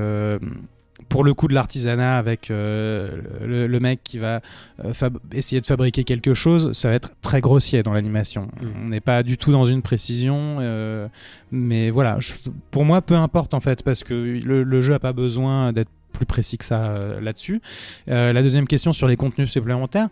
pour 1.09 1.23
le 1.23 1.33
coup 1.33 1.47
de 1.47 1.53
l'artisanat, 1.53 2.17
avec 2.17 2.49
euh, 2.49 3.09
le, 3.45 3.67
le 3.67 3.79
mec 3.79 4.01
qui 4.03 4.17
va 4.17 4.41
euh, 4.83 4.91
essayer 5.31 5.61
de 5.61 5.65
fabriquer 5.65 6.03
quelque 6.03 6.33
chose, 6.33 6.71
ça 6.73 6.89
va 6.89 6.95
être 6.95 7.11
très 7.21 7.39
grossier 7.39 7.83
dans 7.83 7.93
l'animation. 7.93 8.49
Mm. 8.61 8.67
On 8.83 8.87
n'est 8.89 8.99
pas 9.01 9.23
du 9.23 9.37
tout 9.37 9.51
dans 9.51 9.65
une 9.65 9.81
précision, 9.81 10.57
euh, 10.59 11.07
mais 11.51 11.91
voilà. 11.91 12.17
je- 12.19 12.33
pour 12.71 12.83
moi, 12.83 13.01
peu 13.01 13.15
importe 13.15 13.53
en 13.53 13.59
fait, 13.59 13.83
parce 13.83 14.03
que 14.03 14.13
le, 14.13 14.63
le 14.63 14.81
jeu 14.81 14.93
a 14.95 14.99
pas 14.99 15.13
besoin 15.13 15.71
d'être 15.71 15.91
plus 16.13 16.25
précis 16.25 16.57
que 16.57 16.65
ça 16.65 16.95
là-dessus. 17.21 17.61
La 18.07 18.41
deuxième 18.41 18.67
question 18.67 18.91
sur 18.91 19.07
les 19.07 19.15
contenus 19.15 19.51
supplémentaires. 19.51 20.07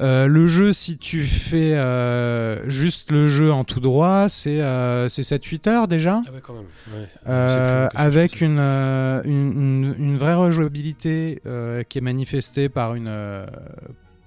Euh, 0.00 0.26
le 0.26 0.46
jeu, 0.46 0.72
si 0.72 0.96
tu 0.96 1.24
fais 1.24 1.74
euh, 1.74 2.68
juste 2.70 3.12
le 3.12 3.28
jeu 3.28 3.52
en 3.52 3.64
tout 3.64 3.80
droit, 3.80 4.28
c'est 4.30 4.62
euh, 4.62 5.08
c'est 5.10 5.22
7-8 5.22 5.68
heures 5.68 5.88
déjà. 5.88 6.22
Ah 6.26 6.32
ouais, 6.32 6.40
quand 6.42 6.54
même. 6.54 6.64
Ouais. 6.94 7.06
Euh, 7.28 7.88
avec 7.94 8.40
une, 8.40 8.58
euh, 8.58 9.20
une, 9.24 9.52
une, 9.52 9.94
une 9.98 10.16
vraie 10.16 10.34
rejouabilité 10.34 11.42
euh, 11.46 11.82
qui 11.82 11.98
est 11.98 12.02
manifestée 12.02 12.68
par 12.70 12.94
une, 12.94 13.08
euh, 13.08 13.44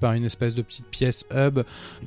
par 0.05 0.13
une 0.13 0.25
espèce 0.25 0.53
de 0.53 0.61
petite 0.61 0.85
pièce 0.85 1.25
hub 1.35 1.61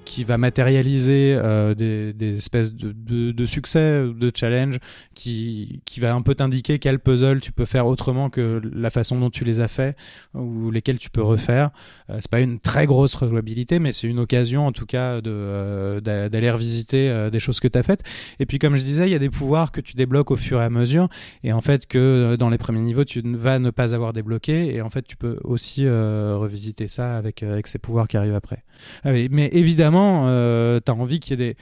qui 0.05 0.23
va 0.23 0.39
matérialiser 0.39 1.35
euh, 1.37 1.75
des, 1.75 2.39
espèces 2.39 2.73
de, 2.73 2.93
de, 2.93 3.33
de 3.33 3.47
succès, 3.47 4.05
de 4.07 4.31
challenge, 4.33 4.79
qui, 5.15 5.81
qui 5.85 5.99
va 5.99 6.15
un 6.15 6.23
peu 6.23 6.37
t'indiquer 6.37 6.79
quel 6.79 7.01
puzzle 7.01 7.41
tu 7.41 7.51
peux 7.51 7.65
faire 7.65 7.89
autrement 7.89 8.31
que 8.31 8.62
la 8.73 8.91
façon 8.91 9.19
dont 9.19 9.31
tu 9.31 9.43
les 9.43 9.59
as 9.59 9.66
fait 9.66 9.97
ou 10.33 10.70
lesquels 10.70 10.99
tu 10.99 11.11
peux 11.11 11.23
refaire. 11.23 11.70
Euh, 12.09 12.19
c'est 12.20 12.31
pas 12.31 12.41
une 12.41 12.61
très 12.61 12.87
grosse 12.87 13.16
rejouabilité, 13.16 13.81
mais 13.81 13.91
c'est 13.93 14.07
une 14.07 14.20
occasion 14.20 14.65
en 14.69 14.70
tout 14.70 14.87
cas 14.87 15.20
de, 15.20 15.33
euh, 15.33 16.01
d'a- 16.01 16.29
d'aller 16.29 16.53
revisiter 16.53 17.11
euh, 17.11 17.31
des 17.31 17.41
choses 17.41 17.59
que 17.59 17.66
tu 17.66 17.79
as 17.79 17.83
faites. 17.83 18.05
Et 18.39 18.47
puis 18.47 18.61
comme 18.61 18.77
je 18.77 18.85
disais, 18.85 19.09
il 19.09 19.12
y 19.12 19.16
a 19.16 19.19
des 19.19 19.29
pouvoirs 19.31 19.73
que 19.73 19.81
tu 19.81 19.97
débloques 19.97 20.31
au 20.31 20.37
fur 20.37 20.61
et 20.61 20.65
à 20.65 20.70
mesure, 20.70 21.09
et 21.43 21.53
en 21.53 21.62
fait 21.62 21.87
que 21.87 22.37
dans 22.37 22.49
les 22.49 22.59
premiers 22.59 22.81
niveaux 22.81 23.05
tu 23.05 23.23
vas 23.25 23.59
ne 23.59 23.70
pas 23.70 23.93
avoir 23.93 24.12
débloqué, 24.12 24.73
et 24.73 24.83
en 24.83 24.91
fait 24.91 25.03
tu 25.03 25.16
peux 25.16 25.37
aussi 25.43 25.89
revisiter 25.89 26.87
ça 26.87 27.16
avec, 27.16 27.43
avec 27.43 27.66
ces 27.66 27.79
pouvoirs 27.79 27.88
qui 28.09 28.16
arrivent 28.16 28.35
après. 28.35 28.65
Ah 29.05 29.12
oui, 29.12 29.28
mais 29.31 29.48
évidemment, 29.52 30.24
euh, 30.28 30.81
tu 30.85 30.90
as 30.90 30.94
envie 30.94 31.20
qu'il 31.20 31.39
y 31.39 31.43
ait 31.43 31.48
des 31.52 31.56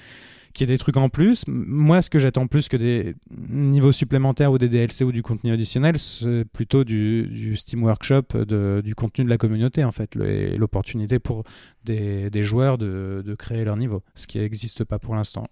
qu'il 0.53 0.67
y 0.67 0.73
ait 0.73 0.75
des 0.75 0.79
trucs 0.79 0.97
en 0.97 1.11
plus. 1.11 1.45
Moi, 1.49 2.01
ce 2.01 2.09
que 2.09 2.19
j'attends 2.19 2.47
plus 2.47 2.69
que 2.71 2.79
des 2.79 3.15
niveaux 3.51 3.93
supplémentaires 3.93 4.51
ou 4.53 4.57
des 4.57 4.71
DLC 4.71 5.05
ou 5.05 5.13
du 5.13 5.23
contenu 5.23 5.53
additionnel, 5.53 5.99
c'est 5.99 6.47
plutôt 6.51 6.83
du, 6.83 7.27
du 7.27 7.57
Steam 7.59 7.83
Workshop, 7.85 8.23
de- 8.47 8.81
du 8.83 8.95
contenu 8.95 9.27
de 9.27 9.29
la 9.29 9.37
communauté, 9.37 9.85
en 9.85 9.93
fait, 9.93 10.15
le- 10.15 10.27
et 10.27 10.57
l'opportunité 10.57 11.19
pour 11.19 11.45
des, 11.85 12.31
des 12.31 12.43
joueurs 12.43 12.79
de, 12.79 13.23
de 13.23 13.35
créer 13.35 13.65
leur 13.67 13.77
niveau, 13.77 14.03
ce 14.15 14.27
qui 14.27 14.39
n'existe 14.39 14.83
pas 14.85 14.99
pour 14.99 15.15
l'instant. 15.15 15.47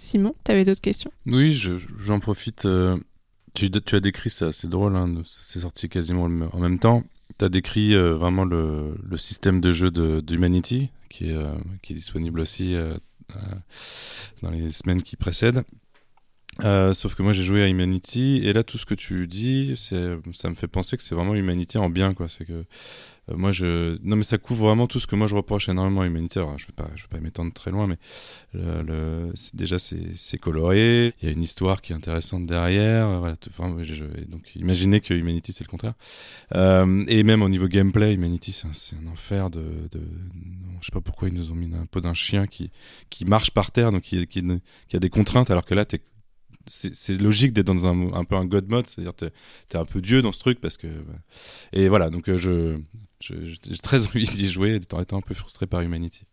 Simon, 0.00 0.34
t'avais 0.42 0.64
d'autres 0.64 0.80
questions? 0.80 1.12
Oui, 1.26 1.52
je- 1.52 1.78
j'en 2.02 2.18
profite. 2.18 2.64
euh, 2.64 2.96
tu, 3.54 3.70
tu 3.70 3.94
as 3.94 4.00
décrit 4.00 4.30
ça, 4.30 4.50
c'est 4.50 4.68
drôle, 4.68 4.96
hein, 4.96 5.22
c'est 5.24 5.60
sorti 5.60 5.88
quasiment 5.88 6.24
en 6.24 6.58
même 6.58 6.80
temps. 6.80 7.04
Tu 7.38 7.48
décrit 7.48 7.94
euh, 7.94 8.14
vraiment 8.14 8.44
le, 8.44 8.94
système 9.16 9.60
de 9.60 9.72
jeu 9.72 9.90
de- 9.90 10.20
d'Humanity, 10.20 10.90
qui, 11.08 11.30
est, 11.30 11.36
euh, 11.36 11.54
qui 11.82 11.92
est 11.92 11.96
disponible 11.96 12.40
aussi 12.40 12.74
euh, 12.74 12.94
dans 14.42 14.50
les 14.50 14.70
semaines 14.70 15.02
qui 15.02 15.16
précèdent. 15.16 15.62
Euh, 16.64 16.92
sauf 16.92 17.14
que 17.14 17.22
moi 17.22 17.32
j'ai 17.32 17.44
joué 17.44 17.62
à 17.62 17.68
Humanity 17.68 18.40
et 18.44 18.52
là 18.52 18.62
tout 18.64 18.76
ce 18.76 18.84
que 18.84 18.94
tu 18.94 19.26
dis, 19.26 19.74
c'est, 19.76 20.16
ça 20.32 20.50
me 20.50 20.54
fait 20.54 20.66
penser 20.68 20.96
que 20.96 21.02
c'est 21.02 21.14
vraiment 21.14 21.34
Humanity 21.34 21.78
en 21.78 21.88
bien 21.88 22.12
quoi. 22.12 22.28
C'est 22.28 22.44
que 22.44 22.52
euh, 22.52 23.36
moi 23.36 23.50
je, 23.52 23.98
non 24.02 24.16
mais 24.16 24.24
ça 24.24 24.36
couvre 24.36 24.66
vraiment 24.66 24.86
tout 24.86 25.00
ce 25.00 25.06
que 25.06 25.16
moi 25.16 25.26
je 25.26 25.34
reproche 25.36 25.68
énormément 25.70 26.02
à 26.02 26.06
Humanity. 26.06 26.38
Alors 26.38 26.58
je 26.58 26.66
vais 26.66 26.72
pas, 26.74 26.90
je 26.96 27.02
vais 27.02 27.08
pas 27.08 27.20
m'étendre 27.20 27.52
très 27.54 27.70
loin, 27.70 27.86
mais 27.86 27.96
le, 28.52 28.82
le- 28.82 29.32
déjà 29.54 29.78
c'est, 29.78 30.38
coloré, 30.38 31.14
il 31.22 31.26
y 31.26 31.28
a 31.28 31.32
une 31.32 31.42
histoire 31.42 31.80
qui 31.80 31.92
est 31.92 31.96
intéressante 31.96 32.46
derrière. 32.46 33.06
euh, 33.08 33.18
Voilà, 33.20 33.36
enfin, 33.48 33.76
je, 33.82 34.04
donc 34.28 34.54
imaginez 34.56 35.00
que 35.00 35.14
Humanity 35.14 35.52
c'est 35.52 35.64
le 35.64 35.70
contraire. 35.70 35.94
Euh, 36.56 37.04
et 37.08 37.22
même 37.22 37.42
au 37.42 37.48
niveau 37.48 37.68
gameplay, 37.68 38.14
Humanity 38.14 38.52
c'est 38.52 38.66
un, 38.66 39.02
un 39.06 39.12
enfer 39.12 39.50
de, 39.50 39.62
de, 39.92 40.00
je 40.80 40.86
sais 40.86 40.92
pas 40.92 41.00
pourquoi 41.00 41.28
ils 41.28 41.34
nous 41.34 41.52
ont 41.52 41.54
mis 41.54 41.72
un 41.74 41.86
peu 41.86 42.00
d'un 42.00 42.14
chien 42.14 42.46
qui 42.46 42.70
qui 43.08 43.24
marche 43.24 43.50
par 43.52 43.70
terre, 43.70 43.92
donc 43.92 44.02
qui, 44.02 44.26
qui, 44.26 44.42
qui 44.88 44.96
a 44.96 44.98
des 45.00 45.10
contraintes, 45.10 45.50
alors 45.50 45.64
que 45.64 45.74
là 45.74 45.84
t'es 45.84 46.00
c'est 46.70 47.20
logique 47.20 47.52
d'être 47.52 47.66
dans 47.66 47.86
un, 47.86 48.12
un 48.12 48.24
peu 48.24 48.36
un 48.36 48.44
god 48.44 48.68
mode, 48.68 48.86
c'est-à-dire 48.86 49.14
t'es 49.14 49.32
es 49.72 49.76
un 49.76 49.84
peu 49.84 50.00
dieu 50.00 50.22
dans 50.22 50.32
ce 50.32 50.38
truc 50.38 50.60
parce 50.60 50.76
que 50.76 50.86
et 51.72 51.88
voilà 51.88 52.10
donc 52.10 52.28
euh, 52.28 52.36
je 52.36 52.78
j'ai 53.20 53.76
très 53.82 54.06
envie 54.06 54.24
d'y 54.24 54.48
jouer 54.48 54.76
étant, 54.76 55.00
étant 55.00 55.18
un 55.18 55.22
peu 55.22 55.34
frustré 55.34 55.66
par 55.66 55.80
Humanity. 55.82 56.24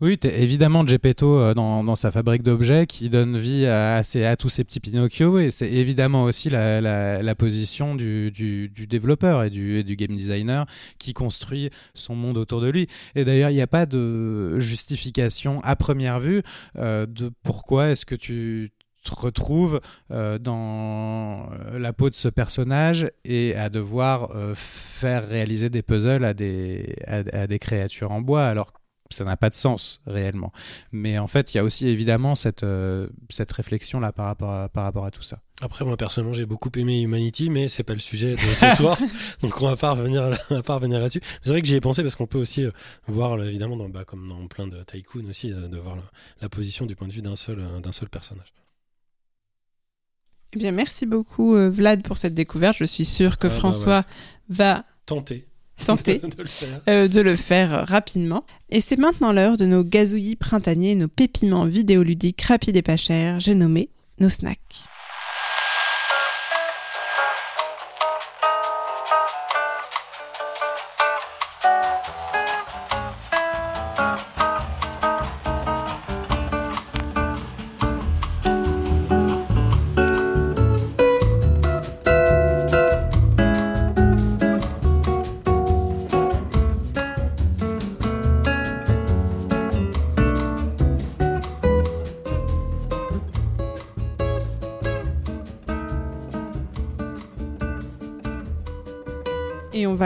Oui, 0.00 0.18
t'as 0.18 0.30
évidemment 0.30 0.86
Gepetto 0.86 1.38
euh, 1.38 1.54
dans, 1.54 1.84
dans 1.84 1.96
sa 1.96 2.10
fabrique 2.10 2.42
d'objets 2.42 2.86
qui 2.86 3.08
donne 3.08 3.38
vie 3.38 3.66
à, 3.66 3.96
à, 3.96 4.36
tous 4.36 4.48
ces 4.48 4.64
petits 4.64 4.80
Pinocchio 4.80 5.38
et 5.38 5.50
c'est 5.50 5.70
évidemment 5.70 6.24
aussi 6.24 6.50
la, 6.50 6.80
la, 6.80 7.34
position 7.34 7.94
du, 7.94 8.30
du, 8.30 8.68
du 8.68 8.86
développeur 8.86 9.42
et 9.42 9.50
du, 9.50 9.84
du 9.84 9.96
game 9.96 10.16
designer 10.16 10.66
qui 10.98 11.12
construit 11.12 11.70
son 11.94 12.14
monde 12.14 12.36
autour 12.38 12.60
de 12.60 12.68
lui. 12.68 12.88
Et 13.14 13.24
d'ailleurs, 13.24 13.50
il 13.50 13.54
n'y 13.54 13.62
a 13.62 13.66
pas 13.66 13.86
de 13.86 14.58
justification 14.58 15.60
à 15.62 15.76
première 15.76 16.20
vue 16.20 16.42
euh, 16.76 17.06
de 17.06 17.30
pourquoi 17.42 17.88
est-ce 17.88 18.06
que 18.06 18.14
tu 18.14 18.70
te 19.06 19.14
retrouves 19.14 19.80
euh, 20.10 20.38
dans 20.38 21.48
la 21.72 21.92
peau 21.92 22.10
de 22.10 22.14
ce 22.14 22.28
personnage 22.28 23.10
et 23.24 23.54
à 23.54 23.68
devoir 23.68 24.30
euh, 24.34 24.54
faire 24.54 25.28
réaliser 25.28 25.70
des 25.70 25.82
puzzles 25.82 26.24
à 26.24 26.34
des, 26.34 26.96
à, 27.06 27.46
des 27.46 27.58
créatures 27.58 28.12
en 28.12 28.20
bois 28.20 28.46
alors 28.46 28.72
ça 29.10 29.24
n'a 29.24 29.36
pas 29.36 29.50
de 29.50 29.54
sens 29.54 30.00
réellement. 30.06 30.52
Mais 30.92 31.18
en 31.18 31.26
fait, 31.26 31.54
il 31.54 31.58
y 31.58 31.60
a 31.60 31.64
aussi 31.64 31.86
évidemment 31.86 32.34
cette, 32.34 32.62
euh, 32.62 33.08
cette 33.30 33.52
réflexion 33.52 34.00
là 34.00 34.12
par 34.12 34.26
rapport 34.26 34.50
à, 34.50 34.68
par 34.68 34.84
rapport 34.84 35.04
à 35.04 35.10
tout 35.10 35.22
ça. 35.22 35.38
Après, 35.62 35.84
moi 35.84 35.96
personnellement, 35.96 36.34
j'ai 36.34 36.44
beaucoup 36.44 36.70
aimé 36.76 37.00
Humanity, 37.00 37.48
mais 37.48 37.68
c'est 37.68 37.82
pas 37.82 37.94
le 37.94 37.98
sujet 37.98 38.34
de 38.34 38.54
ce 38.54 38.66
soir, 38.76 38.98
donc 39.40 39.60
on 39.62 39.66
va 39.66 39.76
pas 39.76 39.92
revenir, 39.92 40.22
revenir 40.50 41.00
là-dessus. 41.00 41.22
C'est 41.42 41.50
vrai 41.50 41.62
que 41.62 41.68
j'y 41.68 41.76
ai 41.76 41.80
pensé 41.80 42.02
parce 42.02 42.14
qu'on 42.14 42.26
peut 42.26 42.38
aussi 42.38 42.64
euh, 42.64 42.70
voir, 43.06 43.42
évidemment, 43.42 43.76
bah, 43.88 44.04
comme 44.04 44.28
dans 44.28 44.46
plein 44.48 44.66
de 44.66 44.82
tycoon 44.82 45.24
aussi, 45.30 45.52
euh, 45.52 45.68
de 45.68 45.78
voir 45.78 45.96
la, 45.96 46.02
la 46.42 46.48
position 46.48 46.84
du 46.84 46.94
point 46.94 47.08
de 47.08 47.12
vue 47.12 47.22
d'un 47.22 47.36
seul, 47.36 47.60
euh, 47.60 47.80
d'un 47.80 47.92
seul 47.92 48.10
personnage. 48.10 48.52
Eh 50.52 50.58
bien, 50.58 50.72
merci 50.72 51.06
beaucoup, 51.06 51.54
euh, 51.54 51.68
Vlad, 51.70 52.02
pour 52.02 52.16
cette 52.16 52.34
découverte. 52.34 52.76
Je 52.78 52.84
suis 52.84 53.04
sûre 53.04 53.38
que 53.38 53.46
Ah, 53.46 53.50
bah, 53.50 53.56
François 53.56 54.04
va 54.48 54.84
Tenter 55.06 55.46
tenter 55.84 56.18
de 56.36 56.42
le 56.42 56.48
faire. 56.48 56.80
euh, 56.88 57.06
de 57.06 57.20
le 57.20 57.36
faire 57.36 57.74
euh, 57.74 57.84
rapidement. 57.84 58.44
Et 58.70 58.80
c'est 58.80 58.96
maintenant 58.96 59.32
l'heure 59.32 59.58
de 59.58 59.66
nos 59.66 59.84
gazouillis 59.84 60.36
printaniers, 60.36 60.94
nos 60.94 61.08
pépiments 61.08 61.66
vidéoludiques 61.66 62.40
rapides 62.42 62.76
et 62.76 62.82
pas 62.82 62.96
chers. 62.96 63.40
J'ai 63.40 63.54
nommé 63.54 63.90
nos 64.18 64.30
snacks. 64.30 64.84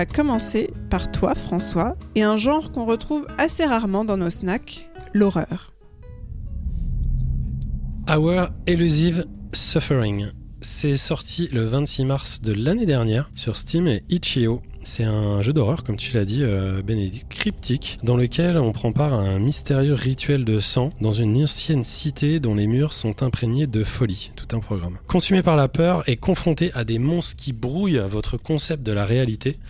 Commencer 0.06 0.70
par 0.88 1.10
toi, 1.10 1.34
François, 1.34 1.96
et 2.14 2.22
un 2.22 2.36
genre 2.36 2.72
qu'on 2.72 2.84
retrouve 2.84 3.26
assez 3.38 3.64
rarement 3.64 4.04
dans 4.04 4.16
nos 4.16 4.30
snacks, 4.30 4.88
l'horreur. 5.12 5.72
Our 8.08 8.48
Elusive 8.66 9.24
Suffering. 9.52 10.32
C'est 10.62 10.96
sorti 10.96 11.48
le 11.52 11.64
26 11.64 12.04
mars 12.04 12.40
de 12.42 12.52
l'année 12.52 12.86
dernière 12.86 13.30
sur 13.34 13.56
Steam 13.56 13.86
et 13.86 14.04
Itch.io. 14.08 14.62
C'est 14.92 15.04
un 15.04 15.40
jeu 15.40 15.52
d'horreur, 15.52 15.84
comme 15.84 15.96
tu 15.96 16.16
l'as 16.16 16.24
dit, 16.24 16.40
euh, 16.42 16.82
Bénédicte, 16.82 17.28
cryptique, 17.28 18.00
dans 18.02 18.16
lequel 18.16 18.58
on 18.58 18.72
prend 18.72 18.90
part 18.90 19.14
à 19.14 19.18
un 19.18 19.38
mystérieux 19.38 19.94
rituel 19.94 20.44
de 20.44 20.58
sang 20.58 20.90
dans 21.00 21.12
une 21.12 21.40
ancienne 21.40 21.84
cité 21.84 22.40
dont 22.40 22.56
les 22.56 22.66
murs 22.66 22.92
sont 22.92 23.22
imprégnés 23.22 23.68
de 23.68 23.84
folie. 23.84 24.32
Tout 24.34 24.56
un 24.56 24.58
programme. 24.58 24.98
Consumé 25.06 25.44
par 25.44 25.54
la 25.54 25.68
peur 25.68 26.02
et 26.08 26.16
confronté 26.16 26.72
à 26.74 26.82
des 26.82 26.98
monstres 26.98 27.36
qui 27.36 27.52
brouillent 27.52 28.02
votre 28.08 28.36
concept 28.36 28.82
de 28.82 28.90
la 28.90 29.04
réalité, 29.04 29.60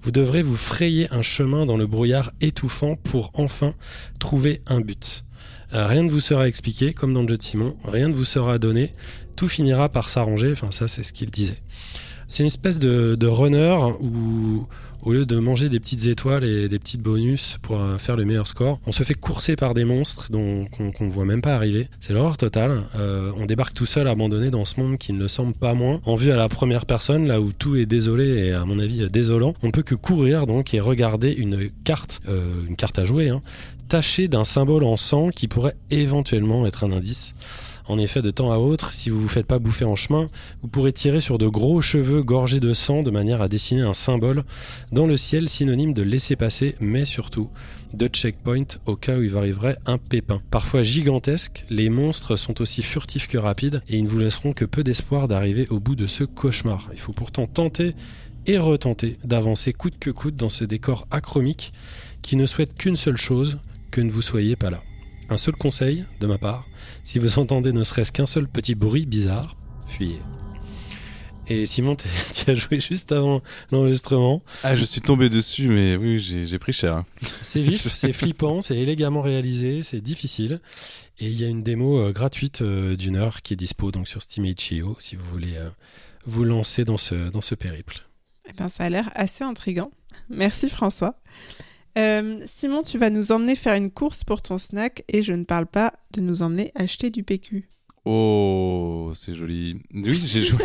vous 0.00 0.12
devrez 0.12 0.40
vous 0.40 0.56
frayer 0.56 1.12
un 1.12 1.20
chemin 1.20 1.66
dans 1.66 1.76
le 1.76 1.86
brouillard 1.86 2.32
étouffant 2.40 2.96
pour 2.96 3.32
enfin 3.34 3.74
trouver 4.18 4.62
un 4.66 4.80
but. 4.80 5.26
Euh, 5.74 5.86
rien 5.86 6.04
ne 6.04 6.10
vous 6.10 6.20
sera 6.20 6.48
expliqué, 6.48 6.94
comme 6.94 7.12
dans 7.12 7.20
le 7.20 7.28
jeu 7.28 7.36
de 7.36 7.42
Simon, 7.42 7.76
rien 7.84 8.08
ne 8.08 8.14
vous 8.14 8.24
sera 8.24 8.56
donné, 8.58 8.94
tout 9.36 9.46
finira 9.46 9.90
par 9.90 10.08
s'arranger, 10.08 10.52
enfin 10.52 10.70
ça 10.70 10.88
c'est 10.88 11.02
ce 11.02 11.12
qu'il 11.12 11.28
disait. 11.28 11.58
C'est 12.30 12.44
une 12.44 12.46
espèce 12.46 12.78
de, 12.78 13.26
runner 13.26 13.74
où, 14.00 14.64
au 15.02 15.12
lieu 15.12 15.26
de 15.26 15.40
manger 15.40 15.68
des 15.68 15.80
petites 15.80 16.06
étoiles 16.06 16.44
et 16.44 16.68
des 16.68 16.78
petites 16.78 17.02
bonus 17.02 17.58
pour 17.60 17.80
euh, 17.80 17.98
faire 17.98 18.14
le 18.14 18.24
meilleur 18.24 18.46
score, 18.46 18.78
on 18.86 18.92
se 18.92 19.02
fait 19.02 19.14
courser 19.14 19.56
par 19.56 19.74
des 19.74 19.84
monstres 19.84 20.30
dont 20.30 20.64
qu'on 20.66 20.92
qu'on 20.92 21.08
voit 21.08 21.24
même 21.24 21.42
pas 21.42 21.56
arriver. 21.56 21.88
C'est 21.98 22.12
l'horreur 22.12 22.36
totale. 22.36 22.84
Euh, 22.94 23.32
on 23.36 23.46
débarque 23.46 23.74
tout 23.74 23.84
seul 23.84 24.06
abandonné 24.06 24.52
dans 24.52 24.64
ce 24.64 24.78
monde 24.78 24.96
qui 24.96 25.12
ne 25.12 25.18
le 25.18 25.26
semble 25.26 25.54
pas 25.54 25.74
moins. 25.74 26.00
En 26.04 26.14
vue 26.14 26.30
à 26.30 26.36
la 26.36 26.48
première 26.48 26.86
personne, 26.86 27.26
là 27.26 27.40
où 27.40 27.50
tout 27.50 27.74
est 27.74 27.86
désolé 27.86 28.46
et 28.46 28.52
à 28.52 28.64
mon 28.64 28.78
avis 28.78 29.10
désolant, 29.10 29.54
on 29.64 29.66
ne 29.66 29.72
peut 29.72 29.82
que 29.82 29.96
courir 29.96 30.46
donc 30.46 30.72
et 30.72 30.78
regarder 30.78 31.32
une 31.32 31.68
carte, 31.82 32.20
euh, 32.28 32.62
une 32.68 32.76
carte 32.76 33.00
à 33.00 33.04
jouer, 33.04 33.30
hein, 33.30 33.42
tachée 33.88 34.28
d'un 34.28 34.44
symbole 34.44 34.84
en 34.84 34.96
sang 34.96 35.30
qui 35.30 35.48
pourrait 35.48 35.74
éventuellement 35.90 36.64
être 36.64 36.84
un 36.84 36.92
indice. 36.92 37.34
En 37.90 37.98
effet, 37.98 38.22
de 38.22 38.30
temps 38.30 38.52
à 38.52 38.56
autre, 38.56 38.92
si 38.92 39.10
vous 39.10 39.20
vous 39.20 39.26
faites 39.26 39.48
pas 39.48 39.58
bouffer 39.58 39.84
en 39.84 39.96
chemin, 39.96 40.30
vous 40.62 40.68
pourrez 40.68 40.92
tirer 40.92 41.20
sur 41.20 41.38
de 41.38 41.48
gros 41.48 41.80
cheveux 41.80 42.22
gorgés 42.22 42.60
de 42.60 42.72
sang 42.72 43.02
de 43.02 43.10
manière 43.10 43.42
à 43.42 43.48
dessiner 43.48 43.80
un 43.80 43.94
symbole 43.94 44.44
dans 44.92 45.08
le 45.08 45.16
ciel 45.16 45.48
synonyme 45.48 45.92
de 45.92 46.02
laisser 46.02 46.36
passer, 46.36 46.76
mais 46.78 47.04
surtout 47.04 47.50
de 47.92 48.06
checkpoint 48.06 48.78
au 48.86 48.94
cas 48.94 49.16
où 49.16 49.24
il 49.24 49.36
arriverait 49.36 49.76
un 49.86 49.98
pépin. 49.98 50.40
Parfois 50.52 50.84
gigantesques, 50.84 51.64
les 51.68 51.90
monstres 51.90 52.36
sont 52.36 52.60
aussi 52.60 52.82
furtifs 52.82 53.26
que 53.26 53.38
rapides 53.38 53.82
et 53.88 53.96
ils 53.96 54.04
ne 54.04 54.08
vous 54.08 54.20
laisseront 54.20 54.52
que 54.52 54.64
peu 54.64 54.84
d'espoir 54.84 55.26
d'arriver 55.26 55.66
au 55.70 55.80
bout 55.80 55.96
de 55.96 56.06
ce 56.06 56.22
cauchemar. 56.22 56.90
Il 56.92 57.00
faut 57.00 57.12
pourtant 57.12 57.48
tenter 57.48 57.96
et 58.46 58.58
retenter 58.58 59.18
d'avancer 59.24 59.72
coûte 59.72 59.98
que 59.98 60.10
coûte 60.10 60.36
dans 60.36 60.48
ce 60.48 60.62
décor 60.62 61.08
achromique 61.10 61.72
qui 62.22 62.36
ne 62.36 62.46
souhaite 62.46 62.74
qu'une 62.74 62.94
seule 62.94 63.16
chose, 63.16 63.58
que 63.90 64.00
ne 64.00 64.12
vous 64.12 64.22
soyez 64.22 64.54
pas 64.54 64.70
là. 64.70 64.80
Un 65.30 65.38
seul 65.38 65.54
conseil 65.54 66.04
de 66.18 66.26
ma 66.26 66.38
part, 66.38 66.66
si 67.04 67.18
vous 67.20 67.38
entendez 67.38 67.72
ne 67.72 67.84
serait-ce 67.84 68.10
qu'un 68.10 68.26
seul 68.26 68.48
petit 68.48 68.74
bruit 68.74 69.06
bizarre, 69.06 69.56
fuyez. 69.86 70.18
Et 71.46 71.66
Simon, 71.66 71.96
tu 72.32 72.50
as 72.50 72.54
joué 72.54 72.80
juste 72.80 73.12
avant 73.12 73.40
l'enregistrement. 73.70 74.42
Ah, 74.64 74.74
je 74.74 74.84
suis 74.84 75.00
tombé 75.00 75.28
dessus, 75.28 75.68
mais 75.68 75.96
oui, 75.96 76.18
j'ai 76.18 76.46
j'ai 76.46 76.58
pris 76.58 76.72
cher. 76.72 76.96
hein. 76.96 77.06
C'est 77.42 77.62
vif, 77.62 77.80
c'est 77.94 78.12
flippant, 78.12 78.60
c'est 78.60 78.76
élégamment 78.76 79.22
réalisé, 79.22 79.82
c'est 79.82 80.00
difficile. 80.00 80.60
Et 81.20 81.26
il 81.26 81.40
y 81.40 81.44
a 81.44 81.48
une 81.48 81.62
démo 81.62 81.98
euh, 81.98 82.12
gratuite 82.12 82.62
euh, 82.62 82.96
d'une 82.96 83.16
heure 83.16 83.42
qui 83.42 83.52
est 83.54 83.56
dispo 83.56 83.92
donc 83.92 84.08
sur 84.08 84.22
Steam 84.22 84.44
et 84.44 84.50
itch.io 84.50 84.96
si 84.98 85.14
vous 85.16 85.24
voulez 85.30 85.56
euh, 85.56 85.70
vous 86.24 86.42
lancer 86.44 86.84
dans 86.84 86.96
ce, 86.98 87.30
dans 87.30 87.40
ce 87.40 87.54
périple. 87.54 87.98
Eh 88.48 88.52
ben, 88.52 88.66
ça 88.68 88.84
a 88.84 88.88
l'air 88.88 89.10
assez 89.14 89.44
intrigant. 89.44 89.90
Merci 90.28 90.68
François. 90.68 91.20
Euh, 92.00 92.38
Simon, 92.46 92.82
tu 92.82 92.96
vas 92.98 93.10
nous 93.10 93.30
emmener 93.30 93.54
faire 93.54 93.74
une 93.74 93.90
course 93.90 94.24
pour 94.24 94.40
ton 94.42 94.56
snack 94.58 95.04
et 95.08 95.22
je 95.22 95.32
ne 95.34 95.44
parle 95.44 95.66
pas 95.66 95.92
de 96.12 96.20
nous 96.20 96.40
emmener 96.42 96.72
acheter 96.74 97.10
du 97.10 97.22
PQ. 97.22 97.68
Oh, 98.06 99.12
c'est 99.14 99.34
joli. 99.34 99.78
Oui, 99.92 100.18
j'ai 100.24 100.40
joué. 100.40 100.64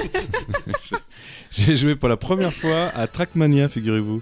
j'ai 1.52 1.76
joué 1.76 1.96
pour 1.96 2.08
la 2.08 2.16
première 2.18 2.54
fois 2.54 2.88
à 2.96 3.08
Trackmania, 3.08 3.68
figurez-vous. 3.68 4.22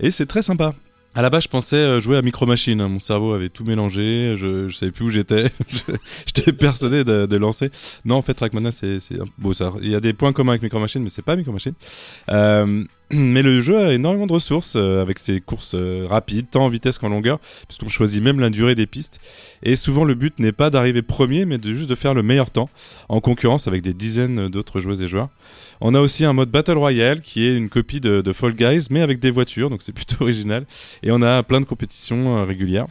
Et 0.00 0.10
c'est 0.10 0.26
très 0.26 0.42
sympa. 0.42 0.74
À 1.14 1.22
la 1.22 1.30
base, 1.30 1.44
je 1.44 1.48
pensais 1.48 1.76
euh, 1.76 2.00
jouer 2.00 2.16
à 2.16 2.22
Micro 2.22 2.46
Machine. 2.46 2.80
hein. 2.80 2.88
Mon 2.88 3.00
cerveau 3.00 3.32
avait 3.32 3.48
tout 3.48 3.64
mélangé. 3.64 4.34
Je, 4.36 4.68
je 4.68 4.76
savais 4.76 4.92
plus 4.92 5.04
où 5.04 5.10
j'étais. 5.10 5.50
J'étais 6.26 6.52
persuadé 6.52 7.02
de, 7.02 7.26
de 7.26 7.36
lancer. 7.36 7.70
Non, 8.04 8.16
en 8.16 8.22
fait, 8.22 8.34
Trackmania, 8.34 8.70
c'est, 8.72 8.98
il 9.10 9.88
y 9.88 9.94
a 9.94 10.00
des 10.00 10.12
points 10.12 10.32
communs 10.32 10.52
avec 10.52 10.62
Micro 10.62 10.78
Machine, 10.78 11.02
mais 11.02 11.08
c'est 11.08 11.22
pas 11.22 11.34
Micro 11.34 11.52
Machine. 11.52 11.72
Euh, 12.30 12.84
mais 13.12 13.42
le 13.42 13.60
jeu 13.60 13.78
a 13.78 13.92
énormément 13.92 14.26
de 14.26 14.32
ressources 14.32 14.74
euh, 14.76 15.00
avec 15.00 15.18
ses 15.18 15.40
courses 15.40 15.74
euh, 15.74 16.06
rapides, 16.08 16.46
tant 16.50 16.64
en 16.64 16.68
vitesse 16.68 16.98
qu'en 16.98 17.08
longueur, 17.08 17.38
puisqu'on 17.66 17.88
choisit 17.88 18.22
même 18.22 18.40
la 18.40 18.50
durée 18.50 18.74
des 18.74 18.86
pistes. 18.86 19.20
Et 19.62 19.76
souvent, 19.76 20.04
le 20.04 20.14
but 20.14 20.38
n'est 20.38 20.52
pas 20.52 20.70
d'arriver 20.70 21.02
premier, 21.02 21.44
mais 21.44 21.58
juste 21.62 21.88
de 21.88 21.94
faire 21.94 22.14
le 22.14 22.22
meilleur 22.22 22.50
temps, 22.50 22.68
en 23.08 23.20
concurrence 23.20 23.66
avec 23.66 23.82
des 23.82 23.94
dizaines 23.94 24.48
d'autres 24.48 24.80
joueuses 24.80 25.02
et 25.02 25.08
joueurs. 25.08 25.28
On 25.80 25.94
a 25.94 26.00
aussi 26.00 26.24
un 26.24 26.32
mode 26.32 26.50
Battle 26.50 26.76
Royale 26.76 27.20
qui 27.20 27.46
est 27.46 27.56
une 27.56 27.68
copie 27.68 28.00
de, 28.00 28.20
de 28.20 28.32
Fall 28.32 28.52
Guys, 28.52 28.88
mais 28.90 29.00
avec 29.00 29.20
des 29.20 29.30
voitures, 29.30 29.70
donc 29.70 29.82
c'est 29.82 29.92
plutôt 29.94 30.22
original. 30.22 30.66
Et 31.02 31.10
on 31.10 31.22
a 31.22 31.42
plein 31.42 31.60
de 31.60 31.66
compétitions 31.66 32.38
euh, 32.38 32.44
régulières. 32.44 32.86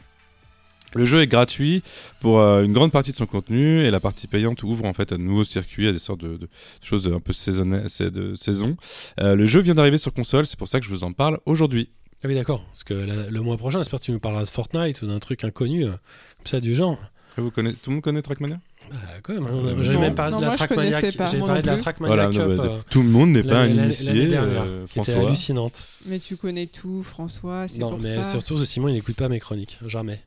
Le 0.95 1.05
jeu 1.05 1.21
est 1.21 1.27
gratuit 1.27 1.83
pour 2.21 2.39
euh, 2.39 2.63
une 2.63 2.73
grande 2.73 2.91
partie 2.91 3.11
de 3.11 3.17
son 3.17 3.25
contenu 3.25 3.81
et 3.81 3.91
la 3.91 3.99
partie 3.99 4.25
payante 4.27 4.63
ouvre 4.63 4.85
en 4.85 4.93
fait 4.93 5.11
à 5.11 5.17
de 5.17 5.21
nouveaux 5.21 5.43
circuits, 5.43 5.87
à 5.87 5.91
des 5.91 5.99
sortes 5.99 6.21
de, 6.21 6.37
de 6.37 6.47
choses 6.81 7.07
un 7.13 7.19
peu 7.19 7.33
saisonnées, 7.33 7.83
c'est 7.87 8.09
de 8.09 8.35
saison. 8.35 8.77
Euh, 9.19 9.35
le 9.35 9.45
jeu 9.45 9.59
vient 9.59 9.75
d'arriver 9.75 9.97
sur 9.97 10.13
console, 10.13 10.45
c'est 10.45 10.57
pour 10.57 10.67
ça 10.69 10.79
que 10.79 10.85
je 10.85 10.89
vous 10.89 11.03
en 11.03 11.11
parle 11.11 11.39
aujourd'hui. 11.45 11.89
Ah 12.23 12.27
oui, 12.27 12.35
d'accord. 12.35 12.63
Parce 12.71 12.83
que 12.83 12.93
la- 12.93 13.29
le 13.29 13.41
mois 13.41 13.57
prochain, 13.57 13.79
j'espère 13.79 13.99
que 13.99 14.05
tu 14.05 14.11
nous 14.11 14.19
parleras 14.19 14.43
de 14.45 14.49
Fortnite 14.49 15.01
ou 15.01 15.07
d'un 15.07 15.19
truc 15.19 15.43
inconnu, 15.43 15.83
euh, 15.85 15.89
comme 15.89 16.45
ça, 16.45 16.59
du 16.61 16.73
genre. 16.73 16.97
Vous 17.37 17.51
connaissez, 17.51 17.75
tout 17.81 17.91
le 17.91 17.95
monde 17.97 18.03
connaît 18.03 18.21
Trackmania? 18.23 18.57
Bah, 18.89 18.95
quand 19.21 19.33
même, 19.33 19.43
hein. 19.45 19.49
Euh, 19.53 19.83
J'ai 19.83 19.97
même 19.97 20.15
parlé 20.15 20.31
Non, 20.31 20.39
de 20.39 20.45
la 20.45 20.51
Trackmania. 20.55 20.99
J'ai 21.01 21.11
parlé 21.17 21.37
non 21.39 21.45
de 21.61 21.67
la. 21.67 21.77
Trackmania 21.77 22.15
Voilà, 22.15 22.31
Cup. 22.31 22.57
bah, 22.57 22.63
euh, 22.63 22.79
tout 22.89 23.03
le 23.03 23.09
monde 23.09 23.31
n'est 23.31 23.43
pas 23.43 23.63
un 23.63 23.67
initié. 23.67 24.27
dernière, 24.27 24.63
euh, 24.65 24.85
qui 24.87 24.97
était 24.99 25.11
François. 25.11 25.27
hallucinante. 25.27 25.87
Mais 26.07 26.17
tu 26.17 26.37
connais 26.37 26.65
tout, 26.65 27.03
François, 27.03 27.67
c'est 27.67 27.77
Non, 27.79 27.89
pour 27.91 27.99
mais 27.99 28.15
ça. 28.15 28.23
surtout, 28.23 28.63
Simon, 28.65 28.87
il 28.87 28.93
n'écoute 28.93 29.15
pas 29.17 29.27
mes 29.29 29.39
chroniques. 29.39 29.77
Jamais. 29.85 30.19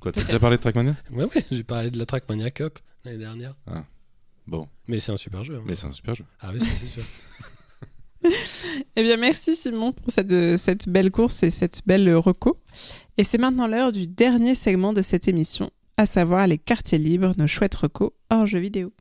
Quoi, 0.00 0.12
t'as 0.12 0.22
déjà 0.24 0.38
parlé 0.38 0.56
de 0.56 0.62
Trackmania? 0.62 0.96
Ouais, 1.12 1.24
ouais, 1.24 1.44
j'ai 1.50 1.62
parlé 1.62 1.90
de 1.90 1.98
la 1.98 2.06
Trackmania 2.06 2.50
Cup 2.50 2.78
l'année 3.04 3.18
dernière. 3.18 3.54
Bon, 4.46 4.66
Mais 4.88 4.98
c'est 4.98 5.12
un 5.12 5.16
super 5.16 5.44
jeu. 5.44 5.56
hein. 5.56 5.62
mais 5.66 5.74
c'est 5.74 5.86
un 5.86 5.92
super 5.92 6.14
jeu. 6.14 6.24
Ah 6.40 6.50
oui, 6.52 6.60
c'est 6.60 6.86
sûr. 6.86 7.02
Eh 8.96 9.02
bien, 9.02 9.16
merci 9.16 9.56
Simon 9.56 9.92
pour 9.92 10.12
cette, 10.12 10.30
euh, 10.32 10.58
cette 10.58 10.88
belle 10.90 11.10
course 11.10 11.42
et 11.42 11.50
cette 11.50 11.80
belle 11.86 12.06
euh, 12.06 12.18
reco. 12.18 12.58
Et 13.16 13.24
c'est 13.24 13.38
maintenant 13.38 13.66
l'heure 13.66 13.92
du 13.92 14.06
dernier 14.06 14.54
segment 14.54 14.92
de 14.92 15.00
cette 15.00 15.26
émission, 15.26 15.70
à 15.96 16.04
savoir 16.04 16.46
les 16.46 16.58
quartiers 16.58 16.98
libres, 16.98 17.32
nos 17.38 17.46
chouettes 17.46 17.76
recos 17.76 18.10
hors 18.28 18.46
jeux 18.46 18.58
vidéo. 18.58 18.92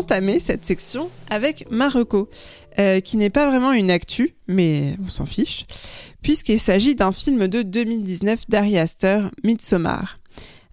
Entamer 0.00 0.40
cette 0.40 0.64
section 0.64 1.10
avec 1.28 1.70
Marocco, 1.70 2.30
euh, 2.78 3.00
qui 3.00 3.18
n'est 3.18 3.30
pas 3.30 3.48
vraiment 3.48 3.72
une 3.72 3.90
actu, 3.90 4.34
mais 4.48 4.94
on 5.04 5.08
s'en 5.08 5.26
fiche, 5.26 5.66
puisqu'il 6.22 6.58
s'agit 6.58 6.94
d'un 6.94 7.12
film 7.12 7.48
de 7.48 7.60
2019 7.60 8.48
d'Ari 8.48 8.78
Aster, 8.78 9.28
Midsommar. 9.44 10.18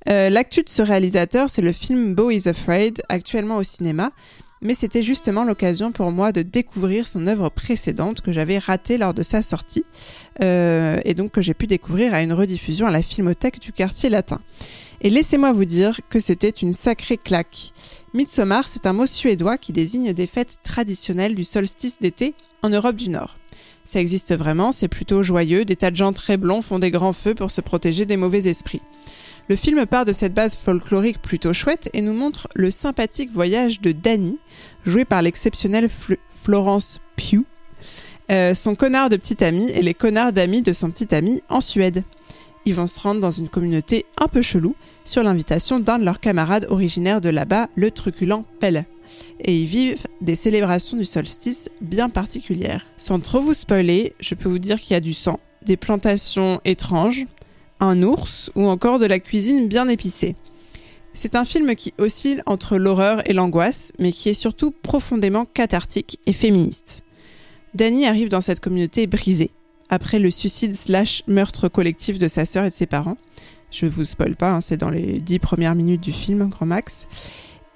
Euh, 0.07 0.29
L'actu 0.29 0.63
de 0.63 0.69
ce 0.69 0.81
réalisateur, 0.81 1.49
c'est 1.49 1.61
le 1.61 1.73
film 1.73 2.15
Beau 2.15 2.31
is 2.31 2.47
Afraid, 2.47 3.01
actuellement 3.09 3.57
au 3.57 3.63
cinéma, 3.63 4.11
mais 4.61 4.73
c'était 4.73 5.03
justement 5.03 5.43
l'occasion 5.43 5.91
pour 5.91 6.11
moi 6.11 6.31
de 6.31 6.41
découvrir 6.41 7.05
son 7.07 7.27
œuvre 7.27 7.49
précédente 7.49 8.21
que 8.21 8.31
j'avais 8.31 8.59
ratée 8.59 8.97
lors 8.97 9.13
de 9.13 9.23
sa 9.23 9.41
sortie, 9.41 9.83
euh, 10.41 11.01
et 11.03 11.13
donc 11.15 11.31
que 11.31 11.41
j'ai 11.41 11.53
pu 11.53 11.67
découvrir 11.67 12.13
à 12.13 12.21
une 12.21 12.31
rediffusion 12.31 12.87
à 12.87 12.91
la 12.91 13.01
Filmothèque 13.01 13.59
du 13.59 13.73
quartier 13.73 14.09
latin. 14.09 14.39
Et 15.01 15.09
laissez-moi 15.09 15.51
vous 15.51 15.65
dire 15.65 15.99
que 16.09 16.19
c'était 16.19 16.49
une 16.49 16.73
sacrée 16.73 17.17
claque. 17.17 17.73
Midsommar, 18.17 18.67
c'est 18.67 18.87
un 18.87 18.93
mot 18.93 19.05
suédois 19.05 19.59
qui 19.59 19.73
désigne 19.73 20.11
des 20.11 20.25
fêtes 20.25 20.57
traditionnelles 20.63 21.35
du 21.35 21.43
solstice 21.43 21.99
d'été 21.99 22.33
en 22.63 22.69
Europe 22.69 22.95
du 22.95 23.09
Nord. 23.09 23.37
Ça 23.83 23.99
existe 23.99 24.35
vraiment, 24.35 24.71
c'est 24.71 24.87
plutôt 24.87 25.21
joyeux, 25.21 25.65
des 25.65 25.75
tas 25.75 25.91
de 25.91 25.95
gens 25.97 26.11
très 26.13 26.35
blonds 26.35 26.63
font 26.63 26.79
des 26.79 26.89
grands 26.89 27.13
feux 27.13 27.35
pour 27.35 27.51
se 27.51 27.61
protéger 27.61 28.07
des 28.07 28.17
mauvais 28.17 28.47
esprits. 28.47 28.81
Le 29.49 29.55
film 29.55 29.85
part 29.85 30.03
de 30.03 30.13
cette 30.13 30.33
base 30.33 30.55
folklorique 30.55 31.21
plutôt 31.21 31.53
chouette 31.53 31.91
et 31.93 32.01
nous 32.01 32.13
montre 32.13 32.47
le 32.55 32.71
sympathique 32.71 33.31
voyage 33.31 33.81
de 33.81 33.91
Danny, 33.91 34.39
joué 34.83 35.05
par 35.05 35.21
l'exceptionnelle 35.21 35.85
Fl- 35.85 36.17
Florence 36.41 36.99
Pugh, 37.17 37.45
euh, 38.31 38.55
son 38.55 38.73
connard 38.73 39.09
de 39.09 39.17
petit 39.17 39.43
ami 39.43 39.69
et 39.69 39.83
les 39.83 39.93
connards 39.93 40.33
d'amis 40.33 40.63
de 40.63 40.73
son 40.73 40.89
petit 40.89 41.13
ami 41.13 41.43
en 41.49 41.61
Suède. 41.61 42.03
Ils 42.67 42.75
vont 42.75 42.85
se 42.85 42.99
rendre 42.99 43.21
dans 43.21 43.31
une 43.31 43.47
communauté 43.47 44.05
un 44.19 44.27
peu 44.27 44.41
chelou 44.41 44.75
sur 45.05 45.23
l'invitation 45.23 45.79
d'un 45.79 45.99
de 45.99 46.03
leurs 46.03 46.19
camarades 46.19 46.67
originaires 46.69 47.21
de 47.21 47.29
là-bas, 47.29 47.69
le 47.75 47.91
truculent 47.91 48.43
Pelle. 48.59 48.83
Et 49.39 49.57
ils 49.57 49.65
vivent 49.65 50.05
des 50.19 50.35
célébrations 50.35 50.97
du 50.97 51.05
solstice 51.05 51.69
bien 51.79 52.09
particulières. 52.09 52.85
Sans 52.97 53.21
trop 53.21 53.39
vous 53.39 53.53
spoiler, 53.53 54.15
je 54.19 54.35
peux 54.35 54.49
vous 54.49 54.59
dire 54.59 54.81
qu'il 54.81 54.95
y 54.95 54.97
a 54.97 54.99
du 54.99 55.13
sang, 55.13 55.39
des 55.65 55.77
plantations 55.77 56.59
étranges, 56.65 57.25
un 57.79 58.03
ours 58.03 58.51
ou 58.53 58.65
encore 58.65 58.99
de 58.99 59.05
la 59.05 59.19
cuisine 59.19 59.69
bien 59.69 59.87
épicée. 59.87 60.35
C'est 61.13 61.37
un 61.37 61.45
film 61.45 61.73
qui 61.73 61.93
oscille 61.97 62.43
entre 62.47 62.75
l'horreur 62.75 63.21
et 63.29 63.33
l'angoisse, 63.33 63.93
mais 63.97 64.11
qui 64.11 64.27
est 64.27 64.33
surtout 64.33 64.71
profondément 64.71 65.45
cathartique 65.45 66.19
et 66.25 66.33
féministe. 66.33 67.01
Danny 67.75 68.05
arrive 68.07 68.27
dans 68.27 68.41
cette 68.41 68.59
communauté 68.59 69.07
brisée, 69.07 69.51
après 69.89 70.19
le 70.19 70.31
suicide 70.31 70.75
slash 70.75 71.23
meurtre 71.27 71.67
collectif 71.67 72.19
de 72.19 72.27
sa 72.27 72.45
sœur 72.45 72.65
et 72.65 72.69
de 72.69 72.73
ses 72.73 72.85
parents. 72.85 73.17
Je 73.71 73.85
vous 73.85 74.05
spoil 74.05 74.35
pas, 74.35 74.51
hein, 74.51 74.61
c'est 74.61 74.77
dans 74.77 74.89
les 74.89 75.19
dix 75.19 75.39
premières 75.39 75.75
minutes 75.75 76.01
du 76.01 76.11
film, 76.11 76.49
grand 76.49 76.65
max. 76.65 77.07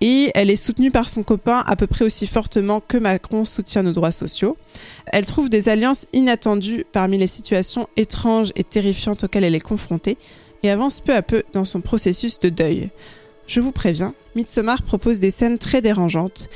Et 0.04 0.32
elle 0.34 0.50
est 0.50 0.56
soutenue 0.56 0.90
par 0.90 1.08
son 1.08 1.22
copain 1.22 1.64
à 1.68 1.76
peu 1.76 1.86
près 1.86 2.04
aussi 2.04 2.26
fortement 2.26 2.80
que 2.80 2.98
Macron 2.98 3.46
soutient 3.46 3.84
nos 3.84 3.92
droits 3.92 4.12
sociaux. 4.12 4.58
Elle 5.06 5.26
trouve 5.26 5.50
des 5.50 5.70
alliances 5.70 6.08
inattendues 6.12 6.86
parmi 6.92 7.20
les 7.20 7.28
situations 7.28 7.88
étranges 7.98 8.52
et 8.56 8.64
terrifiantes 8.64 9.26
auxquelles 9.26 9.44
elle 9.44 9.54
est 9.54 9.60
confrontée 9.60 10.18
et 10.64 10.72
avance 10.72 11.02
peu 11.02 11.16
à 11.16 11.22
peu 11.22 11.44
dans 11.54 11.66
son 11.66 11.82
processus 11.82 12.40
de 12.40 12.50
deuil. 12.50 12.90
Je 13.46 13.60
vous 13.60 13.72
préviens, 13.72 14.16
Midsommar 14.36 14.82
propose 14.82 15.20
des 15.20 15.30
scènes 15.30 15.60
très 15.60 15.82
dérangeantes, 15.82 16.50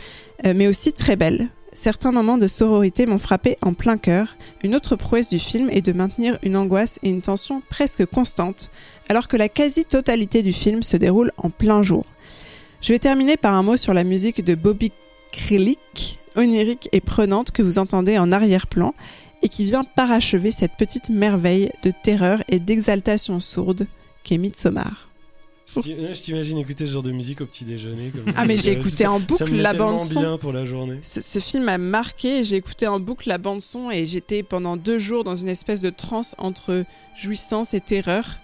euh, 0.45 0.53
mais 0.55 0.67
aussi 0.67 0.93
très 0.93 1.15
belles. 1.15 1.49
Certains 1.75 2.13
moments 2.13 2.37
de 2.37 2.47
sororité 2.47 3.05
m'ont 3.05 3.19
frappé 3.19 3.57
en 3.61 3.73
plein 3.73 3.97
cœur. 3.97 4.37
Une 4.63 4.75
autre 4.75 4.95
prouesse 4.95 5.27
du 5.27 5.39
film 5.39 5.69
est 5.69 5.81
de 5.81 5.91
maintenir 5.91 6.39
une 6.41 6.55
angoisse 6.55 6.99
et 7.03 7.09
une 7.09 7.21
tension 7.21 7.61
presque 7.69 8.05
constante, 8.05 8.71
alors 9.09 9.27
que 9.27 9.35
la 9.35 9.49
quasi-totalité 9.49 10.41
du 10.41 10.53
film 10.53 10.83
se 10.83 10.95
déroule 10.95 11.33
en 11.35 11.49
plein 11.49 11.83
jour. 11.83 12.05
Je 12.79 12.93
vais 12.93 12.99
terminer 12.99 13.35
par 13.35 13.53
un 13.53 13.61
mot 13.61 13.75
sur 13.75 13.93
la 13.93 14.05
musique 14.05 14.41
de 14.41 14.55
Bobby 14.55 14.93
Krilik, 15.33 16.17
onirique 16.37 16.87
et 16.93 17.01
prenante 17.01 17.51
que 17.51 17.61
vous 17.61 17.77
entendez 17.77 18.17
en 18.17 18.31
arrière-plan 18.31 18.95
et 19.43 19.49
qui 19.49 19.65
vient 19.65 19.83
parachever 19.83 20.51
cette 20.51 20.77
petite 20.77 21.09
merveille 21.09 21.71
de 21.83 21.91
terreur 21.91 22.41
et 22.47 22.59
d'exaltation 22.59 23.41
sourde 23.41 23.85
qu'est 24.23 24.37
Midsommar. 24.37 25.09
Je 25.67 25.79
t'i- 25.81 25.95
je 26.13 26.21
t'imagine 26.21 26.57
écouter 26.59 26.85
ce 26.85 26.91
genre 26.93 27.01
de 27.03 27.11
musique 27.11 27.41
au 27.41 27.45
petit 27.45 27.65
déjeuner. 27.65 28.09
Comme 28.11 28.33
Ah 28.37 28.45
mais 28.45 28.55
j'ai 28.55 28.73
écouté 28.73 29.07
en 29.07 29.19
ça 29.19 29.25
boucle 29.25 29.51
me 29.51 29.61
la 29.61 29.73
bande 29.73 29.99
son. 29.99 30.19
bien 30.19 30.37
pour 30.37 30.53
la 30.53 30.63
journée. 30.65 30.99
Ce, 31.01 31.21
ce 31.21 31.39
film 31.39 31.63
m'a 31.63 31.77
marqué, 31.77 32.43
j'ai 32.43 32.57
écouté 32.57 32.87
en 32.87 32.99
boucle 32.99 33.27
la 33.29 33.37
bande 33.39 33.61
son 33.61 33.89
et 33.89 34.05
j'étais 34.05 34.43
pendant 34.43 34.77
deux 34.77 34.99
jours 34.99 35.23
dans 35.23 35.35
une 35.35 35.49
espèce 35.49 35.81
de 35.81 35.89
transe 35.89 36.35
entre 36.37 36.85
jouissance 37.15 37.73
et 37.73 37.81
terreur. 37.81 38.37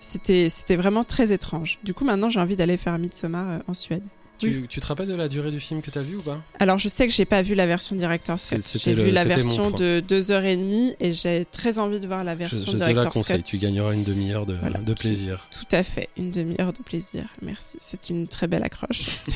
C'était 0.00 0.48
c'était 0.48 0.76
vraiment 0.76 1.04
très 1.04 1.30
étrange. 1.32 1.78
Du 1.84 1.94
coup 1.94 2.04
maintenant 2.04 2.30
j'ai 2.30 2.40
envie 2.40 2.56
d'aller 2.56 2.76
faire 2.76 2.98
Midsommar 2.98 3.48
euh, 3.48 3.58
en 3.68 3.74
Suède. 3.74 4.02
Tu, 4.48 4.66
tu 4.68 4.80
te 4.80 4.86
rappelles 4.86 5.08
de 5.08 5.14
la 5.14 5.28
durée 5.28 5.50
du 5.50 5.60
film 5.60 5.82
que 5.82 5.90
t'as 5.90 6.02
vu 6.02 6.16
ou 6.16 6.22
pas? 6.22 6.42
Alors 6.58 6.78
je 6.78 6.88
sais 6.88 7.06
que 7.06 7.12
j'ai 7.12 7.24
pas 7.24 7.42
vu 7.42 7.54
la 7.54 7.66
version 7.66 7.96
director's 7.96 8.48
cut. 8.48 8.56
C'est- 8.60 8.78
J'ai 8.78 8.94
vu 8.94 9.10
la 9.10 9.24
version 9.24 9.70
de 9.70 10.00
deux 10.06 10.30
heures 10.32 10.44
et 10.44 10.56
demie 10.56 10.94
et 11.00 11.12
j'ai 11.12 11.44
très 11.50 11.78
envie 11.78 12.00
de 12.00 12.06
voir 12.06 12.24
la 12.24 12.32
Je, 12.34 12.38
version 12.38 12.66
je 12.72 12.72
te 12.72 12.76
la 12.78 12.86
director's 12.88 13.12
conseille, 13.14 13.42
cut. 13.42 13.50
tu 13.50 13.58
gagneras 13.58 13.92
une 13.94 14.04
demi-heure 14.04 14.46
de, 14.46 14.54
Voilà. 14.54 14.78
de 14.78 14.94
plaisir. 14.94 15.48
Tout 15.52 15.76
à 15.76 15.82
fait, 15.82 16.08
une 16.16 16.30
demi-heure 16.30 16.72
de 16.72 16.82
plaisir. 16.82 17.24
Merci, 17.42 17.78
c'est 17.80 18.10
une 18.10 18.28
très 18.28 18.46
belle 18.48 18.64
accroche. 18.64 19.20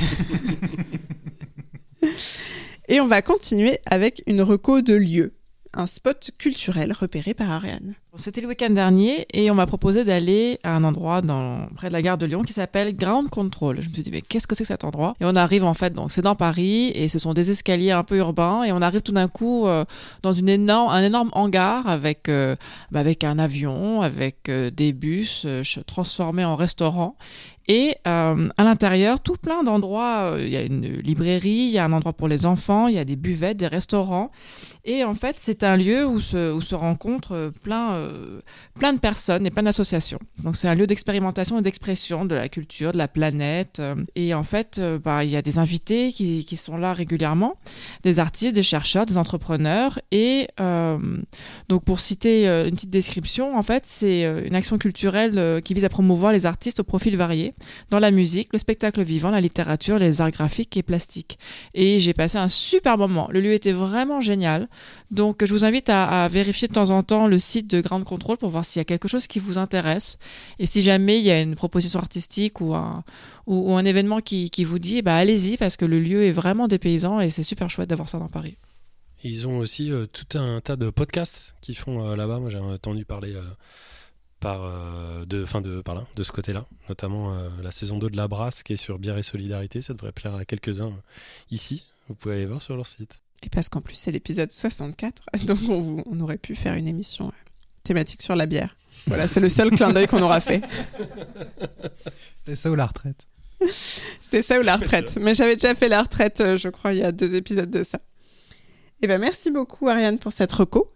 Et 2.88 3.00
on 3.00 3.08
va 3.08 3.22
continuer 3.22 3.78
avec 3.86 4.22
une 4.26 4.42
reco 4.42 4.80
de 4.80 4.94
lieu, 4.94 5.32
un 5.76 5.86
spot 5.86 6.30
culturel 6.38 6.92
repéré 6.92 7.34
par 7.34 7.50
Ariane. 7.50 7.94
C'était 8.14 8.40
le 8.40 8.48
week-end 8.48 8.70
dernier 8.70 9.26
et 9.34 9.50
on 9.50 9.54
m'a 9.54 9.66
proposé 9.66 10.02
d'aller 10.02 10.58
à 10.64 10.74
un 10.74 10.84
endroit 10.84 11.20
près 11.76 11.88
de 11.88 11.92
la 11.92 12.00
gare 12.00 12.16
de 12.16 12.24
Lyon 12.24 12.42
qui 12.42 12.54
s'appelle 12.54 12.96
Ground 12.96 13.28
Control. 13.28 13.82
Je 13.82 13.90
me 13.90 13.94
suis 13.94 14.02
dit, 14.02 14.10
mais 14.10 14.22
qu'est-ce 14.22 14.46
que 14.46 14.54
c'est 14.54 14.64
que 14.64 14.68
cet 14.68 14.84
endroit? 14.84 15.14
Et 15.20 15.26
on 15.26 15.36
arrive 15.36 15.64
en 15.64 15.74
fait, 15.74 15.92
donc 15.92 16.10
c'est 16.10 16.22
dans 16.22 16.34
Paris 16.34 16.92
et 16.94 17.08
ce 17.08 17.18
sont 17.18 17.34
des 17.34 17.50
escaliers 17.50 17.90
un 17.90 18.04
peu 18.04 18.16
urbains 18.16 18.62
et 18.62 18.72
on 18.72 18.80
arrive 18.80 19.02
tout 19.02 19.12
d'un 19.12 19.28
coup 19.28 19.66
euh, 19.66 19.84
dans 20.22 20.32
un 20.38 21.02
énorme 21.02 21.28
hangar 21.32 21.86
avec, 21.88 22.30
euh, 22.30 22.56
bah, 22.90 23.02
un 23.22 23.38
avion, 23.38 24.00
avec 24.00 24.48
euh, 24.48 24.70
des 24.70 24.94
bus 24.94 25.46
transformés 25.86 26.44
en 26.44 26.56
restaurant. 26.56 27.16
Et 27.68 27.97
euh, 28.06 28.48
à 28.56 28.64
l'intérieur, 28.64 29.20
tout 29.20 29.36
plein 29.36 29.64
d'endroits. 29.64 30.32
euh, 30.32 30.43
Il 30.43 30.51
y 30.51 30.56
a 30.56 30.62
une 30.62 30.86
librairie, 30.86 31.51
il 31.51 31.70
y 31.70 31.78
a 31.78 31.84
un 31.84 31.93
endroit 31.93 32.12
pour 32.12 32.28
les 32.28 32.47
enfants, 32.47 32.86
il 32.86 32.94
y 32.94 32.98
a 32.98 33.05
des 33.05 33.16
buvettes, 33.16 33.56
des 33.56 33.66
restaurants. 33.66 34.30
Et 34.84 35.02
en 35.02 35.14
fait, 35.14 35.34
c'est 35.36 35.64
un 35.64 35.76
lieu 35.76 36.06
où 36.06 36.20
se, 36.20 36.52
où 36.52 36.60
se 36.60 36.76
rencontrent 36.76 37.34
euh, 37.34 37.51
plein, 37.51 37.94
euh, 37.94 38.40
plein 38.78 38.93
de 38.93 39.01
personnes 39.01 39.44
et 39.47 39.51
plein 39.51 39.64
d'associations. 39.64 40.20
Donc 40.44 40.55
c'est 40.55 40.68
un 40.68 40.76
lieu 40.76 40.86
d'expérimentation 40.86 41.59
et 41.59 41.62
d'expression 41.62 42.24
de 42.24 42.36
la 42.36 42.48
culture, 42.48 42.93
de 42.93 42.98
la 42.98 43.09
planète. 43.09 43.82
Et 44.14 44.32
en 44.32 44.44
fait, 44.44 44.80
bah, 45.05 45.24
il 45.24 45.30
y 45.30 45.36
a 45.36 45.43
des 45.43 45.59
invités 45.59 46.12
qui, 46.12 46.44
qui 46.44 46.56
sont 46.56 46.76
là 46.76 46.93
régulièrement, 46.93 47.56
des 48.05 48.20
artistes, 48.20 48.55
des 48.55 48.62
chercheurs, 48.62 49.06
des 49.06 49.18
entrepreneurs. 49.18 49.98
Et 50.12 50.47
euh, 50.60 50.98
donc 51.68 51.84
pour 51.84 51.98
citer 51.98 52.47
une 52.47 52.74
petite 52.76 52.90
description, 52.90 53.56
en 53.56 53.62
fait, 53.62 53.82
c'est 53.86 54.22
une 54.47 54.55
action 54.55 54.78
culturelle 54.78 55.60
qui 55.64 55.74
vise 55.74 55.84
à 55.84 55.88
promouvoir 55.88 56.32
les 56.32 56.47
artistes 56.47 56.78
au 56.80 56.84
profil 56.84 57.16
varié 57.16 57.55
dans 57.90 57.98
la 57.98 58.10
musique, 58.10 58.48
le 58.52 58.58
spectacle 58.58 59.02
vivant, 59.02 59.30
la 59.30 59.40
littérature, 59.40 59.98
les 59.98 60.20
arts 60.20 60.30
graphiques 60.30 60.76
et 60.76 60.82
plastiques. 60.82 61.38
Et 61.74 62.00
j'ai 62.00 62.14
passé 62.14 62.38
un 62.38 62.48
super 62.48 62.98
moment. 62.98 63.28
Le 63.30 63.40
lieu 63.40 63.52
était 63.52 63.72
vraiment 63.72 64.20
génial. 64.20 64.68
Donc 65.10 65.44
je 65.44 65.52
vous 65.52 65.64
invite 65.64 65.88
à, 65.88 66.28
vérifier 66.28 66.68
de 66.68 66.72
temps 66.72 66.90
en 66.90 67.02
temps 67.02 67.26
le 67.26 67.38
site 67.38 67.68
de 67.68 67.80
Ground 67.80 68.04
Control 68.04 68.36
pour 68.36 68.50
voir 68.50 68.64
s'il 68.64 68.80
y 68.80 68.82
a 68.82 68.84
quelque 68.84 69.08
chose 69.08 69.26
qui 69.26 69.38
vous 69.38 69.58
intéresse. 69.58 70.18
Et 70.58 70.66
si 70.66 70.82
jamais 70.82 71.18
il 71.18 71.24
y 71.24 71.30
a 71.30 71.40
une 71.40 71.56
proposition 71.56 71.98
artistique 71.98 72.60
ou 72.60 72.74
un, 72.74 73.04
ou, 73.46 73.74
un 73.74 73.84
événement 73.84 74.20
qui, 74.20 74.50
qui 74.50 74.64
vous 74.64 74.78
dit, 74.78 75.02
bah 75.02 75.16
allez-y 75.16 75.56
parce 75.56 75.76
que 75.76 75.84
le 75.84 76.00
lieu 76.00 76.24
est 76.24 76.32
vraiment 76.32 76.68
dépaysant 76.68 77.20
et 77.20 77.30
c'est 77.30 77.42
super 77.42 77.70
chouette 77.70 77.88
d'avoir 77.88 78.08
ça 78.08 78.18
dans 78.18 78.28
Paris. 78.28 78.56
Ils 79.22 79.48
ont 79.48 79.58
aussi 79.58 79.90
euh, 79.90 80.06
tout 80.06 80.38
un 80.38 80.60
tas 80.60 80.76
de 80.76 80.90
podcasts 80.90 81.54
qu'ils 81.60 81.76
font 81.76 82.06
euh, 82.08 82.16
là-bas. 82.16 82.38
Moi, 82.38 82.50
j'ai 82.50 82.58
entendu 82.58 83.04
parler 83.04 83.34
euh, 83.34 83.42
par, 84.47 84.62
euh, 84.62 85.24
de, 85.27 85.44
fin 85.44 85.60
de, 85.60 85.81
par 85.81 85.97
là, 85.97 86.06
de 86.14 86.23
ce 86.23 86.31
côté-là, 86.31 86.66
notamment 86.89 87.35
euh, 87.35 87.48
la 87.64 87.73
saison 87.73 87.98
2 87.98 88.10
de 88.10 88.16
La 88.16 88.28
Brasse 88.28 88.62
qui 88.62 88.74
est 88.74 88.77
sur 88.77 89.01
Bière 89.01 89.18
et 89.18 89.24
Solidarité. 89.24 89.82
Ça 89.82 89.93
devrait 89.93 90.12
plaire 90.12 90.36
à 90.36 90.44
quelques-uns 90.44 90.90
euh, 90.90 91.51
ici. 91.51 91.82
Vous 92.06 92.14
pouvez 92.14 92.36
aller 92.36 92.47
voir 92.47 92.62
sur 92.62 92.77
leur 92.77 92.86
site. 92.86 93.23
Et 93.43 93.48
parce 93.48 93.68
qu'en 93.68 93.81
plus 93.81 93.97
c'est 93.97 94.12
l'épisode 94.12 94.52
64, 94.52 95.24
donc 95.47 95.59
on, 95.68 96.05
on 96.06 96.20
aurait 96.20 96.39
pu 96.39 96.55
faire 96.55 96.74
une 96.74 96.86
émission 96.86 97.32
thématique 97.82 98.23
sur 98.23 98.36
la 98.36 98.47
bière. 98.47 98.77
Voilà, 99.09 99.27
c'est 99.27 99.40
le 99.40 99.48
seul 99.48 99.73
clin 99.73 99.93
d'œil 99.93 100.06
qu'on 100.06 100.23
aura 100.23 100.40
fait. 100.40 100.62
C'était 102.36 102.55
ça 102.55 102.70
ou 102.70 102.77
la 102.77 102.86
retraite 102.86 103.27
C'était 104.20 104.43
ça 104.43 104.60
ou 104.60 104.62
la 104.62 104.77
retraite. 104.77 105.18
Mais 105.20 105.35
j'avais 105.35 105.56
déjà 105.56 105.74
fait 105.74 105.89
la 105.89 106.02
retraite, 106.02 106.40
je 106.55 106.68
crois, 106.68 106.93
il 106.93 107.01
y 107.01 107.02
a 107.02 107.10
deux 107.10 107.35
épisodes 107.35 107.70
de 107.70 107.82
ça. 107.82 107.98
Eh 109.02 109.09
ben, 109.09 109.20
merci 109.20 109.51
beaucoup, 109.51 109.89
Ariane, 109.89 110.20
pour 110.20 110.32
cette 110.32 110.52
reco. 110.52 110.93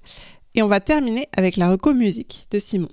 Et 0.54 0.62
on 0.62 0.68
va 0.68 0.78
terminer 0.78 1.28
avec 1.36 1.56
la 1.56 1.68
reco 1.68 1.94
musique 1.94 2.46
de 2.52 2.60
Simon. 2.60 2.88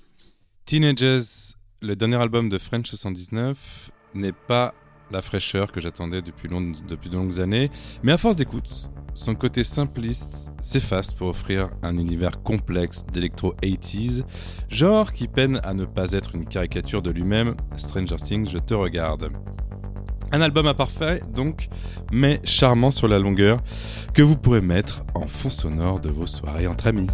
Teenagers, 0.68 1.56
le 1.82 1.96
dernier 1.96 2.18
album 2.18 2.50
de 2.50 2.58
French 2.58 2.88
79, 2.88 3.90
n'est 4.16 4.34
pas 4.34 4.74
la 5.12 5.22
fraîcheur 5.22 5.72
que 5.72 5.80
j'attendais 5.80 6.22
depuis, 6.22 6.50
de 6.50 7.16
longues 7.16 7.40
années, 7.40 7.72
mais 8.04 8.12
à 8.12 8.18
force 8.18 8.36
d'écoute, 8.36 8.90
son 9.14 9.34
côté 9.34 9.64
simpliste 9.64 10.52
s'efface 10.60 11.14
pour 11.14 11.30
offrir 11.30 11.70
un 11.84 11.98
univers 11.98 12.44
complexe 12.44 13.06
d'électro 13.14 13.54
80s, 13.64 14.26
genre 14.68 15.14
qui 15.14 15.30
peine 15.30 15.62
à 15.64 15.74
ne 15.74 15.86
pas 15.86 16.12
être 16.12 16.36
une 16.36 16.46
caricature 16.46 17.02
de 17.02 17.12
lui-même. 17.12 17.56
Stranger 17.78 18.18
Things, 18.18 18.50
je 18.50 18.58
te 18.58 18.74
regarde. 18.74 19.30
Un 20.34 20.42
album 20.42 20.68
imparfait, 20.68 21.22
donc, 21.34 21.70
mais 22.12 22.42
charmant 22.44 22.92
sur 22.92 23.08
la 23.08 23.20
longueur, 23.20 23.64
que 24.14 24.22
vous 24.22 24.36
pourrez 24.36 24.60
mettre 24.60 25.06
en 25.16 25.28
fond 25.28 25.50
sonore 25.50 26.02
de 26.02 26.10
vos 26.10 26.28
soirées 26.28 26.68
entre 26.68 26.88
amis. 26.88 27.08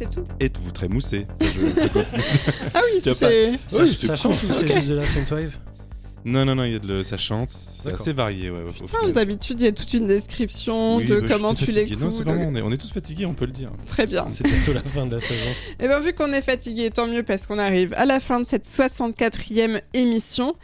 C'est 0.00 0.08
tout 0.08 0.24
Et 0.40 0.50
vous 0.58 0.70
trémoussez. 0.70 1.26
Ah 2.74 2.80
oui, 2.86 3.00
c'est... 3.02 3.12
Ça, 3.12 3.28
Oui, 3.28 3.58
ça 3.68 3.86
c'est 3.86 4.16
chante 4.16 4.42
ou 4.42 4.46
c'est 4.50 4.66
juste 4.66 4.88
de 4.88 4.94
la 4.94 5.04
synthwave 5.04 5.58
Non, 6.24 6.46
non, 6.46 6.54
non, 6.54 6.64
il 6.64 6.72
y 6.72 6.76
a 6.76 6.78
de 6.78 6.86
le... 6.86 7.02
ça 7.02 7.18
chante. 7.18 7.50
C'est 7.50 7.92
assez 7.92 8.14
varié, 8.14 8.50
ouais. 8.50 8.60
D'habitude, 9.12 9.60
il 9.60 9.64
y 9.64 9.68
a 9.68 9.72
toute 9.72 9.92
une 9.92 10.06
description 10.06 10.96
Oui, 10.96 11.04
de 11.04 11.20
bah, 11.20 11.26
comment 11.28 11.52
tu. 11.52 11.68
Non, 11.68 11.74
l'écoutes. 11.76 12.10
c'est 12.12 12.22
vraiment, 12.22 12.46
on 12.48 12.54
est, 12.54 12.62
on 12.62 12.72
est 12.72 12.78
tous 12.78 12.90
fatigués, 12.90 13.26
on 13.26 13.34
peut 13.34 13.44
le 13.44 13.52
dire. 13.52 13.70
Très 13.86 14.06
bien. 14.06 14.26
C'est 14.30 14.44
bientôt 14.46 14.72
la 14.72 14.80
fin 14.80 15.04
de 15.04 15.16
la 15.16 15.20
saison. 15.20 15.50
Et 15.78 15.86
bien, 15.86 16.00
vu 16.00 16.14
qu'on 16.14 16.32
est 16.32 16.40
fatigué, 16.40 16.90
tant 16.90 17.06
mieux 17.06 17.22
parce 17.22 17.46
qu'on 17.46 17.58
arrive 17.58 17.92
à 17.94 18.06
la 18.06 18.20
fin 18.20 18.40
de 18.40 18.46
cette 18.46 18.66
64e 18.66 19.82
émission. 19.92 20.54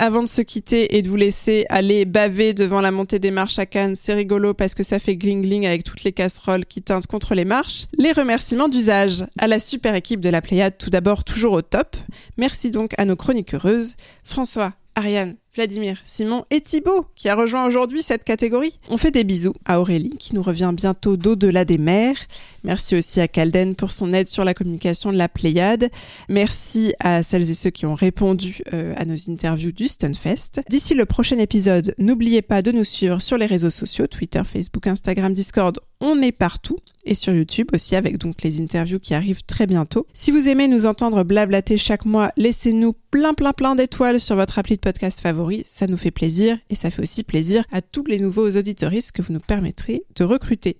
Avant 0.00 0.22
de 0.22 0.28
se 0.28 0.42
quitter 0.42 0.96
et 0.96 1.02
de 1.02 1.08
vous 1.08 1.16
laisser 1.16 1.66
aller 1.70 2.04
baver 2.04 2.54
devant 2.54 2.80
la 2.80 2.92
montée 2.92 3.18
des 3.18 3.32
marches 3.32 3.58
à 3.58 3.66
Cannes, 3.66 3.96
c'est 3.96 4.14
rigolo 4.14 4.54
parce 4.54 4.76
que 4.76 4.84
ça 4.84 5.00
fait 5.00 5.16
gling-gling 5.16 5.66
avec 5.66 5.82
toutes 5.82 6.04
les 6.04 6.12
casseroles 6.12 6.66
qui 6.66 6.82
teintent 6.82 7.08
contre 7.08 7.34
les 7.34 7.44
marches. 7.44 7.86
Les 7.98 8.12
remerciements 8.12 8.68
d'usage 8.68 9.24
à 9.38 9.48
la 9.48 9.58
super 9.58 9.96
équipe 9.96 10.20
de 10.20 10.28
la 10.28 10.40
Pléiade, 10.40 10.78
tout 10.78 10.90
d'abord 10.90 11.24
toujours 11.24 11.54
au 11.54 11.62
top. 11.62 11.96
Merci 12.36 12.70
donc 12.70 12.92
à 12.96 13.04
nos 13.06 13.16
chroniques 13.16 13.54
heureuses, 13.54 13.96
François, 14.22 14.72
Ariane, 14.94 15.34
Vladimir, 15.54 16.00
Simon 16.04 16.44
et 16.50 16.60
Thibaut 16.60 17.06
qui 17.16 17.28
a 17.28 17.34
rejoint 17.34 17.66
aujourd'hui 17.66 18.02
cette 18.02 18.22
catégorie. 18.22 18.78
On 18.90 18.96
fait 18.96 19.10
des 19.10 19.24
bisous 19.24 19.54
à 19.64 19.80
Aurélie 19.80 20.14
qui 20.18 20.36
nous 20.36 20.42
revient 20.42 20.72
bientôt 20.72 21.16
d'au-delà 21.16 21.64
des 21.64 21.78
mers. 21.78 22.18
Merci 22.64 22.96
aussi 22.96 23.20
à 23.20 23.28
Calden 23.28 23.74
pour 23.74 23.92
son 23.92 24.12
aide 24.12 24.28
sur 24.28 24.44
la 24.44 24.54
communication 24.54 25.12
de 25.12 25.18
la 25.18 25.28
Pléiade. 25.28 25.90
Merci 26.28 26.94
à 27.00 27.22
celles 27.22 27.50
et 27.50 27.54
ceux 27.54 27.70
qui 27.70 27.86
ont 27.86 27.94
répondu 27.94 28.62
euh, 28.72 28.94
à 28.96 29.04
nos 29.04 29.16
interviews 29.28 29.72
du 29.72 29.88
Stunfest. 29.88 30.62
D'ici 30.68 30.94
le 30.94 31.04
prochain 31.04 31.38
épisode, 31.38 31.94
n'oubliez 31.98 32.42
pas 32.42 32.62
de 32.62 32.72
nous 32.72 32.84
suivre 32.84 33.20
sur 33.20 33.38
les 33.38 33.46
réseaux 33.46 33.70
sociaux, 33.70 34.06
Twitter, 34.06 34.42
Facebook, 34.44 34.86
Instagram, 34.86 35.32
Discord, 35.32 35.78
on 36.00 36.20
est 36.22 36.32
partout. 36.32 36.78
Et 37.04 37.14
sur 37.14 37.32
YouTube 37.32 37.68
aussi 37.72 37.96
avec 37.96 38.18
donc 38.18 38.42
les 38.42 38.60
interviews 38.60 38.98
qui 38.98 39.14
arrivent 39.14 39.42
très 39.44 39.66
bientôt. 39.66 40.06
Si 40.12 40.30
vous 40.30 40.48
aimez 40.48 40.68
nous 40.68 40.84
entendre 40.84 41.24
blablater 41.24 41.78
chaque 41.78 42.04
mois, 42.04 42.32
laissez-nous 42.36 42.94
plein 43.10 43.32
plein 43.32 43.54
plein 43.54 43.74
d'étoiles 43.74 44.20
sur 44.20 44.36
votre 44.36 44.58
appli 44.58 44.76
de 44.76 44.80
podcast 44.80 45.20
favori. 45.20 45.64
Ça 45.66 45.86
nous 45.86 45.96
fait 45.96 46.10
plaisir 46.10 46.58
et 46.68 46.74
ça 46.74 46.90
fait 46.90 47.00
aussi 47.00 47.24
plaisir 47.24 47.64
à 47.72 47.80
tous 47.80 48.04
les 48.04 48.18
nouveaux 48.18 48.50
auditoristes 48.50 49.12
que 49.12 49.22
vous 49.22 49.32
nous 49.32 49.40
permettrez 49.40 50.02
de 50.16 50.24
recruter. 50.24 50.76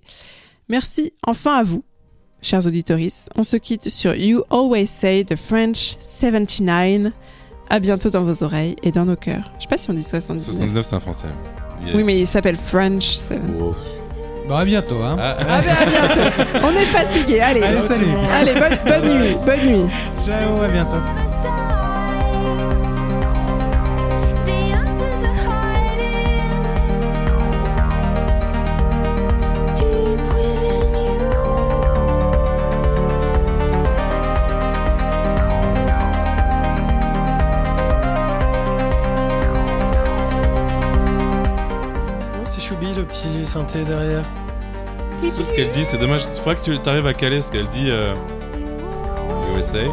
Merci 0.69 1.12
enfin 1.27 1.59
à 1.59 1.62
vous, 1.62 1.82
chers 2.43 2.66
auditoristes. 2.66 3.31
On 3.36 3.43
se 3.43 3.57
quitte 3.57 3.89
sur 3.89 4.15
You 4.15 4.43
Always 4.51 4.86
Say 4.86 5.24
the 5.24 5.36
French 5.36 5.97
79. 5.99 7.12
À 7.70 7.81
bientôt 7.81 8.09
dans 8.11 8.23
vos 8.23 8.43
oreilles 8.43 8.77
et 8.82 8.93
dans 8.93 9.05
nos 9.05 9.16
cœurs. 9.16 9.53
Je 9.59 9.62
sais 9.65 9.69
pas 9.69 9.77
si 9.77 9.90
on 9.90 9.95
dit 9.95 10.03
79. 10.03 10.45
79, 10.47 10.86
c'est 10.86 10.95
un 10.97 11.01
français. 11.01 11.27
Oui, 11.95 12.03
mais 12.03 12.19
il 12.20 12.27
s'appelle 12.27 12.57
French. 12.57 13.16
ça- 13.16 13.35
Oh. 13.61 13.74
Bon, 14.49 14.55
à 14.57 14.65
bientôt, 14.65 15.03
hein. 15.03 15.16
Ah, 15.20 15.36
Ah 15.40 15.61
ben 15.61 15.70
à 15.70 15.85
bientôt. 15.86 16.20
On 16.65 16.70
est 16.73 16.86
fatigué. 16.86 17.40
Allez, 17.40 17.62
Allez, 17.62 17.81
salut. 17.82 18.07
allez, 18.32 18.55
bonne, 18.55 18.78
bonne 18.86 19.19
nuit, 19.19 19.35
bonne 19.45 19.66
nuit. 19.85 19.90
Ciao, 20.24 20.62
à 20.62 20.69
bientôt. 20.69 20.97
Synthé 43.49 43.85
derrière. 43.85 44.23
c'est 45.19 45.35
tout 45.35 45.45
ce 45.45 45.53
qu'elle 45.53 45.70
dit, 45.70 45.85
c'est 45.85 45.99
dommage. 45.99 46.23
Il 46.33 46.39
faudrait 46.39 46.57
que 46.57 46.62
tu 46.83 46.89
arrives 46.89 47.07
à 47.07 47.15
caler 47.15 47.43
ce 47.43 47.51
qu'elle 47.51 47.69
dit. 47.70 47.89
Euh... 47.91 48.15
USA. 49.57 49.79
Life 49.79 49.89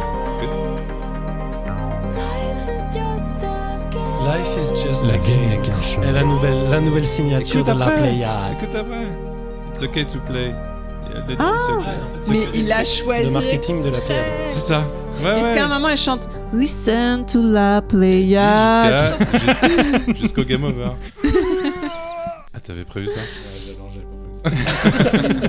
is 2.68 2.94
just 2.94 3.42
a 3.42 3.88
game. 3.92 4.24
Life 4.26 4.56
is 4.58 4.82
just 4.82 5.04
a 5.12 5.18
game. 5.18 6.08
Et 6.08 6.12
la 6.12 6.22
nouvelle, 6.22 6.54
la 6.70 6.80
nouvelle 6.80 7.06
signature 7.06 7.64
de 7.64 7.72
la. 7.72 7.86
Pléiade. 7.90 8.52
Écoute 8.60 8.74
après. 8.74 9.06
It's 9.74 9.82
okay 9.82 10.04
to 10.04 10.18
play. 10.26 10.54
Elle 11.08 11.14
l'a 11.14 11.20
dit, 11.26 11.36
Ah. 11.38 11.54
c'est 11.66 11.72
ok. 11.72 11.84
C'est 12.22 12.30
Mais 12.32 12.38
ok. 12.40 12.48
il 12.54 12.72
a 12.72 12.84
choisi. 12.84 13.24
Le 13.26 13.30
marketing 13.30 13.82
de 13.82 13.88
la 13.90 13.96
exprès. 13.98 14.14
C'est 14.50 14.60
ça. 14.60 14.82
Ouais, 15.24 15.38
Est-ce 15.38 15.48
ouais. 15.48 15.54
qu'à 15.54 15.64
un 15.64 15.68
moment 15.68 15.88
elle 15.88 15.96
chante 15.96 16.28
Listen 16.52 17.24
to 17.24 17.40
la 17.42 17.80
Pléiade 17.80 19.14
Jusqu'à- 19.32 19.38
jusqu'à- 19.38 20.14
Jusqu'au 20.20 20.44
game 20.44 20.64
over. 20.64 20.90
t'avais 22.66 22.84
prévu 22.84 23.08
ça 23.08 23.20
Ouais, 23.20 23.26
j'avais- 23.66 23.78
j'avais 23.90 24.06
pas 24.06 24.16
prévu 25.22 25.40